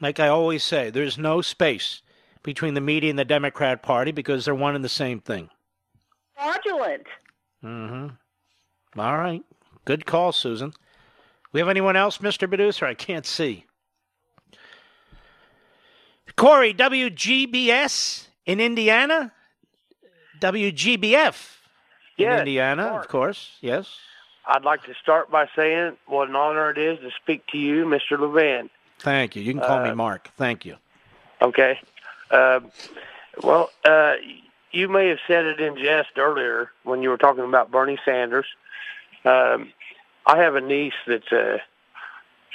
Like 0.00 0.20
I 0.20 0.28
always 0.28 0.62
say, 0.62 0.90
there's 0.90 1.16
no 1.16 1.40
space 1.40 2.02
between 2.42 2.74
the 2.74 2.80
media 2.80 3.08
and 3.08 3.18
the 3.18 3.24
Democrat 3.24 3.82
Party 3.82 4.12
because 4.12 4.44
they're 4.44 4.54
one 4.54 4.74
and 4.74 4.84
the 4.84 4.88
same 4.88 5.20
thing. 5.20 5.48
Fraudulent. 6.36 7.06
Mm-hmm. 7.64 9.00
All 9.00 9.16
right. 9.16 9.42
Good 9.84 10.04
call, 10.04 10.32
Susan. 10.32 10.72
We 11.52 11.60
have 11.60 11.68
anyone 11.68 11.96
else, 11.96 12.18
Mr. 12.18 12.48
Producer? 12.48 12.84
I 12.84 12.94
can't 12.94 13.26
see. 13.26 13.64
Corey, 16.36 16.74
WGBS 16.74 18.26
in 18.46 18.60
Indiana? 18.60 19.32
WGBF 20.40 21.56
in 22.18 22.24
yes, 22.24 22.38
Indiana, 22.40 22.90
Mark. 22.90 23.04
of 23.04 23.10
course. 23.10 23.50
Yes. 23.60 23.96
I'd 24.46 24.64
like 24.64 24.82
to 24.84 24.94
start 24.94 25.30
by 25.30 25.48
saying 25.54 25.96
what 26.06 26.28
an 26.28 26.36
honor 26.36 26.70
it 26.70 26.78
is 26.78 26.98
to 27.00 27.10
speak 27.22 27.46
to 27.48 27.58
you, 27.58 27.84
Mr. 27.84 28.18
Levin. 28.18 28.70
Thank 28.98 29.36
you. 29.36 29.42
You 29.42 29.52
can 29.52 29.60
call 29.60 29.78
uh, 29.78 29.84
me 29.88 29.94
Mark. 29.94 30.30
Thank 30.36 30.64
you. 30.64 30.76
Okay. 31.40 31.78
Uh, 32.30 32.60
well, 33.42 33.70
uh, 33.84 34.14
you 34.70 34.88
may 34.88 35.08
have 35.08 35.18
said 35.26 35.44
it 35.44 35.60
in 35.60 35.76
jest 35.76 36.16
earlier 36.16 36.70
when 36.84 37.02
you 37.02 37.08
were 37.10 37.18
talking 37.18 37.44
about 37.44 37.70
Bernie 37.70 37.98
Sanders. 38.04 38.46
Um, 39.24 39.72
I 40.26 40.38
have 40.38 40.56
a 40.56 40.60
niece 40.60 40.94
that's 41.06 41.30
a 41.32 41.60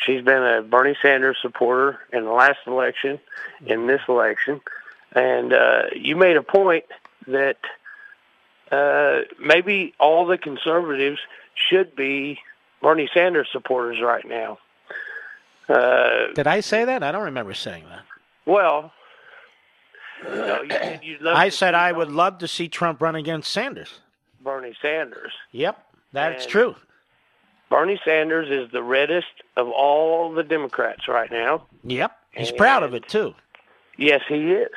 She's 0.05 0.23
been 0.23 0.43
a 0.43 0.61
Bernie 0.61 0.95
Sanders 1.01 1.37
supporter 1.41 1.99
in 2.13 2.23
the 2.23 2.31
last 2.31 2.59
election, 2.67 3.19
in 3.65 3.87
this 3.87 4.01
election, 4.07 4.61
and 5.13 5.53
uh, 5.53 5.83
you 5.95 6.15
made 6.15 6.37
a 6.37 6.43
point 6.43 6.85
that 7.25 7.57
uh, 8.71 9.21
maybe 9.39 9.95
all 9.99 10.25
the 10.27 10.37
conservatives 10.37 11.19
should 11.69 11.95
be 11.95 12.39
Bernie 12.81 13.09
Sanders 13.13 13.49
supporters 13.51 13.99
right 14.01 14.25
now. 14.27 14.59
Uh, 15.69 16.33
Did 16.33 16.47
I 16.47 16.61
say 16.61 16.85
that? 16.85 17.03
I 17.03 17.11
don't 17.11 17.25
remember 17.25 17.53
saying 17.53 17.83
that. 17.89 18.03
Well, 18.45 18.91
no, 20.23 20.61
you, 21.01 21.17
I 21.27 21.49
said 21.49 21.75
I 21.75 21.91
would 21.91 22.09
love 22.11 22.37
to 22.39 22.47
see 22.47 22.67
Trump 22.69 23.01
run 23.01 23.15
against 23.15 23.51
Sanders. 23.51 23.99
Bernie 24.41 24.73
Sanders. 24.81 25.33
Yep, 25.51 25.77
that's 26.13 26.43
and, 26.43 26.51
true. 26.51 26.75
Bernie 27.69 27.99
Sanders 28.05 28.49
is 28.49 28.71
the 28.71 28.81
reddest 28.81 29.27
of 29.57 29.67
all 29.69 30.31
the 30.31 30.43
Democrats 30.43 31.07
right 31.07 31.29
now. 31.29 31.65
Yep. 31.83 32.11
He's 32.31 32.49
and 32.49 32.57
proud 32.57 32.83
of 32.83 32.93
it, 32.93 33.07
too. 33.09 33.35
Yes, 33.97 34.21
he 34.29 34.53
is. 34.53 34.71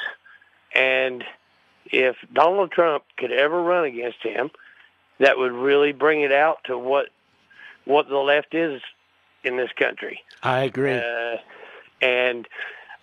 And 0.74 1.24
if 1.86 2.16
Donald 2.32 2.72
Trump 2.72 3.04
could 3.16 3.30
ever 3.30 3.62
run 3.62 3.84
against 3.84 4.22
him, 4.22 4.50
that 5.20 5.38
would 5.38 5.52
really 5.52 5.92
bring 5.92 6.22
it 6.22 6.32
out 6.32 6.58
to 6.64 6.76
what 6.76 7.06
what 7.84 8.08
the 8.08 8.16
left 8.16 8.54
is 8.54 8.82
in 9.44 9.56
this 9.56 9.70
country. 9.78 10.20
I 10.42 10.60
agree. 10.60 10.94
Uh, 10.94 11.36
and 12.02 12.48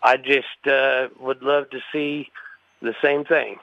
I 0.04 0.18
just 0.18 0.68
uh, 0.68 1.08
would 1.20 1.42
love 1.42 1.70
to 1.72 1.80
see 1.92 2.30
the 2.82 2.94
same 3.02 3.24
thing. 3.24 3.58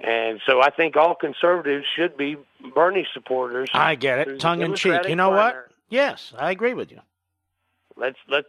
And 0.00 0.40
so 0.46 0.60
I 0.60 0.70
think 0.70 0.96
all 0.96 1.14
conservatives 1.14 1.86
should 1.94 2.16
be 2.16 2.36
Bernie 2.74 3.06
supporters. 3.14 3.70
I 3.72 3.94
get 3.94 4.26
it, 4.26 4.40
tongue 4.40 4.60
in 4.60 4.74
cheek. 4.74 5.08
You 5.08 5.16
know 5.16 5.30
what? 5.30 5.68
Yes, 5.88 6.32
I 6.36 6.50
agree 6.50 6.74
with 6.74 6.90
you. 6.90 7.00
Let's 7.96 8.18
let's 8.28 8.48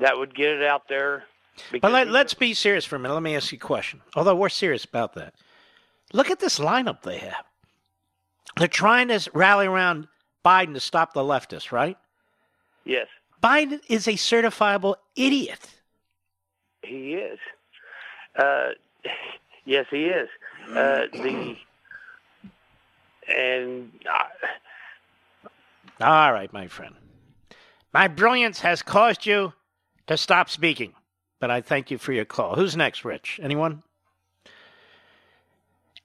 that 0.00 0.18
would 0.18 0.34
get 0.34 0.48
it 0.48 0.64
out 0.64 0.88
there. 0.88 1.24
But 1.80 1.92
let, 1.92 2.08
let's 2.08 2.32
be 2.32 2.54
serious 2.54 2.84
for 2.84 2.96
a 2.96 2.98
minute. 2.98 3.14
Let 3.14 3.22
me 3.22 3.36
ask 3.36 3.52
you 3.52 3.56
a 3.56 3.60
question. 3.60 4.00
Although 4.16 4.34
we're 4.34 4.48
serious 4.48 4.84
about 4.84 5.14
that, 5.14 5.34
look 6.12 6.30
at 6.30 6.40
this 6.40 6.58
lineup 6.58 7.02
they 7.02 7.18
have. 7.18 7.44
They're 8.60 8.68
trying 8.68 9.08
to 9.08 9.30
rally 9.32 9.66
around 9.66 10.06
Biden 10.44 10.74
to 10.74 10.80
stop 10.80 11.14
the 11.14 11.22
leftists, 11.22 11.72
right? 11.72 11.96
Yes. 12.84 13.06
Biden 13.42 13.80
is 13.88 14.06
a 14.06 14.12
certifiable 14.12 14.96
idiot. 15.16 15.60
He 16.82 17.14
is. 17.14 17.38
Uh, 18.38 18.72
yes, 19.64 19.86
he 19.90 20.04
is. 20.04 20.28
Uh, 20.68 21.06
the 21.10 21.56
and 23.34 23.90
all 25.98 26.30
right, 26.30 26.52
my 26.52 26.66
friend. 26.66 26.94
My 27.94 28.08
brilliance 28.08 28.60
has 28.60 28.82
caused 28.82 29.24
you 29.24 29.54
to 30.06 30.18
stop 30.18 30.50
speaking, 30.50 30.92
but 31.40 31.50
I 31.50 31.62
thank 31.62 31.90
you 31.90 31.96
for 31.96 32.12
your 32.12 32.26
call. 32.26 32.56
Who's 32.56 32.76
next, 32.76 33.06
Rich? 33.06 33.40
Anyone? 33.42 33.82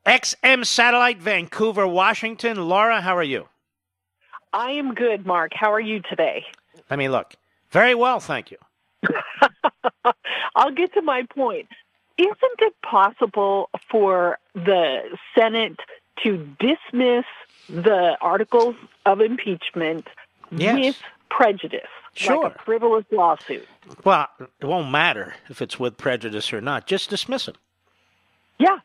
XM 0.06 0.66
Satellite, 0.66 1.18
Vancouver, 1.18 1.88
Washington. 1.88 2.68
Laura, 2.70 3.02
how 3.02 3.16
are 3.18 3.24
you? 3.24 3.48
I 4.54 4.72
am 4.72 4.94
good, 4.94 5.26
Mark. 5.26 5.52
How 5.56 5.74
are 5.74 5.80
you 5.80 6.02
today? 6.02 6.46
Let 6.90 7.00
me 7.00 7.10
look. 7.10 7.34
Very 7.72 7.96
well, 7.96 8.20
thank 8.20 8.52
you. 8.52 8.58
I'll 10.56 10.72
get 10.72 10.94
to 10.94 11.02
my 11.02 11.24
point. 11.24 11.68
Isn't 12.18 12.60
it 12.60 12.74
possible 12.82 13.70
for 13.90 14.38
the 14.54 15.00
Senate 15.38 15.80
to 16.24 16.38
dismiss 16.60 17.26
the 17.68 18.16
articles 18.22 18.76
of 19.06 19.20
impeachment 19.22 20.08
Yes. 20.52 20.76
with 20.80 20.98
prejudice, 21.30 21.82
Sure. 22.14 22.44
like 22.44 22.56
a 22.56 22.60
frivolous 22.60 23.06
lawsuit? 23.12 23.68
Well, 24.06 24.28
it 24.40 24.66
won't 24.66 24.92
matter 24.92 25.34
if 25.50 25.62
it's 25.62 25.80
with 25.80 25.98
prejudice 25.98 26.54
or 26.54 26.62
not. 26.62 26.86
Just 26.88 27.10
dismiss 27.10 27.48
them. 27.48 27.56
Yeah, 28.60 28.78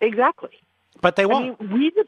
exactly. 0.00 0.50
But 1.00 1.16
they 1.16 1.26
won't. 1.26 1.60
mean, 1.60 1.72
we 1.72 1.90
the 1.90 2.06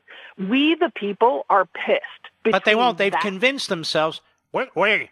we 0.49 0.75
the 0.75 0.91
people 0.95 1.45
are 1.51 1.67
pissed. 1.67 2.03
but 2.45 2.65
they 2.65 2.75
won't. 2.75 2.99
They've 2.99 3.13
that- 3.13 3.21
convinced 3.21 3.69
themselves. 3.69 4.21
We, 4.53 4.67
we, 4.75 5.11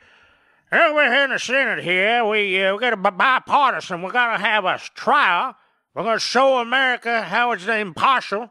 uh, 0.73 0.93
we're 0.95 1.13
here 1.13 1.25
in 1.25 1.31
the 1.31 1.39
Senate 1.39 1.85
here. 1.85 2.25
We 2.25 2.63
uh, 2.65 2.75
we 2.75 2.81
got 2.81 2.91
to 2.91 2.97
be 2.97 3.11
bipartisan. 3.11 4.03
We 4.03 4.11
got 4.11 4.37
to 4.37 4.43
have 4.43 4.65
a 4.65 4.79
trial. 4.95 5.55
We're 5.95 6.03
going 6.05 6.17
to 6.17 6.21
show 6.21 6.59
America 6.59 7.23
how 7.23 7.53
it's 7.53 7.67
impartial, 7.67 8.51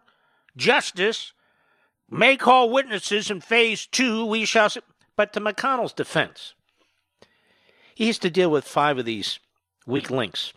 justice. 0.56 1.34
May 2.10 2.38
call 2.38 2.70
witnesses 2.70 3.32
in 3.32 3.42
phase 3.42 3.86
two. 3.88 4.26
We 4.26 4.46
shall. 4.46 4.70
See. 4.70 4.82
But 5.16 5.34
to 5.34 5.42
McConnell's 5.42 5.94
defense, 5.94 6.54
he 7.96 8.08
has 8.08 8.20
to 8.20 8.30
deal 8.30 8.52
with 8.52 8.66
five 8.66 8.98
of 8.98 9.06
these 9.06 9.40
weak 9.88 10.12
links, 10.12 10.54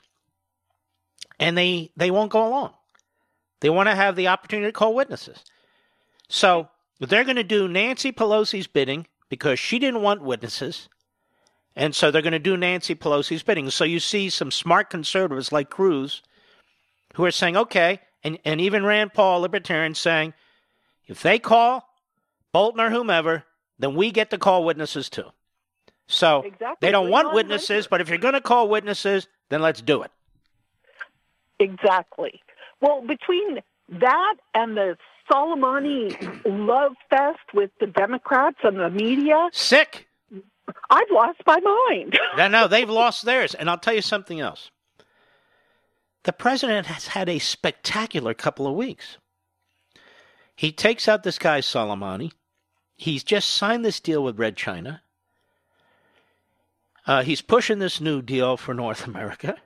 and 1.39 1.57
they 1.57 1.90
they 1.97 2.11
won't 2.11 2.31
go 2.31 2.47
along. 2.47 2.74
They 3.60 3.70
want 3.70 3.89
to 3.89 3.94
have 3.94 4.16
the 4.16 4.28
opportunity 4.28 4.68
to 4.68 4.72
call 4.72 4.94
witnesses. 4.94 5.44
So 6.28 6.68
they're 7.01 7.24
going 7.24 7.36
to 7.36 7.44
do 7.44 7.68
Nancy 7.68 8.12
Pelosi's 8.12 8.66
bidding 8.66 9.06
because 9.28 9.59
she 9.59 9.78
didn't 9.78 10.02
want 10.02 10.22
witnesses. 10.22 10.89
And 11.76 11.94
so 11.94 12.10
they're 12.10 12.22
going 12.22 12.32
to 12.32 12.39
do 12.39 12.56
Nancy 12.56 12.94
Pelosi's 12.94 13.43
bidding. 13.43 13.70
So 13.70 13.85
you 13.85 14.01
see 14.01 14.30
some 14.30 14.51
smart 14.51 14.90
conservatives 14.90 15.52
like 15.52 15.70
Cruz 15.70 16.22
who 17.14 17.24
are 17.24 17.30
saying, 17.30 17.56
okay, 17.56 18.01
and, 18.24 18.39
and 18.44 18.60
even 18.60 18.85
Rand 18.85 19.14
Paul, 19.14 19.40
libertarians, 19.40 19.98
saying, 19.98 20.35
if 21.06 21.22
they 21.22 21.39
call 21.39 21.89
Bolton 22.52 22.80
or 22.80 22.90
whomever, 22.90 23.44
then 23.78 23.94
we 23.94 24.10
get 24.10 24.30
to 24.30 24.39
call 24.39 24.64
witnesses 24.64 25.09
too. 25.09 25.30
So 26.09 26.43
Exactly. 26.43 26.76
they 26.80 26.90
don't 26.90 27.05
Bring 27.05 27.12
want 27.12 27.35
witnesses, 27.35 27.86
but 27.86 28.01
if 28.01 28.09
you're 28.09 28.18
going 28.18 28.35
to 28.35 28.40
call 28.40 28.68
witnesses, 28.68 29.28
then 29.51 29.62
let's 29.62 29.80
do 29.80 30.02
it. 30.02 30.10
Exactly. 31.60 32.43
Well, 32.80 33.02
between 33.06 33.60
that 33.88 34.34
and 34.55 34.76
the 34.76 34.96
Soleimani 35.30 36.42
love 36.44 36.92
fest 37.10 37.40
with 37.52 37.70
the 37.80 37.86
Democrats 37.86 38.59
and 38.62 38.78
the 38.78 38.90
media, 38.90 39.48
sick. 39.52 40.09
I've 40.90 41.10
lost 41.10 41.40
my 41.46 41.60
mind. 41.60 42.18
no, 42.36 42.48
no, 42.48 42.68
they've 42.68 42.88
lost 42.88 43.24
theirs. 43.24 43.55
And 43.55 43.70
I'll 43.70 43.78
tell 43.78 43.94
you 43.94 44.02
something 44.02 44.40
else. 44.40 44.70
The 46.24 46.32
president 46.32 46.86
has 46.86 47.09
had 47.09 47.28
a 47.28 47.38
spectacular 47.38 48.34
couple 48.34 48.66
of 48.66 48.74
weeks. 48.74 49.16
He 50.55 50.72
takes 50.72 51.09
out 51.09 51.22
this 51.22 51.38
guy, 51.38 51.60
Soleimani. 51.60 52.32
He's 52.96 53.24
just 53.24 53.48
signed 53.48 53.84
this 53.84 54.00
deal 54.00 54.22
with 54.22 54.38
Red 54.38 54.56
China. 54.56 55.02
Uh, 57.06 57.22
he's 57.22 57.40
pushing 57.40 57.78
this 57.78 58.00
new 58.00 58.20
deal 58.20 58.56
for 58.56 58.74
North 58.74 59.06
America. 59.06 59.56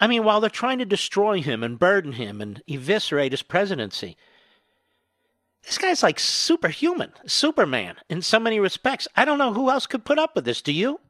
I 0.00 0.06
mean, 0.06 0.24
while 0.24 0.40
they're 0.40 0.50
trying 0.50 0.78
to 0.78 0.86
destroy 0.86 1.42
him 1.42 1.62
and 1.62 1.78
burden 1.78 2.12
him 2.12 2.40
and 2.40 2.62
eviscerate 2.66 3.32
his 3.32 3.42
presidency, 3.42 4.16
this 5.64 5.78
guy's 5.78 6.02
like 6.02 6.18
superhuman, 6.18 7.12
Superman 7.26 7.96
in 8.08 8.22
so 8.22 8.40
many 8.40 8.58
respects. 8.58 9.06
I 9.14 9.24
don't 9.24 9.38
know 9.38 9.52
who 9.52 9.70
else 9.70 9.86
could 9.86 10.04
put 10.04 10.18
up 10.18 10.34
with 10.34 10.44
this. 10.46 10.62
Do 10.62 10.72
you? 10.72 11.00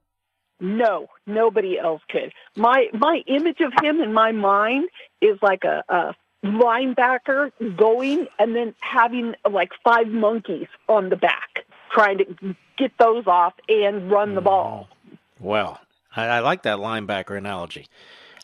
No, 0.58 1.06
nobody 1.26 1.78
else 1.78 2.02
could. 2.10 2.32
My 2.56 2.88
my 2.92 3.22
image 3.26 3.60
of 3.60 3.72
him 3.82 4.00
in 4.00 4.12
my 4.12 4.32
mind 4.32 4.88
is 5.22 5.38
like 5.40 5.64
a, 5.64 5.82
a 5.88 6.14
linebacker 6.44 7.52
going 7.76 8.26
and 8.38 8.54
then 8.54 8.74
having 8.80 9.34
like 9.50 9.70
five 9.84 10.08
monkeys 10.08 10.66
on 10.88 11.08
the 11.08 11.16
back 11.16 11.64
trying 11.90 12.18
to 12.18 12.54
get 12.76 12.92
those 12.98 13.26
off 13.26 13.54
and 13.68 14.10
run 14.10 14.34
the 14.34 14.40
ball. 14.40 14.88
Oh, 14.90 15.16
well, 15.38 15.80
I, 16.14 16.26
I 16.26 16.38
like 16.40 16.62
that 16.62 16.78
linebacker 16.78 17.36
analogy. 17.36 17.88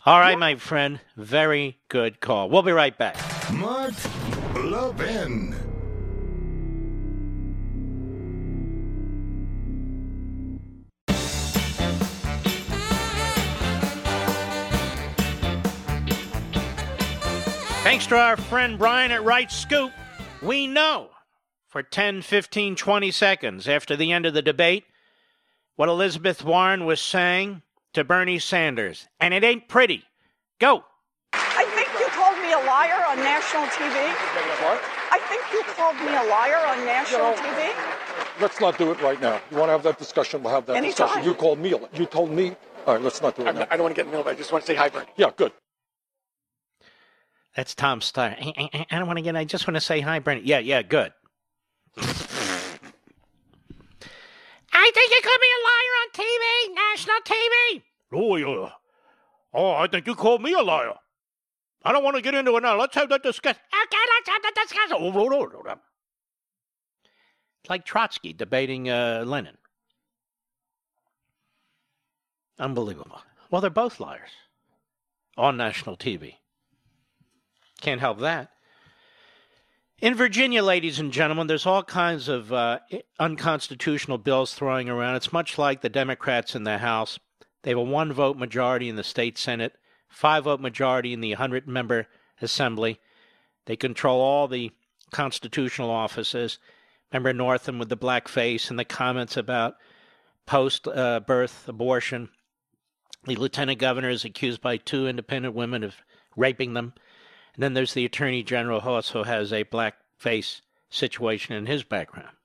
All 0.07 0.21
right, 0.21 0.39
my 0.39 0.55
friend. 0.55 1.01
Very 1.17 1.79
good 1.89 2.21
call. 2.21 2.49
We'll 2.49 2.63
be 2.63 2.71
right 2.71 2.97
back. 2.97 3.17
Mark 3.53 3.93
Levin. 4.55 5.53
Thanks 17.83 18.07
to 18.07 18.17
our 18.17 18.37
friend 18.37 18.79
Brian 18.79 19.11
at 19.11 19.25
Right 19.25 19.51
Scoop, 19.51 19.91
we 20.41 20.69
know 20.69 21.11
for 21.67 21.83
10, 21.83 22.23
15, 22.23 22.77
20 22.77 23.11
seconds 23.11 23.67
after 23.67 23.97
the 23.97 24.13
end 24.13 24.25
of 24.25 24.35
the 24.35 24.43
debate 24.43 24.85
what 25.75 25.89
Elizabeth 25.89 26.45
Warren 26.45 26.85
was 26.85 27.01
saying 27.01 27.63
to 27.97 28.05
Bernie 28.05 28.39
Sanders. 28.39 29.09
And 29.21 29.33
it 29.33 29.43
ain't 29.43 29.69
pretty. 29.69 30.05
Go. 30.61 30.85
I 31.33 31.65
think 31.75 31.89
you 31.99 32.07
called 32.09 32.37
me 32.43 32.53
a 32.53 32.59
liar 32.69 33.03
on 33.09 33.17
national 33.17 33.63
TV. 33.73 34.13
What? 34.63 34.83
I 35.11 35.19
think 35.31 35.43
you 35.51 35.63
called 35.73 35.97
me 35.97 36.15
a 36.15 36.23
liar 36.29 36.59
on 36.67 36.85
national 36.85 37.33
TV. 37.33 37.73
Let's 38.39 38.61
not 38.61 38.77
do 38.77 38.91
it 38.93 39.01
right 39.01 39.19
now. 39.19 39.41
You 39.51 39.57
want 39.57 39.69
to 39.69 39.73
have 39.73 39.83
that 39.85 39.99
discussion? 39.99 40.43
We'll 40.43 40.53
have 40.53 40.67
that 40.67 40.77
Anytime. 40.77 41.07
discussion. 41.07 41.25
You 41.25 41.35
called 41.35 41.59
me. 41.59 41.73
You 41.95 42.05
told 42.05 42.31
me. 42.31 42.55
All 42.87 42.95
right, 42.95 43.03
let's 43.03 43.23
not 43.23 43.35
do 43.35 43.47
it 43.47 43.55
now. 43.55 43.67
I 43.71 43.77
don't 43.79 43.85
want 43.85 43.95
to 43.97 43.99
get 43.99 44.05
in 44.07 44.13
the 44.13 44.19
middle. 44.19 44.31
I 44.31 44.35
just 44.37 44.53
want 44.53 44.63
to 44.65 44.67
say 44.71 44.77
hi, 44.77 44.91
Bernie. 44.91 45.07
Yeah, 45.17 45.31
good. 45.35 45.53
That's 47.57 47.75
Tom 47.75 48.01
Steyer. 48.01 48.37
I, 48.39 48.69
I- 48.75 48.87
I 48.91 48.99
don't 48.99 49.07
want 49.07 49.17
to 49.17 49.23
get, 49.23 49.35
I 49.37 49.45
just 49.45 49.67
want 49.67 49.77
to 49.77 49.81
say 49.81 50.01
hi, 50.01 50.19
Bernie. 50.19 50.43
Yeah, 50.45 50.59
yeah, 50.59 50.83
good. 50.83 51.13
I 54.87 54.91
think 54.93 55.11
you 55.11 55.21
called 55.21 55.41
me 55.41 55.51
a 55.59 55.63
liar 55.67 55.95
on 56.03 56.09
TV, 56.23 56.75
national 56.75 57.21
TV. 57.25 57.83
Oh, 58.13 58.37
yeah. 58.37 58.71
Oh, 59.53 59.73
I 59.73 59.89
think 59.89 60.07
you 60.07 60.15
called 60.15 60.43
me 60.43 60.53
a 60.53 60.63
liar. 60.63 60.95
I 61.85 61.91
don't 61.91 62.05
want 62.05 62.15
to 62.15 62.23
get 62.23 62.35
into 62.35 62.57
it 62.57 62.63
now. 62.63 62.79
Let's 62.79 62.95
have 62.95 63.09
that 63.09 63.25
discussion. 63.25 63.61
Okay, 63.73 63.97
let's 64.17 64.29
have 64.29 64.43
the 64.43 64.53
discussion. 64.63 64.97
Oh, 65.01 65.11
no, 65.11 65.29
no, 65.29 65.45
no, 65.47 65.63
no. 65.65 65.73
It's 67.63 67.71
like 67.71 67.85
Trotsky 67.85 68.33
debating 68.33 68.89
uh, 68.89 69.25
Lenin. 69.27 69.59
Unbelievable. 72.61 73.21
Well, 73.51 73.61
they're 73.61 73.71
both 73.71 73.99
liars 73.99 74.31
on 75.37 75.57
national 75.57 75.97
TV. 75.97 76.37
Can't 77.81 78.01
help 78.01 78.21
that. 78.21 78.51
In 79.99 80.15
Virginia, 80.15 80.63
ladies 80.63 80.99
and 80.99 81.11
gentlemen, 81.11 81.47
there's 81.47 81.65
all 81.65 81.83
kinds 81.83 82.29
of 82.29 82.53
uh, 82.53 82.81
unconstitutional 83.19 84.19
bills 84.19 84.53
throwing 84.53 84.91
around. 84.91 85.17
It's 85.17 85.33
much 85.33 85.57
like 85.57 85.81
the 85.81 85.89
Democrats 85.89 86.55
in 86.55 86.65
the 86.65 86.77
House. 86.79 87.19
They 87.63 87.71
have 87.71 87.79
a 87.79 87.83
one 87.83 88.13
vote 88.13 88.37
majority 88.37 88.91
in 88.91 88.97
the 88.97 89.03
state 89.03 89.39
Senate, 89.39 89.73
five 90.07 90.45
vote 90.45 90.61
majority 90.61 91.15
in 91.15 91.23
the 91.23 91.31
100 91.31 91.67
member 91.67 92.09
assembly. 92.43 93.01
They 93.65 93.77
control 93.77 94.21
all 94.21 94.49
the 94.49 94.71
constitutional 95.13 95.91
offices. 95.91 96.59
Remember 97.11 97.33
Northam 97.33 97.79
with 97.79 97.89
the 97.89 97.97
black 97.97 98.29
face 98.29 98.69
and 98.69 98.79
the 98.79 98.85
comments 98.85 99.39
about 99.39 99.77
post 100.45 100.87
uh, 100.87 101.21
birth 101.21 101.67
abortion. 101.69 102.29
The 103.25 103.37
lieutenant 103.37 103.79
governor 103.79 104.11
is 104.11 104.27
accused 104.27 104.61
by 104.61 104.77
two 104.77 105.09
independent 105.09 105.55
women 105.55 105.83
of 105.83 105.97
raping 106.37 106.75
them. 106.75 106.93
And 107.57 107.63
then 107.63 107.75
there's 107.75 107.95
the 107.95 108.05
attorney 108.05 108.43
general 108.43 108.81
who 108.81 108.91
also 108.91 109.25
has 109.25 109.53
a 109.53 109.65
blackface 109.65 110.61
situation 110.91 111.55
in 111.55 111.65
his 111.65 111.83
background. 111.83 112.37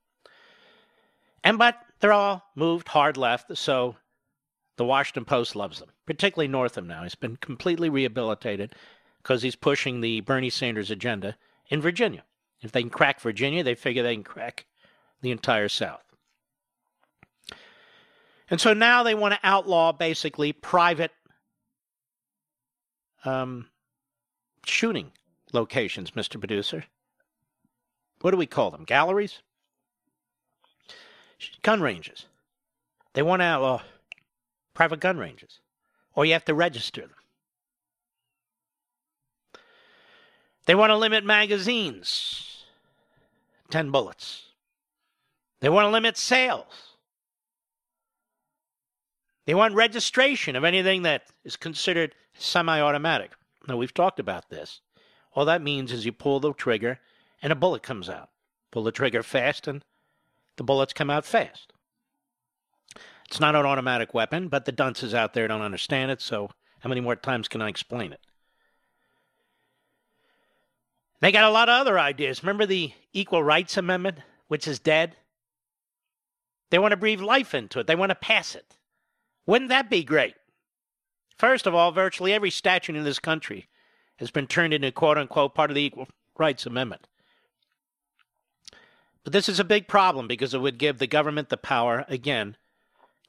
And 1.44 1.58
but 1.58 1.78
they're 2.00 2.14
all 2.14 2.44
moved 2.56 2.88
hard 2.88 3.18
left, 3.18 3.56
so 3.58 3.98
the 4.78 4.86
Washington 4.86 5.26
Post 5.26 5.56
loves 5.56 5.80
them, 5.80 5.90
particularly 6.06 6.48
Northam 6.48 6.88
now. 6.88 7.04
He's 7.04 7.16
been 7.16 7.36
completely 7.36 7.90
rehabilitated 7.90 8.74
because 9.22 9.42
he's 9.42 9.56
pushing 9.56 10.00
the 10.00 10.22
Bernie 10.22 10.50
Sanders 10.50 10.90
agenda 10.90 11.36
in 11.70 11.82
Virginia. 11.82 12.24
If 12.62 12.72
they 12.72 12.82
can 12.82 12.90
crack 12.90 13.20
Virginia, 13.20 13.64
they 13.64 13.76
figure 13.76 14.04
they 14.04 14.16
can 14.16 14.24
crack 14.24 14.66
the 15.22 15.32
entire 15.32 15.68
South. 15.68 16.04
And 18.50 18.62
so 18.62 18.74
now 18.74 19.04
they 19.04 19.16
want 19.16 19.34
to 19.34 19.40
outlaw 19.44 19.92
basically 19.92 20.54
private 20.54 21.12
um, 23.26 23.68
shooting 24.66 25.12
locations, 25.54 26.12
Mr. 26.12 26.40
Producer. 26.40 26.86
What 28.22 28.32
do 28.32 28.38
we 28.38 28.46
call 28.46 28.72
them? 28.72 28.84
Galleries? 28.84 29.40
Gun 31.64 31.82
ranges. 31.82 32.26
They 33.14 33.22
want 33.22 33.42
to 33.42 33.46
outlaw 33.46 33.82
private 34.74 35.00
gun 35.00 35.18
ranges, 35.18 35.60
or 36.16 36.26
you 36.26 36.34
have 36.34 36.46
to 36.46 36.54
register 36.54 37.02
them. 37.02 37.16
They 40.66 40.76
want 40.76 40.92
to 40.92 40.98
limit 40.98 41.26
magazines, 41.26 42.64
10 43.72 43.92
bullets. 43.92 44.50
They 45.60 45.70
want 45.70 45.86
to 45.86 45.90
limit 45.90 46.18
sales. 46.18 46.96
They 49.46 49.56
want 49.56 49.74
registration 49.74 50.56
of 50.56 50.64
anything 50.64 51.02
that 51.02 51.24
is 51.44 51.58
considered 51.58 52.16
semi 52.36 52.80
automatic. 52.80 53.32
Now, 53.68 53.78
we've 53.78 53.94
talked 53.94 54.20
about 54.20 54.50
this. 54.50 54.82
All 55.34 55.46
that 55.46 55.62
means 55.62 55.92
is 55.92 56.06
you 56.06 56.12
pull 56.12 56.40
the 56.40 56.54
trigger 56.54 57.00
and 57.42 57.52
a 57.52 57.56
bullet 57.56 57.84
comes 57.84 58.10
out. 58.10 58.30
Pull 58.72 58.84
the 58.84 58.92
trigger 58.92 59.24
fast 59.24 59.68
and 59.68 59.84
the 60.58 60.64
bullets 60.64 60.94
come 60.94 61.10
out 61.10 61.26
fast. 61.26 61.74
It's 63.28 63.40
not 63.40 63.56
an 63.56 63.66
automatic 63.66 64.14
weapon, 64.14 64.50
but 64.50 64.66
the 64.66 64.72
dunces 64.72 65.14
out 65.14 65.34
there 65.34 65.48
don't 65.48 65.62
understand 65.62 66.12
it, 66.12 66.22
so 66.22 66.50
how 66.80 66.90
many 66.90 67.00
more 67.00 67.16
times 67.16 67.48
can 67.48 67.62
I 67.62 67.70
explain 67.70 68.12
it? 68.12 68.20
They 71.22 71.32
got 71.32 71.46
a 71.46 71.52
lot 71.52 71.70
of 71.70 71.80
other 71.80 71.98
ideas. 71.98 72.44
Remember 72.44 72.66
the 72.66 72.92
Equal 73.14 73.44
Rights 73.44 73.78
Amendment, 73.78 74.18
which 74.48 74.68
is 74.68 74.80
dead? 74.80 75.16
They 76.72 76.80
want 76.80 76.92
to 76.92 76.98
breathe 76.98 77.22
life 77.22 77.54
into 77.54 77.80
it, 77.80 77.88
they 77.88 77.96
want 77.96 78.10
to 78.10 78.16
pass 78.16 78.56
it. 78.56 78.76
Wouldn't 79.46 79.70
that 79.70 79.90
be 79.90 80.04
great? 80.04 80.36
First 81.42 81.66
of 81.66 81.74
all, 81.74 81.92
virtually 81.92 82.34
every 82.34 82.52
statute 82.52 82.96
in 82.96 83.04
this 83.04 83.18
country 83.18 83.68
has 84.18 84.30
been 84.30 84.46
turned 84.46 84.76
into 84.76 84.92
quote 84.92 85.18
unquote 85.18 85.56
part 85.56 85.72
of 85.72 85.76
the 85.76 85.82
Equal 85.82 86.08
Rights 86.38 86.68
Amendment. 86.68 87.08
But 89.24 89.34
this 89.34 89.50
is 89.50 89.60
a 89.60 89.64
big 89.64 89.88
problem 89.88 90.28
because 90.28 90.54
it 90.54 90.60
would 90.60 90.78
give 90.78 91.00
the 91.00 91.08
government 91.08 91.50
the 91.50 91.58
power, 91.58 92.06
again, 92.08 92.58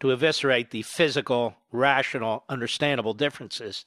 to 0.01 0.11
eviscerate 0.11 0.73
the 0.73 0.83
physical, 0.83 1.57
rational, 1.73 2.45
understandable 2.51 3.15
differences 3.15 3.87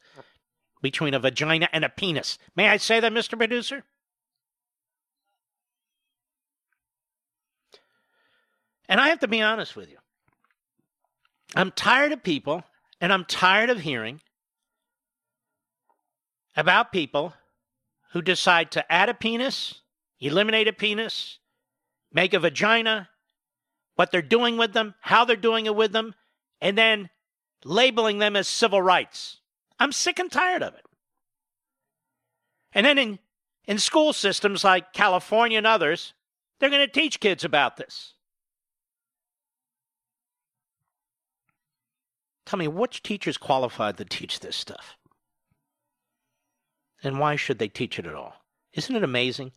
between 0.82 1.14
a 1.14 1.20
vagina 1.20 1.70
and 1.72 1.86
a 1.86 1.90
penis. 1.90 2.40
May 2.56 2.70
I 2.70 2.78
say 2.78 3.00
that, 3.00 3.14
Mr. 3.14 3.38
Producer? 3.38 3.84
And 8.90 9.00
I 9.00 9.10
have 9.10 9.20
to 9.20 9.28
be 9.28 9.44
honest 9.44 9.76
with 9.76 9.92
you. 9.92 9.98
I'm 11.56 11.70
tired 11.70 12.12
of 12.12 12.24
people, 12.24 12.64
and 13.02 13.12
I'm 13.12 13.26
tired 13.26 13.70
of 13.70 13.80
hearing 13.80 14.22
about 16.56 16.92
people 16.92 17.34
who 18.12 18.22
decide 18.22 18.72
to 18.72 18.92
add 18.92 19.10
a 19.10 19.14
penis, 19.14 19.82
eliminate 20.20 20.68
a 20.68 20.74
penis, 20.74 21.40
make 22.12 22.34
a 22.34 22.40
vagina, 22.40 23.10
what 23.96 24.12
they're 24.12 24.22
doing 24.22 24.58
with 24.58 24.74
them, 24.74 24.96
how 25.02 25.26
they're 25.26 25.36
doing 25.36 25.66
it 25.66 25.76
with 25.76 25.92
them, 25.92 26.16
and 26.62 26.78
then 26.78 27.10
labeling 27.64 28.20
them 28.20 28.36
as 28.36 28.48
civil 28.48 28.82
rights. 28.82 29.42
I'm 29.80 29.92
sick 29.92 30.20
and 30.20 30.32
tired 30.32 30.64
of 30.64 30.74
it. 30.76 30.86
And 32.74 32.86
then 32.86 32.98
in, 32.98 33.20
in 33.66 33.80
school 33.80 34.14
systems 34.14 34.64
like 34.64 34.94
California 34.94 35.58
and 35.58 35.68
others, 35.68 36.14
they're 36.60 36.70
going 36.70 36.86
to 36.86 36.92
teach 36.92 37.20
kids 37.20 37.44
about 37.44 37.78
this. 37.78 38.15
Tell 42.46 42.60
me, 42.60 42.68
which 42.68 43.02
teacher's 43.02 43.38
qualified 43.38 43.98
to 43.98 44.06
teach 44.06 44.40
this 44.40 44.56
stuff? 44.56 44.98
And 47.04 47.20
why 47.20 47.36
should 47.36 47.60
they 47.60 47.68
teach 47.68 47.98
it 48.00 48.06
at 48.06 48.16
all? 48.16 48.46
Isn't 48.74 48.96
it 48.96 49.04
amazing? 49.04 49.52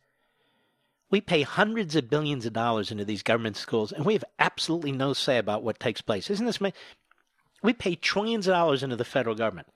We 1.11 1.21
pay 1.21 1.41
hundreds 1.41 1.95
of 1.95 2.09
billions 2.09 2.45
of 2.45 2.53
dollars 2.53 2.91
into 2.91 3.05
these 3.05 3.23
government 3.23 3.57
schools, 3.57 3.91
and 3.91 4.05
we 4.05 4.13
have 4.13 4.25
absolutely 4.37 4.91
no 4.91 5.13
say 5.13 5.37
about 5.37 5.63
what 5.63 5.79
takes 5.79 6.01
place. 6.01 6.29
Isn't 6.29 6.45
this? 6.45 6.59
We 7.61 7.73
pay 7.73 7.95
trillions 7.95 8.47
of 8.47 8.53
dollars 8.53 8.83
into 8.83 8.95
the 8.95 9.05
federal 9.05 9.35
government, 9.35 9.67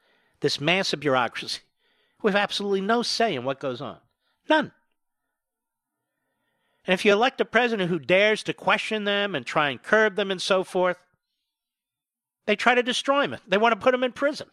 this 0.41 0.61
massive 0.61 0.99
bureaucracy. 0.99 1.61
We 2.21 2.31
have 2.31 2.39
absolutely 2.39 2.81
no 2.81 3.01
say 3.01 3.35
in 3.35 3.43
what 3.43 3.59
goes 3.59 3.81
on. 3.81 3.97
None. 4.49 4.71
And 6.85 6.93
if 6.93 7.05
you 7.05 7.13
elect 7.13 7.41
a 7.41 7.45
president 7.45 7.89
who 7.89 7.99
dares 7.99 8.43
to 8.43 8.53
question 8.53 9.03
them 9.03 9.35
and 9.35 9.45
try 9.45 9.69
and 9.69 9.81
curb 9.81 10.15
them 10.15 10.31
and 10.31 10.41
so 10.41 10.63
forth, 10.63 10.97
they 12.45 12.55
try 12.55 12.75
to 12.75 12.83
destroy 12.83 13.23
him. 13.23 13.37
They 13.47 13.57
want 13.57 13.73
to 13.73 13.79
put 13.79 13.93
him 13.93 14.03
in 14.03 14.11
prison. 14.11 14.47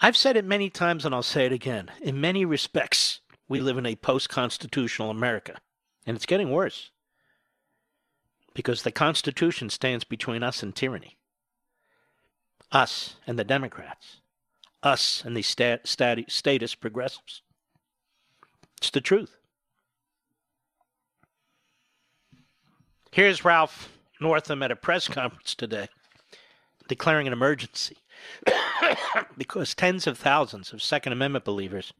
I've 0.00 0.16
said 0.16 0.36
it 0.36 0.44
many 0.44 0.70
times 0.70 1.04
and 1.04 1.14
I'll 1.14 1.22
say 1.22 1.46
it 1.46 1.52
again. 1.52 1.90
In 2.00 2.20
many 2.20 2.44
respects, 2.44 3.20
we 3.48 3.60
live 3.60 3.76
in 3.76 3.86
a 3.86 3.96
post 3.96 4.28
constitutional 4.28 5.10
America, 5.10 5.56
and 6.06 6.16
it's 6.16 6.26
getting 6.26 6.50
worse 6.50 6.90
because 8.54 8.82
the 8.82 8.92
Constitution 8.92 9.70
stands 9.70 10.04
between 10.04 10.42
us 10.42 10.62
and 10.62 10.74
tyranny. 10.74 11.18
Us 12.72 13.16
and 13.26 13.38
the 13.38 13.44
Democrats. 13.44 14.20
Us 14.82 15.22
and 15.24 15.36
the 15.36 15.42
stat- 15.42 15.86
stat- 15.86 16.30
statist 16.30 16.80
progressives. 16.80 17.42
It's 18.78 18.90
the 18.90 19.00
truth. 19.00 19.39
Here's 23.12 23.44
Ralph 23.44 23.90
Northam 24.20 24.62
at 24.62 24.70
a 24.70 24.76
press 24.76 25.08
conference 25.08 25.56
today 25.56 25.88
declaring 26.86 27.26
an 27.26 27.32
emergency 27.32 27.96
because 29.36 29.74
tens 29.74 30.06
of 30.06 30.16
thousands 30.16 30.72
of 30.72 30.80
Second 30.80 31.12
Amendment 31.12 31.44
believers 31.44 31.92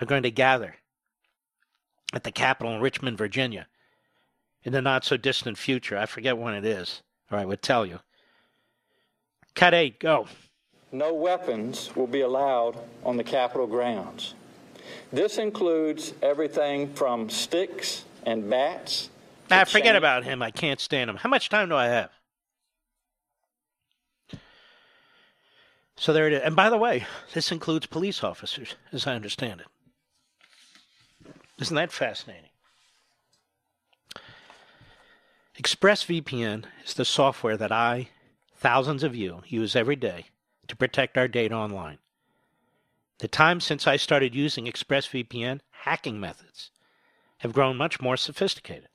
are 0.00 0.06
going 0.06 0.22
to 0.22 0.30
gather 0.30 0.76
at 2.12 2.22
the 2.22 2.30
Capitol 2.30 2.72
in 2.72 2.80
Richmond, 2.80 3.18
Virginia 3.18 3.66
in 4.62 4.72
the 4.72 4.80
not 4.80 5.04
so 5.04 5.16
distant 5.16 5.58
future. 5.58 5.98
I 5.98 6.06
forget 6.06 6.38
when 6.38 6.54
it 6.54 6.64
is, 6.64 7.02
or 7.32 7.38
I 7.38 7.44
would 7.44 7.60
tell 7.60 7.84
you. 7.84 7.98
Cut 9.56 9.74
8, 9.74 9.98
go. 9.98 10.28
No 10.92 11.12
weapons 11.12 11.90
will 11.96 12.06
be 12.06 12.20
allowed 12.20 12.78
on 13.04 13.16
the 13.16 13.24
Capitol 13.24 13.66
grounds. 13.66 14.34
This 15.12 15.38
includes 15.38 16.14
everything 16.22 16.92
from 16.94 17.28
sticks 17.28 18.04
and 18.24 18.48
bats 18.48 19.10
Ah, 19.50 19.64
forget 19.64 19.96
about 19.96 20.24
him. 20.24 20.42
I 20.42 20.50
can't 20.50 20.80
stand 20.80 21.10
him. 21.10 21.16
How 21.16 21.28
much 21.28 21.48
time 21.48 21.68
do 21.68 21.76
I 21.76 21.86
have? 21.86 22.10
So 25.96 26.12
there 26.12 26.26
it 26.26 26.32
is. 26.32 26.42
And 26.42 26.56
by 26.56 26.70
the 26.70 26.76
way, 26.76 27.06
this 27.32 27.52
includes 27.52 27.86
police 27.86 28.24
officers, 28.24 28.74
as 28.92 29.06
I 29.06 29.14
understand 29.14 29.60
it. 29.60 29.66
Isn't 31.60 31.76
that 31.76 31.92
fascinating? 31.92 32.50
ExpressVPN 35.58 36.64
is 36.84 36.94
the 36.94 37.04
software 37.04 37.56
that 37.56 37.70
I, 37.70 38.08
thousands 38.56 39.04
of 39.04 39.14
you, 39.14 39.42
use 39.46 39.76
every 39.76 39.94
day 39.94 40.26
to 40.66 40.74
protect 40.74 41.16
our 41.16 41.28
data 41.28 41.54
online. 41.54 41.98
The 43.18 43.28
time 43.28 43.60
since 43.60 43.86
I 43.86 43.96
started 43.96 44.34
using 44.34 44.66
ExpressVPN, 44.66 45.60
hacking 45.84 46.18
methods 46.18 46.72
have 47.38 47.52
grown 47.52 47.76
much 47.76 48.00
more 48.00 48.16
sophisticated. 48.16 48.88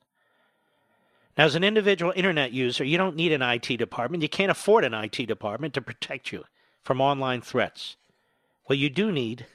Now, 1.38 1.46
as 1.46 1.56
an 1.56 1.64
individual 1.64 2.14
internet 2.16 2.52
user, 2.52 2.84
you 2.84 2.98
don't 2.98 3.16
need 3.16 3.32
an 3.32 3.42
IT 3.42 3.78
department. 3.78 4.24
You 4.24 4.30
can't 4.30 4.52
afford 4.52 4.84
an 4.84 4.94
IT 4.94 5.26
department 5.26 5.74
to 5.76 5.82
protect 5.82 6.32
you 6.32 6.44
from 6.84 7.00
online 7.00 7.42
threats. 7.42 7.96
What 8.66 8.78
you 8.78 8.90
do 8.90 9.12
need 9.12 9.46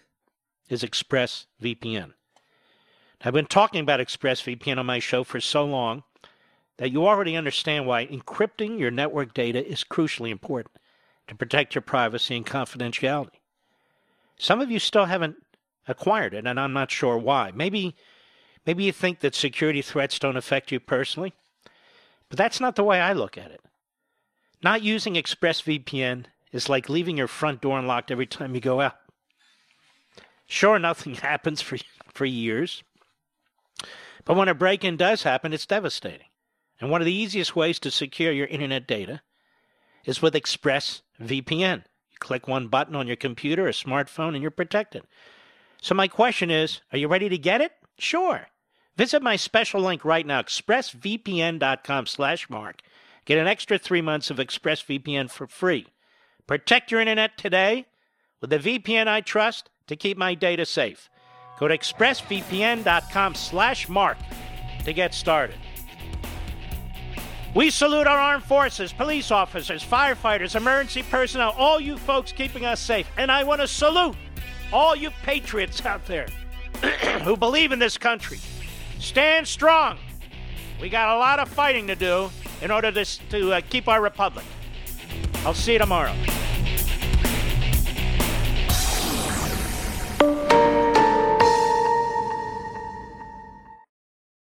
is 0.69 0.83
ExpressVPN. 0.83 2.15
I've 3.23 3.33
been 3.33 3.47
talking 3.47 3.81
about 3.81 4.01
ExpressVPN 4.01 4.79
on 4.79 4.87
my 4.87 4.99
show 4.99 5.25
for 5.25 5.41
so 5.41 5.65
long 5.65 6.03
that 6.77 6.91
you 6.91 7.07
already 7.07 7.37
understand 7.37 7.87
why 7.87 8.07
encrypting 8.07 8.79
your 8.79 8.91
network 8.91 9.33
data 9.33 9.65
is 9.65 9.85
crucially 9.85 10.31
important 10.31 10.77
to 11.29 11.35
protect 11.35 11.75
your 11.75 11.83
privacy 11.83 12.37
and 12.37 12.47
confidentiality. 12.47 13.41
Some 14.37 14.61
of 14.61 14.71
you 14.71 14.79
still 14.79 15.07
haven't 15.07 15.37
acquired 15.87 16.35
it, 16.35 16.47
and 16.47 16.59
I'm 16.59 16.73
not 16.73 16.91
sure 16.91 17.17
why. 17.17 17.53
Maybe, 17.55 17.95
maybe 18.67 18.85
you 18.85 18.93
think 18.93 19.21
that 19.21 19.35
security 19.35 19.81
threats 19.81 20.19
don't 20.19 20.37
affect 20.37 20.73
you 20.73 20.81
personally. 20.81 21.33
But 22.29 22.39
that's 22.39 22.61
not 22.61 22.77
the 22.77 22.85
way 22.85 23.01
I 23.01 23.13
look 23.13 23.39
at 23.39 23.51
it. 23.51 23.61
Not 24.63 24.83
using 24.83 25.15
ExpressVPN 25.15 26.27
is 26.53 26.69
like 26.69 26.89
leaving 26.89 27.17
your 27.17 27.29
front 27.29 27.61
door 27.61 27.79
unlocked 27.79 28.11
every 28.11 28.27
time 28.27 28.55
you 28.55 28.61
go 28.61 28.81
out. 28.81 28.97
Sure, 30.47 30.79
nothing 30.79 31.15
happens 31.17 31.61
for, 31.61 31.79
for 32.13 32.25
years. 32.25 32.83
But 34.25 34.37
when 34.37 34.49
a 34.49 34.55
break 34.55 34.85
in 34.85 34.97
does 34.97 35.23
happen, 35.23 35.53
it's 35.53 35.67
devastating. 35.67 36.29
And 36.81 36.91
one 36.91 37.01
of 37.01 37.07
the 37.07 37.15
easiest 37.15 37.55
ways 37.55 37.79
to 37.81 37.91
secure 37.91 38.33
your 38.33 38.47
internet 38.47 38.87
data 38.87 39.21
is 40.05 40.23
with 40.23 40.35
ExpressVPN. 40.35 41.85
You 42.11 42.19
click 42.19 42.49
one 42.49 42.69
button 42.69 42.97
on 42.97 43.07
your 43.07 43.17
computer 43.17 43.67
or 43.67 43.73
smartphone 43.73 44.35
and 44.35 44.43
you're 44.43 44.51
protected. 44.51 45.03
So, 45.81 45.95
my 45.95 46.09
question 46.09 46.51
is 46.51 46.81
are 46.93 46.99
you 46.99 47.09
ready 47.09 47.29
to 47.29 47.39
get 47.39 47.61
it? 47.61 47.73
Sure. 47.99 48.47
Visit 48.97 49.23
my 49.23 49.37
special 49.37 49.81
link 49.81 50.05
right 50.05 50.27
now, 50.27 50.41
expressvpn.com 50.41 52.07
slash 52.07 52.49
mark. 52.49 52.81
Get 53.25 53.39
an 53.39 53.49
extra 53.49 53.79
three 53.79 54.03
months 54.03 54.31
of 54.31 54.37
ExpressVPN 54.37 55.31
for 55.31 55.47
free. 55.47 55.87
Protect 56.47 56.93
your 56.93 57.01
internet 57.01 57.37
today 57.37 57.87
with 58.41 58.51
the 58.51 58.59
VPN 58.59 59.09
I 59.09 59.21
trust 59.21 59.71
to 59.87 59.97
keep 59.97 60.17
my 60.17 60.35
data 60.35 60.65
safe. 60.67 61.09
Go 61.59 61.69
to 61.69 61.77
expressvpn.com 61.77 63.35
slash 63.35 63.89
mark 63.89 64.19
to 64.85 64.93
get 64.93 65.15
started. 65.15 65.57
We 67.55 67.71
salute 67.71 68.07
our 68.07 68.19
armed 68.19 68.45
forces, 68.45 68.93
police 68.93 69.31
officers, 69.31 69.85
firefighters, 69.85 70.57
emergency 70.57 71.05
personnel, 71.05 71.55
all 71.57 71.81
you 71.81 71.97
folks 71.97 72.33
keeping 72.33 72.65
us 72.65 72.81
safe. 72.81 73.09
And 73.17 73.31
I 73.31 73.45
want 73.45 73.61
to 73.61 73.69
salute 73.69 74.17
all 74.73 74.97
you 74.97 75.11
patriots 75.23 75.85
out 75.87 76.05
there 76.07 76.27
who 77.23 77.37
believe 77.37 77.71
in 77.71 77.79
this 77.79 77.97
country. 77.97 78.39
Stand 78.99 79.47
strong. 79.47 79.99
We 80.81 80.89
got 80.89 81.17
a 81.17 81.19
lot 81.19 81.39
of 81.39 81.49
fighting 81.49 81.87
to 81.87 81.95
do 81.95 82.31
in 82.63 82.71
order 82.71 82.91
to, 82.91 83.05
to 83.05 83.53
uh, 83.53 83.61
keep 83.69 83.89
our 83.89 84.01
republic. 84.01 84.45
I'll 85.45 85.55
see 85.55 85.75
you 85.75 85.79
tomorrow. 85.79 86.15